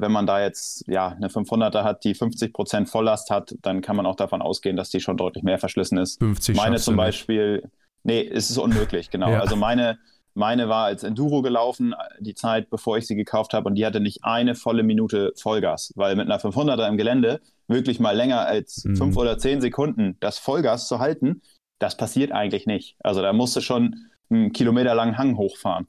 Wenn 0.00 0.10
man 0.10 0.26
da 0.26 0.40
jetzt 0.40 0.84
ja 0.88 1.08
eine 1.08 1.28
500er 1.28 1.84
hat, 1.84 2.02
die 2.04 2.14
50% 2.14 2.86
Volllast 2.88 3.28
hat, 3.28 3.54
dann 3.60 3.82
kann 3.82 3.94
man 3.96 4.06
auch 4.06 4.16
davon 4.16 4.40
ausgehen, 4.40 4.76
dass 4.76 4.88
die 4.88 5.00
schon 5.00 5.18
deutlich 5.18 5.44
mehr 5.44 5.58
verschlissen 5.58 5.98
ist. 5.98 6.18
50 6.18 6.56
Meine 6.56 6.78
zum 6.78 6.94
du 6.96 7.02
nicht. 7.02 7.06
Beispiel, 7.08 7.70
nee, 8.04 8.26
es 8.26 8.48
ist 8.48 8.56
unmöglich, 8.56 9.10
genau. 9.10 9.32
Ja. 9.32 9.40
Also 9.40 9.54
meine, 9.54 9.98
meine 10.34 10.68
war 10.68 10.84
als 10.86 11.02
Enduro 11.02 11.42
gelaufen, 11.42 11.94
die 12.20 12.34
Zeit, 12.34 12.70
bevor 12.70 12.98
ich 12.98 13.06
sie 13.06 13.16
gekauft 13.16 13.54
habe, 13.54 13.68
und 13.68 13.74
die 13.74 13.84
hatte 13.86 14.00
nicht 14.00 14.24
eine 14.24 14.54
volle 14.54 14.82
Minute 14.82 15.32
Vollgas, 15.36 15.92
weil 15.96 16.16
mit 16.16 16.26
einer 16.26 16.40
500er 16.40 16.88
im 16.88 16.96
Gelände 16.96 17.40
wirklich 17.68 18.00
mal 18.00 18.16
länger 18.16 18.46
als 18.46 18.84
Mhm. 18.84 18.96
fünf 18.96 19.16
oder 19.16 19.38
zehn 19.38 19.60
Sekunden 19.60 20.16
das 20.20 20.38
Vollgas 20.38 20.88
zu 20.88 20.98
halten, 20.98 21.42
das 21.78 21.96
passiert 21.96 22.32
eigentlich 22.32 22.66
nicht. 22.66 22.96
Also 23.00 23.22
da 23.22 23.32
musst 23.32 23.56
du 23.56 23.60
schon 23.60 23.96
einen 24.30 24.52
kilometerlangen 24.52 25.18
Hang 25.18 25.36
hochfahren. 25.36 25.86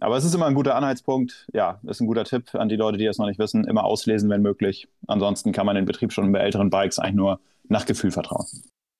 Aber 0.00 0.16
es 0.16 0.24
ist 0.24 0.34
immer 0.34 0.46
ein 0.46 0.54
guter 0.54 0.74
Anhaltspunkt. 0.74 1.46
Ja, 1.52 1.80
ist 1.84 2.00
ein 2.00 2.06
guter 2.08 2.24
Tipp 2.24 2.54
an 2.54 2.68
die 2.68 2.76
Leute, 2.76 2.98
die 2.98 3.04
das 3.04 3.18
noch 3.18 3.26
nicht 3.26 3.38
wissen. 3.38 3.64
Immer 3.64 3.84
auslesen, 3.84 4.28
wenn 4.28 4.42
möglich. 4.42 4.88
Ansonsten 5.06 5.52
kann 5.52 5.66
man 5.66 5.76
den 5.76 5.84
Betrieb 5.84 6.12
schon 6.12 6.32
bei 6.32 6.40
älteren 6.40 6.68
Bikes 6.68 6.98
eigentlich 6.98 7.14
nur 7.14 7.40
nach 7.68 7.86
Gefühl 7.86 8.10
vertrauen. 8.10 8.44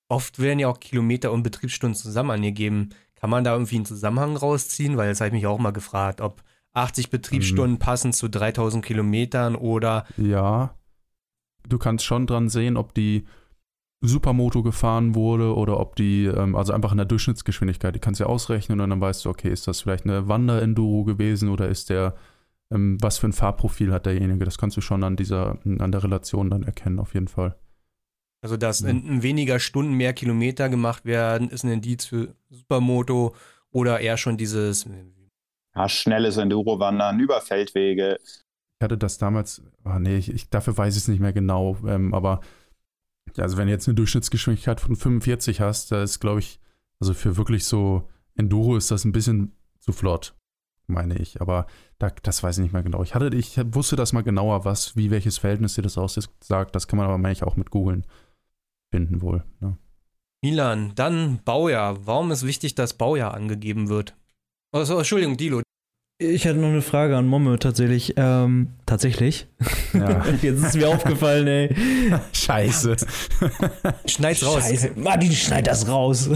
Oft 0.09 0.38
werden 0.38 0.59
ja 0.61 0.68
auch 0.68 0.78
Kilometer 0.78 1.32
und 1.32 1.42
Betriebsstunden 1.42 1.97
zusammen 1.97 2.30
angegeben. 2.30 2.90
Kann 3.25 3.31
man 3.31 3.43
da 3.43 3.55
irgendwie 3.55 3.77
einen 3.77 3.87
Zusammenhang 3.87 4.37
rausziehen? 4.37 4.99
Weil 4.99 5.09
das 5.09 5.22
habe 5.22 5.29
ich 5.29 5.33
mich 5.33 5.47
auch 5.47 5.59
mal 5.59 5.70
gefragt, 5.70 6.20
ob 6.20 6.43
80 6.75 7.09
Betriebsstunden 7.09 7.79
passen 7.79 8.12
zu 8.12 8.29
3000 8.29 8.85
Kilometern 8.85 9.57
oder 9.57 10.05
Ja. 10.18 10.75
Du 11.66 11.79
kannst 11.79 12.05
schon 12.05 12.27
dran 12.27 12.51
sehen, 12.51 12.77
ob 12.77 12.93
die 12.93 13.25
Supermoto 14.03 14.62
gefahren 14.62 15.14
wurde 15.14 15.57
oder 15.57 15.81
ob 15.81 15.97
die, 15.97 16.27
ähm, 16.27 16.55
also 16.55 16.75
einfach 16.75 16.91
in 16.91 16.99
der 16.99 17.07
Durchschnittsgeschwindigkeit, 17.07 17.95
die 17.95 17.99
kannst 17.99 18.20
du 18.20 18.25
ja 18.25 18.29
ausrechnen 18.29 18.83
und 18.83 18.91
dann 18.91 19.01
weißt 19.01 19.25
du, 19.25 19.31
okay, 19.31 19.51
ist 19.51 19.66
das 19.66 19.81
vielleicht 19.81 20.05
eine 20.05 20.29
Wander-Enduro 20.29 21.05
gewesen 21.05 21.49
oder 21.49 21.70
ist 21.70 21.89
der, 21.89 22.16
ähm, 22.70 22.99
was 23.01 23.16
für 23.16 23.29
ein 23.29 23.33
Fahrprofil 23.33 23.91
hat 23.91 24.05
derjenige? 24.05 24.45
Das 24.45 24.59
kannst 24.59 24.77
du 24.77 24.83
schon 24.83 25.03
an 25.03 25.16
dieser, 25.16 25.57
an 25.64 25.93
der 25.93 26.03
Relation 26.03 26.51
dann 26.51 26.62
erkennen, 26.62 26.99
auf 26.99 27.14
jeden 27.14 27.29
Fall. 27.29 27.57
Also 28.45 28.59
dass 28.59 28.80
Ja. 28.80 28.90
in, 28.90 29.07
in 29.07 29.22
weniger 29.22 29.59
Stunden 29.59 29.95
mehr 29.95 30.12
Kilometer 30.12 30.68
gemacht 30.68 31.07
werden, 31.07 31.49
ist 31.49 31.64
ein 31.64 31.70
Indiz 31.70 32.05
für 32.05 32.34
Supermoto 32.51 33.34
oder 33.70 34.01
eher 34.01 34.18
schon 34.18 34.36
dieses 34.36 34.86
Ja, 35.74 35.88
schnelles 35.88 36.36
Enduro-Wandern 36.36 37.18
über 37.18 37.40
Feldwege. 37.40 38.18
Ich 38.22 38.84
hatte 38.84 38.99
das 38.99 39.16
damals, 39.16 39.62
ah 39.82 39.99
nee, 39.99 40.18
ich, 40.18 40.30
ich, 40.30 40.51
dafür 40.51 40.76
weiß 40.76 40.95
ich 40.95 41.05
es 41.05 41.09
nicht 41.09 41.20
mehr 41.20 41.32
genau, 41.32 41.78
ähm, 41.86 42.12
aber 42.12 42.42
also 43.38 43.57
wenn 43.57 43.66
du 43.66 43.72
jetzt 43.72 43.88
eine 43.88 43.95
Durchschnittsgeschwindigkeit 43.95 44.78
von 44.78 44.95
45 44.95 45.62
hast, 45.62 45.90
da 45.90 46.03
ist, 46.03 46.20
glaube 46.20 46.40
ich, 46.40 46.61
also 47.01 47.14
für 47.14 47.38
wirklich 47.38 47.64
so 47.64 48.11
Enduro 48.36 48.76
ist 48.76 48.90
das 48.90 49.07
ein 49.07 49.12
bisschen 49.12 49.57
zu 49.80 49.92
flott, 49.92 50.34
meine 50.86 51.16
ich. 51.16 51.40
Aber 51.40 51.66
da, 51.99 52.11
das 52.11 52.42
weiß 52.42 52.59
ich 52.59 52.62
nicht 52.62 52.72
mehr 52.74 52.82
genau. 52.82 53.03
Ich 53.03 53.14
hatte, 53.14 53.34
ich 53.34 53.59
wusste 53.74 53.97
das 53.97 54.12
mal 54.12 54.22
genauer, 54.22 54.66
was, 54.66 54.97
wie 54.97 55.11
welches 55.11 55.38
Verhältnis 55.38 55.76
dir 55.76 55.82
das 55.82 55.97
aussagt. 55.97 56.74
Das 56.76 56.86
kann 56.88 56.99
man 56.99 57.07
aber 57.07 57.16
meine 57.16 57.32
ich 57.32 57.42
auch 57.42 57.57
mit 57.57 57.70
googeln 57.70 58.05
finden 58.95 59.22
wohl. 59.22 59.42
Ne? 59.61 59.76
Milan. 60.45 60.92
Dann 60.95 61.40
Baujahr. 61.45 62.07
Warum 62.07 62.30
ist 62.30 62.47
wichtig, 62.47 62.76
dass 62.76 62.95
Baujahr 62.95 63.34
angegeben 63.34 63.88
wird? 63.88 64.14
Also, 64.70 64.99
Entschuldigung, 64.99 65.36
Dilo. 65.36 65.62
Ich 66.18 66.47
hatte 66.47 66.61
noch 66.61 66.68
eine 66.68 66.80
Frage 66.80 67.16
an 67.16 67.26
Momme 67.26 67.59
tatsächlich. 67.59 68.14
Ähm, 68.16 68.68
tatsächlich? 68.86 69.49
Ja. 69.95 70.24
Jetzt 70.42 70.62
ist 70.62 70.76
mir 70.76 70.88
aufgefallen, 70.88 71.49
ey. 71.49 71.74
Scheiße. 72.32 72.95
Schneid's 74.07 74.47
raus. 74.47 74.62
Scheiße. 74.62 74.92
Martin, 74.95 75.32
schneid 75.32 75.66
das 75.66 75.88
raus. 75.88 76.30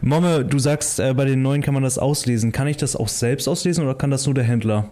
Momme, 0.00 0.44
du 0.44 0.58
sagst, 0.58 0.98
äh, 0.98 1.14
bei 1.14 1.26
den 1.26 1.42
neuen 1.42 1.62
kann 1.62 1.74
man 1.74 1.84
das 1.84 1.96
auslesen. 1.96 2.50
Kann 2.50 2.66
ich 2.66 2.76
das 2.76 2.96
auch 2.96 3.08
selbst 3.08 3.46
auslesen 3.46 3.84
oder 3.84 3.94
kann 3.94 4.10
das 4.10 4.26
nur 4.26 4.34
der 4.34 4.44
Händler? 4.44 4.90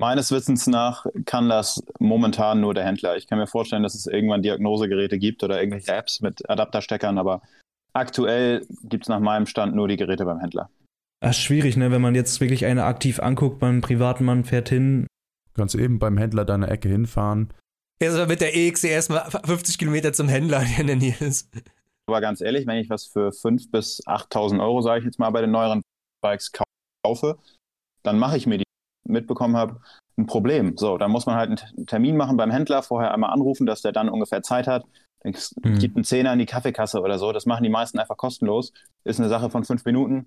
Meines 0.00 0.32
Wissens 0.32 0.66
nach 0.66 1.04
kann 1.26 1.50
das 1.50 1.84
momentan 1.98 2.62
nur 2.62 2.72
der 2.72 2.86
Händler. 2.86 3.18
Ich 3.18 3.26
kann 3.26 3.38
mir 3.38 3.46
vorstellen, 3.46 3.82
dass 3.82 3.94
es 3.94 4.06
irgendwann 4.06 4.42
Diagnosegeräte 4.42 5.18
gibt 5.18 5.44
oder 5.44 5.60
irgendwelche 5.60 5.92
Apps 5.92 6.22
mit 6.22 6.48
Adaptersteckern, 6.48 7.18
aber 7.18 7.42
aktuell 7.92 8.66
gibt 8.84 9.04
es 9.04 9.08
nach 9.10 9.20
meinem 9.20 9.44
Stand 9.44 9.74
nur 9.74 9.88
die 9.88 9.98
Geräte 9.98 10.24
beim 10.24 10.40
Händler. 10.40 10.70
Ach, 11.22 11.34
schwierig, 11.34 11.76
ne? 11.76 11.90
Wenn 11.90 12.00
man 12.00 12.14
jetzt 12.14 12.40
wirklich 12.40 12.64
eine 12.64 12.84
aktiv 12.84 13.20
anguckt, 13.20 13.58
beim 13.58 13.82
privaten 13.82 14.24
Mann 14.24 14.44
fährt 14.44 14.70
hin. 14.70 15.06
Kannst 15.52 15.74
eben 15.74 15.98
beim 15.98 16.16
Händler 16.16 16.46
deine 16.46 16.70
Ecke 16.70 16.88
hinfahren. 16.88 17.52
Erstmal 18.00 18.28
mit 18.28 18.40
der 18.40 18.56
EXE 18.56 18.88
erstmal 18.88 19.30
50 19.30 19.76
Kilometer 19.76 20.14
zum 20.14 20.28
Händler, 20.28 20.60
der 20.64 20.78
in 20.78 20.86
der 20.86 20.96
Nähe 20.96 21.16
ist. 21.20 21.50
Aber 22.08 22.22
ganz 22.22 22.40
ehrlich, 22.40 22.66
wenn 22.66 22.78
ich 22.78 22.88
was 22.88 23.04
für 23.04 23.28
5.000 23.28 23.70
bis 23.70 24.06
8.000 24.06 24.62
Euro, 24.62 24.80
sage 24.80 25.00
ich 25.00 25.04
jetzt 25.04 25.18
mal, 25.18 25.28
bei 25.28 25.42
den 25.42 25.50
neueren 25.50 25.82
Bikes 26.22 26.52
kaufe, 27.04 27.38
dann 28.02 28.18
mache 28.18 28.38
ich 28.38 28.46
mir 28.46 28.56
die 28.56 28.64
mitbekommen 29.10 29.56
habe, 29.56 29.80
ein 30.16 30.26
Problem. 30.26 30.76
So, 30.76 30.98
dann 30.98 31.10
muss 31.10 31.26
man 31.26 31.36
halt 31.36 31.50
einen 31.50 31.86
Termin 31.86 32.16
machen 32.16 32.36
beim 32.36 32.50
Händler, 32.50 32.82
vorher 32.82 33.12
einmal 33.12 33.30
anrufen, 33.30 33.66
dass 33.66 33.82
der 33.82 33.92
dann 33.92 34.08
ungefähr 34.08 34.42
Zeit 34.42 34.66
hat. 34.66 34.84
Es 35.22 35.54
Mhm. 35.62 35.78
gibt 35.78 35.96
einen 35.96 36.04
Zehner 36.04 36.32
in 36.32 36.38
die 36.38 36.46
Kaffeekasse 36.46 37.00
oder 37.00 37.18
so. 37.18 37.32
Das 37.32 37.44
machen 37.46 37.62
die 37.62 37.68
meisten 37.70 37.98
einfach 37.98 38.16
kostenlos. 38.16 38.72
Ist 39.04 39.20
eine 39.20 39.28
Sache 39.28 39.50
von 39.50 39.64
fünf 39.64 39.84
Minuten. 39.84 40.26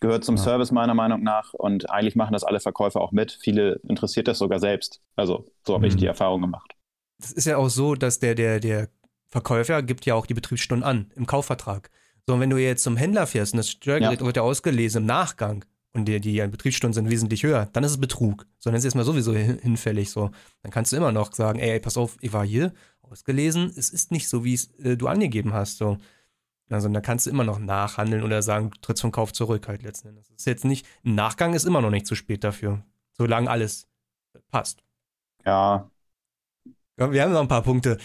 Gehört 0.00 0.24
zum 0.24 0.36
Ja. 0.36 0.42
Service 0.42 0.72
meiner 0.72 0.94
Meinung 0.94 1.22
nach. 1.22 1.52
Und 1.52 1.90
eigentlich 1.90 2.16
machen 2.16 2.32
das 2.32 2.42
alle 2.44 2.58
Verkäufer 2.60 3.00
auch 3.02 3.12
mit. 3.12 3.32
Viele 3.32 3.80
interessiert 3.86 4.28
das 4.28 4.38
sogar 4.38 4.58
selbst. 4.58 5.02
Also, 5.16 5.46
so 5.66 5.74
habe 5.74 5.86
ich 5.86 5.94
Mhm. 5.94 5.98
die 5.98 6.06
Erfahrung 6.06 6.40
gemacht. 6.40 6.72
Das 7.20 7.32
ist 7.32 7.44
ja 7.44 7.58
auch 7.58 7.68
so, 7.68 7.94
dass 7.94 8.18
der, 8.18 8.34
der, 8.34 8.60
der 8.60 8.88
Verkäufer 9.28 9.82
gibt 9.82 10.06
ja 10.06 10.14
auch 10.14 10.24
die 10.26 10.32
Betriebsstunden 10.34 10.84
an 10.84 11.12
im 11.16 11.26
Kaufvertrag. 11.26 11.90
So, 12.26 12.34
und 12.34 12.40
wenn 12.40 12.50
du 12.50 12.56
jetzt 12.56 12.82
zum 12.82 12.96
Händler 12.96 13.26
fährst 13.26 13.52
und 13.52 13.58
das 13.58 13.68
Steuergerät 13.70 14.20
Ja. 14.20 14.26
wird 14.26 14.36
ja 14.36 14.42
ausgelesen 14.42 15.02
im 15.02 15.06
Nachgang 15.06 15.64
und 15.92 16.04
die, 16.06 16.20
die 16.20 16.40
Betriebsstunden 16.46 16.94
sind 16.94 17.10
wesentlich 17.10 17.42
höher, 17.42 17.68
dann 17.72 17.84
ist 17.84 17.90
es 17.92 18.00
Betrug. 18.00 18.46
So, 18.58 18.70
dann 18.70 18.76
ist 18.76 18.82
es 18.82 18.86
erstmal 18.86 19.04
sowieso 19.04 19.34
hin- 19.34 19.58
hinfällig. 19.58 20.10
So, 20.10 20.30
dann 20.62 20.70
kannst 20.70 20.92
du 20.92 20.96
immer 20.96 21.12
noch 21.12 21.32
sagen, 21.34 21.58
ey, 21.58 21.80
pass 21.80 21.96
auf, 21.96 22.16
ich 22.20 22.32
war 22.32 22.44
hier, 22.46 22.72
ausgelesen, 23.02 23.72
es 23.76 23.90
ist 23.90 24.12
nicht 24.12 24.28
so, 24.28 24.44
wie 24.44 24.54
es 24.54 24.72
äh, 24.78 24.96
du 24.96 25.08
angegeben 25.08 25.52
hast. 25.52 25.78
So. 25.78 25.98
Also 26.68 26.88
da 26.88 27.00
kannst 27.00 27.26
du 27.26 27.30
immer 27.30 27.42
noch 27.42 27.58
nachhandeln 27.58 28.22
oder 28.22 28.42
sagen, 28.42 28.70
du 28.70 28.78
trittst 28.80 29.00
vom 29.00 29.10
Kauf 29.10 29.32
zurück 29.32 29.66
halt 29.66 29.82
letzten 29.82 30.08
Endes. 30.08 30.28
Das 30.28 30.36
ist 30.38 30.46
jetzt 30.46 30.64
nicht, 30.64 30.86
ein 31.04 31.16
Nachgang 31.16 31.54
ist 31.54 31.64
immer 31.64 31.80
noch 31.80 31.90
nicht 31.90 32.06
zu 32.06 32.14
spät 32.14 32.44
dafür. 32.44 32.84
Solange 33.18 33.50
alles 33.50 33.88
passt. 34.50 34.84
Ja, 35.44 35.90
Ja, 36.98 37.10
Wir 37.10 37.22
haben 37.22 37.32
noch 37.32 37.40
ein 37.40 37.48
paar 37.48 37.62
Punkte. 37.64 37.98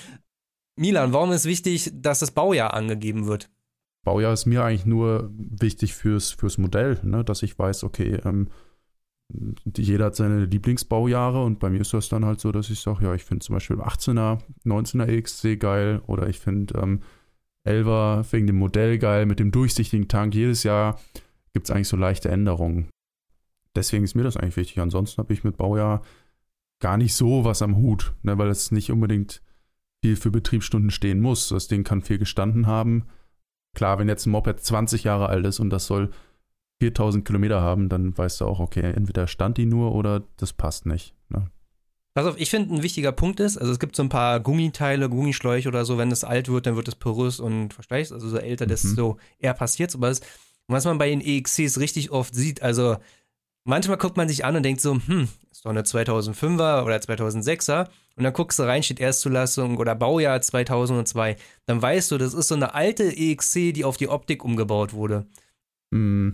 Milan, 0.77 1.13
warum 1.13 1.31
ist 1.31 1.45
wichtig, 1.45 1.91
dass 1.93 2.19
das 2.19 2.31
Baujahr 2.31 2.73
angegeben 2.73 3.27
wird? 3.27 3.49
Baujahr 4.05 4.31
ist 4.31 4.45
mir 4.45 4.63
eigentlich 4.63 4.85
nur 4.85 5.29
wichtig 5.35 5.95
fürs, 5.95 6.31
fürs 6.31 6.57
Modell, 6.57 6.99
ne? 7.03 7.25
dass 7.25 7.43
ich 7.43 7.59
weiß, 7.59 7.83
okay, 7.83 8.19
ähm, 8.23 8.47
jeder 9.75 10.05
hat 10.05 10.15
seine 10.15 10.45
Lieblingsbaujahre 10.45 11.43
und 11.43 11.59
bei 11.59 11.69
mir 11.69 11.81
ist 11.81 11.93
das 11.93 12.07
dann 12.07 12.23
halt 12.23 12.39
so, 12.39 12.51
dass 12.51 12.69
ich 12.69 12.79
sage, 12.79 13.03
ja, 13.03 13.15
ich 13.15 13.23
finde 13.23 13.43
zum 13.43 13.55
Beispiel 13.55 13.77
18er, 13.77 14.39
19er 14.63 15.07
EXC 15.07 15.59
geil 15.59 16.01
oder 16.05 16.29
ich 16.29 16.39
finde 16.39 16.79
ähm, 16.79 17.01
11er 17.65 18.31
wegen 18.31 18.45
dem 18.47 18.57
Modell 18.57 18.99
geil 18.99 19.25
mit 19.25 19.39
dem 19.39 19.51
durchsichtigen 19.51 20.07
Tank. 20.07 20.35
Jedes 20.35 20.61
Jahr 20.61 20.99
gibt 21.53 21.67
es 21.67 21.75
eigentlich 21.75 21.87
so 21.87 21.97
leichte 21.97 22.29
Änderungen. 22.29 22.89
Deswegen 23.75 24.03
ist 24.03 24.13
mir 24.13 24.23
das 24.23 24.37
eigentlich 24.37 24.57
wichtig. 24.57 24.79
Ansonsten 24.79 25.17
habe 25.17 25.33
ich 25.33 25.43
mit 25.43 25.57
Baujahr 25.57 26.03
gar 26.79 26.97
nicht 26.97 27.15
so 27.15 27.43
was 27.43 27.63
am 27.63 27.75
Hut, 27.75 28.13
ne? 28.21 28.37
weil 28.37 28.49
es 28.49 28.71
nicht 28.71 28.91
unbedingt 28.91 29.41
viel 30.03 30.15
für 30.15 30.29
Betriebsstunden 30.29 30.91
stehen 30.91 31.19
muss. 31.19 31.49
Das 31.49 31.67
Ding 31.67 31.83
kann 31.83 32.03
viel 32.03 32.19
gestanden 32.19 32.67
haben. 32.67 33.05
Klar, 33.75 33.99
wenn 33.99 34.09
jetzt 34.09 34.25
ein 34.25 34.31
Moped 34.31 34.59
20 34.59 35.03
Jahre 35.03 35.27
alt 35.29 35.45
ist 35.45 35.59
und 35.59 35.69
das 35.69 35.85
soll 35.85 36.09
4000 36.81 37.23
Kilometer 37.25 37.61
haben, 37.61 37.87
dann 37.89 38.17
weißt 38.17 38.41
du 38.41 38.45
auch, 38.45 38.59
okay, 38.59 38.81
entweder 38.95 39.27
stand 39.27 39.57
die 39.57 39.65
nur 39.65 39.93
oder 39.93 40.23
das 40.37 40.51
passt 40.53 40.85
nicht. 40.85 41.13
Ne? 41.29 41.49
Pass 42.13 42.25
auf, 42.25 42.35
ich 42.39 42.49
finde, 42.49 42.73
ein 42.73 42.83
wichtiger 42.83 43.11
Punkt 43.11 43.39
ist, 43.39 43.57
also 43.57 43.71
es 43.71 43.79
gibt 43.79 43.95
so 43.95 44.03
ein 44.03 44.09
paar 44.09 44.39
Gummiteile, 44.39 45.09
Gummischläuche 45.09 45.67
oder 45.67 45.85
so, 45.85 45.97
wenn 45.97 46.11
es 46.11 46.23
alt 46.23 46.49
wird, 46.49 46.65
dann 46.65 46.75
wird 46.75 46.87
es 46.87 46.95
porös 46.95 47.39
und 47.39 47.73
versteichst, 47.73 48.11
also 48.13 48.27
so 48.29 48.37
älter, 48.37 48.65
Mhm. 48.65 48.69
desto 48.69 49.17
eher 49.39 49.53
passiert 49.53 49.93
Aber 49.95 50.07
das, 50.07 50.21
was 50.67 50.85
man 50.85 50.97
bei 50.97 51.09
den 51.09 51.21
EXCs 51.21 51.79
richtig 51.79 52.11
oft 52.11 52.33
sieht, 52.33 52.61
also 52.61 52.97
manchmal 53.65 53.97
guckt 53.97 54.17
man 54.17 54.29
sich 54.29 54.45
an 54.45 54.55
und 54.55 54.63
denkt 54.63 54.81
so, 54.81 54.95
hm, 54.95 55.27
ist 55.65 55.87
doch 55.87 55.97
eine 55.97 56.05
2005er 56.05 56.83
oder 56.83 56.97
2006er 56.97 57.87
und 58.15 58.23
dann 58.23 58.33
guckst 58.33 58.59
du 58.59 58.63
rein, 58.63 58.83
steht 58.83 58.99
Erstzulassung 58.99 59.77
oder 59.77 59.95
Baujahr 59.95 60.41
2002, 60.41 61.37
dann 61.65 61.81
weißt 61.81 62.11
du, 62.11 62.17
das 62.17 62.33
ist 62.33 62.49
so 62.49 62.55
eine 62.55 62.73
alte 62.73 63.05
EXC, 63.05 63.73
die 63.73 63.83
auf 63.83 63.97
die 63.97 64.09
Optik 64.09 64.45
umgebaut 64.45 64.93
wurde. 64.93 65.25
Mm, 65.91 66.31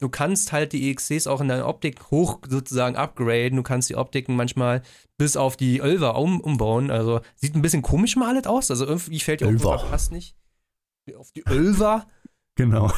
du 0.00 0.08
kannst 0.08 0.52
halt 0.52 0.72
die 0.72 0.90
EXCs 0.90 1.26
auch 1.26 1.40
in 1.40 1.48
deiner 1.48 1.66
Optik 1.66 2.10
hoch 2.10 2.40
sozusagen 2.48 2.96
upgraden. 2.96 3.56
Du 3.56 3.62
kannst 3.62 3.88
die 3.88 3.96
Optiken 3.96 4.36
manchmal 4.36 4.82
bis 5.16 5.36
auf 5.36 5.56
die 5.56 5.78
Ölver 5.78 6.16
um, 6.16 6.40
umbauen. 6.40 6.90
Also 6.90 7.20
sieht 7.36 7.54
ein 7.54 7.62
bisschen 7.62 7.82
komisch 7.82 8.16
mal 8.16 8.28
alles 8.28 8.46
aus. 8.46 8.70
Also 8.70 8.86
irgendwie 8.86 9.20
fällt 9.20 9.40
dir 9.40 9.48
auch 9.48 9.90
passt 9.90 10.12
nicht. 10.12 10.36
Auf 11.16 11.32
die 11.32 11.44
Ölver, 11.48 12.06
genau. 12.54 12.90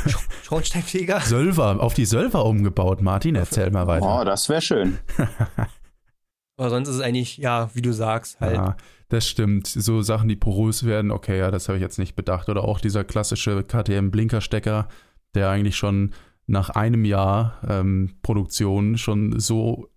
Schornsteinfeger. 0.42 1.20
Sölver, 1.20 1.80
auf 1.80 1.94
die 1.94 2.04
Sölver 2.04 2.44
umgebaut, 2.44 3.02
Martin, 3.02 3.34
erzähl 3.34 3.70
mal 3.70 3.86
weiter. 3.86 4.20
oh, 4.20 4.24
das 4.24 4.48
wäre 4.48 4.62
schön. 4.62 4.98
Aber 6.56 6.70
sonst 6.70 6.88
ist 6.88 6.96
es 6.96 7.00
eigentlich, 7.00 7.38
ja, 7.38 7.70
wie 7.74 7.82
du 7.82 7.92
sagst, 7.92 8.40
halt. 8.40 8.54
Ja, 8.54 8.76
das 9.08 9.26
stimmt. 9.28 9.66
So 9.66 10.02
Sachen, 10.02 10.28
die 10.28 10.36
porös 10.36 10.84
werden, 10.84 11.10
okay, 11.10 11.38
ja, 11.38 11.50
das 11.50 11.68
habe 11.68 11.78
ich 11.78 11.82
jetzt 11.82 11.98
nicht 11.98 12.14
bedacht. 12.14 12.48
Oder 12.48 12.64
auch 12.64 12.80
dieser 12.80 13.02
klassische 13.02 13.64
KTM-Blinkerstecker, 13.64 14.88
der 15.34 15.50
eigentlich 15.50 15.76
schon 15.76 16.14
nach 16.46 16.70
einem 16.70 17.04
Jahr 17.04 17.58
ähm, 17.68 18.18
Produktion 18.22 18.98
schon 18.98 19.40
so 19.40 19.88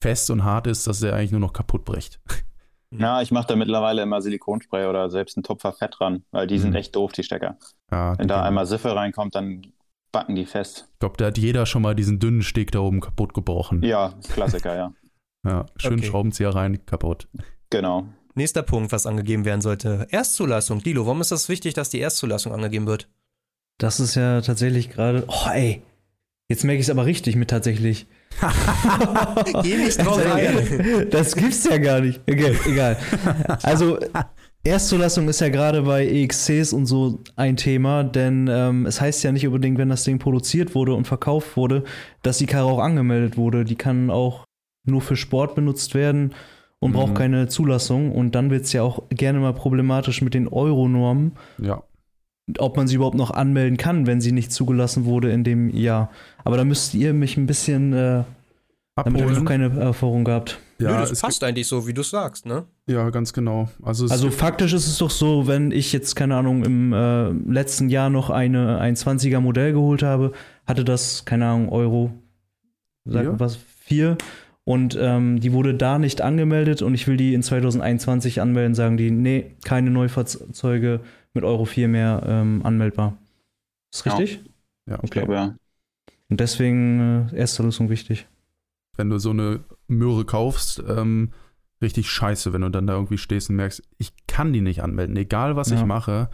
fest 0.00 0.30
und 0.30 0.44
hart 0.44 0.66
ist, 0.66 0.86
dass 0.86 1.02
er 1.02 1.14
eigentlich 1.14 1.32
nur 1.32 1.40
noch 1.40 1.52
kaputt 1.52 1.84
bricht. 1.84 2.20
Ja, 2.98 3.22
ich 3.22 3.30
mache 3.30 3.46
da 3.48 3.56
mittlerweile 3.56 4.02
immer 4.02 4.20
Silikonspray 4.22 4.86
oder 4.86 5.10
selbst 5.10 5.36
einen 5.36 5.44
Tupfer 5.44 5.72
Fett 5.72 5.96
dran, 5.98 6.24
weil 6.30 6.46
die 6.46 6.58
sind 6.58 6.70
Mhm. 6.70 6.76
echt 6.76 6.94
doof, 6.96 7.12
die 7.12 7.22
Stecker. 7.22 7.56
Ja, 7.90 8.18
Wenn 8.18 8.28
da 8.28 8.42
einmal 8.42 8.66
Siffe 8.66 8.94
reinkommt, 8.94 9.34
dann 9.34 9.62
backen 10.12 10.34
die 10.34 10.46
fest. 10.46 10.88
Ich 10.92 10.98
glaube, 11.00 11.16
da 11.16 11.26
hat 11.26 11.38
jeder 11.38 11.66
schon 11.66 11.82
mal 11.82 11.94
diesen 11.94 12.18
dünnen 12.20 12.42
Steg 12.42 12.70
da 12.72 12.78
oben 12.80 13.00
kaputt 13.00 13.34
gebrochen. 13.34 13.82
Ja, 13.82 14.14
Klassiker, 14.32 14.76
ja. 14.76 14.92
Ja, 15.46 15.66
schön 15.76 15.94
Okay. 15.98 16.06
Schraubenzieher 16.06 16.54
rein, 16.54 16.86
kaputt. 16.86 17.28
Genau. 17.68 18.06
Nächster 18.34 18.62
Punkt, 18.62 18.92
was 18.92 19.06
angegeben 19.06 19.44
werden 19.44 19.60
sollte. 19.60 20.06
Erstzulassung. 20.10 20.78
Dilo, 20.82 21.04
warum 21.04 21.20
ist 21.20 21.32
das 21.32 21.48
wichtig, 21.50 21.74
dass 21.74 21.90
die 21.90 22.00
Erstzulassung 22.00 22.52
angegeben 22.52 22.86
wird? 22.86 23.08
Das 23.78 24.00
ist 24.00 24.14
ja 24.14 24.40
tatsächlich 24.40 24.88
gerade. 24.90 25.24
Oh, 25.28 25.48
ey. 25.52 25.82
Jetzt 26.48 26.64
merke 26.64 26.80
ich 26.80 26.86
es 26.86 26.90
aber 26.90 27.04
richtig 27.04 27.36
mit 27.36 27.50
tatsächlich. 27.50 28.06
Geh 29.62 29.76
nicht 29.76 30.04
drauf 30.04 30.20
ein. 30.34 31.08
Das 31.10 31.34
gibt's 31.34 31.64
ja 31.64 31.78
gar 31.78 32.00
nicht. 32.00 32.20
Okay, 32.28 32.56
egal. 32.66 32.96
Also, 33.62 33.98
Erstzulassung 34.64 35.28
ist 35.28 35.40
ja 35.40 35.48
gerade 35.50 35.82
bei 35.82 36.06
EXCs 36.06 36.72
und 36.72 36.86
so 36.86 37.20
ein 37.36 37.56
Thema, 37.56 38.02
denn 38.02 38.48
ähm, 38.50 38.86
es 38.86 39.00
heißt 39.00 39.22
ja 39.24 39.32
nicht 39.32 39.46
unbedingt, 39.46 39.78
wenn 39.78 39.90
das 39.90 40.04
Ding 40.04 40.18
produziert 40.18 40.74
wurde 40.74 40.94
und 40.94 41.06
verkauft 41.06 41.56
wurde, 41.56 41.84
dass 42.22 42.38
die 42.38 42.46
Karre 42.46 42.66
auch 42.70 42.78
angemeldet 42.78 43.36
wurde. 43.36 43.64
Die 43.64 43.76
kann 43.76 44.10
auch 44.10 44.44
nur 44.86 45.00
für 45.02 45.16
Sport 45.16 45.54
benutzt 45.54 45.94
werden 45.94 46.34
und 46.80 46.90
Mhm. 46.90 46.94
braucht 46.94 47.14
keine 47.14 47.48
Zulassung. 47.48 48.10
Und 48.12 48.34
dann 48.34 48.50
wird's 48.50 48.72
ja 48.72 48.82
auch 48.82 49.02
gerne 49.10 49.38
mal 49.38 49.52
problematisch 49.54 50.22
mit 50.22 50.32
den 50.34 50.48
Euronormen, 50.48 51.32
Ja, 51.58 51.82
ob 52.58 52.76
man 52.76 52.86
sie 52.86 52.96
überhaupt 52.96 53.16
noch 53.16 53.30
anmelden 53.30 53.76
kann, 53.76 54.06
wenn 54.06 54.20
sie 54.20 54.32
nicht 54.32 54.52
zugelassen 54.52 55.04
wurde 55.04 55.30
in 55.30 55.44
dem 55.44 55.70
Jahr. 55.70 56.10
Aber 56.44 56.56
da 56.56 56.64
müsst 56.64 56.94
ihr 56.94 57.14
mich 57.14 57.36
ein 57.36 57.46
bisschen, 57.46 57.92
äh, 57.92 58.24
damit 58.96 59.22
habe 59.22 59.32
ich 59.32 59.38
noch 59.38 59.44
abholen. 59.44 59.44
keine 59.46 59.80
Erfahrung 59.80 60.24
gehabt. 60.24 60.58
Nö, 60.78 60.86
Ja, 60.86 61.00
das 61.00 61.12
es 61.12 61.20
passt 61.20 61.42
eigentlich 61.44 61.66
so, 61.66 61.86
wie 61.86 61.94
du 61.94 62.02
es 62.02 62.10
sagst, 62.10 62.46
ne? 62.46 62.64
ja, 62.86 63.08
ganz 63.10 63.32
genau. 63.32 63.68
Also, 63.82 64.06
Also 64.08 64.30
faktisch 64.30 64.72
ist 64.72 64.86
es 64.86 64.98
doch 64.98 65.10
so, 65.10 65.46
wenn 65.46 65.70
ich 65.70 65.92
jetzt, 65.92 66.16
keine 66.16 66.36
Ahnung, 66.36 66.64
im 66.64 66.92
äh, 66.92 67.30
letzten 67.30 67.88
Jahr 67.88 68.10
noch 68.10 68.28
eine, 68.30 68.78
ein 68.78 68.94
20er 68.96 69.40
Modell 69.40 69.72
geholt 69.72 70.02
habe, 70.02 70.32
hatte 70.66 70.84
das, 70.84 71.24
keine 71.24 71.46
Ahnung, 71.46 71.68
Euro, 71.70 72.12
sag 73.04 73.22
Vier? 73.22 73.40
was, 73.40 73.58
vier. 73.80 74.18
Und 74.66 74.96
ähm, 74.98 75.40
die 75.40 75.52
wurde 75.52 75.74
da 75.74 75.98
nicht 75.98 76.22
angemeldet 76.22 76.80
und 76.80 76.94
ich 76.94 77.06
will 77.06 77.18
die 77.18 77.34
in 77.34 77.42
2021 77.42 78.40
anmelden, 78.40 78.74
sagen 78.74 78.96
die, 78.96 79.10
nee, 79.10 79.56
keine 79.64 79.90
Neufahrzeuge 79.90 81.00
mit 81.34 81.44
Euro 81.44 81.66
4 81.66 81.86
mehr 81.88 82.22
ähm, 82.26 82.62
anmeldbar. 82.64 83.18
Ist 83.92 84.06
Ja. 84.06 84.16
richtig? 84.16 84.40
Ja. 84.88 84.98
Ich 85.02 85.10
glaube, 85.10 85.34
ja. 85.34 85.54
Und 86.30 86.40
deswegen 86.40 87.28
äh, 87.30 87.36
erste 87.36 87.62
Lösung 87.62 87.90
wichtig. 87.90 88.26
wenn 88.96 89.10
du 89.10 89.18
so 89.18 89.30
eine 89.30 89.60
Möhre 89.88 90.24
kaufst, 90.24 90.82
ähm, 90.88 91.32
richtig 91.82 92.08
scheiße, 92.08 92.52
wenn 92.52 92.60
du 92.62 92.70
dann 92.70 92.86
da 92.86 92.94
irgendwie 92.94 93.18
stehst 93.18 93.50
und 93.50 93.56
merkst, 93.56 93.82
ich 93.98 94.12
kann 94.28 94.52
die 94.52 94.60
nicht 94.62 94.82
anmelden, 94.82 95.16
egal 95.16 95.56
was 95.56 95.70
Ja. 95.70 95.76
ich 95.76 95.84
mache, 95.84 96.30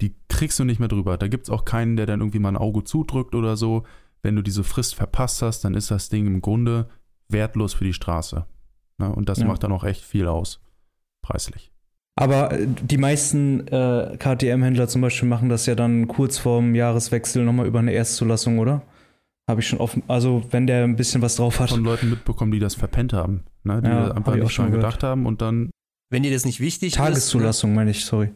die 0.00 0.14
kriegst 0.28 0.58
du 0.58 0.64
nicht 0.64 0.80
mehr 0.80 0.88
drüber. 0.88 1.16
Da 1.16 1.28
gibt 1.28 1.44
es 1.44 1.50
auch 1.50 1.64
keinen, 1.64 1.96
der 1.96 2.06
dann 2.06 2.20
irgendwie 2.20 2.40
mal 2.40 2.48
ein 2.50 2.56
Auge 2.56 2.82
zudrückt 2.84 3.34
oder 3.36 3.56
so. 3.56 3.84
Wenn 4.22 4.36
du 4.36 4.42
diese 4.42 4.64
Frist 4.64 4.94
verpasst 4.96 5.40
hast, 5.42 5.64
dann 5.64 5.74
ist 5.74 5.90
das 5.92 6.08
Ding 6.08 6.26
im 6.26 6.40
Grunde 6.42 6.88
wertlos 7.32 7.74
für 7.74 7.84
die 7.84 7.92
Straße. 7.92 8.46
Ne? 8.98 9.12
Und 9.14 9.28
das 9.28 9.38
Ja. 9.40 9.46
macht 9.46 9.62
dann 9.64 9.72
auch 9.72 9.84
echt 9.84 10.02
viel 10.02 10.26
aus, 10.26 10.60
preislich. 11.22 11.70
Aber 12.14 12.52
äh, 12.52 12.66
die 12.66 12.98
meisten 12.98 13.66
äh, 13.68 14.16
KTM-Händler 14.18 14.86
zum 14.88 15.00
Beispiel 15.00 15.28
machen 15.28 15.48
das 15.48 15.66
ja 15.66 15.74
dann 15.74 16.08
kurz 16.08 16.38
vorm 16.38 16.74
Jahreswechsel 16.74 17.44
nochmal 17.44 17.66
über 17.66 17.78
eine 17.78 17.92
Erstzulassung, 17.92 18.58
oder? 18.58 18.82
Habe 19.48 19.60
ich 19.60 19.66
schon 19.66 19.80
offen. 19.80 20.02
Also, 20.08 20.44
wenn 20.50 20.66
der 20.66 20.84
ein 20.84 20.94
bisschen 20.96 21.20
was 21.22 21.36
drauf 21.36 21.58
hat. 21.58 21.70
Von 21.70 21.82
Leuten 21.82 22.10
mitbekommen, 22.10 22.52
die 22.52 22.58
das 22.60 22.74
verpennt 22.74 23.12
haben, 23.12 23.44
ne? 23.64 23.80
die 23.82 23.88
Ja, 23.88 24.04
hab 24.08 24.16
einfach 24.18 24.32
auch 24.34 24.36
nicht 24.36 24.52
schon 24.52 24.70
gedacht 24.70 25.02
haben 25.02 25.26
und 25.26 25.40
dann, 25.42 25.70
Wenn 26.10 26.22
dir 26.22 26.30
das 26.32 26.44
nicht 26.44 26.60
wichtig 26.60 26.88
ist. 26.92 26.96
Tageszulassung, 26.96 27.74
meine 27.74 27.90
ich, 27.90 28.04
sorry. 28.04 28.30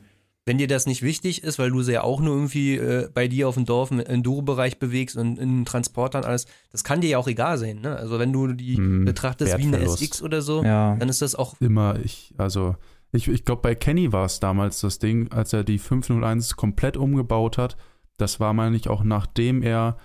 Wenn 0.48 0.58
dir 0.58 0.68
das 0.68 0.86
nicht 0.86 1.02
wichtig 1.02 1.42
ist, 1.42 1.58
weil 1.58 1.70
du 1.70 1.82
sie 1.82 1.94
ja 1.94 2.02
auch 2.02 2.20
nur 2.20 2.32
irgendwie 2.34 2.76
äh, 2.76 3.08
bei 3.12 3.26
dir 3.26 3.48
auf 3.48 3.56
dem 3.56 3.64
Dorf 3.64 3.90
im 3.90 3.98
Enduro-Bereich 3.98 4.78
bewegst 4.78 5.16
und 5.16 5.40
in 5.40 5.64
Transportern 5.64 6.24
alles, 6.24 6.46
das 6.70 6.84
kann 6.84 7.00
dir 7.00 7.10
ja 7.10 7.18
auch 7.18 7.26
egal 7.26 7.58
sein, 7.58 7.80
ne? 7.80 7.96
Also 7.96 8.20
wenn 8.20 8.32
du 8.32 8.52
die 8.52 8.76
Hm, 8.76 9.04
betrachtest 9.04 9.58
wie 9.58 9.62
eine. 9.62 9.80
SX 9.80 10.22
oder 10.22 10.42
so, 10.42 10.62
Ja. 10.62 10.94
dann 10.96 11.08
ist 11.08 11.20
das 11.20 11.34
auch 11.34 11.60
immer, 11.60 11.98
ich, 11.98 12.32
also, 12.38 12.76
ich, 13.10 13.26
ich 13.26 13.44
glaube, 13.44 13.62
bei 13.62 13.74
Kenny 13.74 14.12
war 14.12 14.24
es 14.24 14.38
damals 14.38 14.80
das 14.80 15.00
Ding, 15.00 15.32
als 15.32 15.52
er 15.52 15.64
die 15.64 15.78
501 15.78 16.54
komplett 16.54 16.96
umgebaut 16.96 17.58
hat. 17.58 17.76
Das 18.16 18.38
war, 18.38 18.52
meine 18.52 18.76
ich, 18.76 18.88
auch 18.88 19.02
nachdem 19.02 19.62
er 19.62 19.96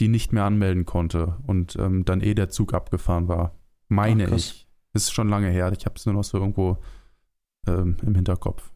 die 0.00 0.08
nicht 0.08 0.32
mehr 0.32 0.44
anmelden 0.44 0.84
konnte 0.84 1.36
und 1.46 1.76
ähm, 1.76 2.04
dann 2.04 2.22
eh 2.22 2.34
der 2.34 2.48
Zug 2.48 2.74
abgefahren 2.74 3.28
war. 3.28 3.54
Meine 3.88 4.26
Ach, 4.30 4.36
ich. 4.36 4.66
Ist 4.94 5.12
schon 5.12 5.28
lange 5.28 5.50
her. 5.50 5.70
Ich 5.78 5.86
habe 5.86 5.94
es 5.96 6.06
nur 6.06 6.14
noch 6.16 6.24
so 6.24 6.38
irgendwo 6.38 6.78
ähm, 7.68 7.96
im 8.04 8.16
Hinterkopf. 8.16 8.72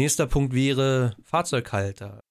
Nächster 0.00 0.26
Punkt 0.26 0.54
wäre 0.54 1.14
Fahrzeughalter. 1.24 2.22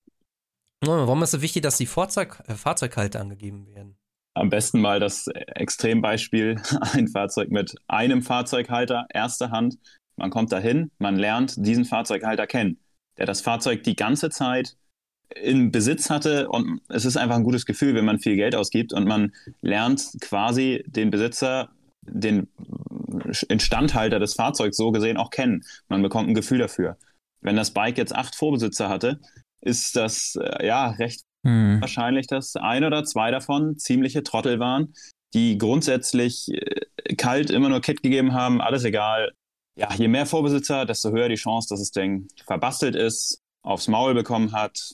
Warum 0.83 1.21
ist 1.21 1.35
es 1.35 1.41
wichtig, 1.41 1.61
dass 1.61 1.77
die 1.77 1.85
Fahrzeug, 1.85 2.41
äh, 2.47 2.55
Fahrzeughalter 2.55 3.21
angegeben 3.21 3.67
werden? 3.67 3.95
Am 4.33 4.49
besten 4.49 4.81
mal 4.81 4.99
das 4.99 5.27
Extrembeispiel, 5.27 6.59
ein 6.93 7.07
Fahrzeug 7.07 7.51
mit 7.51 7.75
einem 7.87 8.23
Fahrzeughalter, 8.23 9.05
erster 9.13 9.51
Hand. 9.51 9.77
Man 10.15 10.31
kommt 10.31 10.51
dahin, 10.51 10.89
man 10.97 11.17
lernt 11.17 11.63
diesen 11.63 11.85
Fahrzeughalter 11.85 12.47
kennen, 12.47 12.79
der 13.19 13.27
das 13.27 13.41
Fahrzeug 13.41 13.83
die 13.83 13.95
ganze 13.95 14.31
Zeit 14.31 14.75
in 15.35 15.71
Besitz 15.71 16.09
hatte 16.09 16.49
und 16.49 16.81
es 16.89 17.05
ist 17.05 17.17
einfach 17.17 17.35
ein 17.35 17.43
gutes 17.43 17.67
Gefühl, 17.67 17.93
wenn 17.93 18.05
man 18.05 18.17
viel 18.17 18.35
Geld 18.35 18.55
ausgibt 18.55 18.93
und 18.93 19.07
man 19.07 19.31
lernt 19.61 20.17
quasi 20.21 20.83
den 20.87 21.11
Besitzer, 21.11 21.69
den 22.01 22.47
Instandhalter 23.47 24.17
des 24.17 24.33
Fahrzeugs 24.33 24.75
so 24.75 24.91
gesehen 24.91 25.17
auch 25.17 25.29
kennen. 25.29 25.63
Man 25.87 26.01
bekommt 26.01 26.29
ein 26.29 26.33
Gefühl 26.33 26.57
dafür. 26.57 26.97
Wenn 27.41 27.55
das 27.55 27.71
Bike 27.71 27.97
jetzt 27.97 28.15
acht 28.15 28.35
Vorbesitzer 28.35 28.89
hatte, 28.89 29.19
ist 29.61 29.95
das 29.95 30.37
äh, 30.41 30.65
ja 30.65 30.89
recht 30.91 31.21
Hm. 31.45 31.79
wahrscheinlich, 31.79 32.27
dass 32.27 32.55
ein 32.57 32.83
oder 32.83 33.05
zwei 33.05 33.31
davon 33.31 33.77
ziemliche 33.77 34.23
Trottel 34.23 34.59
waren, 34.59 34.93
die 35.33 35.57
grundsätzlich 35.57 36.49
äh, 36.51 37.15
kalt 37.15 37.49
immer 37.49 37.69
nur 37.69 37.81
Kit 37.81 38.03
gegeben 38.03 38.33
haben, 38.33 38.61
alles 38.61 38.83
egal. 38.83 39.31
Ja, 39.75 39.93
je 39.93 40.09
mehr 40.09 40.25
Vorbesitzer, 40.25 40.85
desto 40.85 41.11
höher 41.11 41.29
die 41.29 41.35
Chance, 41.35 41.69
dass 41.69 41.79
das 41.79 41.91
Ding 41.91 42.27
verbastelt 42.45 42.95
ist, 42.95 43.41
aufs 43.61 43.87
Maul 43.87 44.13
bekommen 44.13 44.51
hat 44.51 44.93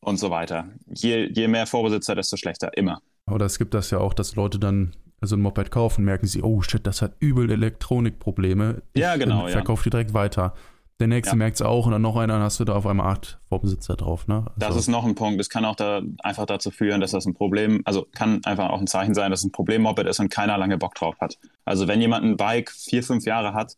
und 0.00 0.16
so 0.16 0.30
weiter. 0.30 0.70
Je, 0.86 1.28
je 1.30 1.48
mehr 1.48 1.66
Vorbesitzer, 1.66 2.14
desto 2.14 2.36
schlechter, 2.38 2.74
immer. 2.76 3.02
Oder 3.30 3.44
es 3.44 3.58
gibt 3.58 3.74
das 3.74 3.90
ja 3.90 3.98
auch, 3.98 4.14
dass 4.14 4.36
Leute 4.36 4.58
dann 4.58 4.96
so 5.20 5.36
ein 5.36 5.42
Moped 5.42 5.70
kaufen 5.70 6.02
und 6.02 6.04
merken 6.06 6.26
sie, 6.26 6.42
oh 6.42 6.62
shit, 6.62 6.86
das 6.86 7.02
hat 7.02 7.16
übel 7.20 7.50
Elektronikprobleme. 7.50 8.82
Ich 8.94 9.02
Ja, 9.02 9.16
genau, 9.16 9.42
äh, 9.46 9.50
ja. 9.50 9.56
verkaufe 9.56 9.84
die 9.84 9.90
direkt 9.90 10.14
weiter. 10.14 10.54
Der 11.00 11.08
nächste 11.08 11.32
Ja. 11.32 11.36
merkt 11.36 11.56
es 11.56 11.62
auch 11.62 11.86
und 11.86 11.92
dann 11.92 12.02
noch 12.02 12.16
einer, 12.16 12.34
dann 12.34 12.42
hast 12.42 12.60
du 12.60 12.64
da 12.64 12.74
auf 12.74 12.86
einmal 12.86 13.10
acht 13.12 13.38
Vorbesitzer 13.48 13.96
drauf. 13.96 14.28
Ne? 14.28 14.46
Das 14.56 14.68
Also- 14.68 14.78
ist 14.78 14.88
noch 14.88 15.04
ein 15.04 15.16
Punkt. 15.16 15.40
Das 15.40 15.48
kann 15.50 15.64
auch 15.64 15.74
da 15.74 16.02
einfach 16.22 16.46
dazu 16.46 16.70
führen, 16.70 17.00
dass 17.00 17.10
das 17.10 17.26
ein 17.26 17.34
Problem, 17.34 17.82
also 17.84 18.06
kann 18.12 18.40
einfach 18.44 18.70
auch 18.70 18.78
ein 18.80 18.86
Zeichen 18.86 19.12
sein, 19.14 19.30
dass 19.32 19.40
es 19.40 19.46
ein 19.46 19.52
Problem-Moped 19.52 20.06
ist 20.06 20.20
und 20.20 20.28
keiner 20.30 20.56
lange 20.56 20.78
Bock 20.78 20.94
drauf 20.94 21.16
hat. 21.20 21.36
Also 21.64 21.88
wenn 21.88 22.00
jemand 22.00 22.24
ein 22.24 22.36
Bike 22.36 22.70
vier, 22.70 23.02
fünf 23.02 23.24
Jahre 23.24 23.54
hat, 23.54 23.76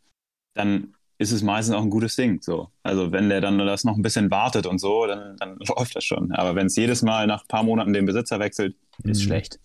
dann 0.54 0.92
ist 1.18 1.32
es 1.32 1.42
meistens 1.42 1.74
auch 1.74 1.80
ein 1.82 1.88
gutes 1.88 2.16
Ding. 2.16 2.42
So. 2.42 2.68
Also 2.82 3.10
wenn 3.12 3.30
der 3.30 3.40
dann 3.40 3.56
das 3.58 3.84
noch 3.84 3.96
ein 3.96 4.02
bisschen 4.02 4.30
wartet 4.30 4.66
und 4.66 4.78
so, 4.78 5.06
dann, 5.06 5.38
dann 5.38 5.56
läuft 5.74 5.96
das 5.96 6.04
schon. 6.04 6.32
Aber 6.32 6.54
wenn 6.54 6.66
es 6.66 6.76
jedes 6.76 7.00
Mal 7.00 7.26
nach 7.26 7.42
ein 7.44 7.48
paar 7.48 7.62
Monaten 7.62 7.94
den 7.94 8.04
Besitzer 8.04 8.38
wechselt, 8.40 8.76
ist 9.04 9.20
Mhm. 9.20 9.24
schlecht. 9.24 9.58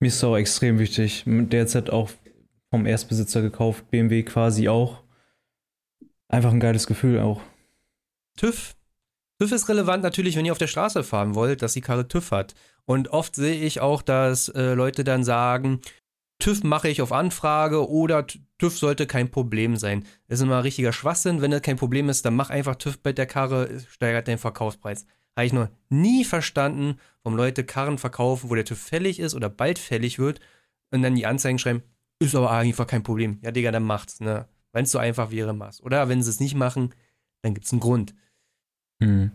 Mir 0.00 0.08
ist 0.08 0.22
auch 0.24 0.36
extrem 0.36 0.80
wichtig. 0.80 1.22
Derzeit 1.24 1.90
auch 1.90 2.10
vom 2.70 2.84
Erstbesitzer 2.84 3.42
gekauft, 3.42 3.88
BMW 3.90 4.24
quasi 4.24 4.68
auch. 4.68 4.98
Einfach 6.28 6.52
ein 6.52 6.60
geiles 6.60 6.86
Gefühl 6.86 7.20
auch. 7.20 7.40
TÜV. 8.36 8.74
TÜV 9.38 9.52
ist 9.52 9.68
relevant 9.68 10.02
natürlich, 10.02 10.36
wenn 10.36 10.44
ihr 10.44 10.52
auf 10.52 10.58
der 10.58 10.66
Straße 10.66 11.04
fahren 11.04 11.34
wollt, 11.34 11.62
dass 11.62 11.74
die 11.74 11.80
Karre 11.80 12.08
TÜV 12.08 12.30
hat. 12.30 12.54
Und 12.84 13.08
oft 13.08 13.34
sehe 13.34 13.62
ich 13.62 13.80
auch, 13.80 14.02
dass 14.02 14.48
äh, 14.48 14.74
Leute 14.74 15.04
dann 15.04 15.24
sagen, 15.24 15.80
TÜV 16.38 16.64
mache 16.64 16.88
ich 16.88 17.02
auf 17.02 17.12
Anfrage 17.12 17.88
oder 17.88 18.26
TÜV 18.58 18.78
sollte 18.78 19.06
kein 19.06 19.30
Problem 19.30 19.76
sein. 19.76 20.04
Das 20.28 20.38
ist 20.38 20.44
immer 20.44 20.64
richtiger 20.64 20.92
Schwachsinn. 20.92 21.40
Wenn 21.40 21.50
das 21.50 21.62
kein 21.62 21.76
Problem 21.76 22.08
ist, 22.08 22.24
dann 22.24 22.36
mach 22.36 22.50
einfach 22.50 22.76
TÜV 22.76 22.98
bei 22.98 23.12
der 23.12 23.26
Karre, 23.26 23.80
steigert 23.90 24.28
den 24.28 24.38
Verkaufspreis. 24.38 25.06
Habe 25.36 25.46
ich 25.46 25.52
noch 25.52 25.68
nie 25.90 26.24
verstanden, 26.24 26.98
warum 27.22 27.36
Leute 27.36 27.64
Karren 27.64 27.98
verkaufen, 27.98 28.50
wo 28.50 28.54
der 28.54 28.64
TÜV 28.64 28.78
fällig 28.78 29.18
ist 29.18 29.34
oder 29.34 29.48
bald 29.48 29.78
fällig 29.78 30.18
wird 30.18 30.40
und 30.90 31.02
dann 31.02 31.14
die 31.14 31.26
Anzeigen 31.26 31.58
schreiben, 31.58 31.82
ist 32.18 32.34
aber 32.34 32.50
einfach 32.50 32.86
kein 32.86 33.02
Problem. 33.02 33.38
Ja, 33.42 33.50
Digga, 33.50 33.70
dann 33.70 33.82
macht's, 33.82 34.20
ne? 34.20 34.46
Wenn 34.76 34.84
es 34.84 34.90
so 34.90 34.98
einfach 34.98 35.30
wäre, 35.30 35.54
mach's. 35.54 35.80
Oder 35.80 36.10
wenn 36.10 36.22
sie 36.22 36.28
es 36.28 36.38
nicht 36.38 36.54
machen, 36.54 36.94
dann 37.40 37.54
gibt's 37.54 37.72
einen 37.72 37.80
Grund. 37.80 38.14
Hm. 39.02 39.30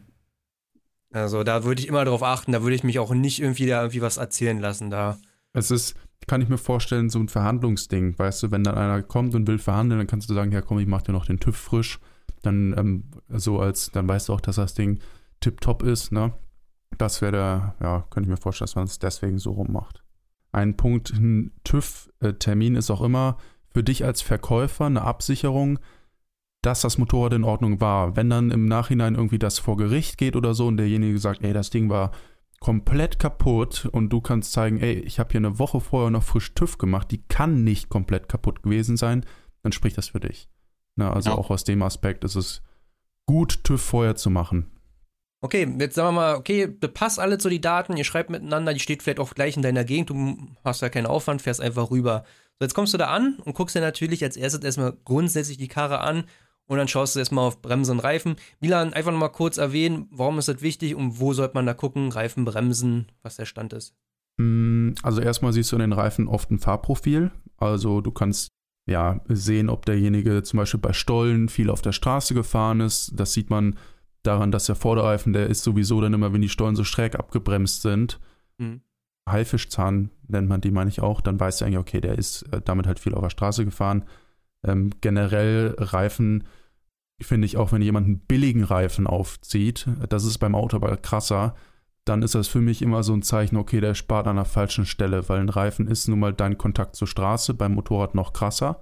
Also 1.12 1.44
da 1.44 1.64
würde 1.64 1.82
ich 1.82 1.88
immer 1.88 2.06
drauf 2.06 2.22
achten, 2.22 2.52
da 2.52 2.62
würde 2.62 2.76
ich 2.76 2.84
mich 2.84 3.00
auch 3.00 3.12
nicht 3.12 3.42
irgendwie 3.42 3.66
da 3.66 3.82
irgendwie 3.82 4.04
was 4.04 4.18
erzählen 4.18 4.60
lassen. 4.60 4.92
Da 4.92 5.18
Es 5.54 5.72
ist, 5.72 5.96
kann 6.28 6.42
ich 6.42 6.48
mir 6.48 6.60
vorstellen, 6.60 7.10
so 7.10 7.18
ein 7.18 7.28
Verhandlungsding. 7.28 8.20
Weißt 8.20 8.44
du, 8.44 8.52
wenn 8.52 8.64
dann 8.64 8.76
einer 8.76 9.02
kommt 9.02 9.34
und 9.34 9.48
will 9.48 9.58
verhandeln, 9.58 9.98
dann 9.98 10.06
kannst 10.06 10.30
du 10.30 10.36
sagen, 10.36 10.52
ja 10.52 10.62
komm, 10.62 10.78
ich 10.78 10.86
mach 10.86 11.02
dir 11.02 11.12
noch 11.12 11.26
den 11.26 11.40
TÜV 11.40 11.58
frisch. 11.58 12.00
Dann 12.44 12.76
ähm, 12.78 13.06
so 13.28 13.60
als, 13.60 13.90
dann 13.90 14.08
weißt 14.08 14.30
du 14.30 14.34
auch, 14.34 14.42
dass 14.42 14.58
das 14.58 14.76
Ding 14.76 15.00
tipptopp 15.40 15.82
ist, 15.82 16.12
ne? 16.12 16.34
Das 17.00 17.24
wäre 17.24 17.32
der, 17.32 17.76
ja, 17.82 18.06
könnte 18.12 18.28
ich 18.28 18.32
mir 18.32 18.38
vorstellen, 18.38 18.68
dass 18.68 18.76
man 18.76 18.86
es 18.86 19.00
deswegen 19.00 19.40
so 19.40 19.54
rummacht. 19.54 20.04
Ein 20.52 20.78
Punkt, 20.78 21.10
ein 21.10 21.52
TÜV-Termin 21.64 22.76
ist 22.76 22.92
auch 22.92 23.02
immer 23.02 23.38
für 23.74 23.84
dich 23.84 24.06
als 24.06 24.22
Verkäufer 24.22 24.86
eine 24.86 25.02
Absicherung, 25.02 25.80
dass 26.62 26.82
das 26.82 26.98
Motorrad 26.98 27.34
in 27.34 27.44
Ordnung 27.44 27.82
war. 27.82 28.16
Wenn 28.16 28.30
dann 28.30 28.52
im 28.52 28.66
Nachhinein 28.66 29.16
irgendwie 29.16 29.40
das 29.40 29.60
vor 29.60 29.78
Gericht 29.78 30.18
geht 30.18 30.36
oder 30.36 30.54
so 30.54 30.68
und 30.68 30.78
derjenige 30.78 31.18
sagt, 31.18 31.44
ey, 31.44 31.54
das 31.54 31.70
Ding 31.70 31.90
war 31.90 32.12
komplett 32.60 33.18
kaputt 33.18 33.90
und 33.92 34.10
du 34.10 34.22
kannst 34.22 34.52
zeigen, 34.52 34.80
ey, 34.80 34.94
ich 35.00 35.20
habe 35.20 35.32
hier 35.32 35.40
eine 35.40 35.58
Woche 35.58 35.82
vorher 35.82 36.12
noch 36.12 36.24
frisch 36.24 36.54
TÜV 36.54 36.78
gemacht, 36.78 37.10
die 37.10 37.24
kann 37.24 37.64
nicht 37.64 37.90
komplett 37.90 38.30
kaputt 38.30 38.62
gewesen 38.62 38.98
sein, 38.98 39.26
dann 39.64 39.72
spricht 39.72 39.98
das 39.98 40.10
für 40.10 40.20
dich. 40.20 40.48
Na, 40.96 41.12
also 41.12 41.32
ja. 41.32 41.38
auch 41.38 41.50
aus 41.50 41.64
dem 41.64 41.82
Aspekt 41.82 42.24
ist 42.24 42.36
es 42.36 42.62
gut, 43.26 43.64
TÜV 43.64 43.82
vorher 43.82 44.16
zu 44.16 44.30
machen. 44.30 44.70
Okay, 45.44 45.68
jetzt 45.80 45.96
sagen 45.96 46.10
wir 46.10 46.22
mal, 46.22 46.36
okay, 46.36 46.68
bepasst 46.68 47.20
alle 47.20 47.40
zu 47.40 47.50
die 47.50 47.62
Daten, 47.62 47.98
ihr 47.98 48.04
schreibt 48.04 48.30
miteinander, 48.30 48.76
die 48.76 48.80
steht 48.80 49.02
vielleicht 49.02 49.20
auch 49.20 49.34
gleich 49.34 49.56
in 49.56 49.64
deiner 49.64 49.84
Gegend, 49.84 50.12
du 50.12 50.38
hast 50.64 50.82
ja 50.82 50.90
keinen 50.90 51.08
Aufwand, 51.08 51.42
fährst 51.42 51.62
einfach 51.62 51.90
rüber. 51.90 52.26
So, 52.62 52.66
jetzt 52.66 52.76
kommst 52.76 52.94
du 52.94 53.00
da 53.00 53.08
an 53.08 53.40
und 53.44 53.56
guckst 53.56 53.76
dir 53.76 53.80
natürlich 53.80 54.24
als 54.24 54.38
erstes 54.38 54.64
erstmal 54.64 54.94
grundsätzlich 55.04 55.58
die 55.58 55.68
Karre 55.68 56.02
an 56.02 56.26
und 56.68 56.78
dann 56.78 56.88
schaust 56.88 57.16
du 57.16 57.20
erstmal 57.20 57.48
auf 57.48 57.60
Bremsen 57.64 57.94
und 57.94 58.02
Reifen. 58.02 58.36
Milan, 58.60 58.94
einfach 58.94 59.12
nochmal 59.12 59.32
kurz 59.32 59.58
erwähnen, 59.58 60.06
warum 60.12 60.38
ist 60.38 60.48
das 60.48 60.62
wichtig 60.62 60.94
und 60.94 61.20
wo 61.20 61.34
sollte 61.34 61.56
man 61.56 61.66
da 61.66 61.74
gucken, 61.74 62.12
Reifen, 62.12 62.46
Bremsen, 62.46 63.08
was 63.24 63.38
der 63.38 63.48
Stand 63.48 63.74
ist? 63.74 63.96
Mm, 64.38 64.92
also 65.02 65.22
erstmal 65.22 65.54
siehst 65.54 65.72
du 65.72 65.76
in 65.78 65.80
den 65.80 65.92
Reifen 65.92 66.28
oft 66.28 66.52
ein 66.52 66.60
Fahrprofil. 66.60 67.32
Also 67.58 68.00
du 68.00 68.12
kannst 68.12 68.50
ja 68.86 69.22
sehen, 69.28 69.68
ob 69.68 69.88
derjenige 69.88 70.44
zum 70.44 70.58
Beispiel 70.58 70.80
bei 70.80 70.94
Stollen 70.94 71.50
viel 71.50 71.72
auf 71.72 71.82
der 71.82 71.94
Straße 71.94 72.36
gefahren 72.36 72.80
ist. 72.80 73.14
Das 73.16 73.34
sieht 73.34 73.50
man 73.50 73.76
daran, 74.22 74.52
dass 74.52 74.68
der 74.68 74.76
Vorderreifen, 74.76 75.34
der 75.34 75.48
ist 75.48 75.64
sowieso 75.64 76.00
dann 76.00 76.14
immer, 76.14 76.32
wenn 76.32 76.44
die 76.44 76.48
Stollen 76.50 76.76
so 76.76 76.84
schräg 76.84 77.16
abgebremst 77.16 77.82
sind. 77.82 78.20
Mhm. 78.60 78.82
Haifischzahn 79.30 80.12
nennt 80.28 80.50
man 80.50 80.62
die, 80.62 80.72
meine 80.72 80.90
ich 80.90 81.02
auch, 81.02 81.22
dann 81.22 81.40
weißt 81.40 81.62
du 81.62 81.66
eigentlich, 81.66 81.78
okay, 81.78 82.02
der 82.02 82.18
ist 82.18 82.44
äh, 82.54 82.62
damit 82.64 82.88
halt 82.88 83.00
viel 83.00 83.14
auf 83.14 83.22
der 83.22 83.30
Straße 83.30 83.66
gefahren. 83.66 84.06
Ähm, 84.66 84.92
generell 85.02 85.76
Reifen 85.78 86.46
finde 87.22 87.46
ich 87.46 87.58
auch, 87.58 87.72
wenn 87.72 87.82
jemand 87.82 88.08
einen 88.08 88.20
billigen 88.20 88.64
Reifen 88.64 89.08
aufzieht, 89.08 89.88
das 90.10 90.26
ist 90.26 90.40
beim 90.40 90.56
Auto 90.56 90.78
aber 90.78 90.98
krasser, 90.98 91.56
dann 92.04 92.24
ist 92.24 92.34
das 92.34 92.48
für 92.48 92.62
mich 92.62 92.82
immer 92.82 93.04
so 93.04 93.14
ein 93.14 93.22
Zeichen, 93.22 93.58
okay, 93.58 93.80
der 93.80 93.94
spart 93.94 94.28
an 94.28 94.38
der 94.38 94.46
falschen 94.46 94.88
Stelle, 94.88 95.30
weil 95.30 95.40
ein 95.40 95.50
Reifen 95.50 95.88
ist 95.88 96.08
nun 96.08 96.20
mal 96.20 96.34
dein 96.34 96.58
Kontakt 96.58 96.96
zur 96.96 97.08
Straße, 97.08 97.54
beim 97.54 97.76
Motorrad 97.76 98.16
noch 98.16 98.34
krasser 98.34 98.82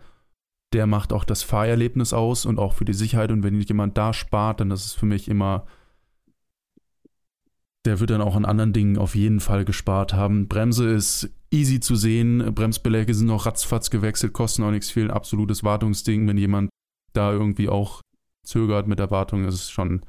der 0.73 0.85
macht 0.85 1.13
auch 1.13 1.23
das 1.23 1.43
Fahrerlebnis 1.43 2.13
aus 2.13 2.45
und 2.45 2.59
auch 2.59 2.73
für 2.73 2.85
die 2.85 2.93
Sicherheit. 2.93 3.31
Und 3.31 3.43
wenn 3.43 3.59
jemand 3.59 3.97
da 3.97 4.13
spart, 4.13 4.59
dann 4.59 4.71
ist 4.71 4.85
es 4.85 4.93
für 4.93 5.05
mich 5.05 5.27
immer, 5.27 5.65
der 7.85 7.99
wird 7.99 8.09
dann 8.09 8.21
auch 8.21 8.35
an 8.35 8.45
anderen 8.45 8.73
Dingen 8.73 8.97
auf 8.97 9.15
jeden 9.15 9.39
Fall 9.39 9.65
gespart 9.65 10.13
haben. 10.13 10.47
Bremse 10.47 10.89
ist 10.89 11.29
easy 11.51 11.79
zu 11.79 11.95
sehen, 11.95 12.53
Bremsbeläge 12.53 13.13
sind 13.13 13.27
noch 13.27 13.45
ratzfatz 13.45 13.89
gewechselt, 13.89 14.33
kosten 14.33 14.63
auch 14.63 14.71
nichts 14.71 14.91
viel. 14.91 15.11
Absolutes 15.11 15.63
Wartungsding. 15.63 16.27
Wenn 16.27 16.37
jemand 16.37 16.69
da 17.13 17.31
irgendwie 17.31 17.69
auch 17.69 18.01
zögert 18.43 18.87
mit 18.87 18.99
der 18.99 19.11
Wartung, 19.11 19.45
ist 19.45 19.55
es 19.55 19.69
schon 19.69 19.93
ein 19.95 20.05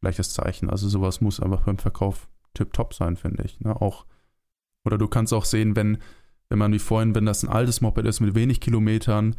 schlechtes 0.00 0.32
Zeichen. 0.32 0.68
Also 0.68 0.88
sowas 0.88 1.20
muss 1.20 1.40
einfach 1.40 1.62
beim 1.62 1.78
Verkauf 1.78 2.28
tipptopp 2.54 2.94
sein, 2.94 3.16
finde 3.16 3.44
ich. 3.44 3.60
Ne? 3.60 3.80
Auch, 3.80 4.06
oder 4.84 4.98
du 4.98 5.06
kannst 5.06 5.32
auch 5.32 5.44
sehen, 5.44 5.76
wenn, 5.76 5.98
wenn 6.48 6.58
man 6.58 6.72
wie 6.72 6.78
vorhin, 6.78 7.14
wenn 7.14 7.26
das 7.26 7.44
ein 7.44 7.50
altes 7.50 7.80
Moped 7.80 8.04
ist 8.04 8.20
mit 8.20 8.34
wenig 8.34 8.60
Kilometern, 8.60 9.36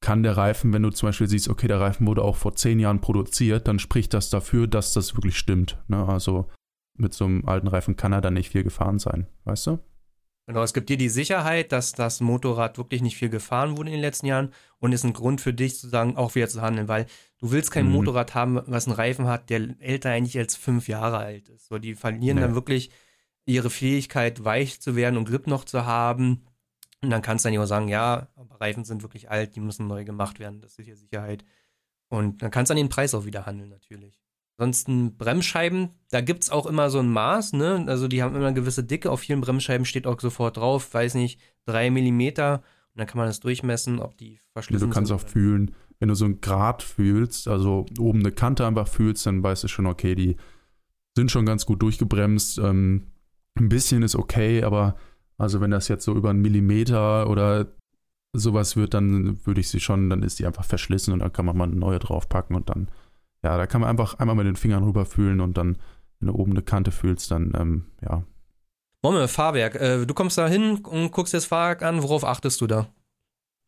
kann 0.00 0.22
der 0.22 0.36
Reifen, 0.36 0.72
wenn 0.72 0.82
du 0.82 0.90
zum 0.90 1.08
Beispiel 1.08 1.28
siehst, 1.28 1.48
okay, 1.48 1.66
der 1.66 1.80
Reifen 1.80 2.06
wurde 2.06 2.22
auch 2.22 2.36
vor 2.36 2.54
zehn 2.54 2.78
Jahren 2.78 3.00
produziert, 3.00 3.66
dann 3.66 3.78
spricht 3.78 4.14
das 4.14 4.30
dafür, 4.30 4.66
dass 4.66 4.92
das 4.92 5.16
wirklich 5.16 5.36
stimmt. 5.36 5.78
Ne? 5.88 6.06
Also 6.06 6.48
mit 6.98 7.14
so 7.14 7.24
einem 7.24 7.46
alten 7.46 7.68
Reifen 7.68 7.96
kann 7.96 8.12
er 8.12 8.20
dann 8.20 8.34
nicht 8.34 8.50
viel 8.50 8.64
gefahren 8.64 8.98
sein, 8.98 9.26
weißt 9.44 9.66
du? 9.66 9.78
Genau, 10.48 10.62
es 10.62 10.72
gibt 10.72 10.88
dir 10.88 10.96
die 10.96 11.10
Sicherheit, 11.10 11.72
dass 11.72 11.92
das 11.92 12.22
Motorrad 12.22 12.78
wirklich 12.78 13.02
nicht 13.02 13.18
viel 13.18 13.28
gefahren 13.28 13.76
wurde 13.76 13.90
in 13.90 13.96
den 13.96 14.00
letzten 14.00 14.24
Jahren 14.24 14.50
und 14.78 14.92
ist 14.92 15.04
ein 15.04 15.12
Grund 15.12 15.42
für 15.42 15.52
dich 15.52 15.78
zu 15.78 15.90
sagen, 15.90 16.16
auch 16.16 16.34
wieder 16.34 16.48
zu 16.48 16.62
handeln, 16.62 16.88
weil 16.88 17.04
du 17.38 17.50
willst 17.50 17.70
kein 17.70 17.84
mhm. 17.84 17.92
Motorrad 17.92 18.34
haben, 18.34 18.58
was 18.66 18.86
einen 18.86 18.96
Reifen 18.96 19.26
hat, 19.26 19.50
der 19.50 19.74
älter 19.78 20.10
eigentlich 20.10 20.38
als 20.38 20.56
fünf 20.56 20.88
Jahre 20.88 21.18
alt 21.18 21.50
ist. 21.50 21.66
So, 21.66 21.78
die 21.78 21.94
verlieren 21.94 22.36
nee. 22.36 22.40
dann 22.40 22.54
wirklich 22.54 22.90
ihre 23.44 23.68
Fähigkeit, 23.68 24.42
weich 24.42 24.80
zu 24.80 24.96
werden 24.96 25.18
und 25.18 25.28
Grip 25.28 25.46
noch 25.46 25.64
zu 25.64 25.84
haben. 25.84 26.46
Und 27.02 27.10
dann 27.10 27.20
kannst 27.20 27.44
du 27.44 27.48
dann 27.48 27.54
ja 27.54 27.62
auch 27.62 27.66
sagen, 27.66 27.88
ja, 27.88 28.28
aber 28.34 28.58
Reifen 28.58 28.84
sind 28.84 29.02
wirklich 29.02 29.30
alt, 29.30 29.54
die 29.54 29.60
müssen 29.60 29.86
neu 29.86 30.06
gemacht 30.06 30.38
werden, 30.38 30.62
das 30.62 30.78
ist 30.78 30.86
hier 30.86 30.96
Sicherheit. 30.96 31.44
Und 32.08 32.40
dann 32.40 32.50
kannst 32.50 32.70
du 32.70 32.72
an 32.72 32.78
den 32.78 32.88
Preis 32.88 33.14
auch 33.14 33.26
wieder 33.26 33.44
handeln, 33.44 33.68
natürlich. 33.68 34.18
Ansonsten 34.58 35.16
Bremsscheiben, 35.16 35.90
da 36.10 36.20
gibt 36.20 36.42
es 36.42 36.50
auch 36.50 36.66
immer 36.66 36.90
so 36.90 36.98
ein 36.98 37.08
Maß, 37.12 37.52
ne? 37.52 37.84
Also 37.86 38.08
die 38.08 38.22
haben 38.22 38.34
immer 38.34 38.46
eine 38.46 38.54
gewisse 38.54 38.82
Dicke. 38.82 39.10
Auf 39.10 39.20
vielen 39.20 39.40
Bremsscheiben 39.40 39.84
steht 39.84 40.06
auch 40.06 40.20
sofort 40.20 40.56
drauf, 40.56 40.92
weiß 40.92 41.14
nicht, 41.14 41.40
drei 41.64 41.90
Millimeter. 41.90 42.54
Und 42.92 42.98
dann 42.98 43.06
kann 43.06 43.18
man 43.18 43.28
das 43.28 43.38
durchmessen, 43.38 44.00
ob 44.00 44.16
die 44.16 44.40
verschlissen 44.52 44.80
sind. 44.80 44.90
Du 44.90 44.94
kannst 44.94 45.08
sind 45.10 45.16
auch 45.16 45.28
fühlen, 45.28 45.70
wenn 46.00 46.08
du 46.08 46.16
so 46.16 46.24
einen 46.24 46.40
Grad 46.40 46.82
fühlst, 46.82 47.46
also 47.46 47.86
oben 48.00 48.18
eine 48.18 48.32
Kante 48.32 48.66
einfach 48.66 48.88
fühlst, 48.88 49.26
dann 49.26 49.44
weißt 49.44 49.62
du 49.62 49.68
schon, 49.68 49.86
okay, 49.86 50.16
die 50.16 50.36
sind 51.16 51.30
schon 51.30 51.46
ganz 51.46 51.64
gut 51.64 51.80
durchgebremst. 51.80 52.58
Ähm, 52.58 53.12
ein 53.56 53.68
bisschen 53.68 54.02
ist 54.02 54.16
okay, 54.16 54.64
aber 54.64 54.96
also 55.36 55.60
wenn 55.60 55.70
das 55.70 55.86
jetzt 55.86 56.04
so 56.04 56.14
über 56.16 56.30
einen 56.30 56.42
Millimeter 56.42 57.30
oder 57.30 57.66
sowas 58.32 58.76
wird, 58.76 58.94
dann 58.94 59.44
würde 59.46 59.60
ich 59.60 59.68
sie 59.68 59.80
schon, 59.80 60.10
dann 60.10 60.24
ist 60.24 60.40
die 60.40 60.46
einfach 60.46 60.64
verschlissen 60.64 61.12
und 61.12 61.20
dann 61.20 61.32
kann 61.32 61.46
man 61.46 61.56
mal 61.56 61.64
eine 61.64 61.76
neue 61.76 62.00
draufpacken 62.00 62.56
und 62.56 62.68
dann, 62.68 62.88
ja, 63.44 63.56
da 63.56 63.66
kann 63.66 63.80
man 63.80 63.90
einfach 63.90 64.18
einmal 64.18 64.36
mit 64.36 64.46
den 64.46 64.56
Fingern 64.56 64.84
rüberfühlen 64.84 65.40
und 65.40 65.56
dann, 65.56 65.78
wenn 66.20 66.28
du 66.28 66.34
oben 66.34 66.52
eine 66.52 66.62
Kante 66.62 66.90
fühlst, 66.90 67.30
dann, 67.30 67.52
ähm, 67.58 67.86
ja. 68.02 68.22
Momme, 69.02 69.28
Fahrwerk, 69.28 69.76
äh, 69.76 70.06
du 70.06 70.14
kommst 70.14 70.38
da 70.38 70.48
hin 70.48 70.78
und 70.84 71.12
guckst 71.12 71.32
dir 71.32 71.38
das 71.38 71.46
Fahrwerk 71.46 71.82
an, 71.82 72.02
worauf 72.02 72.24
achtest 72.24 72.60
du 72.60 72.66
da? 72.66 72.88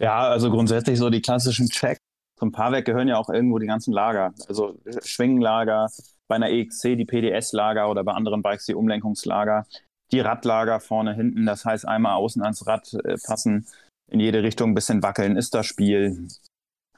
Ja, 0.02 0.20
also 0.28 0.50
grundsätzlich 0.50 0.98
so 0.98 1.10
die 1.10 1.22
klassischen 1.22 1.68
Checks. 1.68 2.00
Zum 2.38 2.52
Fahrwerk 2.52 2.86
gehören 2.86 3.06
ja 3.06 3.18
auch 3.18 3.28
irgendwo 3.28 3.58
die 3.58 3.66
ganzen 3.66 3.92
Lager. 3.92 4.32
Also 4.48 4.78
Schwingenlager, 5.04 5.88
bei 6.26 6.36
einer 6.36 6.48
EXC 6.48 6.96
die 6.96 7.04
PDS-Lager 7.04 7.90
oder 7.90 8.02
bei 8.02 8.12
anderen 8.12 8.42
Bikes 8.42 8.64
die 8.64 8.74
Umlenkungslager 8.74 9.66
die 10.12 10.20
Radlager 10.20 10.80
vorne, 10.80 11.14
hinten. 11.14 11.46
Das 11.46 11.64
heißt, 11.64 11.86
einmal 11.86 12.14
außen 12.14 12.42
ans 12.42 12.66
Rad 12.66 12.92
äh, 13.04 13.16
passen, 13.24 13.66
in 14.08 14.20
jede 14.20 14.42
Richtung 14.42 14.70
ein 14.70 14.74
bisschen 14.74 15.02
wackeln, 15.02 15.36
ist 15.36 15.54
das 15.54 15.66
Spiel. 15.66 16.28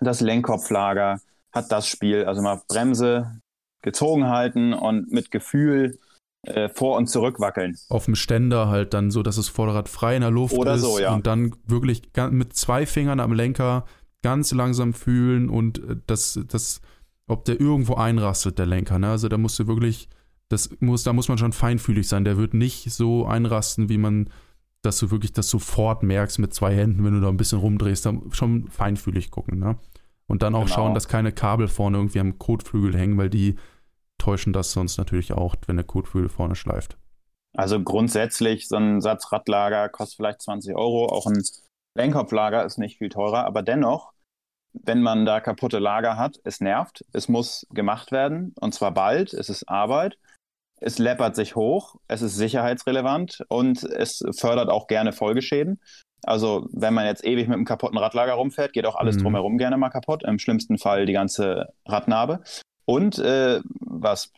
Das 0.01 0.21
Lenkkopflager 0.21 1.21
hat 1.53 1.71
das 1.71 1.87
Spiel. 1.87 2.25
Also 2.25 2.43
mal 2.43 2.61
Bremse 2.69 3.41
gezogen 3.83 4.29
halten 4.29 4.73
und 4.73 5.13
mit 5.13 5.31
Gefühl 5.31 5.99
äh, 6.45 6.69
vor 6.69 6.97
und 6.97 7.09
zurück 7.09 7.41
wackeln. 7.41 7.77
Auf 7.89 8.07
dem 8.07 8.15
Ständer 8.15 8.69
halt 8.69 8.95
dann 8.95 9.11
so, 9.11 9.23
dass 9.23 9.37
das 9.37 9.49
Vorderrad 9.49 9.89
frei 9.89 10.17
in 10.17 10.23
der 10.23 10.31
Luft 10.31 10.55
Oder 10.55 10.75
ist 10.75 10.83
so, 10.83 10.99
ja. 10.99 11.15
und 11.15 11.27
dann 11.27 11.55
wirklich 11.67 12.03
mit 12.31 12.55
zwei 12.55 12.87
Fingern 12.87 13.21
am 13.21 13.33
Lenker 13.33 13.85
ganz 14.23 14.53
langsam 14.53 14.95
fühlen 14.95 15.49
und 15.49 15.79
äh, 15.79 15.97
das, 16.07 16.39
das, 16.49 16.81
ob 17.27 17.45
der 17.45 17.61
irgendwo 17.61 17.95
einrastet, 17.95 18.59
der 18.59 18.67
Lenker. 18.67 18.99
Ne? 18.99 19.11
Also 19.11 19.29
da 19.29 19.39
musst 19.39 19.59
du 19.59 19.67
wirklich 19.67 20.09
das 20.53 20.71
muss, 20.81 21.03
da 21.03 21.13
muss 21.13 21.29
man 21.29 21.39
schon 21.39 21.53
feinfühlig 21.53 22.07
sein. 22.07 22.25
Der 22.25 22.37
wird 22.37 22.53
nicht 22.53 22.93
so 22.93 23.27
einrasten, 23.27 23.89
wie 23.89 23.97
man, 23.97 24.29
dass 24.83 24.99
du 24.99 25.11
wirklich 25.11 25.33
das 25.33 25.49
sofort 25.49 26.03
merkst 26.03 26.39
mit 26.39 26.53
zwei 26.53 26.75
Händen, 26.75 27.05
wenn 27.05 27.15
du 27.15 27.21
da 27.21 27.29
ein 27.29 27.39
bisschen 27.39 27.59
rumdrehst, 27.59 28.05
dann 28.05 28.31
schon 28.33 28.69
feinfühlig 28.69 29.31
gucken, 29.31 29.59
ne? 29.59 29.79
Und 30.27 30.43
dann 30.43 30.55
auch 30.55 30.65
genau. 30.65 30.75
schauen, 30.75 30.95
dass 30.95 31.09
keine 31.09 31.33
Kabel 31.33 31.69
vorne 31.69 31.99
irgendwie 31.99 32.21
am 32.21 32.39
Kotflügel 32.39 32.97
hängen, 32.97 33.19
weil 33.19 33.31
die 33.31 33.57
täuschen 34.19 34.53
das 34.53 34.73
sonst 34.73 34.99
natürlich 34.99 35.33
auch, 35.33 35.57
wenn 35.67 35.77
der 35.77 35.85
Kotflügel 35.85 36.29
vorne 36.29 36.55
schleift. 36.55 36.97
Also 37.55 37.83
grundsätzlich, 37.83 38.69
so 38.69 38.77
ein 38.77 39.01
Satz 39.01 39.31
Radlager 39.31 39.89
kostet 39.89 40.17
vielleicht 40.17 40.43
20 40.43 40.75
Euro, 40.75 41.07
auch 41.07 41.27
ein 41.27 41.43
Lenkkopflager 41.95 42.65
ist 42.65 42.79
nicht 42.79 42.99
viel 42.99 43.11
teurer, 43.11 43.45
aber 43.45 43.63
dennoch, 43.63 44.13
wenn 44.73 45.03
man 45.03 45.27
da 45.27 45.41
kaputte 45.41 45.79
Lager 45.79 46.17
hat, 46.17 46.41
es 46.45 46.61
nervt, 46.61 47.05
es 47.13 47.29
muss 47.29 47.67
gemacht 47.71 48.13
werden. 48.13 48.55
Und 48.61 48.73
zwar 48.73 48.93
bald, 48.93 49.35
es 49.35 49.51
ist 49.51 49.69
Arbeit. 49.69 50.17
Es 50.81 50.99
läppert 50.99 51.37
sich 51.37 51.55
hoch, 51.55 51.97
es 52.09 52.23
ist 52.23 52.37
sicherheitsrelevant. 52.37 53.45
Und 53.49 53.85
es 53.85 54.25
fördert 54.37 54.69
auch 54.69 54.87
gerne 54.87 55.13
Folgeschäden. 55.13 55.81
Also 56.25 56.69
wenn 56.73 56.95
man 56.95 57.07
jetzt 57.07 57.25
ewig 57.25 57.49
mit 57.49 57.57
einem 57.57 57.65
kaputten 57.65 57.99
Radlager 57.99 58.35
rumfährt, 58.35 58.73
geht 58.73 58.87
auch 58.87 58.97
alles 58.97 59.17
mhm. 59.17 59.23
drumherum 59.23 59.59
gerne 59.59 59.77
mal 59.77 59.91
kaputt. 59.91 60.23
Im 60.25 60.39
schlimmsten 60.39 60.79
Fall 60.79 61.07
die 61.07 61.13
ganze 61.13 61.73
Radnarbe. 61.87 62.41
Und 62.85 63.19
äh, 63.19 63.61
was 63.81 64.33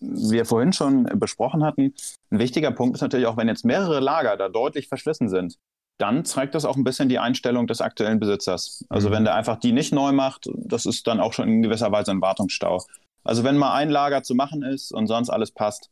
wir 0.00 0.44
vorhin 0.44 0.72
schon 0.72 1.04
besprochen 1.04 1.64
hatten, 1.64 1.94
ein 2.30 2.38
wichtiger 2.38 2.70
Punkt 2.70 2.96
ist 2.96 3.02
natürlich 3.02 3.26
auch, 3.26 3.36
wenn 3.36 3.48
jetzt 3.48 3.64
mehrere 3.64 4.00
Lager 4.00 4.36
da 4.36 4.48
deutlich 4.48 4.88
verschlissen 4.88 5.28
sind, 5.28 5.58
dann 5.98 6.24
zeigt 6.24 6.54
das 6.54 6.64
auch 6.64 6.76
ein 6.76 6.84
bisschen 6.84 7.08
die 7.08 7.18
Einstellung 7.18 7.66
des 7.66 7.80
aktuellen 7.80 8.20
Besitzers. 8.20 8.84
Also 8.88 9.08
mhm. 9.08 9.12
wenn 9.14 9.24
der 9.24 9.34
einfach 9.34 9.58
die 9.58 9.72
nicht 9.72 9.92
neu 9.92 10.12
macht, 10.12 10.48
das 10.54 10.86
ist 10.86 11.06
dann 11.06 11.20
auch 11.20 11.32
schon 11.32 11.48
in 11.48 11.62
gewisser 11.62 11.90
Weise 11.90 12.12
ein 12.12 12.20
Wartungsstau. 12.20 12.84
Also 13.24 13.44
wenn 13.44 13.58
mal 13.58 13.74
ein 13.74 13.90
Lager 13.90 14.22
zu 14.22 14.34
machen 14.34 14.62
ist 14.62 14.92
und 14.92 15.08
sonst 15.08 15.28
alles 15.28 15.50
passt, 15.50 15.90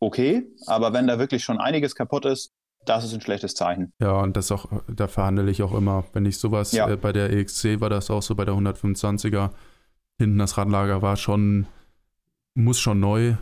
okay. 0.00 0.46
Aber 0.66 0.92
wenn 0.92 1.06
da 1.06 1.18
wirklich 1.18 1.44
schon 1.44 1.60
einiges 1.60 1.94
kaputt 1.94 2.24
ist, 2.24 2.50
das 2.84 3.04
ist 3.04 3.14
ein 3.14 3.20
schlechtes 3.20 3.54
Zeichen. 3.54 3.92
Ja, 4.00 4.20
und 4.20 4.36
das 4.36 4.50
auch, 4.52 4.66
da 4.88 5.08
verhandle 5.08 5.50
ich 5.50 5.62
auch 5.62 5.74
immer. 5.74 6.04
Wenn 6.12 6.26
ich 6.26 6.38
sowas, 6.38 6.72
Ja. 6.72 6.88
äh, 6.88 6.96
bei 6.96 7.12
der 7.12 7.30
EXC 7.32 7.80
war 7.80 7.90
das 7.90 8.10
auch 8.10 8.22
so, 8.22 8.34
bei 8.34 8.44
der 8.44 8.54
125er, 8.54 9.50
hinten 10.18 10.38
das 10.38 10.56
Radlager 10.58 11.02
war 11.02 11.16
schon, 11.16 11.66
muss 12.54 12.78
schon 12.80 13.00
neu. 13.00 13.34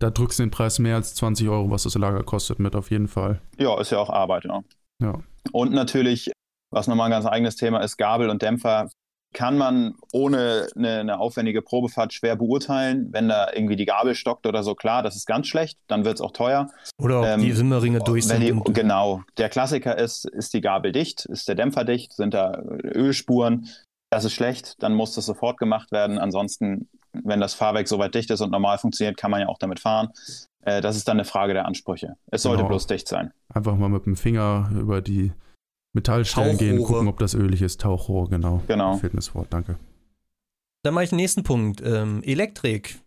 Da 0.00 0.10
drückst 0.10 0.38
du 0.38 0.42
den 0.44 0.50
Preis 0.50 0.78
mehr 0.78 0.96
als 0.96 1.14
20 1.14 1.48
Euro, 1.48 1.70
was 1.70 1.82
das 1.84 1.94
Lager 1.94 2.22
kostet, 2.22 2.58
mit 2.58 2.74
auf 2.74 2.90
jeden 2.90 3.08
Fall. 3.08 3.40
Ja, 3.58 3.78
ist 3.80 3.90
ja 3.90 3.98
auch 3.98 4.10
Arbeit, 4.10 4.44
ja. 4.44 4.60
Ja. 5.02 5.18
Und 5.52 5.72
natürlich, 5.72 6.30
was 6.70 6.86
nochmal 6.88 7.06
ein 7.06 7.10
ganz 7.12 7.26
eigenes 7.26 7.56
Thema 7.56 7.80
ist, 7.80 7.96
Gabel 7.96 8.28
und 8.30 8.42
Dämpfer 8.42 8.88
kann 9.32 9.56
man 9.56 9.94
ohne 10.12 10.66
eine, 10.76 10.98
eine 11.00 11.20
aufwendige 11.20 11.62
Probefahrt 11.62 12.12
schwer 12.12 12.36
beurteilen. 12.36 13.08
Wenn 13.12 13.28
da 13.28 13.48
irgendwie 13.52 13.76
die 13.76 13.84
Gabel 13.86 14.14
stockt 14.14 14.46
oder 14.46 14.62
so, 14.62 14.74
klar, 14.74 15.02
das 15.02 15.14
ist 15.16 15.26
ganz 15.26 15.46
schlecht, 15.46 15.78
dann 15.86 16.04
wird 16.04 16.16
es 16.16 16.20
auch 16.20 16.32
teuer. 16.32 16.68
Oder 16.98 17.20
ob 17.20 17.26
Ähm, 17.26 17.40
die 17.40 17.52
Simmeringe 17.52 18.00
durch 18.00 18.26
sind. 18.26 18.40
die, 18.42 18.72
genau, 18.72 19.22
der 19.38 19.48
Klassiker 19.48 19.96
ist, 19.96 20.24
ist 20.24 20.52
die 20.54 20.60
Gabel 20.60 20.92
dicht, 20.92 21.26
ist 21.26 21.46
der 21.48 21.54
Dämpfer 21.54 21.84
dicht, 21.84 22.12
sind 22.12 22.34
da 22.34 22.60
Ölspuren, 22.94 23.68
das 24.12 24.24
ist 24.24 24.32
schlecht, 24.32 24.82
dann 24.82 24.94
muss 24.94 25.14
das 25.14 25.26
sofort 25.26 25.58
gemacht 25.58 25.92
werden. 25.92 26.18
Ansonsten, 26.18 26.88
wenn 27.12 27.40
das 27.40 27.54
Fahrwerk 27.54 27.86
soweit 27.86 28.14
dicht 28.14 28.30
ist 28.30 28.40
und 28.40 28.50
normal 28.50 28.78
funktioniert, 28.78 29.16
kann 29.16 29.30
man 29.30 29.40
ja 29.40 29.46
auch 29.48 29.58
damit 29.58 29.78
fahren. 29.78 30.08
Äh, 30.64 30.80
das 30.80 30.96
ist 30.96 31.06
dann 31.06 31.16
eine 31.18 31.24
Frage 31.24 31.54
der 31.54 31.66
Ansprüche. 31.66 32.16
Es 32.30 32.42
sollte 32.42 32.58
Genau. 32.58 32.68
bloß 32.70 32.88
dicht 32.88 33.06
sein. 33.06 33.32
Einfach 33.54 33.76
mal 33.76 33.88
mit 33.88 34.06
dem 34.06 34.16
Finger 34.16 34.70
über 34.74 35.00
die 35.00 35.32
Metallstellen 35.92 36.56
gehen, 36.56 36.82
gucken, 36.82 37.08
ob 37.08 37.18
das 37.18 37.34
ölig 37.34 37.62
ist. 37.62 37.80
Tauchrohr, 37.80 38.28
genau. 38.28 38.62
Genau. 38.68 38.96
Fehlt 38.96 39.12
mir 39.12 39.18
das 39.18 39.34
Wort, 39.34 39.48
danke. 39.52 39.78
Dann 40.82 40.94
mache 40.94 41.04
ich 41.04 41.10
den 41.10 41.16
nächsten 41.16 41.42
Punkt. 41.42 41.82
Ähm, 41.84 42.22
Elektrik. 42.22 43.00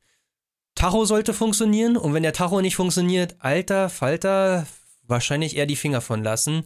Tacho 0.75 1.05
sollte 1.05 1.33
funktionieren 1.33 1.97
und 1.97 2.13
wenn 2.13 2.23
der 2.23 2.33
Tacho 2.33 2.61
nicht 2.61 2.75
funktioniert, 2.75 3.35
alter 3.39 3.89
Falter, 3.89 4.65
wahrscheinlich 5.03 5.55
eher 5.55 5.65
die 5.65 5.75
Finger 5.75 6.01
von 6.01 6.23
lassen. 6.23 6.63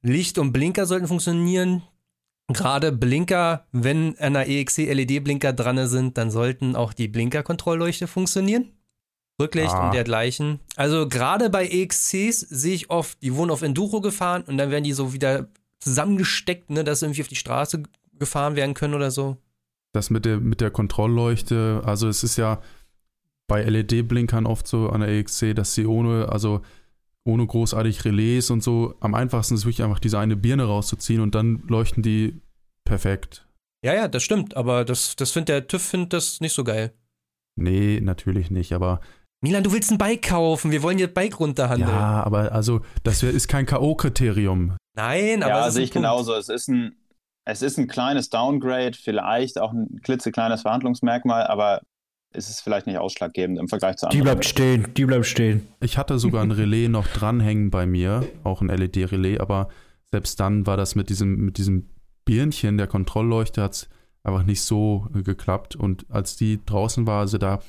Licht 0.00 0.38
und 0.38 0.52
Blinker 0.52 0.86
sollten 0.86 1.08
funktionieren. 1.08 1.82
Gerade 2.48 2.92
Blinker, 2.92 3.66
wenn 3.72 4.18
an 4.18 4.34
der 4.34 4.48
EXC 4.48 4.92
LED-Blinker 4.92 5.52
dran 5.52 5.86
sind, 5.88 6.18
dann 6.18 6.30
sollten 6.30 6.76
auch 6.76 6.92
die 6.92 7.08
Blinkerkontrollleuchte 7.08 8.06
funktionieren. 8.06 8.72
Rücklicht 9.40 9.70
Ah. 9.72 9.86
und 9.86 9.94
dergleichen. 9.94 10.60
Also 10.76 11.08
gerade 11.08 11.50
bei 11.50 11.66
EXCs 11.66 12.40
sehe 12.40 12.74
ich 12.74 12.90
oft, 12.90 13.20
die 13.22 13.34
wurden 13.34 13.50
auf 13.50 13.62
Enduro 13.62 14.00
gefahren 14.00 14.42
und 14.46 14.58
dann 14.58 14.70
werden 14.70 14.84
die 14.84 14.92
so 14.92 15.12
wieder 15.12 15.48
zusammengesteckt, 15.80 16.70
ne, 16.70 16.84
dass 16.84 17.00
sie 17.00 17.06
irgendwie 17.06 17.22
auf 17.22 17.28
die 17.28 17.36
Straße 17.36 17.82
gefahren 18.18 18.56
werden 18.56 18.74
können 18.74 18.94
oder 18.94 19.10
so. 19.10 19.36
Das 19.92 20.10
mit 20.10 20.24
der, 20.24 20.38
mit 20.38 20.60
der 20.60 20.70
Kontrollleuchte, 20.70 21.82
also 21.84 22.08
es 22.08 22.22
ist 22.24 22.36
ja 22.36 22.60
bei 23.46 23.62
LED-Blinkern 23.62 24.46
oft 24.46 24.66
so 24.66 24.88
an 24.88 25.00
der 25.00 25.10
EXC, 25.10 25.54
dass 25.54 25.74
sie 25.74 25.86
ohne, 25.86 26.28
also 26.30 26.62
ohne 27.24 27.46
großartig 27.46 28.04
Relais 28.04 28.50
und 28.50 28.62
so, 28.62 28.94
am 29.00 29.14
einfachsten 29.14 29.54
ist 29.54 29.64
wirklich 29.64 29.82
einfach 29.82 29.98
diese 29.98 30.18
eine 30.18 30.36
Birne 30.36 30.64
rauszuziehen 30.64 31.20
und 31.20 31.34
dann 31.34 31.62
leuchten 31.68 32.02
die 32.02 32.40
perfekt. 32.84 33.46
Ja, 33.84 33.94
ja, 33.94 34.08
das 34.08 34.22
stimmt, 34.22 34.56
aber 34.56 34.84
das, 34.84 35.16
das 35.16 35.30
findet 35.30 35.48
der 35.50 35.66
TÜV 35.66 35.82
findet 35.82 36.12
das 36.12 36.40
nicht 36.40 36.52
so 36.54 36.64
geil. 36.64 36.92
Nee, 37.56 38.00
natürlich 38.02 38.50
nicht, 38.50 38.72
aber 38.72 39.00
Milan, 39.44 39.62
du 39.62 39.72
willst 39.72 39.90
ein 39.92 39.98
Bike 39.98 40.22
kaufen, 40.22 40.70
wir 40.70 40.82
wollen 40.82 40.96
dir 40.96 41.06
das 41.06 41.12
Bike 41.12 41.38
runterhandeln. 41.38 41.90
ja, 41.90 42.24
aber 42.24 42.52
also 42.52 42.80
das 43.02 43.22
ist 43.22 43.46
kein 43.46 43.66
K.O.-Kriterium. 43.66 44.76
Nein, 44.96 45.42
aber 45.42 45.52
ja, 45.52 45.70
sehe 45.70 45.84
ich 45.84 45.90
Punkt. 45.90 46.06
genauso. 46.06 46.32
Es 46.32 46.48
ist 46.48 46.68
ein, 46.68 46.96
es 47.44 47.60
ist 47.60 47.76
ein 47.76 47.86
kleines 47.86 48.30
Downgrade, 48.30 48.92
vielleicht 48.94 49.60
auch 49.60 49.74
ein 49.74 50.00
klitzekleines 50.02 50.62
Verhandlungsmerkmal, 50.62 51.46
aber 51.46 51.82
es 52.30 52.48
ist 52.48 52.62
vielleicht 52.62 52.86
nicht 52.86 52.96
ausschlaggebend 52.96 53.58
im 53.58 53.68
Vergleich 53.68 53.96
zu 53.96 54.06
Die 54.06 54.16
anderen. 54.20 54.24
bleibt 54.24 54.46
stehen, 54.46 54.88
die 54.96 55.04
bleibt 55.04 55.26
stehen. 55.26 55.68
Ich 55.80 55.98
hatte 55.98 56.18
sogar 56.18 56.42
ein 56.42 56.50
Relais 56.50 56.88
noch 56.88 57.06
dranhängen 57.06 57.70
bei 57.70 57.84
mir, 57.84 58.26
auch 58.44 58.62
ein 58.62 58.68
LED-Relais, 58.68 59.40
aber 59.40 59.68
selbst 60.10 60.40
dann 60.40 60.66
war 60.66 60.78
das 60.78 60.94
mit 60.94 61.10
diesem, 61.10 61.36
mit 61.44 61.58
diesem 61.58 61.90
Birnchen 62.24 62.78
der 62.78 62.86
Kontrollleuchte 62.86 63.62
hat's 63.62 63.90
einfach 64.22 64.44
nicht 64.44 64.62
so 64.62 65.06
äh, 65.14 65.22
geklappt. 65.22 65.76
Und 65.76 66.06
als 66.08 66.36
die 66.36 66.64
draußen 66.64 67.06
war, 67.06 67.20
also 67.20 67.36
da, 67.36 67.60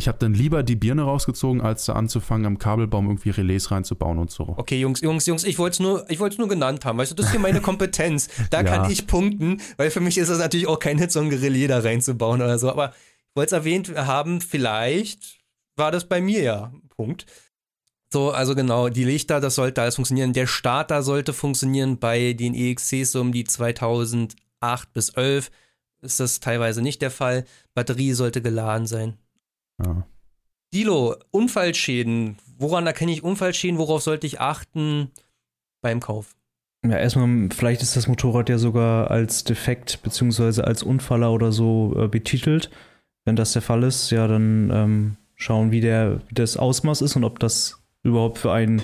ich 0.00 0.08
habe 0.08 0.16
dann 0.18 0.32
lieber 0.32 0.62
die 0.62 0.76
Birne 0.76 1.02
rausgezogen, 1.02 1.60
als 1.60 1.84
da 1.84 1.92
anzufangen, 1.92 2.46
am 2.46 2.56
Kabelbaum 2.56 3.06
irgendwie 3.08 3.28
Relais 3.28 3.70
reinzubauen 3.70 4.18
und 4.18 4.30
so. 4.30 4.54
Okay, 4.56 4.80
Jungs, 4.80 5.02
Jungs, 5.02 5.26
Jungs, 5.26 5.44
ich 5.44 5.58
wollte 5.58 5.74
es 5.74 5.80
nur, 5.80 6.08
ich 6.08 6.38
nur 6.38 6.48
genannt 6.48 6.86
haben. 6.86 6.96
Weißt 6.96 7.10
du, 7.10 7.14
das 7.14 7.26
ist 7.26 7.32
hier 7.32 7.40
meine 7.40 7.60
Kompetenz. 7.60 8.28
Da 8.48 8.60
Ja. 8.64 8.64
kann 8.64 8.90
ich 8.90 9.06
punkten, 9.06 9.60
weil 9.76 9.90
für 9.90 10.00
mich 10.00 10.16
ist 10.16 10.30
es 10.30 10.38
natürlich 10.38 10.66
auch 10.66 10.78
kein 10.78 10.96
Hit, 10.96 11.12
so 11.12 11.20
ein 11.20 11.28
Relais 11.28 11.66
da 11.68 11.80
reinzubauen 11.80 12.40
oder 12.40 12.58
so. 12.58 12.70
Aber 12.70 12.94
ich 12.94 13.36
wollte 13.36 13.54
es 13.54 13.58
erwähnt 13.58 13.94
haben, 13.94 14.40
vielleicht 14.40 15.38
war 15.76 15.90
das 15.92 16.08
bei 16.08 16.22
mir 16.22 16.42
ja. 16.42 16.72
Punkt. 16.96 17.26
So, 18.10 18.30
also 18.30 18.54
genau, 18.54 18.88
die 18.88 19.04
Lichter, 19.04 19.38
das 19.38 19.54
sollte 19.54 19.82
alles 19.82 19.96
funktionieren. 19.96 20.32
Der 20.32 20.46
Starter 20.46 21.02
sollte 21.02 21.34
funktionieren 21.34 21.98
bei 21.98 22.32
den 22.32 22.54
EXCs 22.54 23.14
um 23.16 23.32
die 23.32 23.44
2008 23.44 24.34
bis 24.94 25.10
11 25.10 25.50
ist 26.02 26.20
das 26.20 26.40
teilweise 26.40 26.80
nicht 26.80 27.02
der 27.02 27.10
Fall. 27.10 27.44
Batterie 27.74 28.14
sollte 28.14 28.40
geladen 28.40 28.86
sein. 28.86 29.18
Ja. 29.84 30.06
Dilo, 30.72 31.16
Unfallschäden. 31.30 32.36
Woran 32.58 32.86
erkenne 32.86 33.12
ich 33.12 33.24
Unfallschäden? 33.24 33.78
Worauf 33.78 34.02
sollte 34.02 34.26
ich 34.26 34.40
achten 34.40 35.10
beim 35.80 36.00
Kauf? 36.00 36.36
Ja, 36.84 36.96
erstmal, 36.96 37.48
vielleicht 37.50 37.82
ist 37.82 37.96
das 37.96 38.06
Motorrad 38.06 38.48
ja 38.48 38.56
sogar 38.56 39.10
als 39.10 39.44
defekt 39.44 40.02
beziehungsweise 40.02 40.64
als 40.64 40.82
Unfaller 40.82 41.32
oder 41.32 41.52
so 41.52 41.94
äh, 41.96 42.08
betitelt. 42.08 42.70
Wenn 43.24 43.36
das 43.36 43.52
der 43.52 43.62
Fall 43.62 43.82
ist, 43.82 44.10
ja, 44.10 44.26
dann 44.26 44.70
ähm, 44.72 45.16
schauen, 45.34 45.72
wie, 45.72 45.80
der, 45.80 46.20
wie 46.28 46.34
das 46.34 46.56
Ausmaß 46.56 47.02
ist 47.02 47.16
und 47.16 47.24
ob 47.24 47.38
das 47.38 47.82
überhaupt 48.02 48.38
für 48.38 48.52
einen 48.52 48.82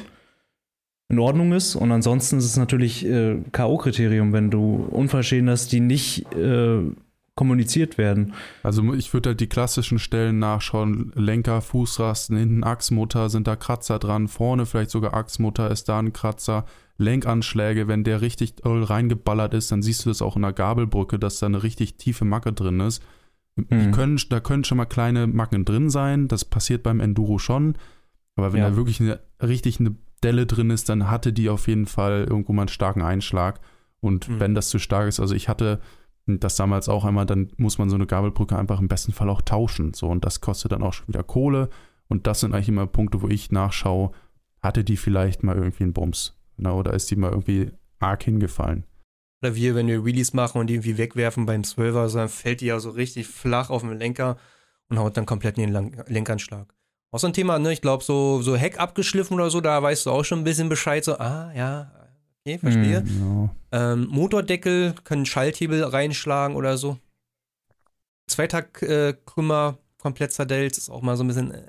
in 1.09 1.18
Ordnung 1.18 1.52
ist. 1.52 1.74
Und 1.77 1.93
ansonsten 1.93 2.39
ist 2.39 2.44
es 2.44 2.56
natürlich 2.56 3.06
äh, 3.06 3.40
K.O.-Kriterium, 3.52 4.32
wenn 4.32 4.51
du 4.51 4.86
Unfallschäden 4.90 5.48
hast, 5.48 5.73
die 5.73 5.81
nicht 5.81 6.31
äh, 6.35 6.81
kommuniziert 7.36 7.96
werden. 7.98 8.32
Also 8.64 8.92
ich 8.94 9.12
würde 9.12 9.30
halt 9.30 9.40
die 9.40 9.46
klassischen 9.46 9.98
Stellen 10.00 10.38
nachschauen. 10.40 11.12
Lenker, 11.14 11.60
Fußrasten, 11.60 12.36
hinten 12.36 12.64
Achsmutter, 12.64 13.28
sind 13.30 13.46
da 13.46 13.54
Kratzer 13.54 13.98
dran, 14.00 14.26
vorne 14.26 14.66
vielleicht 14.66 14.90
sogar 14.90 15.14
Achsmutter, 15.14 15.70
ist 15.70 15.88
da 15.88 16.00
ein 16.00 16.12
Kratzer. 16.12 16.64
Lenkanschläge, 16.98 17.88
wenn 17.88 18.04
der 18.04 18.22
richtig 18.22 18.56
doll 18.56 18.82
reingeballert 18.82 19.54
ist, 19.54 19.70
dann 19.70 19.82
siehst 19.82 20.04
du 20.04 20.10
das 20.10 20.22
auch 20.22 20.34
in 20.36 20.42
der 20.42 20.54
Gabelbrücke, 20.54 21.18
dass 21.18 21.38
da 21.38 21.46
eine 21.46 21.62
richtig 21.62 21.96
tiefe 21.98 22.24
Macke 22.24 22.52
drin 22.52 22.80
ist. 22.80 23.02
Mhm. 23.54 23.90
können, 23.92 24.20
da 24.28 24.40
können 24.40 24.64
schon 24.64 24.76
mal 24.76 24.84
kleine 24.84 25.26
Macken 25.26 25.64
drin 25.64 25.88
sein, 25.88 26.28
das 26.28 26.44
passiert 26.44 26.82
beim 26.82 27.00
Enduro 27.00 27.38
schon. 27.38 27.76
Aber 28.34 28.52
wenn 28.52 28.60
Ja. 28.60 28.68
da 28.70 28.76
wirklich 28.76 29.00
eine, 29.00 29.20
richtig 29.42 29.80
eine 29.80 29.94
Delle 30.22 30.44
drin 30.46 30.68
ist, 30.70 30.88
dann 30.90 31.10
hatte 31.10 31.32
die 31.32 31.48
auf 31.48 31.66
jeden 31.68 31.86
Fall 31.86 32.26
irgendwo 32.28 32.52
mal 32.52 32.62
einen 32.62 32.68
starken 32.68 33.00
Einschlag. 33.02 33.60
Und 34.00 34.28
Mhm. 34.28 34.40
wenn 34.40 34.54
das 34.54 34.68
zu 34.68 34.78
stark 34.78 35.08
ist, 35.08 35.20
also 35.20 35.34
ich 35.34 35.48
hatte 35.48 35.80
das 36.27 36.57
damals 36.57 36.89
auch 36.89 37.05
einmal, 37.05 37.27
dann 37.27 37.53
muss 37.57 37.78
man 37.78 37.89
so 37.89 37.94
eine 37.94 38.07
Gabelbrücke 38.07 38.59
einfach 38.59 38.81
im 38.81 38.89
besten 38.89 39.12
Fall 39.12 39.31
auch 39.31 39.43
tauschen. 39.43 39.94
So, 39.94 40.09
und 40.09 40.24
das 40.24 40.40
kostet 40.40 40.73
dann 40.73 40.82
auch 40.82 40.93
schon 40.93 41.09
wieder 41.09 41.23
Kohle. 41.23 41.70
Und 42.09 42.27
das 42.27 42.40
sind 42.40 42.53
eigentlich 42.53 42.69
immer 42.69 42.86
Punkte, 42.86 43.23
wo 43.23 43.28
ich 43.28 43.51
nachschaue, 43.51 44.11
hatte 44.61 44.85
die 44.85 44.97
vielleicht 44.97 45.43
mal 45.43 45.57
irgendwie 45.57 45.85
einen 45.85 45.93
Bums? 45.93 46.36
Na, 46.57 46.73
oder 46.73 46.94
ist 46.94 47.11
die 47.11 47.16
mal 47.16 47.31
irgendwie 47.31 47.70
arg 47.98 48.23
hingefallen? 48.24 48.85
Oder 49.43 49.55
wir, 49.55 49.74
wenn 49.74 49.86
wir 49.86 50.05
Wheelies 50.05 50.32
machen 50.32 50.61
und 50.61 50.66
die 50.69 50.74
irgendwie 50.74 50.98
wegwerfen 50.98 51.47
beim 51.47 51.62
12er, 51.62 52.09
so, 52.09 52.19
dann 52.19 52.28
fällt 52.28 52.61
die 52.61 52.66
ja 52.66 52.81
so 52.81 52.90
richtig 52.90 53.28
flach 53.28 53.70
auf 53.70 53.82
den 53.82 53.98
Lenker 53.98 54.36
und 54.89 54.98
haut 54.98 55.16
dann 55.16 55.27
komplett 55.27 55.59
in 55.59 55.73
den 55.73 55.93
Lenkanschlag. 56.07 56.74
Auch 57.12 57.19
so 57.19 57.27
ein 57.27 57.32
Thema, 57.32 57.59
ne? 57.59 57.73
Ich 57.73 57.82
glaube, 57.82 58.03
so, 58.03 58.43
so 58.43 58.57
Heck 58.57 58.81
abgeschliffen 58.81 59.35
oder 59.35 59.51
so, 59.51 59.61
da 59.61 59.82
weißt 59.82 60.07
du 60.07 60.11
auch 60.11 60.24
schon 60.24 60.40
ein 60.40 60.44
bisschen 60.44 60.69
Bescheid, 60.69 61.05
so, 61.05 61.19
ah, 61.19 61.53
ja, 61.55 61.93
okay, 62.47 62.59
verstehe. 62.59 63.05
Ja. 63.05 63.55
Ähm, 63.93 64.06
Motordeckel 64.10 64.94
können 65.05 65.27
Schalthebel 65.27 65.82
reinschlagen 65.82 66.56
oder 66.56 66.78
so. 66.78 66.98
Zweitakt-Krümmer 68.28 69.78
äh, 69.78 70.01
komplett 70.01 70.32
zerdellt, 70.32 70.77
ist 70.77 70.90
auch 70.90 71.02
mal 71.02 71.16
so 71.16 71.24
ein 71.24 71.28
bisschen. 71.28 71.52
Äh, 71.52 71.62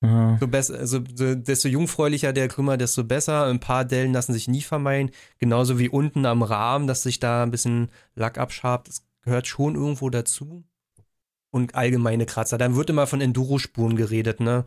Aha. 0.00 0.36
so 0.38 0.46
besser, 0.46 0.78
also 0.78 1.00
so, 1.12 1.34
desto 1.34 1.66
jungfräulicher 1.68 2.32
der 2.32 2.48
Krümmer, 2.48 2.76
desto 2.76 3.04
besser. 3.04 3.46
Ein 3.46 3.60
paar 3.60 3.84
Dellen 3.84 4.12
lassen 4.12 4.32
sich 4.32 4.46
nie 4.48 4.62
vermeiden. 4.62 5.10
Genauso 5.38 5.78
wie 5.78 5.88
unten 5.88 6.24
am 6.24 6.42
Rahmen, 6.42 6.86
dass 6.86 7.02
sich 7.02 7.18
da 7.18 7.42
ein 7.42 7.50
bisschen 7.50 7.90
Lack 8.14 8.38
abschabt. 8.38 8.88
Das 8.88 9.04
gehört 9.22 9.46
schon 9.46 9.74
irgendwo 9.74 10.08
dazu. 10.08 10.64
Und 11.50 11.74
allgemeine 11.74 12.26
Kratzer. 12.26 12.58
Dann 12.58 12.76
wird 12.76 12.90
immer 12.90 13.06
von 13.06 13.20
Enduro-Spuren 13.20 13.96
geredet, 13.96 14.38
ne? 14.38 14.66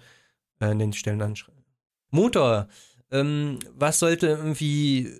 Äh, 0.59 0.71
In 0.71 0.79
den 0.79 0.93
Stellen 0.93 1.21
anschreiben. 1.21 1.63
Motor. 2.09 2.67
Ähm, 3.11 3.59
was 3.75 3.99
sollte 3.99 4.27
irgendwie, 4.27 5.13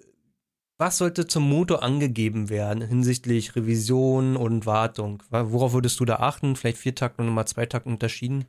was 0.77 0.97
sollte 0.97 1.27
zum 1.27 1.47
Motor 1.47 1.83
angegeben 1.83 2.49
werden 2.49 2.81
hinsichtlich 2.81 3.55
Revision 3.55 4.37
und 4.37 4.65
Wartung? 4.65 5.21
Worauf 5.29 5.73
würdest 5.73 5.99
du 5.99 6.05
da 6.05 6.17
achten? 6.17 6.55
Vielleicht 6.55 6.77
Viertakt 6.77 7.19
und 7.19 7.25
nochmal 7.25 7.47
Zweitakt 7.47 7.85
unterschieden? 7.85 8.45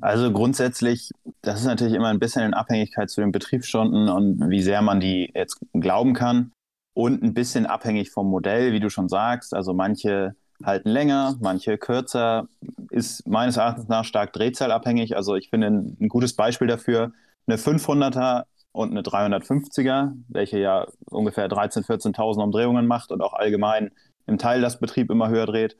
Also 0.00 0.30
grundsätzlich, 0.30 1.10
das 1.40 1.60
ist 1.60 1.66
natürlich 1.66 1.94
immer 1.94 2.08
ein 2.08 2.18
bisschen 2.18 2.42
in 2.42 2.54
Abhängigkeit 2.54 3.08
zu 3.08 3.22
den 3.22 3.32
Betriebsstunden 3.32 4.10
und 4.10 4.50
wie 4.50 4.62
sehr 4.62 4.82
man 4.82 5.00
die 5.00 5.30
jetzt 5.34 5.58
glauben 5.72 6.12
kann. 6.12 6.52
Und 6.92 7.22
ein 7.22 7.34
bisschen 7.34 7.66
abhängig 7.66 8.10
vom 8.10 8.28
Modell, 8.28 8.72
wie 8.72 8.80
du 8.80 8.90
schon 8.90 9.08
sagst. 9.08 9.54
Also 9.54 9.74
manche 9.74 10.34
halten 10.64 10.88
länger, 10.88 11.36
manche 11.40 11.78
kürzer. 11.78 12.48
Ist 12.90 13.26
meines 13.26 13.56
Erachtens 13.56 13.88
nach 13.88 14.04
stark 14.04 14.32
drehzahlabhängig. 14.32 15.16
Also 15.16 15.34
ich 15.34 15.50
finde 15.50 15.68
ein 15.68 16.08
gutes 16.08 16.34
Beispiel 16.34 16.68
dafür. 16.68 17.12
Eine 17.46 17.58
500er 17.58 18.44
und 18.76 18.90
eine 18.90 19.00
350er, 19.00 20.12
welche 20.28 20.58
ja 20.58 20.86
ungefähr 21.06 21.48
13.000, 21.48 21.86
14.000 21.86 22.42
Umdrehungen 22.42 22.86
macht 22.86 23.10
und 23.10 23.22
auch 23.22 23.32
allgemein 23.32 23.90
im 24.26 24.36
Teillastbetrieb 24.36 25.10
immer 25.10 25.30
höher 25.30 25.46
dreht. 25.46 25.78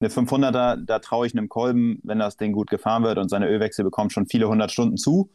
Eine 0.00 0.10
500er, 0.10 0.84
da 0.84 0.98
traue 0.98 1.28
ich 1.28 1.34
einem 1.34 1.48
Kolben, 1.48 2.00
wenn 2.02 2.18
das 2.18 2.36
Ding 2.36 2.52
gut 2.52 2.68
gefahren 2.68 3.04
wird 3.04 3.18
und 3.18 3.28
seine 3.28 3.48
Ölwechsel 3.48 3.84
bekommt, 3.84 4.12
schon 4.12 4.26
viele 4.26 4.48
hundert 4.48 4.72
Stunden 4.72 4.96
zu. 4.96 5.30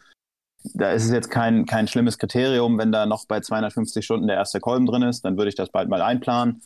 Da 0.74 0.92
ist 0.92 1.06
es 1.06 1.12
jetzt 1.12 1.32
kein, 1.32 1.66
kein 1.66 1.88
schlimmes 1.88 2.18
Kriterium, 2.18 2.78
wenn 2.78 2.92
da 2.92 3.06
noch 3.06 3.26
bei 3.26 3.40
250 3.40 4.04
Stunden 4.04 4.28
der 4.28 4.36
erste 4.36 4.60
Kolben 4.60 4.86
drin 4.86 5.04
ist, 5.04 5.24
dann 5.24 5.38
würde 5.38 5.48
ich 5.48 5.56
das 5.56 5.70
bald 5.70 5.88
mal 5.88 6.02
einplanen. 6.02 6.62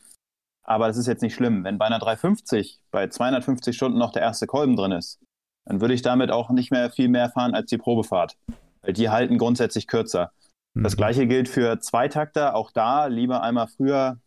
Aber 0.64 0.88
das 0.88 0.98
ist 0.98 1.06
jetzt 1.08 1.22
nicht 1.22 1.36
schlimm. 1.36 1.64
Wenn 1.64 1.78
bei 1.78 1.86
einer 1.86 2.00
350 2.00 2.80
bei 2.90 3.08
250 3.10 3.76
Stunden 3.76 4.00
noch 4.00 4.12
der 4.12 4.24
erste 4.24 4.48
Kolben 4.48 4.76
drin 4.76 4.92
ist, 4.92 5.20
dann 5.66 5.82
würde 5.82 5.94
ich 5.94 6.02
damit 6.02 6.32
auch 6.32 6.50
nicht 6.50 6.72
mehr 6.72 6.90
viel 6.90 7.10
mehr 7.10 7.30
fahren 7.30 7.54
als 7.54 7.70
die 7.70 7.78
Probefahrt. 7.78 8.38
Weil 8.82 8.94
die 8.94 9.10
halten 9.10 9.38
grundsätzlich 9.38 9.88
kürzer. 9.88 10.32
Mhm. 10.74 10.84
Das 10.84 10.98
gleiche 10.98 11.28
gilt 11.28 11.50
für 11.50 11.80
Zweitakter. 11.80 12.56
Auch 12.56 12.72
da 12.72 13.08
lieber 13.08 13.44
einmal 13.44 13.68
früher 13.68 14.20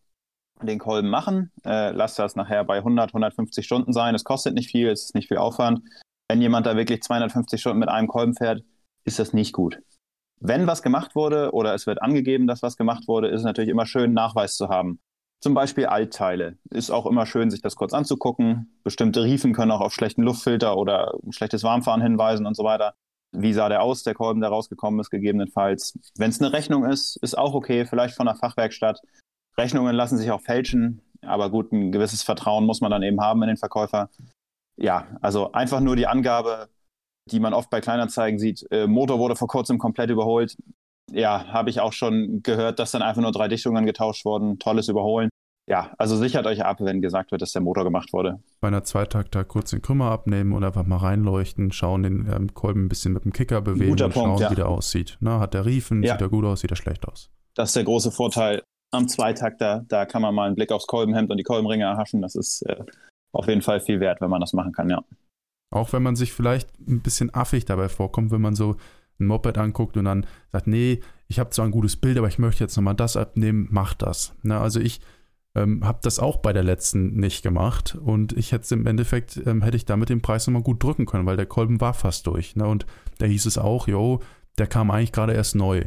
den 0.63 0.79
Kolben 0.79 1.09
machen. 1.09 1.51
Äh, 1.65 1.91
lasst 1.91 2.19
das 2.19 2.37
nachher 2.37 2.65
bei 2.65 2.79
100, 2.79 3.11
150 3.11 3.65
Stunden 3.65 3.93
sein. 3.93 4.15
Es 4.15 4.25
kostet 4.25 4.55
nicht 4.55 4.71
viel, 4.71 4.89
es 4.89 5.05
ist 5.05 5.15
nicht 5.15 5.29
viel 5.29 5.39
Aufwand. 5.39 5.83
Wenn 6.29 6.41
jemand 6.41 6.67
da 6.67 6.77
wirklich 6.77 7.03
250 7.03 7.61
Stunden 7.61 7.81
mit 7.81 7.89
einem 7.89 8.09
Kolben 8.09 8.35
fährt, 8.35 8.63
ist 9.05 9.19
das 9.19 9.33
nicht 9.33 9.53
gut. 9.53 9.81
Wenn 10.41 10.67
was 10.67 10.83
gemacht 10.83 11.15
wurde 11.15 11.53
oder 11.53 11.75
es 11.75 11.87
wird 11.87 12.03
angegeben, 12.03 12.47
dass 12.47 12.63
was 12.63 12.77
gemacht 12.77 13.09
wurde, 13.09 13.29
ist 13.29 13.41
es 13.41 13.45
natürlich 13.45 13.71
immer 13.71 13.87
schön, 13.87 14.13
Nachweis 14.13 14.57
zu 14.57 14.69
haben. 14.69 15.01
Zum 15.41 15.55
Beispiel 15.55 15.87
Altteile. 15.87 16.57
Ist 16.71 16.91
auch 16.91 17.07
immer 17.07 17.27
schön, 17.27 17.51
sich 17.51 17.61
das 17.61 17.77
kurz 17.77 17.93
anzugucken. 17.93 18.79
Bestimmte 18.83 19.23
Riefen 19.23 19.53
können 19.53 19.71
auch 19.71 19.81
auf 19.81 19.93
schlechten 19.93 20.23
Luftfilter 20.23 20.77
oder 20.77 21.19
schlechtes 21.31 21.63
Warmfahren 21.63 22.01
hinweisen 22.01 22.47
und 22.47 22.57
so 22.57 22.65
weiter. 22.65 22.95
Wie 23.35 23.53
sah 23.53 23.69
der 23.69 23.83
aus, 23.83 24.03
der 24.03 24.15
Kolben, 24.15 24.41
der 24.41 24.51
rausgekommen 24.51 25.01
ist, 25.01 25.11
gegebenenfalls. 25.11 25.99
Wenn 26.17 26.31
es 26.31 26.41
eine 26.41 26.53
Rechnung 26.53 26.85
ist, 26.85 27.17
ist 27.17 27.37
auch 27.37 27.55
okay, 27.55 27.85
vielleicht 27.85 28.15
von 28.15 28.27
der 28.27 28.37
Fachwerkstatt. 28.37 29.01
Rechnungen 29.59 29.95
lassen 29.95 30.19
sich 30.19 30.31
auch 30.31 30.41
fälschen, 30.41 31.01
aber 31.23 31.51
gut, 31.51 31.73
ein 31.73 31.93
gewisses 31.93 32.23
Vertrauen 32.23 32.65
muss 32.65 32.81
man 32.81 32.91
dann 32.91 33.03
eben 33.03 33.21
haben 33.21 33.43
in 33.43 33.49
den 33.49 33.57
Verkäufer. 33.57 34.11
Ja, 34.77 35.07
also 35.21 35.53
einfach 35.53 35.81
nur 35.81 35.97
die 35.97 36.07
Angabe, 36.07 36.69
die 37.31 37.41
man 37.41 37.55
oft 37.55 37.71
bei 37.71 37.81
Kleinanzeigen 37.81 38.39
sieht, 38.39 38.67
äh, 38.71 38.87
Motor 38.87 39.19
wurde 39.19 39.37
vor 39.37 39.49
kurzem 39.49 39.79
komplett 39.79 40.11
überholt. 40.11 40.57
Ja, 41.13 41.47
habe 41.47 41.71
ich 41.71 41.81
auch 41.81 41.93
schon 41.93 42.43
gehört, 42.43 42.79
dass 42.79 42.91
dann 42.91 43.03
einfach 43.03 43.23
nur 43.23 43.33
drei 43.33 43.49
Dichtungen 43.49 43.87
getauscht 43.87 44.25
wurden. 44.25 44.59
Tolles 44.59 44.89
Überholen. 44.89 45.31
Ja, 45.67 45.93
also 45.97 46.17
sichert 46.17 46.47
euch 46.47 46.63
ab, 46.63 46.79
wenn 46.81 47.01
gesagt 47.01 47.31
wird, 47.31 47.41
dass 47.41 47.53
der 47.53 47.63
Motor 47.63 47.85
gemacht 47.85 48.13
wurde. 48.13 48.39
Bei 48.61 48.69
einer 48.69 48.85
Zweitakter 48.85 49.45
kurz 49.45 49.71
den 49.71 49.81
Krümmer 49.81 50.11
abnehmen 50.11 50.53
und 50.53 50.63
einfach 50.63 50.85
mal 50.85 50.99
reinleuchten, 50.99 51.73
schauen, 51.73 52.03
den 52.03 52.31
ähm, 52.31 52.53
Kolben 52.53 52.85
ein 52.85 52.89
bisschen 52.89 53.15
mit 53.15 53.25
dem 53.25 53.33
Kicker 53.33 53.63
bewegen 53.63 53.91
Guter 53.91 54.07
und 54.07 54.15
Punkt, 54.15 54.29
schauen, 54.29 54.43
ja. 54.43 54.51
wie 54.51 54.57
der 54.57 54.69
aussieht. 54.69 55.17
Na, 55.21 55.41
hat 55.41 55.55
der 55.55 55.65
Riefen, 55.65 56.03
ja. 56.03 56.13
sieht 56.13 56.21
er 56.21 56.29
gut 56.29 56.45
aus, 56.45 56.61
sieht 56.61 56.71
er 56.71 56.77
schlecht 56.77 57.09
aus. 57.09 57.31
Das 57.55 57.71
ist 57.71 57.77
der 57.77 57.85
große 57.85 58.11
Vorteil 58.11 58.63
am 58.91 59.09
Zweitakter. 59.09 59.85
Da 59.89 60.05
kann 60.05 60.21
man 60.21 60.35
mal 60.35 60.47
einen 60.47 60.55
Blick 60.55 60.71
aufs 60.71 60.87
Kolbenhemd 60.87 61.31
und 61.31 61.39
die 61.39 61.45
Kolbenringe 61.45 61.85
erhaschen. 61.85 62.21
Das 62.21 62.35
ist 62.35 62.63
äh, 62.63 62.85
auf 63.33 63.49
jeden 63.49 63.63
Fall 63.63 63.81
viel 63.81 64.01
wert, 64.01 64.21
wenn 64.21 64.31
man 64.31 64.41
das 64.41 64.53
machen 64.53 64.73
kann, 64.73 64.91
ja. 64.91 65.03
Auch 65.71 65.93
wenn 65.95 66.03
man 66.03 66.15
sich 66.15 66.33
vielleicht 66.33 66.69
ein 66.87 67.01
bisschen 67.01 67.35
affig 67.35 67.65
dabei 67.65 67.89
vorkommt, 67.89 68.31
wenn 68.33 68.43
man 68.43 68.55
so 68.55 68.77
ein 69.19 69.27
Moped 69.27 69.57
anguckt 69.57 69.97
und 69.97 70.05
dann 70.05 70.27
sagt, 70.53 70.67
nee, 70.67 71.01
ich 71.29 71.39
habe 71.39 71.51
zwar 71.51 71.65
ein 71.65 71.71
gutes 71.71 71.97
Bild, 71.97 72.19
aber 72.19 72.29
ich 72.29 72.39
möchte 72.39 72.63
jetzt 72.63 72.77
nochmal 72.77 72.95
das 72.95 73.17
abnehmen, 73.17 73.69
mach 73.71 73.95
das. 73.95 74.35
Na, 74.43 74.61
also 74.61 74.79
ich 74.79 75.01
ähm, 75.55 75.85
habe 75.85 76.01
das 76.03 76.19
auch 76.19 76.39
bei 76.39 76.53
der 76.53 76.65
letzten 76.65 77.15
nicht 77.15 77.43
gemacht 77.43 77.97
und 78.03 78.33
ich 78.33 78.53
hätte 78.53 78.75
im 78.75 78.87
Endeffekt, 78.87 79.41
ähm, 79.47 79.63
hätte 79.63 79.77
ich 79.77 79.85
damit 79.85 80.09
den 80.09 80.23
Preis 80.23 80.47
nochmal 80.47 80.63
gut 80.63 80.83
drücken 80.83 81.07
können, 81.07 81.27
weil 81.27 81.37
der 81.37 81.47
Kolben 81.47 81.81
war 81.81 81.95
fast 81.95 82.27
durch. 82.27 82.57
Ne? 82.57 82.67
Und 82.67 82.87
da 83.19 83.27
hieß 83.27 83.47
es 83.47 83.59
auch, 83.59 83.87
jo, 83.87 84.21
der 84.59 84.67
kam 84.67 84.91
eigentlich 84.91 85.13
gerade 85.13 85.33
erst 85.33 85.55
neu. 85.55 85.85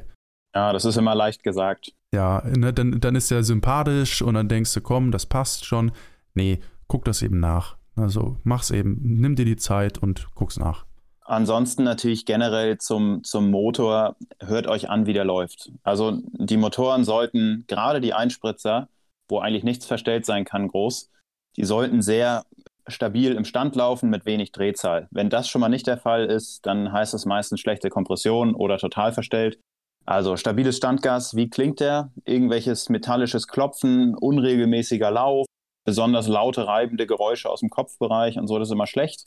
Ja, 0.55 0.73
das 0.73 0.85
ist 0.85 0.97
immer 0.97 1.15
leicht 1.15 1.43
gesagt. 1.43 1.93
Ja, 2.13 2.43
ne, 2.45 2.73
dann, 2.73 2.99
dann 2.99 3.15
ist 3.15 3.31
er 3.31 3.43
sympathisch 3.43 4.21
und 4.21 4.33
dann 4.35 4.47
denkst 4.47 4.73
du, 4.73 4.81
komm, 4.81 5.11
das 5.11 5.25
passt 5.25 5.65
schon. 5.65 5.91
Nee, 6.33 6.59
guck 6.87 7.03
das 7.05 7.21
eben 7.21 7.39
nach. 7.39 7.77
Also 7.95 8.37
mach's 8.43 8.71
eben, 8.71 8.97
nimm 9.01 9.35
dir 9.35 9.45
die 9.45 9.57
Zeit 9.57 9.97
und 9.97 10.27
guck's 10.35 10.57
nach. 10.57 10.85
Ansonsten 11.25 11.83
natürlich 11.83 12.25
generell 12.25 12.77
zum, 12.77 13.21
zum 13.25 13.51
Motor, 13.51 14.15
hört 14.39 14.67
euch 14.67 14.89
an, 14.89 15.07
wie 15.07 15.13
der 15.13 15.25
läuft. 15.25 15.71
Also 15.83 16.21
die 16.31 16.55
Motoren 16.55 17.03
sollten, 17.03 17.65
gerade 17.67 17.99
die 17.99 18.13
Einspritzer, 18.13 18.87
wo 19.29 19.39
eigentlich 19.39 19.63
nichts 19.63 19.85
verstellt 19.85 20.25
sein 20.25 20.45
kann, 20.45 20.67
groß, 20.67 21.09
die 21.57 21.65
sollten 21.65 22.01
sehr 22.01 22.45
stabil 22.87 23.33
im 23.33 23.45
Stand 23.45 23.75
laufen 23.75 24.09
mit 24.09 24.25
wenig 24.25 24.51
Drehzahl. 24.51 25.07
Wenn 25.11 25.29
das 25.29 25.49
schon 25.49 25.61
mal 25.61 25.69
nicht 25.69 25.87
der 25.87 25.97
Fall 25.97 26.25
ist, 26.25 26.65
dann 26.65 26.91
heißt 26.91 27.13
es 27.13 27.25
meistens 27.25 27.59
schlechte 27.59 27.89
Kompression 27.89 28.55
oder 28.55 28.77
total 28.77 29.11
verstellt. 29.11 29.59
Also 30.05 30.37
stabiles 30.37 30.77
Standgas, 30.77 31.35
wie 31.35 31.49
klingt 31.49 31.81
der? 31.81 32.11
Irgendwelches 32.23 32.87
metallisches 32.87 33.47
Klopfen, 33.47 34.15
unregelmäßiger 34.15 35.11
Lauf, 35.11 35.45
besonders 35.83 36.27
laute, 36.27 36.65
reibende 36.65 37.05
Geräusche 37.07 37.49
aus 37.49 37.59
dem 37.59 37.69
Kopfbereich 37.69 38.37
und 38.37 38.47
so, 38.47 38.57
das 38.57 38.69
ist 38.69 38.73
immer 38.73 38.87
schlecht. 38.87 39.25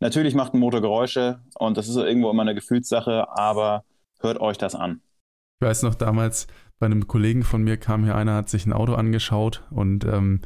Natürlich 0.00 0.34
macht 0.34 0.54
ein 0.54 0.60
Motor 0.60 0.82
Geräusche 0.82 1.40
und 1.58 1.76
das 1.76 1.88
ist 1.88 1.96
irgendwo 1.96 2.30
immer 2.30 2.42
eine 2.42 2.54
Gefühlssache, 2.54 3.26
aber 3.30 3.84
hört 4.20 4.40
euch 4.40 4.58
das 4.58 4.74
an. 4.74 5.00
Ich 5.60 5.66
weiß 5.66 5.82
noch 5.82 5.96
damals, 5.96 6.46
bei 6.78 6.86
einem 6.86 7.08
Kollegen 7.08 7.42
von 7.42 7.62
mir 7.62 7.76
kam 7.76 8.04
hier 8.04 8.14
einer, 8.14 8.36
hat 8.36 8.48
sich 8.48 8.64
ein 8.66 8.72
Auto 8.72 8.94
angeschaut 8.94 9.64
und 9.70 10.04
ähm, 10.04 10.40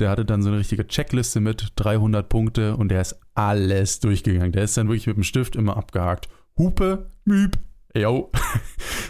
der 0.00 0.10
hatte 0.10 0.24
dann 0.24 0.42
so 0.42 0.48
eine 0.48 0.58
richtige 0.58 0.86
Checkliste 0.86 1.38
mit 1.38 1.72
300 1.76 2.28
Punkte 2.28 2.76
und 2.76 2.88
der 2.88 3.02
ist 3.02 3.20
alles 3.34 4.00
durchgegangen. 4.00 4.50
Der 4.50 4.64
ist 4.64 4.76
dann 4.76 4.88
wirklich 4.88 5.06
mit 5.06 5.16
dem 5.16 5.22
Stift 5.22 5.54
immer 5.54 5.76
abgehakt. 5.76 6.28
Hupe, 6.58 7.10
Müb, 7.24 7.56
yo. 7.94 8.32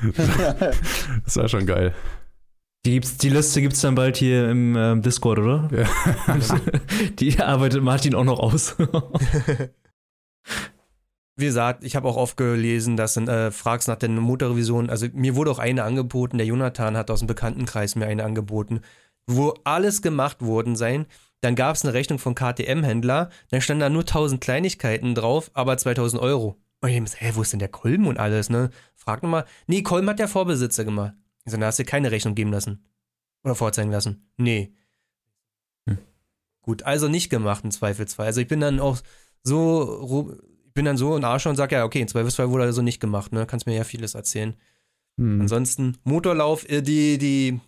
das 1.25 1.37
war 1.37 1.49
schon 1.49 1.65
geil. 1.65 1.95
Die, 2.85 2.91
gibt's, 2.93 3.17
die 3.17 3.31
Liste 3.31 3.63
gibt 3.63 3.73
es 3.75 3.81
dann 3.81 3.95
bald 3.95 4.19
hier 4.19 4.51
im 4.51 4.77
äh, 4.77 5.01
Discord, 5.01 5.39
oder? 5.39 5.71
Ja. 5.73 5.87
die 7.21 7.39
arbeitet 7.41 7.83
Martin 7.83 8.15
auch 8.15 8.25
noch 8.25 8.41
aus. 8.41 8.77
Wie 11.43 11.47
gesagt, 11.47 11.83
ich 11.83 11.97
habe 11.97 12.07
auch 12.09 12.17
oft 12.17 12.37
gelesen, 12.37 12.97
dass 12.97 13.15
du 13.15 13.23
äh, 13.23 13.51
fragst 13.51 13.89
nach 13.89 13.97
der 13.97 14.09
Motorrevision. 14.11 14.91
Also 14.91 15.09
mir 15.13 15.35
wurde 15.35 15.51
auch 15.51 15.59
eine 15.59 15.83
angeboten, 15.83 16.39
der 16.39 16.47
Jonathan 16.47 16.97
hat 16.97 17.11
aus 17.11 17.19
dem 17.19 17.27
Bekanntenkreis 17.27 17.97
mir 17.97 18.07
eine 18.07 18.23
angeboten, 18.23 18.81
wo 19.27 19.53
alles 19.65 20.03
gemacht 20.03 20.43
worden 20.43 20.77
sein. 20.77 21.05
Dann 21.41 21.57
gab 21.57 21.75
es 21.75 21.85
eine 21.85 21.95
Rechnung 21.95 22.21
von 22.21 22.37
KTM-Händler, 22.37 23.29
dann 23.51 23.61
standen 23.61 23.81
da 23.81 23.89
nur 23.89 24.03
1000 24.03 24.41
Kleinigkeiten 24.41 25.17
drauf, 25.17 25.51
aber 25.53 25.77
2000 25.77 26.23
Euro. 26.23 26.61
Und 26.81 26.91
ich 26.91 26.95
denke, 26.95 27.11
hä, 27.17 27.33
wo 27.35 27.43
ist 27.43 27.53
denn 27.53 27.59
der 27.59 27.67
Kolben 27.67 28.07
und 28.07 28.21
alles, 28.21 28.49
ne? 28.49 28.71
Frag 28.95 29.25
nochmal. 29.25 29.45
Nee, 29.67 29.83
Kolben 29.83 30.09
hat 30.09 30.21
der 30.21 30.29
Vorbesitzer 30.29 30.85
gemacht. 30.85 31.15
Ich 31.45 31.51
so, 31.51 31.59
da 31.59 31.67
hast 31.67 31.81
du 31.81 31.85
keine 31.85 32.13
Rechnung 32.13 32.37
geben 32.37 32.53
lassen. 32.53 32.87
Oder 33.43 33.57
vorzeigen 33.57 33.91
lassen. 33.91 34.31
Nee. 34.37 34.77
Hm. 35.89 35.99
Gut, 36.61 36.85
also 36.85 37.09
nicht 37.09 37.31
gemacht 37.31 37.65
im 37.65 37.73
Zweifelsfall. 37.73 38.27
Also 38.27 38.41
ich 38.41 38.47
bin 38.47 38.61
dann 38.61 38.79
auch 38.79 38.99
so, 39.43 40.39
ich 40.73 40.75
bin 40.75 40.87
dann 40.87 40.97
so 40.97 41.15
ein 41.15 41.25
Arsch 41.25 41.45
und 41.47 41.57
sag, 41.57 41.71
ja, 41.71 41.85
okay, 41.85 42.01
im 42.01 42.09
Zweifelsfall 42.09 42.51
wurde 42.51 42.65
also 42.65 42.81
nicht 42.81 42.99
gemacht, 42.99 43.33
ne? 43.33 43.47
Kannst 43.47 43.67
mir 43.67 43.77
ja 43.77 43.85
vieles 43.85 44.15
erzählen. 44.15 44.55
Hm. 45.19 45.43
Ansonsten, 45.43 45.99
Motorlauf, 46.05 46.69
äh, 46.69 46.81
die, 46.81 47.19
die, 47.19 47.61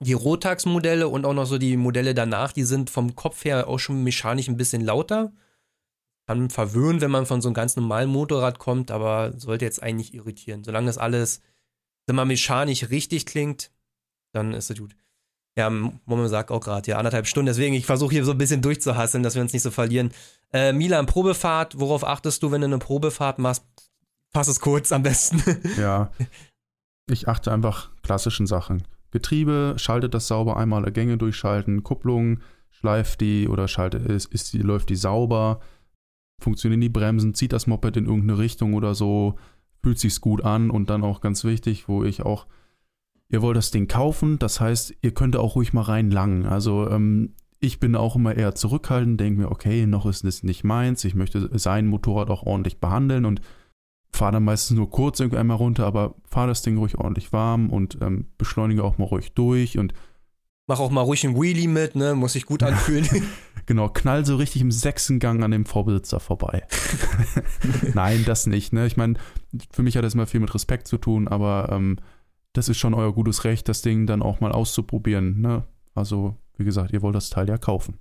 die 0.00 0.12
Rotax-Modelle 0.12 1.08
und 1.08 1.24
auch 1.24 1.34
noch 1.34 1.46
so 1.46 1.58
die 1.58 1.76
Modelle 1.76 2.14
danach, 2.14 2.52
die 2.52 2.64
sind 2.64 2.90
vom 2.90 3.14
Kopf 3.14 3.44
her 3.44 3.68
auch 3.68 3.78
schon 3.78 4.02
mechanisch 4.02 4.48
ein 4.48 4.56
bisschen 4.56 4.84
lauter. 4.84 5.32
Kann 6.26 6.50
verwöhnen, 6.50 7.00
wenn 7.00 7.10
man 7.10 7.26
von 7.26 7.40
so 7.40 7.48
einem 7.48 7.54
ganz 7.54 7.76
normalen 7.76 8.10
Motorrad 8.10 8.58
kommt, 8.58 8.90
aber 8.90 9.32
sollte 9.36 9.64
jetzt 9.64 9.82
eigentlich 9.82 10.14
irritieren. 10.14 10.64
Solange 10.64 10.86
das 10.86 10.98
alles 10.98 11.40
wenn 12.10 12.16
man 12.16 12.26
mechanisch 12.26 12.90
richtig 12.90 13.24
klingt, 13.24 13.70
dann 14.32 14.52
ist 14.52 14.68
es 14.68 14.78
gut. 14.78 14.96
Ja, 15.56 15.70
Momme 15.70 16.28
sagt 16.28 16.50
auch 16.50 16.58
gerade, 16.58 16.90
ja, 16.90 16.98
anderthalb 16.98 17.28
Stunden. 17.28 17.46
Deswegen, 17.46 17.74
ich 17.74 17.86
versuche 17.86 18.10
hier 18.10 18.24
so 18.24 18.32
ein 18.32 18.38
bisschen 18.38 18.62
durchzuhasseln, 18.62 19.22
dass 19.22 19.36
wir 19.36 19.42
uns 19.42 19.52
nicht 19.52 19.62
so 19.62 19.70
verlieren. 19.70 20.10
Äh, 20.52 20.72
Milan, 20.72 21.06
Probefahrt, 21.06 21.78
worauf 21.78 22.04
achtest 22.04 22.42
du, 22.42 22.50
wenn 22.50 22.60
du 22.60 22.66
eine 22.66 22.78
Probefahrt 22.78 23.38
machst? 23.38 23.64
Fass 24.32 24.48
es 24.48 24.60
kurz 24.60 24.92
am 24.92 25.02
besten. 25.02 25.42
ja. 25.78 26.10
Ich 27.08 27.28
achte 27.28 27.52
einfach 27.52 27.90
klassischen 28.02 28.46
Sachen. 28.46 28.84
Getriebe, 29.10 29.74
schaltet 29.76 30.14
das 30.14 30.28
sauber 30.28 30.56
einmal 30.56 30.90
Gänge 30.92 31.18
durchschalten, 31.18 31.82
Kupplung, 31.82 32.40
schleift 32.70 33.20
die 33.20 33.48
oder 33.48 33.66
schaltet, 33.66 34.06
ist, 34.06 34.32
ist 34.32 34.52
die, 34.52 34.58
läuft 34.58 34.88
die 34.88 34.96
sauber, 34.96 35.60
funktionieren 36.40 36.80
die 36.80 36.88
Bremsen, 36.88 37.34
zieht 37.34 37.52
das 37.52 37.66
Moped 37.66 37.96
in 37.96 38.06
irgendeine 38.06 38.38
Richtung 38.38 38.74
oder 38.74 38.94
so, 38.94 39.36
fühlt 39.82 39.98
sich's 39.98 40.20
gut 40.20 40.44
an 40.44 40.70
und 40.70 40.90
dann 40.90 41.02
auch 41.02 41.20
ganz 41.20 41.42
wichtig, 41.44 41.88
wo 41.88 42.04
ich 42.04 42.22
auch, 42.22 42.46
ihr 43.28 43.42
wollt 43.42 43.56
das 43.56 43.72
Ding 43.72 43.88
kaufen, 43.88 44.38
das 44.38 44.60
heißt, 44.60 44.94
ihr 45.02 45.12
könnt 45.12 45.36
auch 45.36 45.56
ruhig 45.56 45.72
mal 45.72 45.82
reinlangen. 45.82 46.46
Also 46.46 46.88
ähm, 46.88 47.34
ich 47.60 47.78
bin 47.78 47.94
auch 47.94 48.16
immer 48.16 48.34
eher 48.34 48.54
zurückhaltend, 48.54 49.20
denke 49.20 49.42
mir, 49.42 49.50
okay, 49.50 49.86
noch 49.86 50.06
ist 50.06 50.24
es 50.24 50.42
nicht 50.42 50.64
meins, 50.64 51.04
ich 51.04 51.14
möchte 51.14 51.50
sein 51.58 51.86
Motorrad 51.86 52.30
auch 52.30 52.42
ordentlich 52.42 52.80
behandeln 52.80 53.26
und 53.26 53.40
fahre 54.12 54.32
dann 54.32 54.44
meistens 54.44 54.76
nur 54.76 54.90
kurz 54.90 55.20
irgendwann 55.20 55.46
mal 55.46 55.54
runter, 55.54 55.86
aber 55.86 56.14
fahre 56.28 56.48
das 56.48 56.62
Ding 56.62 56.78
ruhig 56.78 56.98
ordentlich 56.98 57.32
warm 57.32 57.70
und 57.70 57.98
ähm, 58.00 58.26
beschleunige 58.38 58.82
auch 58.82 58.98
mal 58.98 59.04
ruhig 59.04 59.32
durch 59.34 59.78
und 59.78 59.94
Mach 60.66 60.78
auch 60.78 60.90
mal 60.90 61.00
ruhig 61.00 61.26
ein 61.26 61.34
Wheelie 61.34 61.66
mit, 61.66 61.96
ne? 61.96 62.14
Muss 62.14 62.34
sich 62.34 62.46
gut 62.46 62.62
anfühlen. 62.62 63.08
Genau, 63.66 63.88
knall 63.88 64.24
so 64.24 64.34
richtig 64.34 64.62
im 64.62 64.72
sechsten 64.72 65.20
Gang 65.20 65.44
an 65.44 65.52
dem 65.52 65.64
Vorbesitzer 65.64 66.18
vorbei. 66.18 66.64
Nein, 67.94 68.24
das 68.24 68.48
nicht. 68.48 68.72
Ne? 68.72 68.84
Ich 68.86 68.96
meine, 68.96 69.14
für 69.70 69.84
mich 69.84 69.96
hat 69.96 70.02
das 70.02 70.14
immer 70.14 70.26
viel 70.26 70.40
mit 70.40 70.52
Respekt 70.52 70.88
zu 70.88 70.98
tun, 70.98 71.28
aber 71.28 71.68
ähm, 71.70 71.98
das 72.52 72.68
ist 72.68 72.78
schon 72.78 72.94
euer 72.94 73.12
gutes 73.12 73.44
Recht, 73.44 73.68
das 73.68 73.82
Ding 73.82 74.08
dann 74.08 74.22
auch 74.22 74.40
mal 74.40 74.50
auszuprobieren. 74.50 75.40
Ne? 75.40 75.62
Also, 75.94 76.36
wie 76.60 76.64
gesagt, 76.64 76.92
ihr 76.92 77.02
wollt 77.02 77.16
das 77.16 77.30
Teil 77.30 77.48
ja 77.48 77.58
kaufen. 77.58 77.98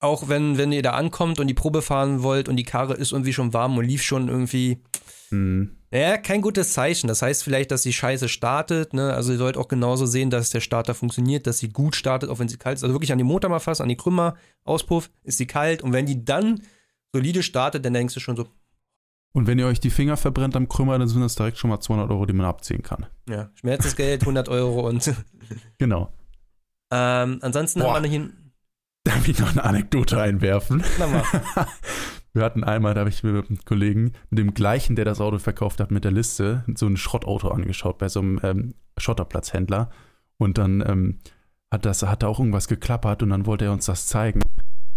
auch 0.00 0.28
wenn, 0.28 0.56
wenn 0.56 0.72
ihr 0.72 0.82
da 0.82 0.92
ankommt 0.92 1.38
und 1.40 1.46
die 1.48 1.54
Probe 1.54 1.82
fahren 1.82 2.22
wollt 2.22 2.48
und 2.48 2.56
die 2.56 2.62
Karre 2.64 2.94
ist 2.94 3.12
irgendwie 3.12 3.34
schon 3.34 3.52
warm 3.52 3.76
und 3.76 3.84
lief 3.84 4.02
schon 4.02 4.28
irgendwie. 4.28 4.82
Hm. 5.28 5.76
Ja, 5.92 6.16
kein 6.16 6.40
gutes 6.40 6.72
Zeichen. 6.72 7.08
Das 7.08 7.20
heißt 7.20 7.42
vielleicht, 7.44 7.70
dass 7.72 7.82
die 7.82 7.92
Scheiße 7.92 8.28
startet. 8.28 8.94
Ne? 8.94 9.12
Also 9.12 9.32
ihr 9.32 9.38
sollt 9.38 9.56
auch 9.56 9.68
genauso 9.68 10.06
sehen, 10.06 10.30
dass 10.30 10.50
der 10.50 10.60
Starter 10.60 10.94
funktioniert, 10.94 11.46
dass 11.46 11.58
sie 11.58 11.68
gut 11.68 11.96
startet, 11.96 12.30
auch 12.30 12.38
wenn 12.38 12.48
sie 12.48 12.56
kalt 12.58 12.76
ist. 12.78 12.84
Also 12.84 12.94
wirklich 12.94 13.12
an 13.12 13.18
den 13.18 13.26
Motor 13.26 13.50
mal 13.50 13.58
fassen, 13.58 13.82
an 13.82 13.88
die 13.88 13.96
Krümmer, 13.96 14.36
Auspuff, 14.64 15.10
ist 15.24 15.38
sie 15.38 15.46
kalt. 15.46 15.82
Und 15.82 15.92
wenn 15.92 16.06
die 16.06 16.24
dann 16.24 16.62
solide 17.12 17.42
startet, 17.42 17.84
dann 17.84 17.92
denkst 17.92 18.14
du 18.14 18.20
schon 18.20 18.36
so, 18.36 18.46
Und 19.32 19.46
wenn 19.48 19.58
ihr 19.58 19.66
euch 19.66 19.80
die 19.80 19.90
Finger 19.90 20.16
verbrennt 20.16 20.54
am 20.56 20.68
Krümmer, 20.68 20.96
dann 20.98 21.08
sind 21.08 21.20
das 21.20 21.34
direkt 21.34 21.58
schon 21.58 21.70
mal 21.70 21.80
200 21.80 22.08
Euro, 22.10 22.24
die 22.24 22.32
man 22.32 22.46
abziehen 22.46 22.82
kann. 22.82 23.06
ja, 23.28 23.50
Schmerzensgeld, 23.54 24.22
100 24.22 24.48
Euro 24.48 24.88
und 24.88 25.12
Genau. 25.78 26.12
Ähm, 26.90 27.38
ansonsten 27.42 27.80
Boah. 27.80 27.94
haben 27.94 28.02
wir 28.02 28.08
noch 28.08 28.12
hin. 28.12 28.52
Darf 29.04 29.26
ich 29.28 29.38
noch 29.38 29.50
eine 29.50 29.64
Anekdote 29.64 30.20
einwerfen? 30.20 30.82
Na 30.98 31.06
mal. 31.06 31.24
Wir 32.32 32.44
hatten 32.44 32.62
einmal, 32.62 32.94
da 32.94 33.00
habe 33.00 33.10
ich 33.10 33.24
mir 33.24 33.32
mit 33.32 33.48
einem 33.48 33.64
Kollegen, 33.64 34.12
mit 34.30 34.38
dem 34.38 34.54
gleichen, 34.54 34.94
der 34.94 35.04
das 35.04 35.20
Auto 35.20 35.38
verkauft 35.38 35.80
hat, 35.80 35.90
mit 35.90 36.04
der 36.04 36.12
Liste, 36.12 36.64
so 36.76 36.86
ein 36.86 36.96
Schrottauto 36.96 37.48
angeschaut 37.48 37.98
bei 37.98 38.08
so 38.08 38.20
einem 38.20 38.40
ähm, 38.44 38.74
Schotterplatzhändler. 38.98 39.90
Und 40.38 40.56
dann 40.56 40.80
ähm, 40.86 41.18
hat 41.72 41.84
das, 41.84 42.02
hat 42.04 42.22
da 42.22 42.28
auch 42.28 42.38
irgendwas 42.38 42.68
geklappert 42.68 43.22
und 43.22 43.30
dann 43.30 43.46
wollte 43.46 43.64
er 43.64 43.72
uns 43.72 43.86
das 43.86 44.06
zeigen. 44.06 44.42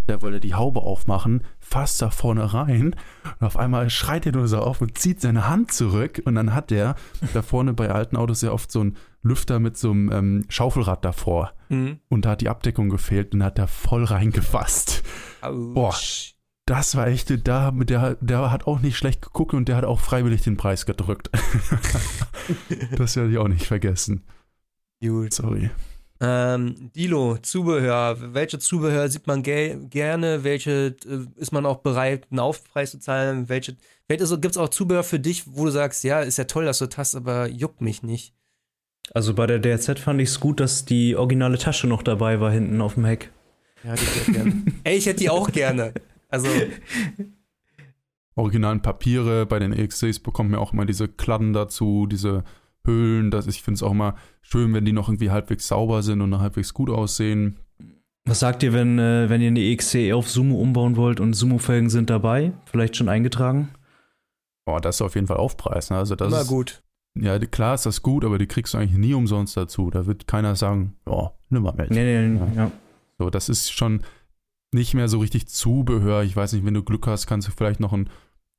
Der 0.08 0.22
wollte 0.22 0.40
die 0.40 0.54
Haube 0.54 0.82
aufmachen, 0.82 1.44
fasst 1.60 2.02
da 2.02 2.10
vorne 2.10 2.54
rein 2.54 2.96
und 3.40 3.46
auf 3.48 3.56
einmal 3.58 3.90
schreit 3.90 4.26
er 4.26 4.34
nur 4.34 4.48
so 4.48 4.60
auf 4.60 4.82
und 4.82 4.98
zieht 4.98 5.22
seine 5.22 5.48
Hand 5.48 5.72
zurück 5.72 6.22
und 6.26 6.36
dann 6.36 6.54
hat 6.54 6.72
der 6.72 6.96
da 7.34 7.42
vorne 7.42 7.74
bei 7.74 7.90
alten 7.90 8.18
Autos 8.18 8.42
ja 8.42 8.52
oft 8.52 8.72
so 8.72 8.82
einen 8.82 8.98
Lüfter 9.22 9.60
mit 9.60 9.78
so 9.78 9.92
einem 9.92 10.12
ähm, 10.12 10.46
Schaufelrad 10.50 11.06
davor 11.06 11.54
Mhm. 11.70 12.00
und 12.10 12.26
da 12.26 12.32
hat 12.32 12.42
die 12.42 12.50
Abdeckung 12.50 12.90
gefehlt 12.90 13.34
und 13.34 13.40
da 13.40 13.46
hat 13.48 13.58
er 13.58 13.68
voll 13.68 14.04
reingefasst. 14.04 15.02
Boah. 15.42 15.90
Autsch. 15.90 16.36
Das 16.66 16.96
war 16.96 17.08
echt, 17.08 17.46
da, 17.48 17.72
der, 17.72 18.16
der 18.22 18.52
hat 18.52 18.68
auch 18.68 18.80
nicht 18.80 18.96
schlecht 18.96 19.22
geguckt 19.22 19.54
und 19.54 19.68
der 19.68 19.76
hat 19.76 19.84
auch 19.86 20.00
freiwillig 20.00 20.44
den 20.44 20.56
Preis 20.56 20.86
gedrückt. 20.86 21.30
das 22.96 23.16
werde 23.16 23.32
ich 23.32 23.38
auch 23.38 23.48
nicht 23.48 23.66
vergessen. 23.66 24.24
Gut. 25.02 25.34
Sorry. 25.34 25.72
Ähm, 26.26 26.90
Dilo, 26.96 27.38
Zubehör. 27.42 28.34
Welche 28.34 28.58
Zubehör 28.58 29.10
sieht 29.10 29.28
man 29.28 29.44
ge 29.44 29.78
gerne? 29.90 30.46
Welche 30.46 30.96
äh, 31.06 31.26
ist 31.36 31.52
man 31.52 31.66
auch 31.66 31.80
bereit, 31.80 32.28
einen 32.32 32.40
Aufpreis 32.40 32.92
zu 32.92 33.00
zahlen? 33.00 33.50
Welche, 33.50 33.76
vielleicht 34.08 34.42
gibt 34.42 34.56
es 34.56 34.58
auch 34.58 34.70
Zubehör 34.70 35.04
für 35.04 35.20
dich, 35.20 35.44
wo 35.48 35.66
du 35.66 35.72
sagst, 35.72 36.06
ja, 36.06 36.22
ist 36.22 36.38
ja 36.38 36.46
toll, 36.46 36.64
dass 36.64 36.78
du 36.78 36.86
das 36.86 36.98
hast, 36.98 37.16
aber 37.16 37.50
juckt 37.50 37.82
mich 37.82 38.04
nicht. 38.04 38.34
Also 39.14 39.34
bei 39.34 39.48
der 39.48 39.60
DRZ 39.60 40.00
fand 40.00 40.22
ich 40.22 40.30
es 40.30 40.40
gut, 40.40 40.62
dass 40.62 40.86
die 40.86 41.18
originale 41.18 41.58
Tasche 41.58 41.88
noch 41.88 42.04
dabei 42.04 42.40
war 42.40 42.52
hinten 42.52 42.80
auf 42.80 42.94
dem 42.94 43.04
Heck. 43.04 43.30
Ja, 43.84 43.96
die 43.96 44.06
hätte 44.06 44.20
ich 44.20 44.34
gerne. 44.34 44.64
Ey, 44.86 44.98
ich 44.98 45.06
hätte 45.06 45.20
die 45.20 45.30
auch 45.30 45.52
gerne. 45.52 45.94
Also, 46.30 46.48
Originalen 48.36 48.82
Papiere 48.82 49.46
bei 49.46 49.60
den 49.60 49.74
EXCs 49.74 50.20
bekommt 50.20 50.52
mir 50.52 50.60
auch 50.60 50.72
immer 50.72 50.86
diese 50.86 51.10
Kladden 51.10 51.52
dazu, 51.52 52.08
diese 52.08 52.46
Höhlen. 52.86 53.32
Das, 53.32 53.48
ich 53.48 53.62
finde 53.62 53.76
es 53.78 53.84
auch 53.84 53.92
immer 53.92 54.16
schön, 54.42 54.74
wenn 54.74 54.86
die 54.86 54.92
noch 54.94 55.08
irgendwie 55.10 55.32
halbwegs 55.32 55.68
sauber 55.68 56.04
sind 56.04 56.22
und 56.22 56.30
noch 56.30 56.42
halbwegs 56.42 56.74
gut 56.74 56.90
aussehen. 56.90 57.58
Was 58.26 58.40
sagt 58.40 58.64
ihr, 58.64 58.72
wenn, 58.74 59.00
äh, 59.00 59.30
wenn 59.30 59.42
ihr 59.42 59.48
eine 59.50 59.60
EXC 59.60 60.14
auf 60.14 60.30
Sumo 60.30 60.56
umbauen 60.56 60.96
wollt 60.96 61.20
und 61.20 61.34
Sumo-Felgen 61.34 61.90
sind 61.90 62.10
dabei? 62.10 62.54
Vielleicht 62.66 62.96
schon 62.96 63.10
eingetragen? 63.10 63.70
Boah, 64.66 64.80
das 64.80 64.96
ist 64.98 65.02
auf 65.02 65.16
jeden 65.16 65.28
Fall 65.28 65.38
Aufpreis. 65.38 65.90
Ne? 65.90 65.98
Also 65.98 66.16
das 66.16 66.30
immer 66.30 66.42
ist, 66.42 66.48
gut. 66.48 66.84
Ja, 67.20 67.38
die- 67.38 67.48
klar 67.48 67.76
ist 67.76 67.86
das 67.86 68.02
gut, 68.02 68.24
aber 68.24 68.38
die 68.38 68.48
kriegst 68.48 68.74
du 68.74 68.78
eigentlich 68.78 68.98
nie 68.98 69.14
umsonst 69.14 69.58
dazu. 69.58 69.90
Da 69.90 70.06
wird 70.06 70.26
keiner 70.28 70.56
sagen, 70.56 70.96
ja, 71.08 71.32
nimm 71.50 71.64
mal 71.64 71.74
mit. 71.74 71.92
Nee, 71.92 72.28
nee, 72.28 72.40
ja. 72.56 72.72
So, 73.20 73.30
das 73.30 73.50
ist 73.50 73.72
schon 73.72 74.04
nicht 74.74 74.94
mehr 74.94 75.08
so 75.10 75.20
richtig 75.20 75.48
Zubehör. 75.48 76.24
Ich 76.24 76.36
weiß 76.36 76.54
nicht, 76.54 76.66
wenn 76.66 76.74
du 76.74 76.82
Glück 76.84 77.06
hast, 77.08 77.28
kannst 77.28 77.48
du 77.48 77.52
vielleicht 77.52 77.80
noch 77.82 77.94
einen 77.94 78.10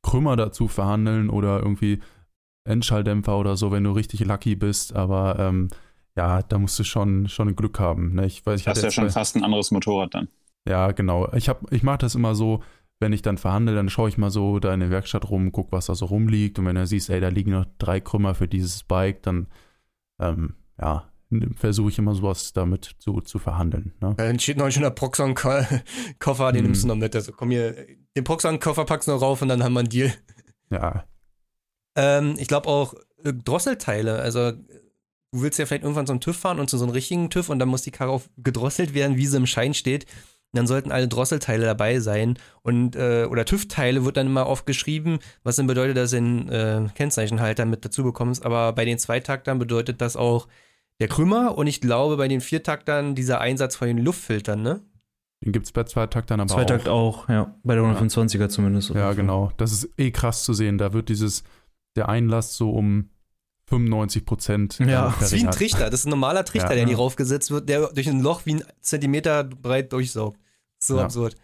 Krümmer 0.03 0.37
dazu 0.37 0.69
verhandeln 0.69 1.31
oder 1.31 1.59
irgendwie 1.61 2.01
Endschalldämpfer 2.65 3.39
oder 3.39 3.57
so, 3.57 3.71
wenn 3.73 3.85
du 3.85 3.93
richtig 3.93 4.21
lucky 4.25 4.57
bist. 4.57 4.95
Aber 4.95 5.39
ähm, 5.39 5.69
ja, 6.17 6.43
da 6.43 6.59
musst 6.59 6.79
du 6.79 6.85
schon, 6.85 7.29
schon 7.29 7.55
Glück 7.57 7.79
haben. 7.79 8.15
Ne? 8.15 8.27
Ich 8.27 8.45
weiß, 8.45 8.61
ich 8.61 8.65
Das 8.67 8.79
ist 8.79 8.85
ja 8.85 8.91
schon 8.91 9.05
bei- 9.05 9.11
fast 9.11 9.37
ein 9.37 9.45
anderes 9.45 9.71
Motorrad 9.71 10.15
dann. 10.15 10.29
ja, 10.69 10.93
genau. 10.93 11.33
Ich, 11.35 11.49
hab- 11.49 11.71
ich 11.73 11.83
mache 11.83 11.99
das 11.99 12.15
immer 12.15 12.35
so, 12.35 12.63
wenn 13.01 13.13
ich 13.13 13.23
dann 13.23 13.37
verhandle, 13.39 13.75
dann 13.75 13.89
schaue 13.91 14.09
ich 14.09 14.17
mal 14.19 14.31
so 14.31 14.59
da 14.61 14.73
in 14.73 14.81
der 14.81 14.91
Werkstatt 14.91 15.29
rum, 15.29 15.51
guck, 15.53 15.73
was 15.73 15.87
da 15.87 15.95
so 15.95 16.07
rumliegt. 16.07 16.59
Und 16.59 16.67
wenn 16.67 16.77
du 16.77 16.87
siehst, 16.87 17.11
ey, 17.11 17.21
da 17.21 17.29
liegen 17.29 17.51
noch 17.51 17.67
drei 17.79 18.01
Krümmer 18.01 18.35
für 18.35 18.49
dieses 18.49 18.85
Bike, 18.85 19.23
dann 19.25 19.49
ähm, 20.21 20.55
ja, 20.81 21.09
versuche 21.57 21.89
ich 21.91 21.99
immer 21.99 22.15
sowas 22.15 22.53
damit 22.53 22.95
zu, 23.01 23.21
zu 23.21 23.41
verhandeln. 23.41 23.93
Ne? 24.01 24.15
Dann 24.17 24.39
steht 24.39 24.57
noch 24.57 24.67
ein 24.67 24.73
schöner 24.73 24.93
Proxon-Koffer, 24.93 26.53
den 26.53 26.61
Mhm. 26.63 26.67
nimmst 26.69 26.85
du 26.85 26.89
noch 26.89 26.95
mit. 26.97 27.15
Also 27.17 27.33
komm 27.33 27.51
hier, 27.51 27.75
den 28.17 28.23
Proxon-Koffer 28.25 28.85
packst 28.85 29.09
du 29.09 29.13
noch 29.13 29.21
rauf 29.23 29.43
und 29.43 29.49
dann 29.49 29.63
haben 29.65 29.73
wir 29.73 29.81
einen 29.81 29.89
Deal. 29.89 30.15
Ja, 30.71 31.05
Ähm, 31.97 32.35
ich 32.39 32.49
glaube 32.49 32.69
auch 32.69 32.95
äh, 33.25 33.33
Drosselteile. 33.33 34.19
Also 34.19 34.53
du 34.53 34.63
willst 35.43 35.59
ja 35.59 35.67
vielleicht 35.67 35.83
irgendwann 35.83 36.07
zum 36.07 36.21
TÜV 36.21 36.37
fahren 36.37 36.61
und 36.61 36.71
zu 36.71 36.79
so 36.79 36.85
einem 36.85 36.93
richtigen 36.93 37.31
TÜV 37.31 37.49
und 37.49 37.59
dann 37.59 37.69
muss 37.69 37.83
die 37.83 37.91
Karre 37.91 38.11
auch 38.11 38.23
gedrosselt 38.39 38.95
werden, 38.95 39.17
wie 39.17 39.27
sie 39.27 39.37
im 39.37 39.47
Schein 39.47 39.75
steht. 39.75 40.05
Und 40.05 40.59
dann 40.59 40.67
sollten 40.67 40.93
alle 40.93 41.09
Drosselteile 41.09 41.65
dabei 41.65 41.99
sein. 41.99 42.39
Und 42.63 42.95
äh, 42.95 43.27
oder 43.29 43.45
TÜV-Teile 43.45 44.05
wird 44.05 44.17
dann 44.17 44.29
immer 44.29 44.47
oft 44.47 44.67
geschrieben, 44.67 45.19
was 45.43 45.57
dann 45.57 45.67
bedeutet, 45.67 45.97
dass 45.97 46.11
du 46.11 46.17
den 46.17 46.49
äh, 46.49 46.89
Kennzeichenhalter 46.95 47.65
mit 47.65 47.85
dazu 47.85 48.05
bekommst. 48.05 48.45
Aber 48.45 48.73
bei 48.73 48.85
den 48.85 48.99
Zweitaktern 48.99 49.59
bedeutet 49.59 50.01
das 50.01 50.17
auch 50.17 50.47
der 51.01 51.09
Krümmer 51.09 51.59
und 51.59 51.67
ich 51.67 51.81
glaube 51.81 52.17
bei 52.17 52.29
den 52.29 52.41
Viertaktern 52.41 53.17
dieser 53.17 53.41
Einsatz 53.41 53.75
von 53.75 53.89
den 53.89 53.99
Luftfiltern, 53.99 54.63
ne? 54.63 54.81
den 55.45 55.53
gibt 55.53 55.67
es 55.67 55.73
bei 55.73 55.85
Zweitaktern 55.85 56.41
aber 56.41 56.49
Zweitakt 56.49 56.89
auch. 56.89 57.25
auch, 57.25 57.29
ja. 57.29 57.55
Bei 57.65 57.75
der 57.75 57.85
125er 57.85 58.49
zumindest. 58.49 58.91
Ja, 58.91 59.13
genau. 59.13 59.53
Das 59.59 59.73
ist 59.73 59.91
eh 59.99 60.11
krass 60.11 60.43
zu 60.43 60.55
sehen. 60.55 60.79
Da 60.79 60.95
wird 60.95 61.11
dieses, 61.11 61.45
der 61.97 62.09
Einlass 62.09 62.57
so 62.57 62.71
um 62.71 63.11
95 63.69 64.25
Prozent. 64.27 64.79
Ja, 64.79 65.15
Das 65.19 65.33
ist 65.33 65.41
wie 65.43 65.47
ein 65.47 65.53
Trichter. 65.53 65.91
Das 65.91 66.01
ist 66.01 66.07
ein 66.07 66.11
normaler 66.11 66.45
Trichter, 66.45 66.71
Ja. 66.71 66.77
der 66.77 66.87
nie 66.87 66.93
raufgesetzt 66.95 67.51
wird, 67.51 67.69
der 67.69 67.89
durch 67.93 68.09
ein 68.09 68.21
Loch 68.21 68.45
wie 68.45 68.57
ein 68.57 68.65
Zentimeter 68.81 69.45
breit 69.45 69.93
durchsaugt. 69.93 70.39
So 70.79 70.99
Ja. 70.99 71.05
absurd. 71.05 71.37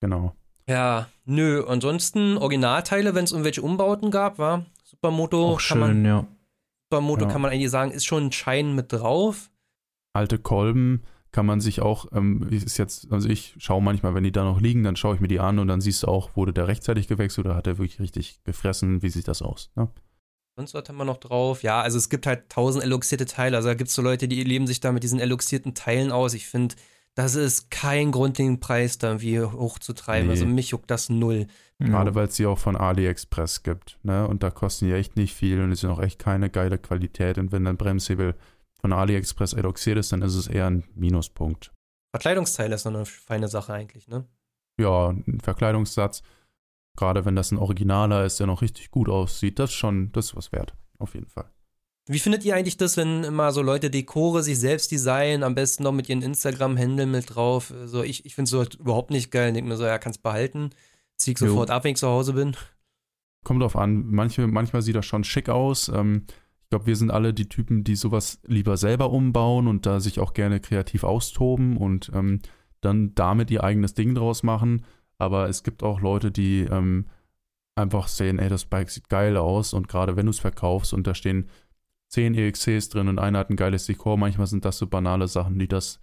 Genau. 0.00 0.34
Ja, 0.68 1.08
nö. 1.24 1.64
Ansonsten 1.66 2.36
Originalteile, 2.38 3.14
wenn 3.14 3.24
es 3.24 3.32
irgendwelche 3.32 3.62
Umbauten 3.62 4.10
gab, 4.10 4.38
war 4.38 4.66
Supermoto. 4.84 5.54
Auch 5.54 5.60
kann 5.62 5.78
man, 5.78 5.90
schön, 5.92 6.04
ja. 6.04 6.26
Supermoto 6.90 7.24
Ja. 7.26 7.30
kann 7.30 7.40
man 7.40 7.50
eigentlich 7.52 7.70
sagen, 7.70 7.90
ist 7.92 8.04
schon 8.04 8.26
ein 8.26 8.32
Schein 8.32 8.74
mit 8.74 8.92
drauf. 8.92 9.50
Alte 10.12 10.38
Kolben 10.38 11.04
kann 11.30 11.46
man 11.46 11.60
sich 11.60 11.80
auch, 11.80 12.06
ähm, 12.12 12.48
ist 12.50 12.78
jetzt, 12.78 13.12
also 13.12 13.28
ich 13.28 13.54
schaue 13.58 13.82
manchmal, 13.82 14.14
wenn 14.14 14.24
die 14.24 14.32
da 14.32 14.44
noch 14.44 14.60
liegen, 14.60 14.82
dann 14.82 14.96
schaue 14.96 15.14
ich 15.14 15.20
mir 15.20 15.28
die 15.28 15.40
an 15.40 15.58
und 15.58 15.68
dann 15.68 15.80
siehst 15.80 16.02
du 16.02 16.08
auch, 16.08 16.36
wurde 16.36 16.52
der 16.52 16.68
rechtzeitig 16.68 17.06
gewechselt 17.08 17.46
oder 17.46 17.56
hat 17.56 17.66
er 17.66 17.78
wirklich 17.78 18.00
richtig 18.00 18.42
gefressen? 18.44 19.02
Wie 19.02 19.10
sieht 19.10 19.28
das 19.28 19.42
aus? 19.42 19.70
Ne? 19.76 19.88
Sonst 20.56 20.74
was 20.74 20.88
haben 20.88 20.96
wir 20.96 21.04
noch 21.04 21.18
drauf? 21.18 21.62
Ja, 21.62 21.80
also 21.82 21.98
es 21.98 22.08
gibt 22.08 22.26
halt 22.26 22.48
tausend 22.48 22.82
eloxierte 22.82 23.26
Teile. 23.26 23.56
Also 23.56 23.68
da 23.68 23.74
gibt 23.74 23.90
es 23.90 23.94
so 23.94 24.02
Leute, 24.02 24.26
die 24.26 24.42
leben 24.42 24.66
sich 24.66 24.80
da 24.80 24.90
mit 24.90 25.04
diesen 25.04 25.20
eloxierten 25.20 25.74
Teilen 25.74 26.10
aus. 26.10 26.34
Ich 26.34 26.48
finde, 26.48 26.74
das 27.14 27.34
ist 27.36 27.70
kein 27.70 28.10
Grund, 28.10 28.38
den 28.38 28.58
Preis 28.58 28.98
da 28.98 29.08
irgendwie 29.08 29.40
hochzutreiben. 29.40 30.26
Nee. 30.26 30.32
Also 30.32 30.46
mich 30.46 30.70
juckt 30.70 30.90
das 30.90 31.10
null. 31.10 31.46
Gerade 31.78 32.16
weil 32.16 32.26
es 32.26 32.34
die 32.34 32.46
auch 32.46 32.58
von 32.58 32.74
AliExpress 32.74 33.62
gibt. 33.62 33.98
Ne? 34.02 34.26
Und 34.26 34.42
da 34.42 34.50
kosten 34.50 34.86
die 34.86 34.92
echt 34.92 35.16
nicht 35.16 35.32
viel 35.32 35.60
und 35.60 35.70
es 35.70 35.80
sind 35.80 35.90
auch 35.90 36.00
echt 36.00 36.18
keine 36.18 36.50
geile 36.50 36.76
Qualität. 36.76 37.38
Und 37.38 37.52
wenn 37.52 37.64
dann 37.64 37.76
Bremshebel 37.76 38.34
von 38.80 38.92
AliExpress 38.92 39.54
ist, 39.54 40.12
dann 40.12 40.22
ist 40.22 40.34
es 40.34 40.46
eher 40.46 40.66
ein 40.66 40.84
Minuspunkt. 40.94 41.72
Verkleidungsteile 42.12 42.74
ist 42.74 42.84
noch 42.84 42.94
eine 42.94 43.04
feine 43.04 43.48
Sache 43.48 43.72
eigentlich, 43.72 44.08
ne? 44.08 44.26
Ja, 44.80 45.08
ein 45.08 45.40
Verkleidungssatz, 45.42 46.22
gerade 46.96 47.24
wenn 47.24 47.36
das 47.36 47.50
ein 47.50 47.58
Originaler 47.58 48.24
ist, 48.24 48.40
der 48.40 48.46
noch 48.46 48.62
richtig 48.62 48.90
gut 48.90 49.08
aussieht, 49.08 49.58
das 49.58 49.70
ist 49.70 49.76
schon, 49.76 50.12
das 50.12 50.26
ist 50.26 50.36
was 50.36 50.52
wert. 50.52 50.74
Auf 50.98 51.14
jeden 51.14 51.28
Fall. 51.28 51.50
Wie 52.10 52.18
findet 52.18 52.44
ihr 52.44 52.56
eigentlich 52.56 52.78
das, 52.78 52.96
wenn 52.96 53.22
immer 53.22 53.52
so 53.52 53.60
Leute 53.60 53.90
Dekore 53.90 54.42
sich 54.42 54.58
selbst 54.58 54.90
designen, 54.90 55.42
am 55.42 55.54
besten 55.54 55.82
noch 55.82 55.92
mit 55.92 56.08
ihren 56.08 56.22
Instagram-Händeln 56.22 57.10
mit 57.10 57.34
drauf? 57.34 57.72
So, 57.84 58.02
ich 58.02 58.24
ich 58.24 58.34
finde 58.34 58.56
es 58.56 58.74
überhaupt 58.76 59.10
nicht 59.10 59.30
geil. 59.30 59.52
Denke 59.52 59.68
mir 59.68 59.76
so, 59.76 59.84
ja, 59.84 59.98
kannst 59.98 60.22
behalten. 60.22 60.70
Zieh 61.18 61.32
ich 61.32 61.38
Jo. 61.38 61.48
sofort 61.48 61.70
ab, 61.70 61.84
wenn 61.84 61.92
ich 61.92 61.98
zu 61.98 62.08
Hause 62.08 62.32
bin. 62.32 62.56
Kommt 63.44 63.62
drauf 63.62 63.76
an, 63.76 64.06
manche, 64.06 64.46
manchmal 64.46 64.82
sieht 64.82 64.96
das 64.96 65.04
schon 65.04 65.22
schick 65.22 65.50
aus. 65.50 65.88
Ähm, 65.88 66.24
ich 66.68 66.70
glaube, 66.70 66.84
wir 66.84 66.96
sind 66.96 67.10
alle 67.10 67.32
die 67.32 67.48
Typen, 67.48 67.82
die 67.82 67.96
sowas 67.96 68.40
lieber 68.46 68.76
selber 68.76 69.10
umbauen 69.10 69.68
und 69.68 69.86
da 69.86 70.00
sich 70.00 70.20
auch 70.20 70.34
gerne 70.34 70.60
kreativ 70.60 71.02
austoben 71.02 71.78
und 71.78 72.10
ähm, 72.12 72.40
dann 72.82 73.14
damit 73.14 73.50
ihr 73.50 73.64
eigenes 73.64 73.94
Ding 73.94 74.14
draus 74.14 74.42
machen. 74.42 74.84
Aber 75.16 75.48
es 75.48 75.62
gibt 75.62 75.82
auch 75.82 76.02
Leute, 76.02 76.30
die 76.30 76.64
ähm, 76.64 77.06
einfach 77.74 78.06
sehen, 78.06 78.38
ey, 78.38 78.50
das 78.50 78.66
Bike 78.66 78.90
sieht 78.90 79.08
geil 79.08 79.38
aus 79.38 79.72
und 79.72 79.88
gerade 79.88 80.16
wenn 80.16 80.26
du 80.26 80.30
es 80.30 80.40
verkaufst 80.40 80.92
und 80.92 81.06
da 81.06 81.14
stehen 81.14 81.48
10 82.08 82.34
EXCs 82.34 82.90
drin 82.90 83.08
und 83.08 83.18
einer 83.18 83.38
hat 83.38 83.48
ein 83.48 83.56
geiles 83.56 83.86
Dekor, 83.86 84.18
manchmal 84.18 84.46
sind 84.46 84.66
das 84.66 84.76
so 84.76 84.86
banale 84.86 85.26
Sachen, 85.26 85.58
die 85.58 85.68
das 85.68 86.00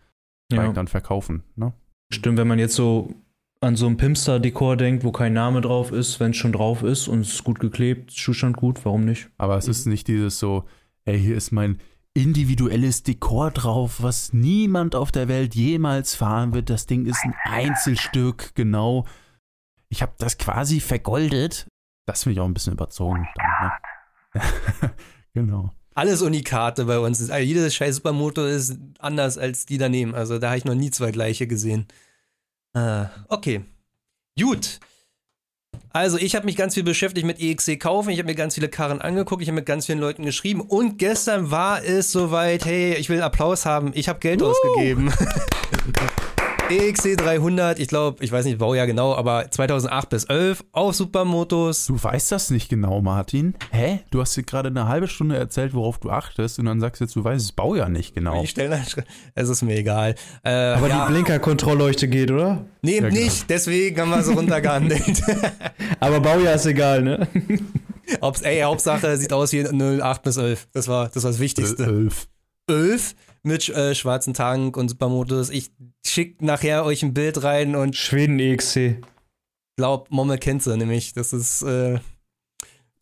Bike 0.50 0.74
dann 0.74 0.88
verkaufen. 0.88 1.44
Ne? 1.56 1.74
Stimmt, 2.12 2.40
wenn 2.40 2.48
man 2.48 2.58
jetzt 2.58 2.74
so 2.74 3.14
an 3.62 3.76
so 3.76 3.88
ein 3.88 3.98
Pimster-Dekor 3.98 4.78
denkt, 4.78 5.04
wo 5.04 5.12
kein 5.12 5.34
Name 5.34 5.62
drauf 5.62 5.92
ist, 5.92 6.20
wenn 6.20 6.32
es 6.32 6.38
schon 6.38 6.52
drauf 6.52 6.84
ist 6.84 7.08
und 7.08 7.22
es 7.22 7.34
ist 7.34 7.44
gut 7.44 7.60
geklebt, 7.60 8.12
Zustand 8.12 8.58
gut, 8.58 8.84
warum 8.86 9.06
nicht? 9.06 9.30
Aber 9.38 9.58
es 9.58 9.68
ist 9.68 9.86
nicht 9.86 10.08
dieses 10.08 10.40
so, 10.40 10.66
ey, 11.06 11.20
hier 11.20 11.36
ist 11.36 11.52
mein 11.52 11.80
individuelles 12.14 13.04
Dekor 13.04 13.52
drauf, 13.52 14.02
was 14.02 14.34
niemand 14.34 14.96
auf 14.96 15.12
der 15.12 15.28
Welt 15.28 15.54
jemals 15.54 16.16
fahren 16.16 16.54
wird. 16.54 16.70
Das 16.70 16.86
Ding 16.86 17.06
ist 17.06 17.20
ein 17.24 17.36
Einzelstück, 17.44 18.56
genau. 18.56 19.06
Ich 19.90 20.02
habe 20.02 20.14
das 20.18 20.38
quasi 20.38 20.80
vergoldet. 20.80 21.68
Das 22.06 22.24
finde 22.24 22.34
ich 22.34 22.40
auch 22.40 22.46
ein 22.46 22.54
bisschen 22.54 22.74
überzogen. 22.74 23.28
Dann, 23.36 24.42
ne? 24.44 24.92
genau. 25.34 25.74
Alles 25.94 26.22
Unikate 26.22 26.86
bei 26.86 27.00
uns. 27.00 27.30
Also 27.30 27.46
jedes 27.46 27.76
scheiß 27.76 27.96
Supermoto 27.98 28.46
ist 28.46 28.78
anders 29.00 29.38
als 29.38 29.66
die 29.66 29.78
daneben. 29.78 30.14
Also 30.14 30.40
da 30.40 30.48
habe 30.48 30.58
ich 30.58 30.66
noch 30.66 30.76
nie 30.76 30.92
zwei 30.92 31.12
gleiche 31.12 31.48
gesehen. 31.48 31.88
Ah, 32.76 33.10
okay. 33.30 33.62
Gut. 34.40 34.80
Also 35.92 36.18
ich 36.18 36.36
habe 36.36 36.46
mich 36.46 36.58
ganz 36.58 36.74
viel 36.74 36.84
beschäftigt 36.84 37.26
mit 37.26 37.40
EXC 37.40 37.80
kaufen. 37.80 38.10
Ich 38.10 38.20
habe 38.20 38.28
mir 38.28 38.36
ganz 38.36 38.56
viele 38.56 38.68
Karren 38.68 39.00
angeguckt. 39.02 39.42
Ich 39.42 39.48
habe 39.48 39.56
mit 39.56 39.66
ganz 39.66 39.86
vielen 39.86 40.00
Leuten 40.00 40.24
geschrieben. 40.24 40.60
Und 40.60 40.98
gestern 40.98 41.52
war 41.52 41.84
es 41.84 42.12
soweit. 42.12 42.66
Hey, 42.66 42.96
ich 42.96 43.08
will 43.08 43.16
einen 43.16 43.24
Applaus 43.24 43.66
haben. 43.66 43.92
Ich 43.96 44.10
habe 44.10 44.20
Geld 44.20 44.42
uh. 44.42 44.48
ausgegeben. 44.48 45.12
EXC 46.70 47.16
300, 47.18 47.78
ich 47.80 47.88
glaube, 47.88 48.24
ich 48.24 48.32
weiß 48.32 48.46
nicht 48.46 48.58
Baujahr 48.58 48.88
genau, 48.88 49.14
aber 49.14 49.50
2008 49.50 50.10
bis 50.10 50.24
11 50.24 50.64
auf 50.72 50.96
Supermotos. 50.96 51.86
Du 51.86 52.02
weißt 52.02 52.32
das 52.32 52.50
nicht 52.50 52.70
genau, 52.70 53.02
Martin. 53.02 53.54
Hä? 53.72 54.00
Du 54.10 54.20
hast 54.20 54.36
dir 54.36 54.44
gerade 54.44 54.70
eine 54.70 54.88
halbe 54.88 55.08
Stunde 55.08 55.38
erzählt, 55.38 55.74
worauf 55.76 56.00
du 56.00 56.10
achtest 56.10 56.58
und 56.58 56.66
dann 56.66 56.80
sagst 56.80 57.02
du 57.02 57.06
jetzt, 57.06 57.16
du 57.16 57.24
weißt 57.24 57.46
das 57.46 57.52
Baujahr 57.52 57.90
nicht 57.90 58.16
genau. 58.16 58.42
Ich 58.42 58.50
stelle 58.50 58.82
es 59.36 59.50
ist 59.50 59.62
mir 59.62 59.78
egal. 59.78 60.16
Äh, 60.44 60.50
aber 60.50 60.90
ja. 60.90 61.06
die 61.06 61.12
Blinkerkontrollleuchte 61.12 62.08
geht, 62.08 62.32
oder? 62.32 62.66
Nee, 62.82 62.96
ja, 62.96 63.10
genau. 63.10 63.22
nicht, 63.22 63.50
deswegen 63.50 64.02
haben 64.02 64.10
wir 64.10 64.24
so 64.24 64.34
runtergehandelt. 64.34 65.22
aber 66.00 66.20
Baujahr 66.20 66.56
ist 66.56 66.66
egal, 66.66 67.04
ne? 67.04 67.28
ey, 68.42 68.62
Hauptsache 68.62 69.18
sieht 69.18 69.34
aus 69.34 69.52
wie 69.54 69.64
08 69.64 70.24
bis 70.24 70.38
11. 70.38 70.68
Das 70.74 70.88
war 70.88 71.10
das, 71.10 71.24
war 71.24 71.32
das 71.32 71.40
Wichtigste. 71.40 71.84
11. 71.84 72.28
11 72.68 73.16
mit 73.46 73.70
äh, 73.70 73.96
schwarzen 73.96 74.34
Tank 74.34 74.76
und 74.78 74.90
Supermotos. 74.90 75.50
Ich 75.50 75.72
schick 76.06 76.42
nachher 76.42 76.86
euch 76.86 77.04
ein 77.04 77.14
Bild 77.14 77.44
rein 77.44 77.76
und. 77.76 77.96
Schweden 77.96 78.40
EXC. 78.40 79.02
Glaub, 79.78 80.10
Momme 80.12 80.38
kennt 80.38 80.64
sie 80.64 80.76
nämlich. 80.76 81.14
Das 81.14 81.34
ist. 81.34 81.62
Äh, 81.62 82.00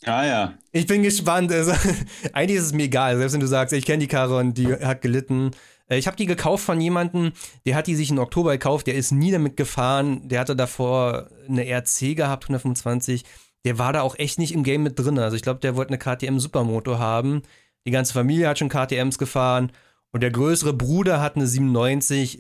ah 0.06 0.26
ja. 0.26 0.54
Ich 0.72 0.88
bin 0.88 1.04
gespannt. 1.04 1.52
Also, 1.52 1.72
eigentlich 2.34 2.60
ist 2.60 2.66
es 2.66 2.74
mir 2.74 2.84
egal, 2.84 3.18
selbst 3.18 3.34
wenn 3.34 3.40
du 3.40 3.48
sagst, 3.48 3.74
ich 3.74 3.86
kenne 3.86 4.00
die 4.00 4.08
Karre 4.08 4.38
und 4.38 4.58
die 4.58 4.74
hat 4.74 5.02
gelitten. 5.02 5.52
Äh, 5.88 5.98
ich 5.98 6.08
habe 6.08 6.18
die 6.18 6.26
gekauft 6.26 6.64
von 6.64 6.80
jemandem, 6.82 7.32
der 7.66 7.76
hat 7.76 7.88
die 7.88 7.96
sich 7.96 8.12
im 8.12 8.20
Oktober 8.20 8.52
gekauft, 8.52 8.88
der 8.88 8.96
ist 8.96 9.12
nie 9.12 9.32
damit 9.32 9.58
gefahren, 9.58 10.28
der 10.28 10.40
hatte 10.40 10.56
davor 10.56 11.30
eine 11.48 11.66
RC 11.66 12.16
gehabt, 12.16 12.46
125. 12.46 13.24
Der 13.66 13.80
war 13.80 13.94
da 13.94 14.02
auch 14.02 14.18
echt 14.20 14.40
nicht 14.40 14.54
im 14.54 14.64
Game 14.64 14.84
mit 14.84 15.00
drin. 15.00 15.18
Also 15.20 15.38
ich 15.38 15.42
glaube, 15.42 15.62
der 15.62 15.78
wollte 15.78 15.94
eine 15.94 15.98
KTM 15.98 16.40
Supermoto 16.40 17.00
haben. 17.00 17.44
Die 17.88 17.92
ganze 17.92 18.14
Familie 18.14 18.50
hat 18.50 18.60
schon 18.60 18.70
KTMs 18.70 19.18
gefahren 19.18 19.72
und 20.14 20.22
der 20.22 20.32
größere 20.32 20.74
Bruder 20.74 21.20
hat 21.20 21.36
eine 21.36 21.48
97, 21.48 22.40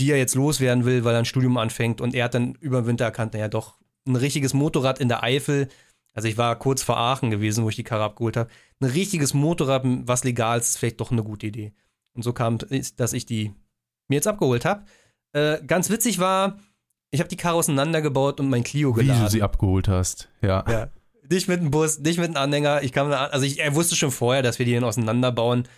die 0.00 0.10
er 0.10 0.16
jetzt 0.16 0.34
loswerden 0.34 0.86
will, 0.86 1.04
weil 1.04 1.14
er 1.14 1.18
ein 1.18 1.26
Studium 1.26 1.58
anfängt. 1.58 2.00
Und 2.00 2.14
er 2.14 2.24
hat 2.24 2.34
dann 2.34 2.54
über 2.54 2.80
den 2.80 2.86
Winter 2.86 3.04
erkannt, 3.04 3.34
naja, 3.34 3.48
doch, 3.48 3.74
ein 4.08 4.16
richtiges 4.16 4.54
Motorrad 4.54 4.98
in 4.98 5.08
der 5.08 5.22
Eifel. 5.22 5.68
Also 6.14 6.26
ich 6.26 6.38
war 6.38 6.58
kurz 6.58 6.82
vor 6.82 6.96
Aachen 6.96 7.30
gewesen, 7.30 7.64
wo 7.64 7.68
ich 7.68 7.76
die 7.76 7.84
Karre 7.84 8.04
abgeholt 8.04 8.36
habe. 8.38 8.50
Ein 8.80 8.88
richtiges 8.88 9.34
Motorrad, 9.34 9.82
was 9.84 10.24
legal 10.24 10.58
ist, 10.58 10.70
ist 10.70 10.78
vielleicht 10.78 11.00
doch 11.00 11.10
eine 11.10 11.22
gute 11.22 11.46
Idee. 11.46 11.72
Und 12.14 12.22
so 12.22 12.32
kam, 12.32 12.58
dass 12.96 13.12
ich 13.12 13.26
die 13.26 13.52
mir 14.08 14.16
jetzt 14.16 14.26
abgeholt 14.26 14.64
habe. 14.64 14.84
Äh, 15.34 15.62
ganz 15.66 15.90
witzig 15.90 16.18
war, 16.18 16.58
ich 17.10 17.20
habe 17.20 17.28
die 17.28 17.36
Karre 17.36 17.56
auseinandergebaut 17.56 18.40
und 18.40 18.48
mein 18.48 18.64
Clio 18.64 18.94
geladen. 18.94 19.20
Wie 19.20 19.24
du 19.24 19.30
sie 19.30 19.42
abgeholt 19.42 19.86
hast, 19.86 20.30
ja. 20.40 20.64
ja. 20.66 20.88
Nicht 21.28 21.46
mit 21.46 21.60
dem 21.60 21.70
Bus, 21.70 21.98
nicht 21.98 22.18
mit 22.18 22.28
einem 22.28 22.36
Anhänger. 22.36 22.82
Ich 22.82 22.92
kam 22.92 23.12
also 23.12 23.44
ich, 23.44 23.60
er 23.60 23.74
wusste 23.74 23.96
schon 23.96 24.10
vorher, 24.10 24.42
dass 24.42 24.58
wir 24.58 24.66
die 24.66 24.74
dann 24.74 24.84
auseinanderbauen. 24.84 25.68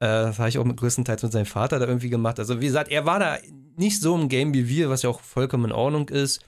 Äh, 0.00 0.06
das 0.06 0.38
habe 0.38 0.48
ich 0.48 0.58
auch 0.58 0.64
mit 0.64 0.76
größtenteils 0.76 1.22
mit 1.22 1.32
seinem 1.32 1.46
Vater 1.46 1.78
da 1.78 1.86
irgendwie 1.86 2.10
gemacht. 2.10 2.38
Also, 2.38 2.60
wie 2.60 2.66
gesagt, 2.66 2.90
er 2.90 3.06
war 3.06 3.18
da 3.18 3.38
nicht 3.76 4.00
so 4.00 4.14
im 4.14 4.28
Game 4.28 4.54
wie 4.54 4.68
wir, 4.68 4.90
was 4.90 5.02
ja 5.02 5.10
auch 5.10 5.20
vollkommen 5.20 5.66
in 5.66 5.72
Ordnung 5.72 6.08
ist. 6.08 6.44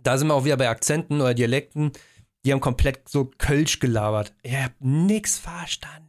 Da 0.00 0.18
sind 0.18 0.28
wir 0.28 0.34
auch 0.34 0.44
wieder 0.44 0.56
bei 0.56 0.68
Akzenten 0.68 1.20
oder 1.20 1.34
Dialekten. 1.34 1.92
Die 2.44 2.52
haben 2.52 2.60
komplett 2.60 3.08
so 3.08 3.30
Kölsch 3.38 3.80
gelabert. 3.80 4.34
Ich 4.42 4.54
hab 4.54 4.72
nix 4.80 5.38
verstanden. 5.38 6.08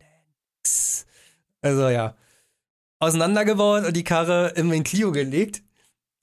Also, 1.61 1.89
ja. 1.89 2.15
Auseinandergebaut 2.99 3.85
und 3.85 3.95
die 3.95 4.03
Karre 4.03 4.53
in 4.55 4.67
mein 4.67 4.83
Clio 4.83 5.11
gelegt. 5.11 5.63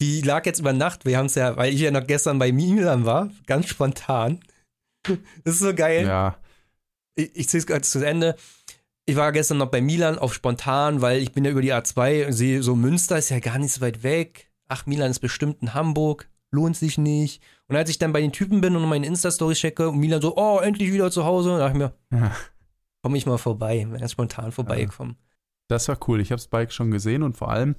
Die 0.00 0.20
lag 0.20 0.44
jetzt 0.46 0.58
über 0.58 0.72
Nacht. 0.72 1.04
Wir 1.04 1.18
haben 1.18 1.26
es 1.26 1.36
ja, 1.36 1.56
weil 1.56 1.72
ich 1.72 1.80
ja 1.80 1.90
noch 1.90 2.06
gestern 2.06 2.38
bei 2.38 2.50
Milan 2.50 3.04
war, 3.04 3.30
ganz 3.46 3.68
spontan. 3.68 4.40
Das 5.44 5.54
ist 5.54 5.60
so 5.60 5.74
geil. 5.74 6.06
Ja. 6.06 6.38
Ich, 7.16 7.34
ich 7.34 7.48
ziehe 7.48 7.58
es 7.58 7.66
gerade 7.66 7.82
zu 7.82 8.04
Ende 8.06 8.36
ich 9.12 9.18
war 9.18 9.30
gestern 9.30 9.58
noch 9.58 9.70
bei 9.70 9.82
Milan 9.82 10.18
auf 10.18 10.32
spontan, 10.32 11.02
weil 11.02 11.20
ich 11.20 11.32
bin 11.32 11.44
ja 11.44 11.50
über 11.50 11.60
die 11.60 11.74
A2 11.74 12.28
und 12.28 12.32
sehe 12.32 12.62
so 12.62 12.74
Münster 12.74 13.18
ist 13.18 13.28
ja 13.28 13.40
gar 13.40 13.58
nicht 13.58 13.74
so 13.74 13.82
weit 13.82 14.02
weg. 14.02 14.50
Ach, 14.68 14.86
Milan 14.86 15.10
ist 15.10 15.18
bestimmt 15.18 15.60
in 15.60 15.74
Hamburg, 15.74 16.30
lohnt 16.50 16.78
sich 16.78 16.96
nicht. 16.96 17.42
Und 17.68 17.76
als 17.76 17.90
ich 17.90 17.98
dann 17.98 18.14
bei 18.14 18.22
den 18.22 18.32
Typen 18.32 18.62
bin 18.62 18.74
und 18.74 18.88
meine 18.88 19.06
Insta-Story 19.06 19.52
checke 19.52 19.90
und 19.90 19.98
Milan 19.98 20.22
so, 20.22 20.34
oh, 20.38 20.60
endlich 20.60 20.90
wieder 20.94 21.10
zu 21.10 21.26
Hause, 21.26 21.58
dachte 21.58 21.72
ich 21.72 21.78
mir, 21.78 21.92
ja. 22.10 22.34
komm 23.02 23.14
ich 23.14 23.26
mal 23.26 23.36
vorbei, 23.36 23.84
bin 23.84 23.98
ganz 23.98 24.12
spontan 24.12 24.50
vorbeigekommen. 24.50 25.16
Ja. 25.18 25.28
Das 25.68 25.88
war 25.88 25.98
cool. 26.08 26.18
Ich 26.22 26.32
habe 26.32 26.40
Spike 26.40 26.72
schon 26.72 26.90
gesehen 26.90 27.22
und 27.22 27.36
vor 27.36 27.50
allem, 27.50 27.76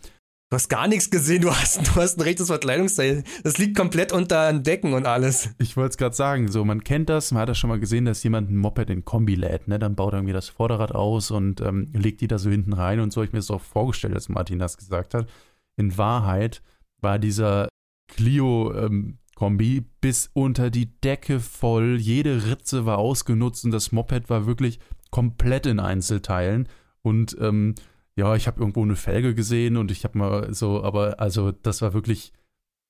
Du 0.54 0.58
hast 0.58 0.70
gar 0.70 0.88
nichts 0.88 1.10
gesehen, 1.10 1.42
du 1.42 1.50
hast, 1.50 1.80
du 1.80 1.96
hast 1.96 2.20
ein 2.20 2.22
rechtes 2.22 2.46
Verkleidungsteil. 2.46 3.24
Das 3.44 3.58
liegt 3.58 3.76
komplett 3.76 4.12
unter 4.12 4.52
den 4.52 4.62
Decken 4.62 4.94
und 4.94 5.08
alles. 5.08 5.50
Ich 5.58 5.76
wollte 5.76 5.90
es 5.90 5.98
gerade 5.98 6.16
sagen, 6.16 6.48
so 6.48 6.64
man 6.64 6.84
kennt 6.84 7.10
das, 7.10 7.32
man 7.32 7.42
hat 7.42 7.50
das 7.50 7.58
schon 7.58 7.72
mal 7.72 7.80
gesehen, 7.80 8.06
dass 8.06 8.22
jemand 8.22 8.52
ein 8.52 8.58
Moped 8.58 8.92
in 8.92 9.04
Kombi 9.04 9.34
lädt, 9.34 9.68
ne? 9.68 9.80
Dann 9.80 9.96
baut 9.96 10.14
er 10.14 10.20
irgendwie 10.20 10.34
das 10.34 10.50
Vorderrad 10.50 10.92
aus 10.92 11.32
und 11.32 11.60
ähm, 11.62 11.90
legt 11.94 12.22
die 12.22 12.28
da 12.28 12.38
so 12.38 12.52
hinten 12.52 12.74
rein 12.74 13.00
und 13.00 13.12
so 13.12 13.22
habe 13.22 13.26
ich 13.26 13.34
mir 13.34 13.40
das 13.40 13.50
auch 13.50 13.64
vorgestellt, 13.64 14.14
als 14.14 14.30
Martin 14.30 14.60
das 14.60 14.78
gesagt 14.78 15.16
hat. 15.16 15.28
In 15.76 15.98
Wahrheit 15.98 16.62
war 17.02 17.18
dieser 17.18 17.68
Clio 18.08 18.76
ähm, 18.76 19.18
Kombi 19.34 19.84
bis 20.02 20.30
unter 20.34 20.70
die 20.70 21.00
Decke 21.02 21.40
voll, 21.40 21.98
jede 22.00 22.46
Ritze 22.46 22.86
war 22.86 23.00
ausgenutzt 23.00 23.66
und 23.66 23.72
das 23.72 23.92
Moped 23.92 24.30
war 24.30 24.46
wirklich 24.46 24.78
komplett 25.10 25.66
in 25.66 25.80
Einzelteilen 25.80 26.70
und 27.02 27.36
ähm, 27.42 27.74
ja, 28.16 28.36
ich 28.36 28.48
habe 28.48 28.60
irgendwo 28.60 28.84
eine 28.84 28.96
Felge 28.96 29.34
gesehen 29.34 29.78
und 29.78 29.92
ich 29.92 30.04
habe 30.04 30.18
mal 30.18 30.54
so, 30.54 30.84
aber 30.84 31.20
also 31.20 31.52
das 31.52 31.82
war 31.82 31.94
wirklich 31.94 32.34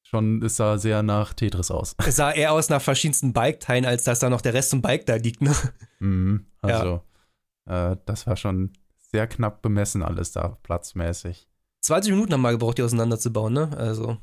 schon, 0.04 0.42
es 0.44 0.58
sah 0.58 0.78
sehr 0.78 1.02
nach 1.02 1.34
Tetris 1.34 1.72
aus. 1.72 1.96
Es 2.06 2.18
sah 2.18 2.32
eher 2.32 2.52
aus 2.52 2.70
nach 2.70 2.82
verschiedensten 2.82 3.34
Bike-Teilen, 3.34 3.86
als 3.86 4.04
dass 4.04 4.20
da 4.20 4.30
noch 4.30 4.42
der 4.42 4.54
Rest 4.54 4.70
zum 4.70 4.82
Bike 4.82 5.06
da 5.06 5.16
liegt, 5.16 5.42
ne? 5.42 5.56
Mhm, 6.00 6.46
also, 6.62 7.02
ja. 7.68 7.92
äh, 7.92 7.98
das 8.06 8.28
war 8.28 8.36
schon 8.36 8.74
sehr 8.98 9.28
knapp 9.28 9.62
bemessen 9.62 10.04
alles 10.04 10.32
da, 10.32 10.58
platzmäßig. 10.64 11.48
20 11.82 12.12
Minuten 12.12 12.34
haben 12.34 12.42
wir 12.42 12.52
gebraucht, 12.52 12.78
die 12.78 12.84
auseinanderzubauen, 12.84 13.54
ne? 13.54 13.70
Also. 13.78 14.18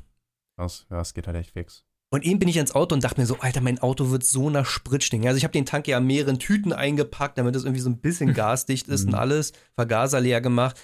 Das, 0.57 0.85
ja, 0.89 1.01
es 1.01 1.13
geht 1.13 1.27
halt 1.27 1.37
echt 1.37 1.51
fix. 1.51 1.83
Und 2.13 2.25
eben 2.25 2.39
bin 2.39 2.49
ich 2.49 2.57
ins 2.57 2.75
Auto 2.75 2.93
und 2.93 3.03
dachte 3.03 3.21
mir 3.21 3.25
so, 3.25 3.39
Alter, 3.39 3.61
mein 3.61 3.79
Auto 3.79 4.09
wird 4.11 4.25
so 4.25 4.49
nach 4.49 4.65
Sprit 4.65 5.01
stinken. 5.01 5.27
Also 5.27 5.37
ich 5.37 5.45
habe 5.45 5.53
den 5.53 5.65
Tank 5.65 5.87
ja 5.87 5.95
an 5.95 6.05
mehreren 6.05 6.39
Tüten 6.39 6.73
eingepackt, 6.73 7.37
damit 7.37 7.55
es 7.55 7.63
irgendwie 7.63 7.81
so 7.81 7.89
ein 7.89 8.01
bisschen 8.01 8.33
gasdicht 8.35 8.89
ist 8.89 9.05
und 9.05 9.11
mhm. 9.11 9.19
alles. 9.19 9.53
Vergaser 9.75 10.19
leer 10.19 10.41
gemacht. 10.41 10.77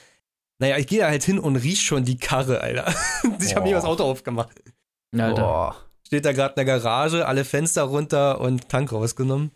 Naja, 0.59 0.77
ich 0.77 0.87
gehe 0.87 0.99
da 0.99 1.07
halt 1.07 1.23
hin 1.23 1.39
und 1.39 1.55
riech 1.55 1.81
schon 1.81 2.03
die 2.03 2.17
Karre, 2.17 2.61
Alter. 2.61 2.93
ich 3.39 3.55
habe 3.55 3.67
mir 3.67 3.75
das 3.75 3.85
Auto 3.85 4.03
aufgemacht. 4.03 4.61
Alter. 5.13 5.41
Boah. 5.41 5.75
Steht 6.05 6.25
da 6.25 6.31
gerade 6.31 6.53
in 6.59 6.65
der 6.65 6.79
Garage, 6.79 7.27
alle 7.27 7.45
Fenster 7.45 7.83
runter 7.83 8.39
und 8.39 8.69
Tank 8.69 8.91
rausgenommen. 8.91 9.51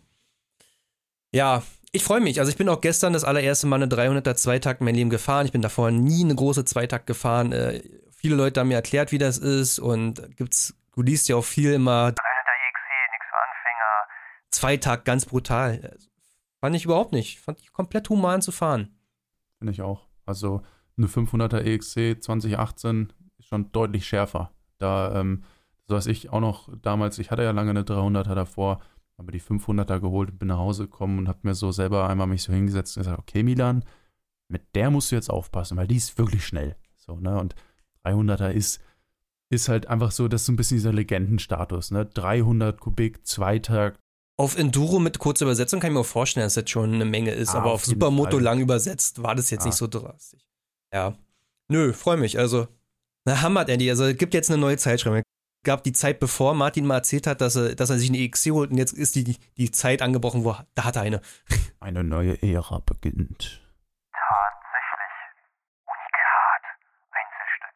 Ja, 1.31 1.63
ich 1.91 2.03
freue 2.03 2.19
mich. 2.19 2.39
Also 2.39 2.51
ich 2.51 2.57
bin 2.57 2.69
auch 2.69 2.81
gestern 2.81 3.13
das 3.13 3.23
allererste 3.23 3.67
Mal 3.67 3.81
eine 3.81 3.87
300er 3.87 4.35
Zweitakt 4.35 4.81
in 4.81 4.85
meinem 4.85 4.95
Leben 4.95 5.09
gefahren. 5.09 5.45
Ich 5.45 5.51
bin 5.53 5.61
davor 5.61 5.91
nie 5.91 6.23
eine 6.23 6.35
große 6.35 6.65
Zweitakt 6.65 7.07
gefahren. 7.07 7.53
Äh, 7.53 7.81
viele 8.11 8.35
Leute 8.35 8.59
haben 8.59 8.67
mir 8.67 8.75
erklärt, 8.75 9.11
wie 9.11 9.17
das 9.17 9.37
ist 9.37 9.79
und 9.79 10.35
gibt's 10.35 10.75
Du 10.93 11.01
liest 11.01 11.29
ja 11.29 11.37
auch 11.37 11.45
viel 11.45 11.73
immer 11.73 12.09
300er 12.09 12.11
EXC, 12.11 12.89
nix 13.11 13.25
für 13.29 13.37
Anfänger. 13.37 14.07
Zweitakt, 14.51 15.05
ganz 15.05 15.25
brutal. 15.25 15.97
Fand 16.59 16.75
ich 16.75 16.85
überhaupt 16.85 17.13
nicht. 17.13 17.39
Fand 17.39 17.59
ich 17.59 17.71
komplett 17.71 18.09
human 18.09 18.41
zu 18.41 18.51
fahren. 18.51 18.99
Finde 19.57 19.71
ich 19.71 19.81
auch. 19.81 20.05
Also 20.25 20.61
eine 21.01 21.07
500er 21.07 21.59
EXC 21.59 22.23
2018 22.23 23.13
ist 23.37 23.47
schon 23.47 23.71
deutlich 23.71 24.05
schärfer. 24.05 24.51
Da, 24.77 25.19
ähm, 25.19 25.43
so 25.87 25.95
weiß 25.95 26.07
ich 26.07 26.29
auch 26.29 26.39
noch 26.39 26.69
damals, 26.81 27.19
ich 27.19 27.31
hatte 27.31 27.43
ja 27.43 27.51
lange 27.51 27.71
eine 27.71 27.83
300er 27.83 28.35
davor, 28.35 28.81
aber 29.17 29.31
die 29.31 29.41
500er 29.41 29.99
geholt, 29.99 30.39
bin 30.39 30.47
nach 30.47 30.57
Hause 30.57 30.83
gekommen 30.83 31.19
und 31.19 31.27
habe 31.27 31.39
mir 31.43 31.53
so 31.53 31.71
selber 31.71 32.09
einmal 32.09 32.27
mich 32.27 32.43
so 32.43 32.53
hingesetzt 32.53 32.97
und 32.97 33.03
gesagt, 33.03 33.19
okay 33.19 33.43
Milan, 33.43 33.83
mit 34.47 34.75
der 34.75 34.89
musst 34.89 35.11
du 35.11 35.15
jetzt 35.15 35.29
aufpassen, 35.29 35.77
weil 35.77 35.87
die 35.87 35.97
ist 35.97 36.17
wirklich 36.17 36.45
schnell. 36.45 36.75
So, 36.95 37.15
ne? 37.15 37.39
Und 37.39 37.55
300er 38.03 38.49
ist 38.49 38.81
ist 39.51 39.67
halt 39.67 39.87
einfach 39.87 40.11
so, 40.11 40.27
das 40.27 40.41
ist 40.41 40.45
so 40.45 40.53
ein 40.53 40.55
bisschen 40.55 40.77
dieser 40.77 40.93
Legendenstatus, 40.93 41.91
ne? 41.91 42.05
300 42.05 42.79
Kubik, 42.79 43.27
Zweitakt. 43.27 43.99
Auf 44.37 44.57
Enduro 44.57 44.99
mit 44.99 45.19
kurzer 45.19 45.45
Übersetzung 45.45 45.81
kann 45.81 45.91
ich 45.91 45.93
mir 45.93 45.99
auch 45.99 46.05
vorstellen, 46.05 46.45
dass 46.45 46.53
das 46.53 46.69
schon 46.69 46.93
eine 46.93 47.05
Menge 47.05 47.31
ist, 47.31 47.49
ah, 47.49 47.59
aber 47.59 47.67
auf, 47.67 47.81
auf 47.81 47.85
Supermoto 47.85 48.39
lang 48.39 48.59
übersetzt 48.59 49.21
war 49.21 49.35
das 49.35 49.49
jetzt 49.49 49.63
ah. 49.63 49.65
nicht 49.67 49.75
so 49.75 49.87
drastisch. 49.87 50.41
Ja. 50.93 51.13
Nö, 51.67 51.93
freue 51.93 52.17
mich. 52.17 52.37
Also, 52.37 52.67
Na, 53.25 53.41
Hammer, 53.41 53.67
Andy. 53.69 53.89
Also, 53.89 54.05
es 54.05 54.17
gibt 54.17 54.33
jetzt 54.33 54.49
eine 54.49 54.59
neue 54.59 54.77
Zeitschrift. 54.77 55.15
Es 55.17 55.65
gab 55.65 55.83
die 55.83 55.93
Zeit, 55.93 56.19
bevor 56.19 56.53
Martin 56.55 56.85
mal 56.87 56.95
erzählt 56.97 57.27
hat, 57.27 57.39
dass 57.39 57.55
er, 57.55 57.75
dass 57.75 57.89
er 57.91 57.99
sich 57.99 58.09
eine 58.09 58.17
EXC 58.17 58.49
holt 58.51 58.71
und 58.71 58.77
jetzt 58.77 58.93
ist 58.93 59.15
die, 59.15 59.37
die 59.57 59.69
Zeit 59.71 60.01
angebrochen, 60.01 60.43
wo 60.43 60.55
da 60.75 60.83
hat 60.85 60.95
er 60.95 61.03
eine. 61.03 61.21
Eine 61.79 62.03
neue 62.03 62.41
Ära 62.43 62.79
beginnt. 62.85 63.61
Tatsächlich. 64.11 65.17
Unikat. 65.87 66.63
Einzelstück. 67.11 67.75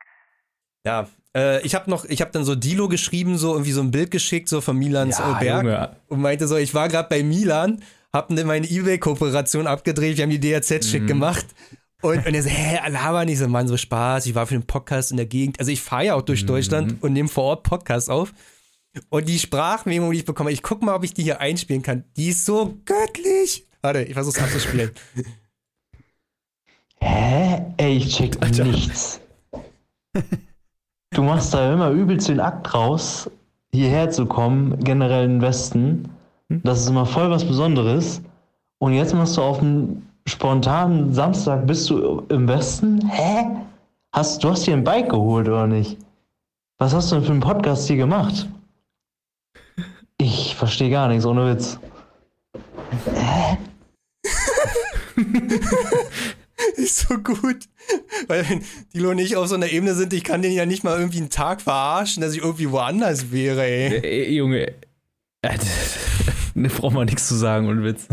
Ja, 0.86 1.08
äh, 1.36 1.62
ich 1.66 1.74
habe 1.76 1.90
noch, 1.90 2.06
ich 2.06 2.22
habe 2.22 2.32
dann 2.32 2.44
so 2.46 2.56
Dilo 2.56 2.88
geschrieben, 2.88 3.38
so 3.38 3.54
irgendwie 3.54 3.72
so 3.72 3.82
ein 3.82 3.92
Bild 3.92 4.12
geschickt, 4.12 4.48
so 4.50 4.62
von 4.62 4.78
Milans 4.78 5.18
Ja, 5.20 5.34
Berg 5.40 5.64
Junge. 5.64 5.96
und 6.08 6.22
meinte 6.22 6.48
so, 6.48 6.56
ich 6.58 6.74
war 6.74 6.88
gerade 6.90 7.10
bei 7.10 7.24
Milan, 7.24 7.84
hab 8.14 8.30
ne 8.30 8.44
meine 8.46 8.68
Ebay-Kooperation 8.68 9.66
abgedreht, 9.68 10.18
wir 10.18 10.24
haben 10.24 10.30
die 10.32 10.40
DRZ 10.40 10.86
schick 10.86 11.04
Mhm. 11.04 11.08
gemacht. 11.08 11.46
Und, 12.06 12.26
und 12.26 12.34
er 12.34 12.44
so, 12.44 12.50
hä, 12.50 12.80
laber 12.90 13.26
nicht 13.26 13.40
so, 13.40 13.48
Mann, 13.48 13.68
so 13.68 13.78
Spaß, 13.78 14.26
ich 14.26 14.36
war 14.36 14.46
für 14.48 14.56
den 14.56 14.66
Podcast 14.68 15.12
in 15.12 15.18
der 15.18 15.26
Gegend. 15.26 15.60
Also 15.60 15.72
ich 15.72 15.82
fahre 15.82 16.06
ja 16.06 16.16
auch 16.16 16.22
durch 16.22 16.44
Mhm. 16.44 16.48
Deutschland 16.48 17.04
und 17.04 17.14
nehme 17.14 17.30
vor 17.30 17.46
Ort 17.46 17.64
Podcasts 17.64 18.10
auf. 18.10 18.34
Und 19.10 19.28
die 19.28 19.40
Sprachmemo, 19.40 20.12
die 20.12 20.20
ich 20.20 20.26
bekomme, 20.26 20.52
ich 20.52 20.64
guck 20.64 20.82
mal, 20.82 20.96
ob 20.96 21.04
ich 21.04 21.14
die 21.14 21.24
hier 21.24 21.42
einspielen 21.42 21.82
kann. 21.82 22.06
Die 22.16 22.30
ist 22.30 22.46
so 22.46 22.78
göttlich. 22.86 23.68
Warte, 23.82 24.04
ich 24.04 24.14
versuch's 24.14 24.40
abzuspielen. 24.40 24.92
Hä? 27.00 27.62
Ey, 27.78 27.98
ich 27.98 28.16
check 28.16 28.40
nichts. 28.64 29.20
Du 31.12 31.24
machst 31.24 31.54
da 31.54 31.74
immer 31.74 31.90
übelst 31.92 32.30
den 32.30 32.40
Akt 32.40 32.74
raus, 32.74 33.30
hierher 33.72 34.10
zu 34.10 34.26
kommen, 34.26 34.80
generell 34.84 35.26
in 35.26 35.32
den 35.34 35.42
Westen. 35.42 36.10
Das 36.50 36.82
ist 36.82 36.90
immer 36.90 37.06
voll 37.06 37.30
was 37.30 37.46
Besonderes. 37.46 38.22
Und 38.80 38.94
jetzt 38.94 39.14
machst 39.14 39.38
du 39.38 39.42
auf 39.42 39.60
einen 39.60 40.08
spontanen 40.28 41.14
Samstag, 41.14 41.68
bist 41.68 41.90
du 41.90 42.24
im 42.30 42.48
Westen? 42.48 43.08
Hä? 43.10 43.46
Hast, 44.12 44.44
du 44.44 44.50
hast 44.50 44.66
dir 44.66 44.74
ein 44.74 44.84
Bike 44.84 45.10
geholt, 45.10 45.48
oder 45.48 45.68
nicht? 45.68 45.98
Was 46.78 46.94
hast 46.94 47.12
du 47.12 47.16
denn 47.16 47.26
für 47.26 47.32
einen 47.32 47.42
Podcast 47.42 47.88
hier 47.88 47.98
gemacht? 47.98 48.48
Ich 50.18 50.56
verstehe 50.56 50.90
gar 50.90 51.08
nichts, 51.08 51.26
ohne 51.26 51.54
Witz. 51.54 51.80
ist 56.76 57.08
so 57.08 57.18
gut. 57.18 57.68
Weil 58.28 58.50
wenn 58.50 58.64
Dilo 58.94 59.12
und 59.12 59.20
ich 59.20 59.36
auf 59.36 59.48
so 59.48 59.56
einer 59.56 59.70
Ebene 59.70 59.94
sind, 59.94 60.14
ich 60.14 60.24
kann 60.24 60.42
den 60.42 60.54
ja 60.54 60.66
nicht 60.66 60.84
mal 60.84 60.98
irgendwie 60.98 61.20
einen 61.20 61.30
Tag 61.30 61.62
verarschen, 61.62 62.22
dass 62.22 62.34
ich 62.34 62.42
irgendwie 62.42 62.72
woanders 62.72 63.32
wäre, 63.32 63.64
ey. 63.64 64.02
Ey, 64.02 64.36
Junge. 64.36 64.74
Äh, 65.42 65.58
Ne, 66.58 66.70
braucht 66.70 66.94
man 66.94 67.06
nichts 67.06 67.28
zu 67.28 67.36
sagen 67.36 67.68
und 67.68 67.84
Witz. 67.84 68.08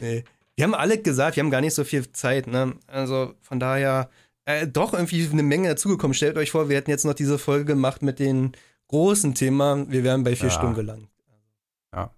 Nee. 0.00 0.24
Wir 0.56 0.64
haben 0.64 0.74
alle 0.74 0.98
gesagt, 0.98 1.36
wir 1.36 1.42
haben 1.42 1.50
gar 1.50 1.60
nicht 1.60 1.74
so 1.74 1.84
viel 1.84 2.10
Zeit, 2.12 2.46
ne? 2.46 2.74
Also 2.86 3.34
von 3.40 3.58
daher 3.58 4.08
äh, 4.44 4.66
doch 4.66 4.92
irgendwie 4.92 5.26
eine 5.30 5.42
Menge 5.42 5.68
dazugekommen. 5.68 6.14
Stellt 6.14 6.36
euch 6.36 6.50
vor, 6.52 6.68
wir 6.68 6.76
hätten 6.76 6.90
jetzt 6.90 7.04
noch 7.04 7.14
diese 7.14 7.38
Folge 7.38 7.64
gemacht 7.64 8.02
mit 8.02 8.18
den 8.18 8.52
großen 8.88 9.34
Themen. 9.34 9.90
Wir 9.90 10.04
wären 10.04 10.22
bei 10.22 10.36
vier 10.36 10.48
Ja. 10.48 10.54
Stunden 10.54 10.74
gelangt. 10.74 11.08
Ja. 11.94 12.14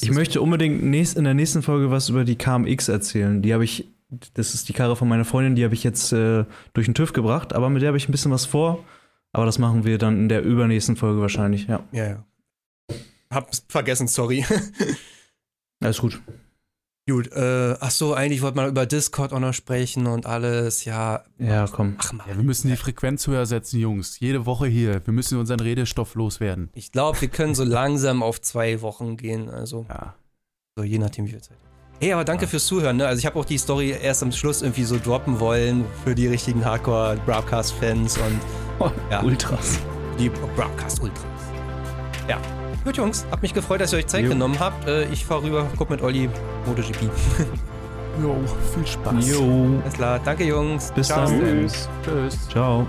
Ich 0.00 0.10
möchte 0.12 0.40
unbedingt 0.40 0.82
nächst, 0.82 1.16
in 1.16 1.24
der 1.24 1.34
nächsten 1.34 1.62
Folge 1.62 1.90
was 1.90 2.08
über 2.08 2.24
die 2.24 2.36
KMX 2.36 2.88
erzählen. 2.88 3.42
Die 3.42 3.52
habe 3.52 3.64
ich, 3.64 3.86
das 4.32 4.54
ist 4.54 4.68
die 4.70 4.72
Karre 4.72 4.96
von 4.96 5.08
meiner 5.08 5.26
Freundin, 5.26 5.56
die 5.56 5.64
habe 5.64 5.74
ich 5.74 5.84
jetzt 5.84 6.12
äh, 6.12 6.44
durch 6.72 6.86
den 6.86 6.94
TÜV 6.94 7.12
gebracht, 7.12 7.52
aber 7.52 7.68
mit 7.68 7.82
der 7.82 7.88
habe 7.88 7.98
ich 7.98 8.08
ein 8.08 8.12
bisschen 8.12 8.30
was 8.32 8.46
vor. 8.46 8.82
Aber 9.32 9.44
das 9.44 9.58
machen 9.58 9.84
wir 9.84 9.98
dann 9.98 10.16
in 10.16 10.28
der 10.30 10.42
übernächsten 10.42 10.96
Folge 10.96 11.20
wahrscheinlich, 11.20 11.66
ja. 11.66 11.84
Ja, 11.92 12.06
ja. 12.08 12.24
Hab's 13.30 13.66
vergessen, 13.68 14.08
sorry. 14.08 14.46
Alles 15.80 15.98
gut. 15.98 16.18
Gut, 17.08 17.32
äh, 17.32 17.74
ach 17.80 17.90
so, 17.90 18.12
eigentlich 18.12 18.42
wollte 18.42 18.56
man 18.56 18.68
über 18.68 18.84
Discord 18.84 19.32
auch 19.32 19.40
noch 19.40 19.54
sprechen 19.54 20.06
und 20.06 20.26
alles, 20.26 20.84
ja. 20.84 21.22
Ja, 21.38 21.66
komm. 21.66 21.94
Ach 21.98 22.12
mal. 22.12 22.24
Ja, 22.28 22.36
wir 22.36 22.44
müssen 22.44 22.68
die 22.68 22.76
Frequenz 22.76 23.26
höher 23.26 23.46
setzen, 23.46 23.78
Jungs. 23.80 24.20
Jede 24.20 24.44
Woche 24.44 24.66
hier. 24.66 25.00
Wir 25.06 25.14
müssen 25.14 25.38
unseren 25.38 25.60
Redestoff 25.60 26.14
loswerden. 26.16 26.68
Ich 26.74 26.92
glaube, 26.92 27.18
wir 27.22 27.28
können 27.28 27.54
so 27.54 27.64
langsam 27.64 28.22
auf 28.22 28.40
zwei 28.42 28.82
Wochen 28.82 29.16
gehen, 29.16 29.48
also 29.48 29.86
Ja. 29.88 30.14
so 30.76 30.84
je 30.84 30.98
nachdem, 30.98 31.24
wie 31.26 31.30
viel 31.30 31.40
Zeit. 31.40 31.56
Hey, 32.00 32.12
aber 32.12 32.24
danke 32.24 32.46
fürs 32.46 32.66
Zuhören, 32.66 32.98
ne? 32.98 33.06
Also 33.06 33.18
ich 33.20 33.26
habe 33.26 33.38
auch 33.40 33.44
die 33.46 33.58
Story 33.58 33.90
erst 33.90 34.22
am 34.22 34.30
Schluss 34.30 34.60
irgendwie 34.62 34.84
so 34.84 34.98
droppen 35.02 35.40
wollen 35.40 35.84
für 36.04 36.14
die 36.14 36.26
richtigen 36.28 36.64
Hardcore-Broadcast-Fans 36.64 38.18
und 38.18 38.40
Oh, 38.80 38.90
Ja. 39.10 39.22
Ultras. 39.22 39.78
die 40.18 40.28
Broadcast-Ultras. 40.28 41.24
Ja. 42.28 42.38
Gut, 42.88 42.96
Jungs, 42.96 43.26
hab 43.30 43.42
mich 43.42 43.52
gefreut, 43.52 43.82
dass 43.82 43.92
ihr 43.92 43.98
euch 43.98 44.06
Zeit 44.06 44.22
Jo. 44.24 44.30
genommen 44.30 44.58
habt. 44.58 44.88
Äh, 44.88 45.04
ich 45.12 45.26
fahr 45.26 45.42
rüber, 45.42 45.66
guck 45.76 45.90
mit 45.90 46.00
Olli 46.00 46.30
MotoGP. 46.64 47.02
Jo, 48.22 48.34
viel 48.74 48.86
Spaß. 48.86 49.28
Jo. 49.28 49.78
Alles 49.82 49.92
klar, 49.92 50.18
danke 50.24 50.44
Jungs. 50.44 50.90
Bis 50.92 51.08
Ciao. 51.08 51.26
dann. 51.26 51.68
Tschüss. 52.02 52.48
Ciao. 52.48 52.86